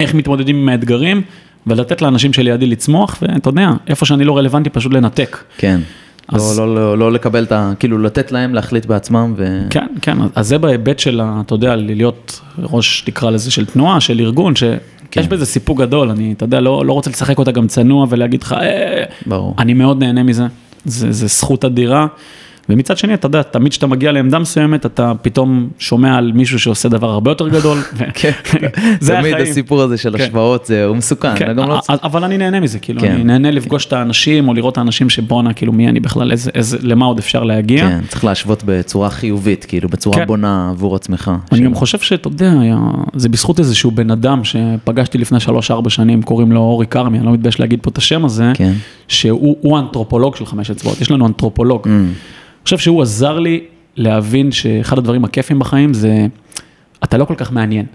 איך 0.00 0.14
מתמודדים 0.14 0.56
עם 0.56 0.68
האתגרים, 0.68 1.22
ולתת 1.66 2.02
לאנשים 2.02 2.32
שלידי 2.32 2.66
לצמוח, 2.66 3.18
ואתה 3.22 3.48
יודע, 3.48 3.70
איפה 3.88 4.06
שאני 4.06 4.24
לא 4.24 4.38
רלוונטי, 4.38 4.70
פשוט 4.70 4.92
לנתק. 4.92 5.38
כן. 5.58 5.80
אז- 6.28 6.58
לא, 6.58 6.66
לא, 6.68 6.74
לא, 6.74 6.98
לא 6.98 7.12
לקבל 7.12 7.44
את 7.44 7.52
ה... 7.52 7.72
כאילו, 7.78 7.98
לתת 7.98 8.32
להם 8.32 8.54
להחליט 8.54 8.86
בעצמם, 8.86 9.34
ו... 9.36 9.66
כן, 9.70 9.86
כן, 10.02 10.18
אז 10.34 10.48
זה 10.48 10.58
בהיבט 10.58 10.98
של, 10.98 11.20
אתה 11.40 11.54
יודע, 11.54 11.76
להיות 11.76 12.40
ראש, 12.58 13.02
תקרא 13.06 13.30
לזה, 13.30 13.50
של 13.50 13.66
תנועה, 13.66 14.00
של 14.00 14.20
ארגון, 14.20 14.56
שיש 14.56 14.78
כן. 15.10 15.28
בזה 15.28 15.46
סיפוק 15.46 15.80
גדול, 15.80 16.10
אני, 16.10 16.32
אתה 16.32 16.44
יודע, 16.44 16.60
לא, 16.60 16.86
לא 16.86 16.92
רוצה 16.92 17.10
לשחק 17.10 17.38
אותה 17.38 17.50
גם 17.50 17.66
צנוע 17.66 18.06
ולהגיד 18.10 18.42
לך, 18.42 18.52
אה, 18.52 19.04
ברור. 19.26 19.54
אני 19.58 19.74
מאוד 19.74 19.98
נהנה 19.98 20.22
מזה, 20.22 20.46
זה, 20.84 21.12
זה 21.12 21.26
זכות 21.26 21.64
אדירה. 21.64 22.06
ומצד 22.70 22.98
שני, 22.98 23.14
אתה 23.14 23.26
יודע, 23.26 23.42
תמיד 23.42 23.72
כשאתה 23.72 23.86
מגיע 23.86 24.12
לעמדה 24.12 24.38
מסוימת, 24.38 24.86
אתה 24.86 25.12
פתאום 25.22 25.68
שומע 25.78 26.16
על 26.16 26.32
מישהו 26.34 26.58
שעושה 26.58 26.88
דבר 26.88 27.10
הרבה 27.10 27.30
יותר 27.30 27.48
גדול. 27.48 27.78
כן, 28.14 28.30
זה 29.00 29.16
תמיד. 29.20 29.34
הסיפור 29.34 29.82
הזה 29.82 29.96
של 29.96 30.16
כן. 30.18 30.22
השוואות, 30.24 30.66
זה- 30.66 30.84
הוא 30.84 30.96
מסוכן, 30.96 31.36
כן, 31.36 31.56
לא 31.56 31.78
אבל 31.88 32.24
אני 32.24 32.38
נהנה 32.38 32.60
מזה, 32.60 32.78
כאילו, 32.78 33.00
כן. 33.00 33.10
אני 33.12 33.24
נהנה 33.24 33.50
לפגוש 33.50 33.86
את 33.86 33.92
האנשים, 33.92 34.48
או 34.48 34.54
לראות 34.54 34.72
את 34.72 34.78
האנשים 34.78 35.10
שבואנה, 35.10 35.52
כאילו, 35.52 35.72
מי 35.72 35.88
אני 35.88 36.00
בכלל, 36.00 36.32
למה 36.82 37.06
עוד 37.06 37.18
אפשר 37.18 37.44
להגיע. 37.44 37.88
כן, 37.88 38.00
צריך 38.08 38.24
להשוות 38.24 38.62
בצורה 38.66 39.10
חיובית, 39.10 39.64
כאילו, 39.64 39.88
בצורה 39.88 40.16
כן. 40.16 40.26
בונה 40.26 40.68
עבור 40.70 40.96
עצמך. 40.96 41.30
אני 41.52 41.60
גם 41.60 41.74
חושב 41.74 41.98
שאתה 41.98 42.28
יודע, 42.28 42.52
זה 43.14 43.28
בזכות 43.28 43.58
איזשהו 43.58 43.90
בן 43.90 44.10
אדם 44.10 44.44
שפגשתי 44.44 45.18
לפני 45.18 45.38
3-4 45.38 45.88
שנים, 45.88 46.22
קוראים 46.22 46.52
לו 46.52 46.60
אורי 46.60 46.86
כרמי, 46.86 47.18
אני 47.18 47.26
לא 47.26 47.32
מתבייש 47.32 47.60
להגיד 47.60 47.78
פה 47.82 47.90
את 47.90 47.98
השם 47.98 48.24
הזה, 48.24 48.52
כן. 48.54 48.72
שהוא 49.08 49.56
הוא 49.60 49.76
האנתרופולוג 49.76 50.36
של 50.36 50.46
חמש 50.46 50.70
אצבעות, 50.70 51.00
יש 51.00 51.10
לנו 51.10 51.26
אנתרופולוג. 51.26 51.88
אני 52.60 52.64
חושב 52.64 52.78
שהוא 52.78 53.02
עזר 53.02 53.38
לי 53.38 53.60
להבין 53.96 54.52
שאחד 54.52 54.98
הדברים 54.98 55.24
הכיפים 55.24 55.58
בחיים 55.58 55.94
זה, 55.94 56.26
אתה 57.04 57.18
לא 57.18 57.24
כל 57.24 57.34
כך 57.34 57.52
מעניין. 57.52 57.86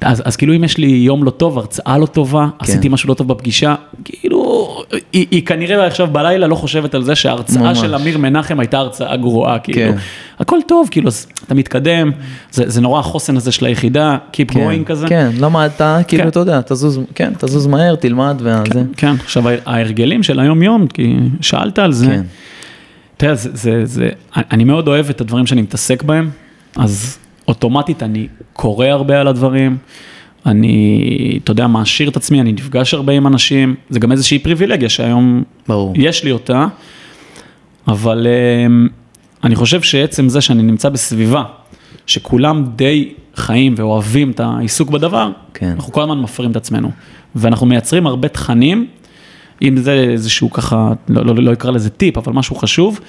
אז, 0.00 0.22
אז 0.24 0.36
כאילו 0.36 0.56
אם 0.56 0.64
יש 0.64 0.78
לי 0.78 0.86
יום 0.86 1.24
לא 1.24 1.30
טוב, 1.30 1.58
הרצאה 1.58 1.98
לא 1.98 2.06
טובה, 2.06 2.46
כן. 2.58 2.64
עשיתי 2.64 2.88
משהו 2.88 3.08
לא 3.08 3.14
טוב 3.14 3.28
בפגישה, 3.28 3.74
כאילו, 4.04 4.68
היא, 5.12 5.26
היא 5.30 5.46
כנראה 5.46 5.86
עכשיו 5.86 6.06
בלילה 6.06 6.46
לא 6.46 6.54
חושבת 6.54 6.94
על 6.94 7.02
זה 7.02 7.14
שההרצאה 7.14 7.62
ממש. 7.62 7.78
של 7.78 7.94
אמיר 7.94 8.18
מנחם 8.18 8.60
הייתה 8.60 8.78
הרצאה 8.78 9.16
גרועה, 9.16 9.58
כאילו, 9.58 9.92
כן. 9.92 9.98
הכל 10.38 10.58
טוב, 10.68 10.88
כאילו, 10.90 11.10
אתה 11.46 11.54
מתקדם, 11.54 12.10
זה, 12.50 12.64
זה 12.66 12.80
נורא 12.80 13.00
החוסן 13.00 13.36
הזה 13.36 13.52
של 13.52 13.66
היחידה, 13.66 14.16
Keep 14.32 14.52
כן, 14.52 14.70
going 14.70 14.84
כזה. 14.84 15.08
כן, 15.08 15.30
למדת, 15.40 15.80
כאילו, 16.08 16.22
כן. 16.22 16.28
אתה 16.28 16.40
יודע, 16.40 16.60
תזוז, 16.60 17.00
כן, 17.14 17.32
תזוז 17.38 17.66
מהר, 17.66 17.94
תלמד 17.94 18.36
וזה. 18.40 18.54
כן, 18.64 18.84
כן, 18.96 19.14
עכשיו 19.24 19.44
ההרגלים 19.66 20.22
של 20.22 20.40
היום-יום, 20.40 20.86
כי 20.86 21.16
שאלת 21.40 21.78
על 21.78 21.92
זה. 21.92 22.06
כן. 22.06 22.22
תראה, 23.22 23.34
זה, 23.34 23.50
זה, 23.52 23.86
זה, 23.86 24.10
אני 24.36 24.64
מאוד 24.64 24.88
אוהב 24.88 25.10
את 25.10 25.20
הדברים 25.20 25.46
שאני 25.46 25.62
מתעסק 25.62 26.02
בהם, 26.02 26.30
אז 26.76 27.18
אוטומטית 27.48 28.02
אני 28.02 28.28
קורא 28.52 28.86
הרבה 28.86 29.20
על 29.20 29.28
הדברים, 29.28 29.76
אני, 30.46 31.38
אתה 31.44 31.50
יודע, 31.50 31.66
מעשיר 31.66 32.08
את 32.08 32.16
עצמי, 32.16 32.40
אני 32.40 32.52
נפגש 32.52 32.94
הרבה 32.94 33.12
עם 33.12 33.26
אנשים, 33.26 33.74
זה 33.90 34.00
גם 34.00 34.12
איזושהי 34.12 34.38
פריבילגיה 34.38 34.88
שהיום 34.88 35.42
ברור. 35.68 35.94
יש 35.96 36.24
לי 36.24 36.32
אותה, 36.32 36.66
אבל 37.88 38.26
אמ, 38.66 38.88
אני 39.44 39.56
חושב 39.56 39.82
שעצם 39.82 40.28
זה 40.28 40.40
שאני 40.40 40.62
נמצא 40.62 40.88
בסביבה, 40.88 41.44
שכולם 42.06 42.64
די 42.76 43.12
חיים 43.34 43.74
ואוהבים 43.76 44.30
את 44.30 44.40
העיסוק 44.40 44.90
בדבר, 44.90 45.30
כן. 45.54 45.66
אנחנו 45.66 45.92
כל 45.92 46.02
הזמן 46.02 46.20
מפרים 46.20 46.50
את 46.50 46.56
עצמנו, 46.56 46.90
ואנחנו 47.34 47.66
מייצרים 47.66 48.06
הרבה 48.06 48.28
תכנים. 48.28 48.86
אם 49.62 49.76
זה 49.76 49.92
איזשהו 49.92 50.50
ככה, 50.50 50.92
לא, 51.08 51.26
לא, 51.26 51.34
לא 51.34 51.52
אקרא 51.52 51.70
לזה 51.70 51.90
טיפ, 51.90 52.18
אבל 52.18 52.32
משהו 52.32 52.56
חשוב, 52.56 53.00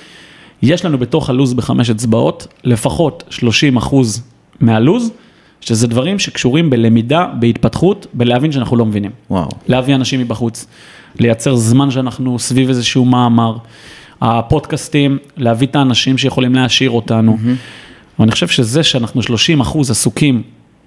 יש 0.61 0.85
לנו 0.85 0.97
בתוך 0.97 1.29
הלו"ז 1.29 1.53
בחמש 1.53 1.89
אצבעות, 1.89 2.47
לפחות 2.63 3.23
30 3.29 3.77
אחוז 3.77 4.23
מהלו"ז, 4.59 5.11
שזה 5.61 5.87
דברים 5.87 6.19
שקשורים 6.19 6.69
בלמידה, 6.69 7.27
בהתפתחות, 7.39 8.07
בלהבין 8.13 8.51
שאנחנו 8.51 8.77
לא 8.77 8.85
מבינים. 8.85 9.11
וואו. 9.29 9.49
להביא 9.67 9.95
אנשים 9.95 10.19
מבחוץ, 10.19 10.67
לייצר 11.19 11.55
זמן 11.55 11.91
שאנחנו 11.91 12.39
סביב 12.39 12.69
איזשהו 12.69 13.05
מאמר, 13.05 13.57
הפודקאסטים, 14.21 15.17
להביא 15.37 15.67
את 15.67 15.75
האנשים 15.75 16.17
שיכולים 16.17 16.55
להעשיר 16.55 16.89
אותנו. 16.89 17.37
Mm-hmm. 17.37 18.19
ואני 18.19 18.31
חושב 18.31 18.47
שזה 18.47 18.83
שאנחנו 18.83 19.23
30 19.23 19.61
אחוז 19.61 19.91
עסוקים 19.91 20.43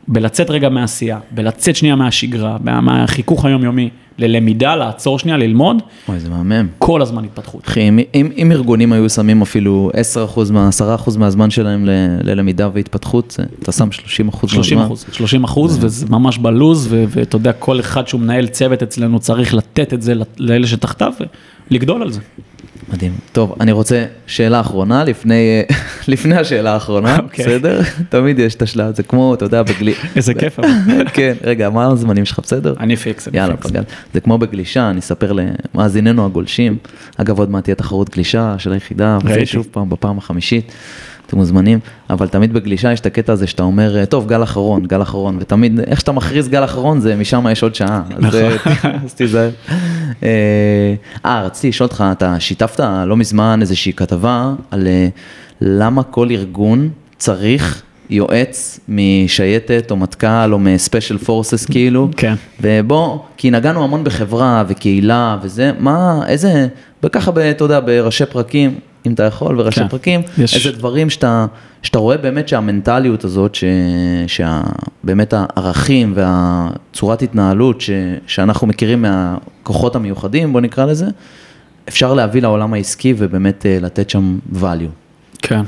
בלצאת 0.09 0.51
רגע 0.51 0.69
מהעשייה, 0.69 1.19
בלצאת 1.31 1.77
שנייה 1.77 1.97
מהשגרה, 1.97 2.57
מהחיכוך 2.61 3.45
היומיומי, 3.45 3.91
ללמידה, 4.19 4.77
לעצור 4.77 5.19
שנייה, 5.19 5.37
ללמוד. 5.37 5.83
וואי, 6.09 6.21
זה 6.21 6.31
מהמם. 6.31 6.67
כל 6.79 7.03
הזמן 7.03 7.25
התפתחות. 7.25 7.69
אחי, 7.69 7.89
אם, 7.89 7.99
אם, 8.15 8.31
אם 8.37 8.53
ארגונים 8.53 8.93
היו 8.93 9.11
שמים 9.11 9.43
אפילו 9.43 9.91
10% 10.15 10.53
מה, 10.53 10.69
10% 11.07 11.19
מהזמן 11.19 11.51
שלהם 11.51 11.87
ל, 11.87 11.91
ללמידה 12.23 12.69
והתפתחות, 12.75 13.37
אתה 13.63 13.73
שם 13.73 13.89
30% 14.33 14.49
30 14.49 14.79
מהזמן. 14.79 14.97
30 15.13 15.45
אחוז, 15.45 15.79
וזה 15.81 16.07
ממש 16.11 16.39
בלוז, 16.39 16.89
ואתה 16.91 17.37
יודע, 17.37 17.53
כל 17.53 17.81
אחד 17.81 18.09
שהוא 18.09 18.21
מנהל 18.21 18.47
צוות 18.47 18.83
אצלנו 18.83 19.19
צריך 19.19 19.55
לתת 19.55 19.95
את 19.95 20.03
זה 20.03 20.15
לאלה 20.39 20.67
שתחתיו, 20.67 21.13
ולגדול 21.71 22.03
על 22.03 22.13
זה. 22.13 22.21
מדהים. 22.93 23.13
טוב, 23.33 23.55
אני 23.61 23.73
רוצה 23.73 24.05
שאלה 24.27 24.61
אחרונה 24.61 25.05
לפני, 25.05 25.63
לפני 26.09 26.37
השאלה 26.37 26.73
האחרונה, 26.73 27.17
okay. 27.17 27.23
okay. 27.23 27.45
בסדר? 27.45 27.81
תמיד 28.09 28.39
יש 28.39 28.55
את 28.55 28.63
השלב, 28.63 28.95
זה 28.95 29.03
כמו, 29.03 29.35
אתה 29.35 29.45
יודע, 29.45 29.63
בגלי... 29.63 29.95
איזה 30.17 30.35
כיף. 30.35 30.59
כן, 31.15 31.35
רגע, 31.45 31.71
מה 31.71 31.87
הזמנים 31.87 32.25
שלך, 32.25 32.41
בסדר? 32.43 32.75
אני 32.81 32.97
פיקס, 32.97 33.29
אני 33.29 33.39
יאללה, 33.39 33.57
פיקס. 33.57 33.81
זה 34.15 34.21
כמו 34.21 34.39
בגלישה, 34.39 34.91
אני 34.91 35.01
אספר 35.01 35.33
למאזיננו 35.33 36.27
הגולשים. 36.27 36.77
אגב, 37.17 37.39
עוד 37.39 37.51
מעט 37.51 37.65
תהיה 37.65 37.75
תחרות 37.75 38.11
גלישה 38.11 38.55
של 38.59 38.73
היחידה, 38.73 39.19
וזה 39.25 39.47
שוב 39.47 39.69
פעם, 39.71 39.91
בפעם 39.91 40.19
החמישית. 40.19 40.73
אתם 41.27 41.37
מוזמנים, 41.37 41.79
אבל 42.11 42.29
תמיד 42.29 42.53
בגלישה 42.53 42.93
יש 42.93 43.01
את 43.01 43.07
הקטע 43.07 43.33
הזה 43.33 43.47
שאתה 43.47 43.63
אומר, 43.63 44.05
טוב, 44.05 44.27
גל 44.29 44.43
אחרון, 44.43 44.87
גל 44.87 45.03
אחרון, 45.03 45.37
ותמיד, 45.41 45.81
איך 45.81 46.01
שאתה 46.01 46.13
מכריז 46.13 46.49
גל 46.49 46.65
אחרון, 46.65 47.01
זה 47.01 47.17
משם 47.17 47.47
יש 47.53 47.63
עוד 47.63 47.75
שעה. 47.75 48.03
נכון. 48.19 48.41
אז 49.05 49.15
תיזהר. 49.15 49.51
אה, 50.23 50.95
אה, 51.25 51.43
רציתי 51.43 51.69
לשאול 51.69 51.87
אותך, 51.87 52.05
אתה 52.13 52.41
שיתפת 52.41 52.81
לא 53.07 53.17
מזמן 53.17 53.59
איזושהי 53.61 53.93
כתבה 53.93 54.53
על 54.71 54.87
אה, 54.87 55.09
למה 55.61 56.03
כל 56.03 56.31
ארגון 56.31 56.89
צריך 57.19 57.83
יועץ 58.11 58.81
משייטת 58.89 59.91
או 59.91 59.97
מטכ"ל 59.97 60.53
או 60.53 60.59
מספיישל 60.59 61.19
פורסס 61.19 61.65
כאילו. 61.65 62.09
כן. 62.17 62.35
ובוא, 62.61 63.19
כי 63.37 63.51
נגענו 63.51 63.85
המון 63.85 64.05
בחברה 64.05 64.65
וקהילה 64.69 65.39
וזה, 65.43 65.73
מה, 65.79 66.21
איזה, 66.27 66.67
וככה, 67.03 67.31
אתה 67.51 67.65
יודע, 67.65 67.81
בראשי 67.81 68.27
פרקים, 68.27 68.79
אם 69.07 69.13
אתה 69.13 69.23
יכול, 69.23 69.57
בראשי 69.57 69.81
כן. 69.81 69.89
פרקים, 69.89 70.21
יש... 70.39 70.67
איזה 70.67 70.79
דברים 70.79 71.11
שאתה, 71.11 71.47
שאתה 71.83 71.99
רואה 71.99 72.17
באמת 72.17 72.49
שהמנטליות 72.49 73.25
הזאת, 73.25 73.55
ש, 73.55 73.65
שבאמת 74.27 75.35
הערכים 75.37 76.15
והצורת 76.17 77.23
התנהלות 77.23 77.81
ש, 77.81 77.91
שאנחנו 78.27 78.67
מכירים 78.67 79.03
מהכוחות 79.03 79.97
המיוחדים, 79.97 80.53
בוא 80.53 80.61
נקרא 80.61 80.85
לזה, 80.85 81.07
אפשר 81.89 82.15
להביא 82.15 82.43
לעולם 82.43 82.73
העסקי 82.73 83.15
ובאמת 83.19 83.67
אה, 83.67 83.79
לתת 83.81 84.11
שם 84.11 84.39
value. 84.55 84.91
כן. 85.43 85.61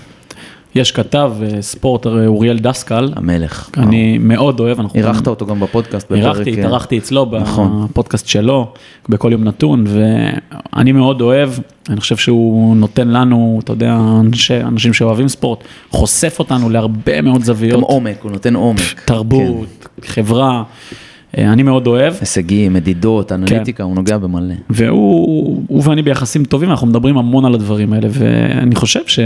יש 0.78 0.92
כתב 0.92 1.32
אה, 1.42 1.62
ספורט, 1.62 2.06
אוריאל 2.06 2.59
דסקל. 2.59 3.12
המלך. 3.16 3.70
אני 3.76 4.18
מאוד 4.18 4.60
אוהב. 4.60 4.78
אירחת 4.94 5.26
אותו 5.26 5.46
גם 5.46 5.60
בפודקאסט. 5.60 6.12
אירחתי, 6.12 6.55
אה, 6.55 6.59
התארחתי 6.59 6.98
אצלו 6.98 7.26
נכון. 7.40 7.86
בפודקאסט 7.90 8.28
שלו, 8.28 8.72
בכל 9.09 9.32
יום 9.32 9.44
נתון, 9.44 9.84
ואני 9.86 10.92
מאוד 10.92 11.20
אוהב, 11.20 11.50
אני 11.88 12.00
חושב 12.00 12.16
שהוא 12.16 12.76
נותן 12.76 13.09
לנו, 13.09 13.60
אתה 13.64 13.72
יודע, 13.72 13.98
אנשי, 14.20 14.60
אנשים 14.60 14.92
שאוהבים 14.92 15.28
ספורט, 15.28 15.64
חושף 15.90 16.36
אותנו 16.38 16.70
להרבה 16.70 17.22
מאוד 17.22 17.44
זוויות. 17.44 17.76
גם 17.76 17.80
עומק, 17.80 18.22
הוא 18.22 18.30
נותן 18.30 18.55
עומק. 18.55 19.00
תרבות, 19.05 19.88
כן. 20.00 20.06
חברה. 20.06 20.62
אה, 21.38 21.52
אני 21.52 21.62
מאוד 21.62 21.86
אוהב. 21.86 22.14
הישגים, 22.20 22.72
מדידות, 22.72 23.32
אנליטיקה, 23.32 23.78
כן. 23.78 23.82
הוא 23.82 23.94
נוגע 23.94 24.18
במלא. 24.18 24.55
והוא 24.70 25.62
הוא 25.68 25.82
ואני 25.84 26.02
ביחסים 26.02 26.44
טובים, 26.44 26.70
אנחנו 26.70 26.86
מדברים 26.86 27.18
המון 27.18 27.44
על 27.44 27.55
הדברים 27.55 27.92
האלה, 27.92 28.09
ואני 28.10 28.74
חושב 28.74 29.00
ש... 29.06 29.18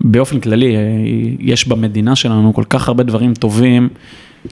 באופן 0.00 0.40
כללי, 0.40 0.76
אה, 0.76 0.80
יש 1.38 1.68
במדינה 1.68 2.16
שלנו 2.16 2.54
כל 2.54 2.64
כך 2.64 2.88
הרבה 2.88 3.02
דברים 3.02 3.34
טובים, 3.34 3.88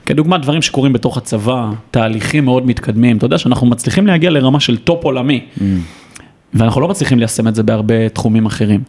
כדוגמת 0.05 0.41
דברים 0.41 0.61
שקורים 0.61 0.93
בתוך 0.93 1.17
הצבא, 1.17 1.71
תהליכים 1.91 2.45
מאוד 2.45 2.65
מתקדמים, 2.65 3.17
אתה 3.17 3.25
יודע 3.25 3.37
שאנחנו 3.37 3.67
מצליחים 3.67 4.07
להגיע 4.07 4.29
לרמה 4.29 4.59
של 4.59 4.77
טופ 4.77 5.03
עולמי. 5.03 5.41
Mm. 5.57 5.61
ואנחנו 6.53 6.81
לא 6.81 6.87
מצליחים 6.87 7.19
ליישם 7.19 7.47
את 7.47 7.55
זה 7.55 7.63
בהרבה 7.63 8.09
תחומים 8.09 8.45
אחרים. 8.45 8.81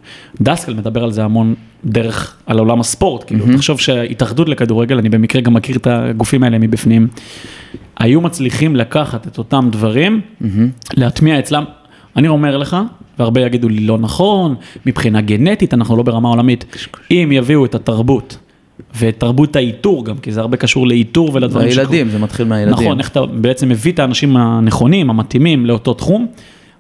דסקל 0.43 0.75
מדבר 0.75 1.05
על 1.05 1.13
זה 1.13 1.25
המון 1.25 1.55
דרך, 1.85 2.37
על 2.47 2.59
עולם 2.59 2.81
הספורט, 2.81 3.25
כאילו, 3.27 3.47
mm-hmm. 3.47 3.57
תחשוב 3.57 3.81
שהתאחדות 3.81 4.49
לכדורגל, 4.49 4.99
אני 4.99 5.09
במקרה 5.09 5.43
גם 5.43 5.55
מכיר 5.55 5.77
את 5.77 5.87
הגופים 5.87 6.43
האלה 6.43 6.59
מבפנים, 6.59 7.09
היו 7.99 8.21
מצליחים 8.21 8.77
לקחת 8.77 9.27
את 9.27 9.39
אותם 9.39 9.69
דברים, 9.73 10.21
mm-hmm. 10.21 10.47
להטמיע 10.95 11.39
אצלם, 11.39 11.65
אני 12.17 12.29
אומר 12.29 12.57
לך, 12.57 12.77
והרבה 13.21 13.41
יגידו 13.41 13.69
לי 13.69 13.81
לא 13.81 13.99
נכון, 13.99 14.55
מבחינה 14.87 15.21
גנטית 15.21 15.75
אנחנו 15.75 15.97
לא 15.97 16.03
ברמה 16.03 16.29
עולמית. 16.29 16.65
אם 17.11 17.31
יביאו 17.33 17.65
את 17.65 17.75
התרבות 17.75 18.37
ואת 18.95 19.21
תרבות 19.21 19.57
האיתור 19.57 20.05
גם, 20.05 20.19
כי 20.19 20.33
זה 20.33 20.41
הרבה 20.41 20.57
קשור 20.57 20.87
לאיתור 20.87 21.31
ולדברים 21.35 21.71
שקורים. 21.71 21.91
הילדים, 21.91 22.09
זה 22.09 22.19
מתחיל 22.19 22.47
מהילדים. 22.47 22.85
נכון, 22.85 22.99
איך 22.99 23.09
אתה 23.09 23.27
בעצם 23.27 23.69
מביא 23.69 23.93
את 23.93 23.99
האנשים 23.99 24.37
הנכונים, 24.37 25.11
המתאימים 25.11 25.67
לאותו 25.67 25.95
תחום, 25.95 26.27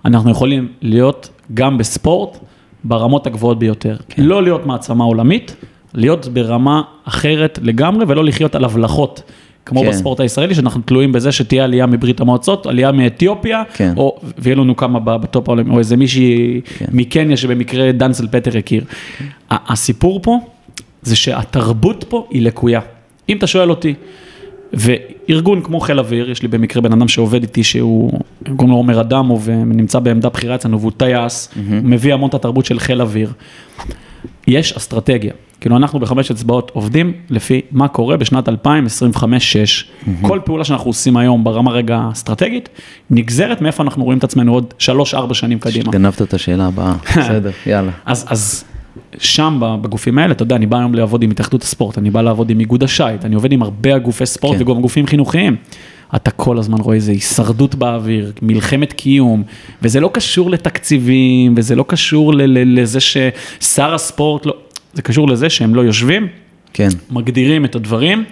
אנחנו 0.04 0.30
יכולים 0.30 0.68
להיות 0.82 1.28
גם 1.54 1.78
בספורט 1.78 2.38
ברמות 2.84 3.26
הגבוהות 3.26 3.58
ביותר. 3.58 3.96
כן. 4.08 4.22
לא 4.22 4.42
להיות 4.42 4.66
מעצמה 4.66 5.04
עולמית, 5.04 5.56
להיות 5.94 6.28
ברמה 6.28 6.82
אחרת 7.04 7.58
לגמרי 7.62 8.04
ולא 8.08 8.24
לחיות 8.24 8.54
על 8.54 8.64
הבלחות. 8.64 9.22
כמו 9.70 9.80
כן. 9.82 9.88
בספורט 9.88 10.20
הישראלי, 10.20 10.54
שאנחנו 10.54 10.80
תלויים 10.84 11.12
בזה 11.12 11.32
שתהיה 11.32 11.64
עלייה 11.64 11.86
מברית 11.86 12.20
המועצות, 12.20 12.66
עלייה 12.66 12.92
מאתיופיה, 12.92 13.62
כן. 13.74 13.92
או, 13.96 14.20
ויהיה 14.38 14.56
לנו 14.56 14.76
כמה 14.76 15.00
בטופ 15.00 15.48
העולמי, 15.48 15.70
או 15.70 15.78
איזה 15.78 15.96
מישהי 15.96 16.60
כן. 16.78 16.84
מקניה 16.92 17.36
שבמקרה 17.36 17.92
דנסל 17.92 18.26
פטר 18.30 18.58
הכיר. 18.58 18.84
כן. 19.18 19.24
הסיפור 19.50 20.20
פה, 20.22 20.38
זה 21.02 21.16
שהתרבות 21.16 22.04
פה 22.08 22.26
היא 22.30 22.42
לקויה. 22.42 22.80
אם 23.28 23.36
אתה 23.36 23.46
שואל 23.46 23.70
אותי, 23.70 23.94
וארגון 24.72 25.62
כמו 25.62 25.80
חיל 25.80 25.98
אוויר, 25.98 26.30
יש 26.30 26.42
לי 26.42 26.48
במקרה 26.48 26.82
בן 26.82 26.92
אדם 26.92 27.08
שעובד 27.08 27.42
איתי 27.42 27.64
שהוא, 27.64 28.12
קוראים 28.56 28.70
לו 28.70 28.76
עומר 28.76 29.00
אדמו 29.00 29.40
ונמצא 29.44 29.98
בעמדה 29.98 30.28
בכירה 30.28 30.54
אצלנו 30.54 30.80
והוא 30.80 30.92
טייס, 30.96 31.48
mm-hmm. 31.48 31.58
מביא 31.82 32.14
המון 32.14 32.28
את 32.28 32.34
התרבות 32.34 32.66
של 32.66 32.78
חיל 32.78 33.00
אוויר. 33.00 33.32
יש 34.46 34.72
אסטרטגיה. 34.72 35.32
כאילו 35.60 35.76
אנחנו 35.76 35.98
בחמש 36.00 36.30
אצבעות 36.30 36.70
עובדים 36.74 37.12
לפי 37.30 37.60
מה 37.72 37.88
קורה 37.88 38.16
בשנת 38.16 38.48
2025-2026. 38.48 38.52
Mm-hmm. 38.52 40.08
כל 40.22 40.40
פעולה 40.44 40.64
שאנחנו 40.64 40.90
עושים 40.90 41.16
היום 41.16 41.44
ברמה 41.44 41.70
רגע 41.70 42.02
אסטרטגית, 42.12 42.68
נגזרת 43.10 43.60
מאיפה 43.60 43.82
אנחנו 43.82 44.04
רואים 44.04 44.18
את 44.18 44.24
עצמנו 44.24 44.52
עוד 44.52 44.74
3-4 44.78 45.34
שנים 45.34 45.58
קדימה. 45.58 45.92
גנבת 45.92 46.22
את 46.22 46.34
השאלה 46.34 46.66
הבאה, 46.66 46.94
בסדר, 47.18 47.50
יאללה. 47.66 47.90
אז, 48.06 48.26
אז 48.28 48.64
שם 49.18 49.58
בגופים 49.82 50.18
האלה, 50.18 50.32
אתה 50.32 50.42
יודע, 50.42 50.56
אני 50.56 50.66
בא 50.66 50.78
היום 50.78 50.94
לעבוד 50.94 51.22
עם 51.22 51.30
התאחדות 51.30 51.62
הספורט, 51.62 51.98
אני 51.98 52.10
בא 52.10 52.22
לעבוד 52.22 52.50
עם 52.50 52.60
איגוד 52.60 52.82
השייט, 52.82 53.24
אני 53.24 53.34
עובד 53.34 53.52
עם 53.52 53.62
הרבה 53.62 53.98
גופי 53.98 54.26
ספורט 54.26 54.56
כן. 54.56 54.62
וגם 54.62 54.80
גופים 54.80 55.06
חינוכיים. 55.06 55.56
אתה 56.16 56.30
כל 56.30 56.58
הזמן 56.58 56.80
רואה 56.80 56.96
איזה 56.96 57.12
הישרדות 57.12 57.74
באוויר, 57.74 58.32
מלחמת 58.42 58.92
קיום, 58.92 59.42
וזה 59.82 60.00
לא 60.00 60.10
קשור 60.12 60.50
לתקציבים, 60.50 61.54
וזה 61.56 61.74
לא 61.74 61.84
קשור 61.88 62.32
לזה 62.36 62.98
ששר 63.00 63.94
הספורט 63.94 64.46
לא, 64.46 64.54
זה 64.92 65.02
קשור 65.02 65.28
לזה 65.28 65.50
שהם 65.50 65.74
לא 65.74 65.80
יושבים, 65.80 66.28
כן. 66.72 66.88
מגדירים 67.10 67.64
את 67.64 67.74
הדברים, 67.74 68.24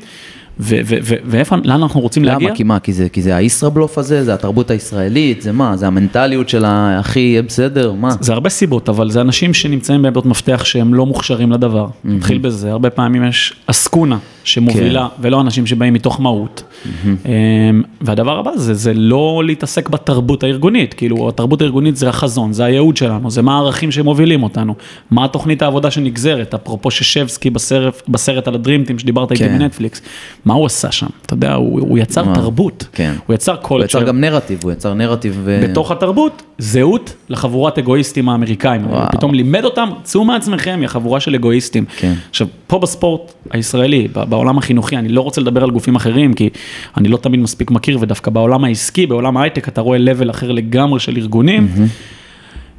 ואיפה, 0.60 1.56
לאן 1.64 1.82
אנחנו 1.82 2.00
רוצים 2.00 2.24
להגיע? 2.24 2.48
למה? 2.48 2.56
כי 2.56 2.62
מה? 2.62 2.80
כי 2.80 2.92
זה, 2.92 3.08
כי 3.08 3.22
זה 3.22 3.36
הישראבלוף 3.36 3.98
הזה? 3.98 4.24
זה 4.24 4.34
התרבות 4.34 4.70
הישראלית? 4.70 5.42
זה 5.42 5.52
מה? 5.52 5.76
זה 5.76 5.86
המנטליות 5.86 6.48
של 6.48 6.64
האחי 6.64 7.20
יהיה 7.20 7.42
בסדר? 7.42 7.92
מה? 7.92 8.10
זה 8.20 8.32
הרבה 8.32 8.50
סיבות, 8.50 8.88
אבל 8.88 9.10
זה 9.10 9.20
אנשים 9.20 9.54
שנמצאים 9.54 10.02
בעמדות 10.02 10.26
מפתח 10.26 10.64
שהם 10.64 10.94
לא 10.94 11.06
מוכשרים 11.06 11.52
לדבר. 11.52 11.86
נתחיל 12.04 12.38
בזה, 12.38 12.70
הרבה 12.70 12.90
פעמים 12.90 13.24
יש 13.24 13.54
עסקונה 13.66 14.18
שמובילה, 14.44 15.08
כן. 15.16 15.22
ולא 15.22 15.40
אנשים 15.40 15.66
שבאים 15.66 15.94
מתוך 15.94 16.20
מהות. 16.20 16.62
אמ, 16.96 17.82
והדבר 18.00 18.38
הבא 18.38 18.50
זה, 18.56 18.74
זה 18.74 18.94
לא 18.94 19.42
להתעסק 19.46 19.88
בתרבות 19.88 20.42
הארגונית, 20.42 20.94
כאילו 20.94 21.28
התרבות 21.28 21.62
הארגונית 21.62 21.96
זה 21.96 22.08
החזון, 22.08 22.52
זה 22.52 22.64
הייעוד 22.64 22.96
שלנו, 22.96 23.30
זה 23.30 23.42
מה 23.42 23.54
הערכים 23.54 23.90
שמובילים 23.90 24.42
אותנו, 24.42 24.74
מה 25.10 25.24
התוכנית 25.24 25.62
העבודה 25.62 25.90
שנגזרת, 25.90 26.54
אפרופו 26.54 26.90
ששבסקי 26.90 27.50
בסרט, 27.50 28.02
בסרט 28.08 28.48
על 28.48 28.54
הדרימטים 28.54 28.98
שדיברת 28.98 29.32
איתי 29.32 29.44
כן. 29.44 29.58
בנטפליקס, 29.58 30.02
מה 30.48 30.54
הוא 30.54 30.66
עשה 30.66 30.92
שם? 30.92 31.06
אתה 31.26 31.34
יודע, 31.34 31.54
הוא, 31.54 31.80
הוא 31.80 31.98
יצר 31.98 32.24
מה? 32.24 32.34
תרבות, 32.34 32.86
כן. 32.92 33.14
הוא 33.26 33.34
יצר 33.34 33.52
הוא 33.52 33.62
קולצ'ר. 33.62 33.98
יצר 33.98 34.08
גם 34.08 34.20
נרטיב, 34.20 34.60
הוא 34.62 34.72
יצר 34.72 34.94
נרטיב... 34.94 35.40
ו- 35.44 35.60
בתוך 35.62 35.90
התרבות, 35.90 36.42
זהות 36.58 37.14
לחבורת 37.28 37.78
אגואיסטים 37.78 38.28
האמריקאים. 38.28 38.82
הוא 38.82 38.92
וואו. 38.92 39.08
פתאום 39.12 39.34
לימד 39.34 39.64
אותם, 39.64 39.88
צאו 40.02 40.24
מעצמכם, 40.24 40.78
היא 40.80 40.88
חבורה 40.88 41.20
של 41.20 41.34
אגואיסטים. 41.34 41.84
כן. 41.96 42.14
עכשיו, 42.30 42.46
פה 42.66 42.78
בספורט 42.78 43.32
הישראלי, 43.50 44.08
בעולם 44.12 44.58
החינוכי, 44.58 44.96
אני 44.96 45.08
לא 45.08 45.20
רוצה 45.20 45.40
לדבר 45.40 45.64
על 45.64 45.70
גופים 45.70 45.96
אחרים, 45.96 46.34
כי 46.34 46.48
אני 46.96 47.08
לא 47.08 47.16
תמיד 47.16 47.40
מספיק 47.40 47.70
מכיר, 47.70 47.98
ודווקא 48.00 48.30
בעולם 48.30 48.64
העסקי, 48.64 49.06
בעולם 49.06 49.36
ההייטק, 49.36 49.68
אתה 49.68 49.80
רואה 49.80 49.98
level 49.98 50.30
אחר 50.30 50.52
לגמרי 50.52 51.00
של 51.00 51.16
ארגונים. 51.16 51.68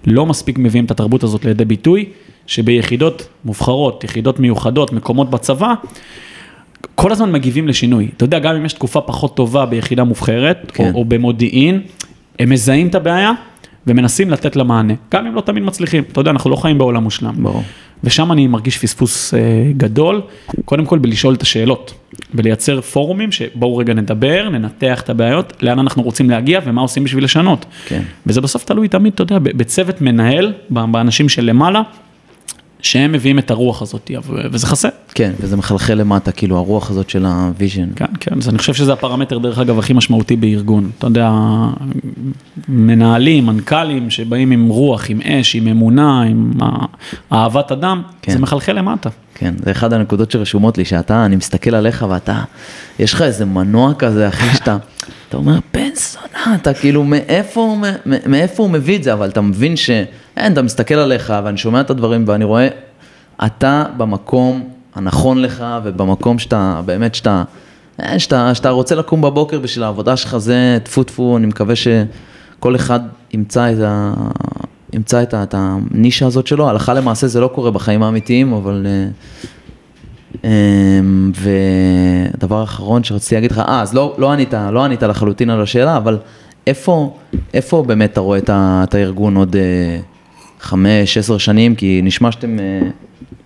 לא 0.08 0.26
מספיק 0.26 0.58
מביאים 0.58 0.86
את 0.86 0.92
התרבות 0.92 1.24
הזאת 1.24 1.46
לידי 1.46 1.66
ביטוי, 1.66 2.06
שביחידות 2.48 3.28
מובחרות, 3.46 4.04
יחידות 4.04 4.40
מיוחדות, 4.40 4.94
מקומות 4.94 5.30
בצבא, 5.30 5.74
כל 6.96 7.12
הזמן 7.12 7.32
מגיבים 7.32 7.68
לשינוי. 7.68 8.10
אתה 8.18 8.24
יודע, 8.24 8.40
גם 8.40 8.56
אם 8.56 8.66
יש 8.66 8.74
תקופה 8.74 9.02
פחות 9.02 9.36
טובה 9.36 9.66
ביחידה 9.66 10.04
מובחרת, 10.04 10.72
כן. 10.74 10.92
או, 10.94 11.00
או 11.00 11.06
במודיעין, 11.06 11.82
הם 12.40 12.50
מזהים 12.50 12.88
את 12.88 12.96
הבעיה 12.96 13.32
ומנסים 13.88 14.30
לתת 14.30 14.56
לה 14.56 14.64
מענה. 14.64 14.94
גם 15.12 15.28
אם 15.28 15.36
לא 15.36 15.42
תמיד 15.42 15.64
מצליחים. 15.64 16.04
אתה 16.12 16.22
יודע, 16.22 16.32
אנחנו 16.32 16.50
לא 16.50 16.56
חיים 16.56 16.78
בעולם 16.78 17.04
מושלם. 17.04 17.34
ברור. 17.38 17.64
ושם 18.04 18.32
אני 18.32 18.48
מרגיש 18.48 18.78
פספוס 18.78 19.34
אה, 19.34 19.40
גדול, 19.78 20.22
קודם 20.66 20.86
כל 20.86 21.00
בלשאול 21.00 21.34
את 21.34 21.42
השאלות, 21.42 21.94
בלייצר 22.34 22.82
פורומים 22.82 23.32
שבואו 23.32 23.78
רגע 23.78 23.94
נדבר, 23.94 24.50
ננתח 24.50 25.02
את 25.02 25.10
הבעיות, 25.10 25.54
לאן 25.62 25.80
אנחנו 25.80 26.04
רוצים 26.04 26.30
להגיע 26.30 26.60
ומה 26.66 26.82
עושים 26.82 27.04
בשביל 27.04 27.24
לשנות. 27.24 27.66
כן. 27.86 28.02
וזה 28.28 28.42
בסוף 28.42 28.64
תלוי 28.64 28.88
תמיד, 28.88 29.14
אתה 29.14 29.24
יודע, 29.24 29.40
בצוות 29.40 30.02
מנהל, 30.02 30.54
באנשים 30.70 31.30
שלמעלה, 31.30 31.82
שהם 32.82 33.12
מביאים 33.12 33.40
את 33.40 33.52
הרוח 33.52 33.82
הזאת, 33.82 34.12
וזה 34.52 34.68
חסר. 34.68 34.90
כן, 35.16 35.32
וזה 35.40 35.58
מחלחל 35.58 35.94
למטה, 35.94 36.32
כאילו 36.32 36.58
הרוח 36.58 36.92
הזאת 36.92 37.10
של 37.10 37.26
ה 37.26 37.34
vision. 37.34 37.90
כן, 37.96 38.06
כן, 38.20 38.36
אז 38.38 38.50
אני 38.50 38.58
חושב 38.58 38.74
שזה 38.74 38.94
הפרמטר, 38.94 39.38
דרך 39.38 39.60
אגב, 39.60 39.80
הכי 39.80 39.94
משמעותי 39.94 40.36
בארגון. 40.36 40.90
אתה 40.98 41.08
יודע, 41.08 41.32
מנהלים, 42.70 43.46
מנכ"לים 43.46 44.10
שבאים 44.10 44.52
עם 44.52 44.70
רוח, 44.70 45.10
עם 45.10 45.22
אש, 45.22 45.56
עם 45.56 45.68
אמונה, 45.68 46.22
עם 46.22 46.52
אהבת 47.32 47.72
אדם, 47.72 48.02
כן. 48.22 48.32
זה 48.32 48.40
מחלחל 48.40 48.74
למטה. 48.74 49.10
כן, 49.36 49.54
זה 49.64 49.72
אחד 49.72 49.94
הנקודות 49.94 50.32
שרשומות 50.32 50.78
לי, 50.78 50.86
שאתה, 50.86 51.26
אני 51.26 51.36
מסתכל 51.36 51.76
עליך 51.76 52.06
ואתה, 52.10 52.44
יש 53.00 53.14
לך 53.14 53.22
איזה 53.22 53.46
מנוע 53.46 53.94
כזה, 53.94 54.28
אחי, 54.28 54.58
שאתה, 54.58 54.78
אתה 55.30 55.38
אומר, 55.38 55.60
בן 55.90 55.96
זונה, 55.96 56.56
אתה 56.56 56.74
כאילו, 56.74 57.04
מאיפה, 57.04 57.62
הוא 57.62 57.78
מאיפה 58.26 58.64
הוא 58.64 58.72
מביא 58.72 58.98
את 58.98 59.04
זה, 59.04 59.14
אבל 59.14 59.30
אתה 59.30 59.42
מבין 59.42 59.76
ש... 59.76 59.90
אין, 60.38 60.54
אתה 60.54 60.62
מסתכל 60.62 60.96
עליך, 60.96 61.34
ואני 61.44 61.58
שומע 61.58 61.82
את 61.82 61.90
הדברים, 61.90 62.24
ואני 62.28 62.44
רואה, 62.44 62.68
אתה 63.46 63.84
במקום 63.98 64.70
הנכון 64.96 65.42
לך, 65.42 65.66
ובמקום 65.84 66.40
שאתה, 66.40 66.82
באמת 66.86 67.16
שאתה, 67.16 67.44
אה, 68.02 68.20
שאתה, 68.20 68.56
שאתה 68.56 68.70
רוצה 68.70 68.96
לקום 68.96 69.22
בבוקר 69.22 69.60
בשביל 69.60 69.84
העבודה 69.84 70.18
שלך, 70.18 70.38
זה 70.38 70.78
טפו 70.84 71.04
טפו, 71.04 71.38
אני 71.38 71.48
מקווה 71.48 71.76
שכל 71.76 72.76
אחד 72.76 73.00
ימצא 73.34 73.72
את 73.72 73.78
ה... 73.82 74.14
ימצא 74.94 75.24
את, 75.24 75.34
את 75.34 75.56
הנישה 75.58 76.26
הזאת 76.26 76.48
שלו, 76.48 76.70
הלכה 76.70 76.94
למעשה 76.94 77.28
זה 77.28 77.40
לא 77.40 77.48
קורה 77.48 77.72
בחיים 77.72 78.04
האמיתיים, 78.04 78.54
אבל... 78.54 78.88
אמ, 78.88 79.12
ודבר 81.36 82.64
אחרון 82.64 83.04
שרציתי 83.04 83.36
להגיד 83.36 83.52
לך, 83.52 83.60
אה, 83.60 83.82
אז 83.82 83.94
לא, 83.94 84.16
לא 84.18 84.32
ענית, 84.32 84.54
לא 84.72 84.84
ענית 84.86 85.04
לחלוטין 85.04 85.50
על 85.50 85.62
השאלה, 85.62 85.98
אבל 85.98 86.18
איפה, 86.68 87.18
איפה 87.54 87.84
באמת 87.88 88.12
אתה 88.14 88.20
רואה 88.22 88.38
את, 88.38 88.96
הארגון 88.96 89.36
עוד 89.36 89.56
אה, 89.56 90.00
חמש, 90.60 91.18
עשר 91.18 91.38
שנים? 91.38 91.76
כי 91.76 92.02
נשמע 92.04 92.32
שאתם 92.32 92.60
אה, 92.60 92.90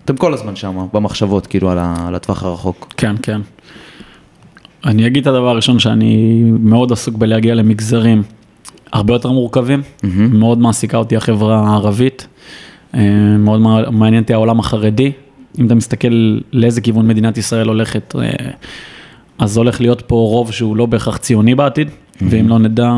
אתם 0.04 0.16
כל 0.16 0.34
הזמן 0.34 0.56
שם, 0.56 0.86
במחשבות, 0.92 1.46
כאילו, 1.46 1.70
על, 1.70 1.78
ה, 1.78 1.94
על 2.08 2.14
הטווח 2.14 2.42
הרחוק. 2.42 2.94
כן, 2.96 3.14
כן. 3.22 3.40
אני 4.84 5.06
אגיד 5.06 5.22
את 5.22 5.26
הדבר 5.34 5.48
הראשון 5.48 5.78
שאני 5.78 6.42
מאוד 6.60 6.92
עסוק 6.92 7.14
בלהגיע 7.16 7.54
למגזרים 7.54 8.22
הרבה 8.92 9.14
יותר 9.14 9.30
מורכבים, 9.30 9.82
מאוד 10.32 10.58
מעסיקה 10.58 10.96
אותי 10.96 11.16
החברה 11.16 11.68
הערבית, 11.68 12.26
אה, 12.94 13.00
מאוד 13.38 13.60
מע- 13.60 13.90
מעניין 13.90 14.22
אותי 14.22 14.34
העולם 14.34 14.60
החרדי, 14.60 15.12
אם 15.58 15.66
אתה 15.66 15.74
מסתכל 15.74 16.38
לאיזה 16.52 16.80
כיוון 16.80 17.06
מדינת 17.08 17.38
ישראל 17.38 17.68
הולכת, 17.68 18.14
אה, 18.18 18.50
אז 19.38 19.56
הולך 19.56 19.80
להיות 19.80 20.02
פה 20.06 20.14
רוב 20.14 20.52
שהוא 20.52 20.76
לא 20.76 20.86
בהכרח 20.86 21.16
ציוני 21.16 21.54
בעתיד, 21.54 21.88
ואם 22.30 22.48
לא 22.48 22.58
נדע 22.58 22.92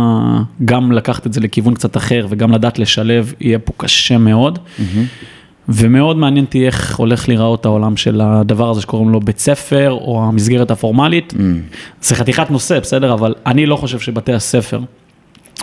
גם 0.65 0.93
לקחת 0.93 1.27
את 1.27 1.33
זה 1.33 1.41
לכיוון 1.41 1.75
קצת 1.75 1.97
אחר 1.97 2.27
וגם 2.31 2.53
לדעת 2.53 2.79
לשלב, 2.79 3.33
יהיה 3.41 3.59
פה 3.59 3.73
קשה 3.77 4.19
מאוד. 4.19 4.59
ומאוד 5.69 6.17
מעניין 6.17 6.45
אותי 6.45 6.67
איך 6.67 6.97
הולך 6.99 7.29
להיראות 7.29 7.65
העולם 7.67 7.97
של 7.97 8.21
הדבר 8.21 8.71
הזה 8.71 8.81
שקוראים 8.81 9.09
לו 9.09 9.21
בית 9.21 9.39
ספר, 9.39 9.93
או 9.93 10.25
המסגרת 10.25 10.71
הפורמלית. 10.71 11.35
זה 12.03 12.15
חתיכת 12.15 12.51
נושא, 12.51 12.81
בסדר? 12.81 13.15
אבל 13.15 13.35
אני 13.47 13.67
לא 13.67 13.77
חושב 13.77 13.99
שבתי 13.99 14.33
הספר 14.33 14.81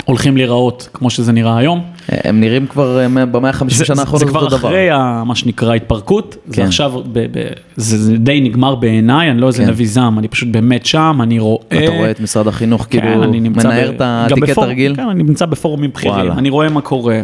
הולכים 0.06 0.38
להיראות 0.38 0.90
כמו 0.94 1.10
שזה 1.10 1.32
נראה 1.32 1.58
היום. 1.58 1.82
הם 2.10 2.40
נראים 2.40 2.68
כבר 2.68 3.00
אה, 3.00 3.26
במאה 3.26 3.50
ה-50 3.50 3.70
זה, 3.70 3.86
שנה 3.86 3.96
זה, 3.96 4.02
האחרונות 4.02 4.20
זה 4.20 4.26
כבר 4.26 4.42
אותו 4.42 4.58
דבר. 4.58 4.68
אחרי 4.70 4.90
ה, 4.90 5.24
מה 5.26 5.36
שנקרא 5.36 5.74
התפרקות, 5.74 6.38
זה 6.48 6.56
כן. 6.56 6.64
עכשיו, 6.64 6.92
ב, 7.12 7.20
ב, 7.20 7.48
זה, 7.76 7.98
זה 7.98 8.18
די 8.18 8.42
נגמר 8.42 8.76
בעיניי, 8.76 9.32
אני 9.32 9.42
לא 9.42 9.48
איזה 9.48 9.64
כן. 9.64 9.70
נביא 9.70 9.88
זעם, 9.88 10.20
אני 10.20 10.28
פשוט 10.28 10.50
באמת 10.50 10.86
שם, 10.86 11.20
אני 11.24 11.40
רואה... 11.40 11.64
אתה 11.68 11.92
רואה 11.92 12.12
את 12.12 12.20
משרד 12.20 12.48
החינוך, 12.48 12.88
כן, 12.90 13.02
כאילו, 13.02 13.32
מנער 13.32 13.92
ב- 13.92 13.96
את 13.96 14.02
התיקי 14.02 14.54
תרגיל? 14.54 14.96
כן, 14.96 15.10
אני 15.10 15.24
נמצא 15.24 15.46
בפורומים 15.46 15.90
בכירים. 15.90 16.32
אני 16.32 16.50
רואה 16.50 16.70
מה 16.70 16.82
קורה. 16.82 17.22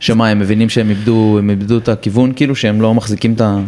שמה, 0.00 0.28
הם 0.28 0.38
מבינים 0.38 0.68
שהם 0.68 0.90
איבדו, 0.90 1.36
הם 1.38 1.50
איבדו 1.50 1.78
את 1.78 1.88
הכיוון, 1.88 2.32
כאילו, 2.36 2.56
שהם 2.56 2.80
לא 2.80 2.94
מחזיקים 2.94 3.32
את 3.32 3.40
ה... 3.40 3.58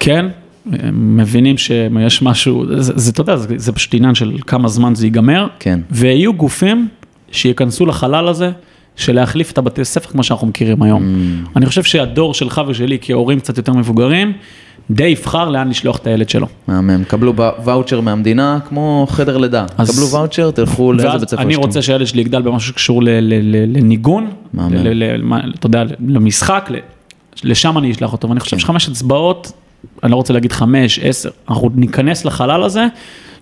כן, 0.00 0.26
הם 0.72 1.16
מבינים 1.16 1.58
שיש 1.58 2.22
משהו, 2.22 2.64
זה, 2.80 2.92
זה, 2.96 3.10
אתה 3.10 3.20
יודע, 3.20 3.36
זה, 3.36 3.54
זה 3.56 3.72
פשוט 3.72 3.94
עניין 3.94 4.14
של 4.14 4.36
כמה 4.46 4.68
זמן 4.68 4.94
זה 4.94 5.06
ייגמר, 5.06 5.46
כן. 5.58 5.80
ויהיו 5.90 6.32
גופים 6.32 6.88
שייכנסו 7.32 7.86
לחלל 7.86 8.28
הזה, 8.28 8.50
של 8.96 9.14
להחליף 9.14 9.50
את 9.52 9.58
הבתי 9.58 9.84
ספר 9.84 10.10
כמו 10.10 10.22
שאנחנו 10.24 10.46
מכירים 10.46 10.82
היום. 10.82 11.02
Mm. 11.02 11.48
אני 11.56 11.66
חושב 11.66 11.82
שהדור 11.82 12.34
שלך 12.34 12.60
ושלי 12.68 12.98
כהורים 13.00 13.40
קצת 13.40 13.56
יותר 13.56 13.72
מבוגרים, 13.72 14.32
די 14.90 15.04
יבחר 15.04 15.48
לאן 15.48 15.68
לשלוח 15.68 15.96
את 15.96 16.06
הילד 16.06 16.28
שלו. 16.28 16.46
מהמם, 16.68 17.04
קבלו 17.04 17.34
ואוצ'ר 17.36 18.00
מהמדינה, 18.00 18.58
כמו 18.68 19.06
חדר 19.10 19.36
לידה. 19.38 19.66
אז- 19.78 19.90
קבלו 19.90 20.08
ואוצ'ר, 20.08 20.50
תלכו 20.50 20.92
לאיזה 20.92 21.18
בית 21.18 21.28
ספר 21.28 21.42
אני 21.42 21.52
שאתם- 21.54 21.64
רוצה 21.66 21.82
שהילד 21.82 22.06
שלי 22.06 22.20
יגדל 22.20 22.42
במשהו 22.42 22.68
שקשור 22.72 23.02
לניגון, 23.02 24.30
אתה 25.54 25.66
יודע, 25.66 25.82
למשחק, 26.08 26.70
לשם 27.44 27.78
אני 27.78 27.90
אשלח 27.92 28.12
אותו, 28.12 28.28
ואני 28.28 28.40
כן. 28.40 28.44
חושב 28.44 28.58
שחמש 28.58 28.88
אצבעות, 28.88 29.52
אני 30.02 30.10
לא 30.10 30.16
רוצה 30.16 30.32
להגיד 30.32 30.52
חמש, 30.52 30.98
עשר, 31.02 31.30
אנחנו 31.48 31.70
ניכנס 31.74 32.24
לחלל 32.24 32.62
הזה, 32.62 32.86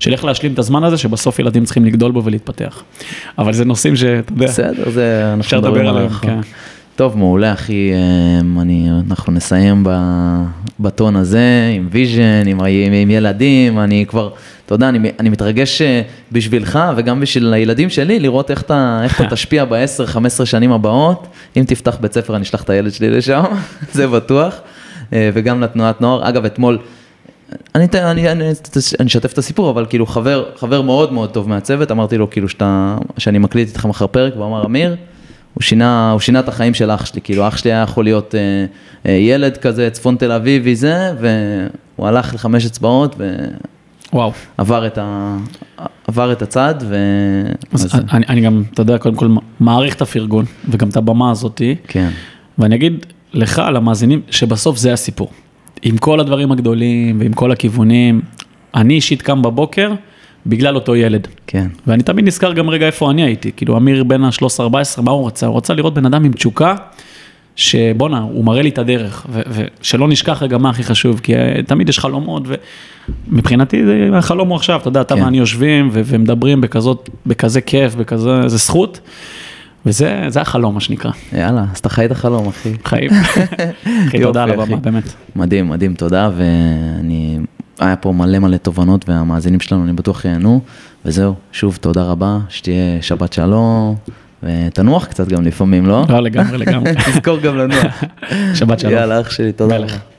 של 0.01 0.13
איך 0.13 0.25
להשלים 0.25 0.53
את 0.53 0.59
הזמן 0.59 0.85
הזה, 0.85 0.97
שבסוף 0.97 1.39
ילדים 1.39 1.65
צריכים 1.65 1.85
לגדול 1.85 2.13
בו 2.13 2.25
ולהתפתח. 2.25 2.83
אבל 3.39 3.53
זה 3.53 3.65
נושאים 3.65 3.97
שאתה 3.97 4.33
יודע, 4.33 4.47
בסדר, 4.47 4.91
זה, 4.91 5.35
אפשר 5.41 5.59
לדבר 5.59 5.81
על 5.81 5.89
עליהם. 5.89 6.09
כן. 6.09 6.41
טוב, 6.97 7.19
מעולה, 7.19 7.53
אחי, 7.53 7.91
אמ, 8.41 8.61
אני, 8.61 8.89
אנחנו 9.11 9.33
נסיים 9.33 9.85
ב, 9.85 9.91
בטון 10.81 11.17
הזה, 11.17 11.73
עם 11.77 11.89
vision, 11.91 12.47
עם, 12.47 12.61
עם, 12.61 12.93
עם 12.93 13.11
ילדים, 13.11 13.79
אני 13.79 14.05
כבר, 14.09 14.31
אתה 14.67 14.75
יודע, 14.75 14.89
אני, 14.89 15.11
אני 15.19 15.29
מתרגש 15.29 15.83
אה, 15.83 16.03
בשבילך 16.33 16.79
וגם 16.97 17.21
בשביל 17.21 17.55
הילדים 17.55 17.91
שלי, 17.91 18.21
לראות 18.21 18.51
איך 18.51 18.63
אתה, 18.63 19.01
איך 19.05 19.21
אתה 19.21 19.31
תשפיע 19.35 19.65
ב-10-15 19.65 20.45
שנים 20.45 20.73
הבאות. 20.73 21.27
אם 21.57 21.65
תפתח 21.67 21.97
בית 22.01 22.13
ספר, 22.13 22.37
אני 22.37 22.43
אשלח 22.43 22.63
את 22.63 22.71
הילד 22.71 22.93
שלי 22.93 23.11
לשם, 23.11 23.43
זה 23.93 24.07
בטוח. 24.07 24.55
אה, 25.13 25.31
וגם 25.35 25.61
לתנועת 25.61 26.01
נוער. 26.01 26.29
אגב, 26.29 26.45
אתמול, 26.45 26.79
אני, 27.75 27.85
אתן- 27.85 28.05
אני, 28.05 28.33
אני, 28.33 28.45
אני 29.01 29.07
אשתף 29.09 29.33
את 29.33 29.39
הסיפור, 29.39 29.71
אבל 29.71 29.87
כאילו 29.89 30.07
חבר, 30.07 30.45
חבר 30.57 30.83
מאוד 30.83 31.13
מאוד 31.13 31.31
טוב 31.31 31.49
מהצוות, 31.49 31.91
אמרתי 31.91 32.19
לו 32.19 32.31
כאילו 32.31 32.49
שאתה, 32.49 32.97
שאני 33.19 33.39
מקליט 33.39 33.69
איתך 33.69 33.87
מחר 33.87 34.07
פרק, 34.07 34.33
והוא 34.37 34.47
אמר, 34.47 34.67
אמיר, 34.67 34.97
הוא 35.55 35.63
שינה, 35.63 36.11
הוא 36.13 36.21
שינה 36.21 36.41
את 36.41 36.49
החיים 36.49 36.75
של 36.75 36.91
אח 36.91 37.05
שלי, 37.07 37.21
כאילו 37.21 37.49
אח 37.49 37.57
שלי 37.57 37.73
היה 37.73 37.83
יכול 37.83 38.05
להיות 38.05 38.35
אה, 38.35 38.41
אה, 39.07 39.17
ילד 39.17 39.57
כזה, 39.57 39.89
צפון 39.93 40.17
תל 40.17 40.33
אביבי 40.33 40.77
זה, 40.77 41.13
והוא 41.21 42.09
הלך 42.09 42.35
לחמש 42.35 42.67
אצבעות 42.67 43.17
וואו. 44.13 44.33
ועבר 44.59 44.87
את, 44.87 44.99
ה, 45.03 45.37
עבר 46.09 46.33
את 46.33 46.43
הצד, 46.43 46.75
ו... 46.83 46.97
אז 47.73 47.89
אני, 48.13 48.27
אני 48.29 48.41
גם, 48.41 48.63
אתה 48.75 48.83
יודע, 48.83 48.99
קודם 48.99 49.15
כל 49.15 49.29
מעריך 49.61 49.95
את 49.95 50.03
הפרגון, 50.03 50.45
וגם 50.69 50.89
את 50.89 50.97
הבמה 50.97 51.31
הזאתי, 51.31 51.75
כן, 51.89 52.09
ואני 52.59 52.75
אגיד 52.75 53.07
לך, 53.33 53.63
למאזינים, 53.75 54.21
שבסוף 54.31 54.79
זה 54.79 54.93
הסיפור. 54.93 55.31
עם 55.83 55.99
כל 55.99 56.21
הדברים 56.21 56.53
הגדולים 56.53 57.21
ועם 57.21 57.33
כל 57.33 57.53
הכיוונים, 57.53 58.21
אני 58.75 58.95
אישית 58.95 59.23
קם 59.23 59.43
בבוקר 59.43 59.93
בגלל 60.47 60.75
אותו 60.75 60.97
ילד. 60.97 61.29
כן. 61.47 61.67
ואני 61.87 62.03
תמיד 62.03 62.27
נזכר 62.27 62.53
גם 62.53 62.71
רגע 62.71 62.87
איפה 62.87 63.11
אני 63.11 63.23
הייתי, 63.23 63.53
כאילו 63.57 63.77
אמיר 63.77 64.05
בן 64.05 64.25
ה-13-14, 64.25 65.03
מה 65.03 65.11
הוא 65.11 65.27
רצה? 65.27 65.47
הוא 65.47 65.57
רצה 65.57 65.75
לראות 65.75 65.95
בן 65.95 66.07
אדם 66.07 66.25
עם 66.25 66.33
תשוקה, 66.33 66.75
שבואנה, 67.57 68.19
הוא 68.19 68.45
מראה 68.45 68.63
לי 68.63 68.69
את 68.69 68.79
הדרך, 68.79 69.27
ושלא 69.81 70.09
נשכח 70.09 70.43
רגע 70.43 70.59
מה 70.59 70.71
הכי 70.71 70.83
חשוב, 70.83 71.21
כי 71.23 71.37
אה, 71.37 71.61
תמיד 71.67 71.89
יש 71.89 71.99
חלומות, 71.99 72.43
ומבחינתי 73.29 73.83
החלום 74.13 74.49
הוא 74.49 74.57
עכשיו, 74.57 74.81
אתה 74.81 74.89
יודע, 74.89 75.01
אתה 75.01 75.15
כן. 75.15 75.23
ואני 75.23 75.39
יושבים 75.39 75.91
ומדברים 75.93 76.61
בכזאת, 76.61 77.11
בכזה 77.27 77.61
כיף, 77.61 77.95
בכזה, 77.95 78.49
זה 78.49 78.57
זכות, 78.57 79.01
וזה 79.87 80.25
זה 80.29 80.41
החלום, 80.41 80.75
מה 80.75 80.81
שנקרא, 80.81 81.11
יאללה, 81.33 81.65
אז 81.73 81.79
אתה 81.79 81.89
חי 81.89 82.05
את 82.05 82.11
החלום, 82.11 82.49
אחי. 82.49 82.73
חיים. 82.85 83.11
אחי, 84.09 84.21
תודה 84.23 84.43
על 84.43 84.51
הבמה. 84.51 84.77
באמת. 84.77 85.05
מדהים, 85.37 85.69
מדהים, 85.69 85.95
תודה, 85.95 86.31
ואני... 86.37 87.39
היה 87.81 87.97
פה 87.97 88.13
מלא 88.13 88.39
מלא 88.39 88.57
תובנות, 88.57 89.09
והמאזינים 89.09 89.61
שלנו, 89.61 89.85
אני 89.85 89.93
בטוח 89.93 90.25
ייהנו, 90.25 90.61
וזהו, 91.05 91.35
שוב, 91.53 91.79
תודה 91.81 92.03
רבה, 92.03 92.39
שתהיה 92.49 93.03
שבת 93.03 93.33
שלום, 93.33 93.97
ותנוח 94.43 95.07
קצת 95.07 95.29
גם 95.29 95.43
לפעמים, 95.43 95.87
לא? 95.87 96.05
לא, 96.09 96.21
לגמרי, 96.21 96.59
לגמרי. 96.59 96.93
תזכור 97.13 97.39
גם 97.39 97.57
לנוח. 97.57 98.05
שבת 98.59 98.81
שלום. 98.81 98.93
יאללה, 98.93 99.21
אח 99.21 99.31
שלי, 99.31 99.53
תודה. 99.53 99.77
רבה. 99.77 100.10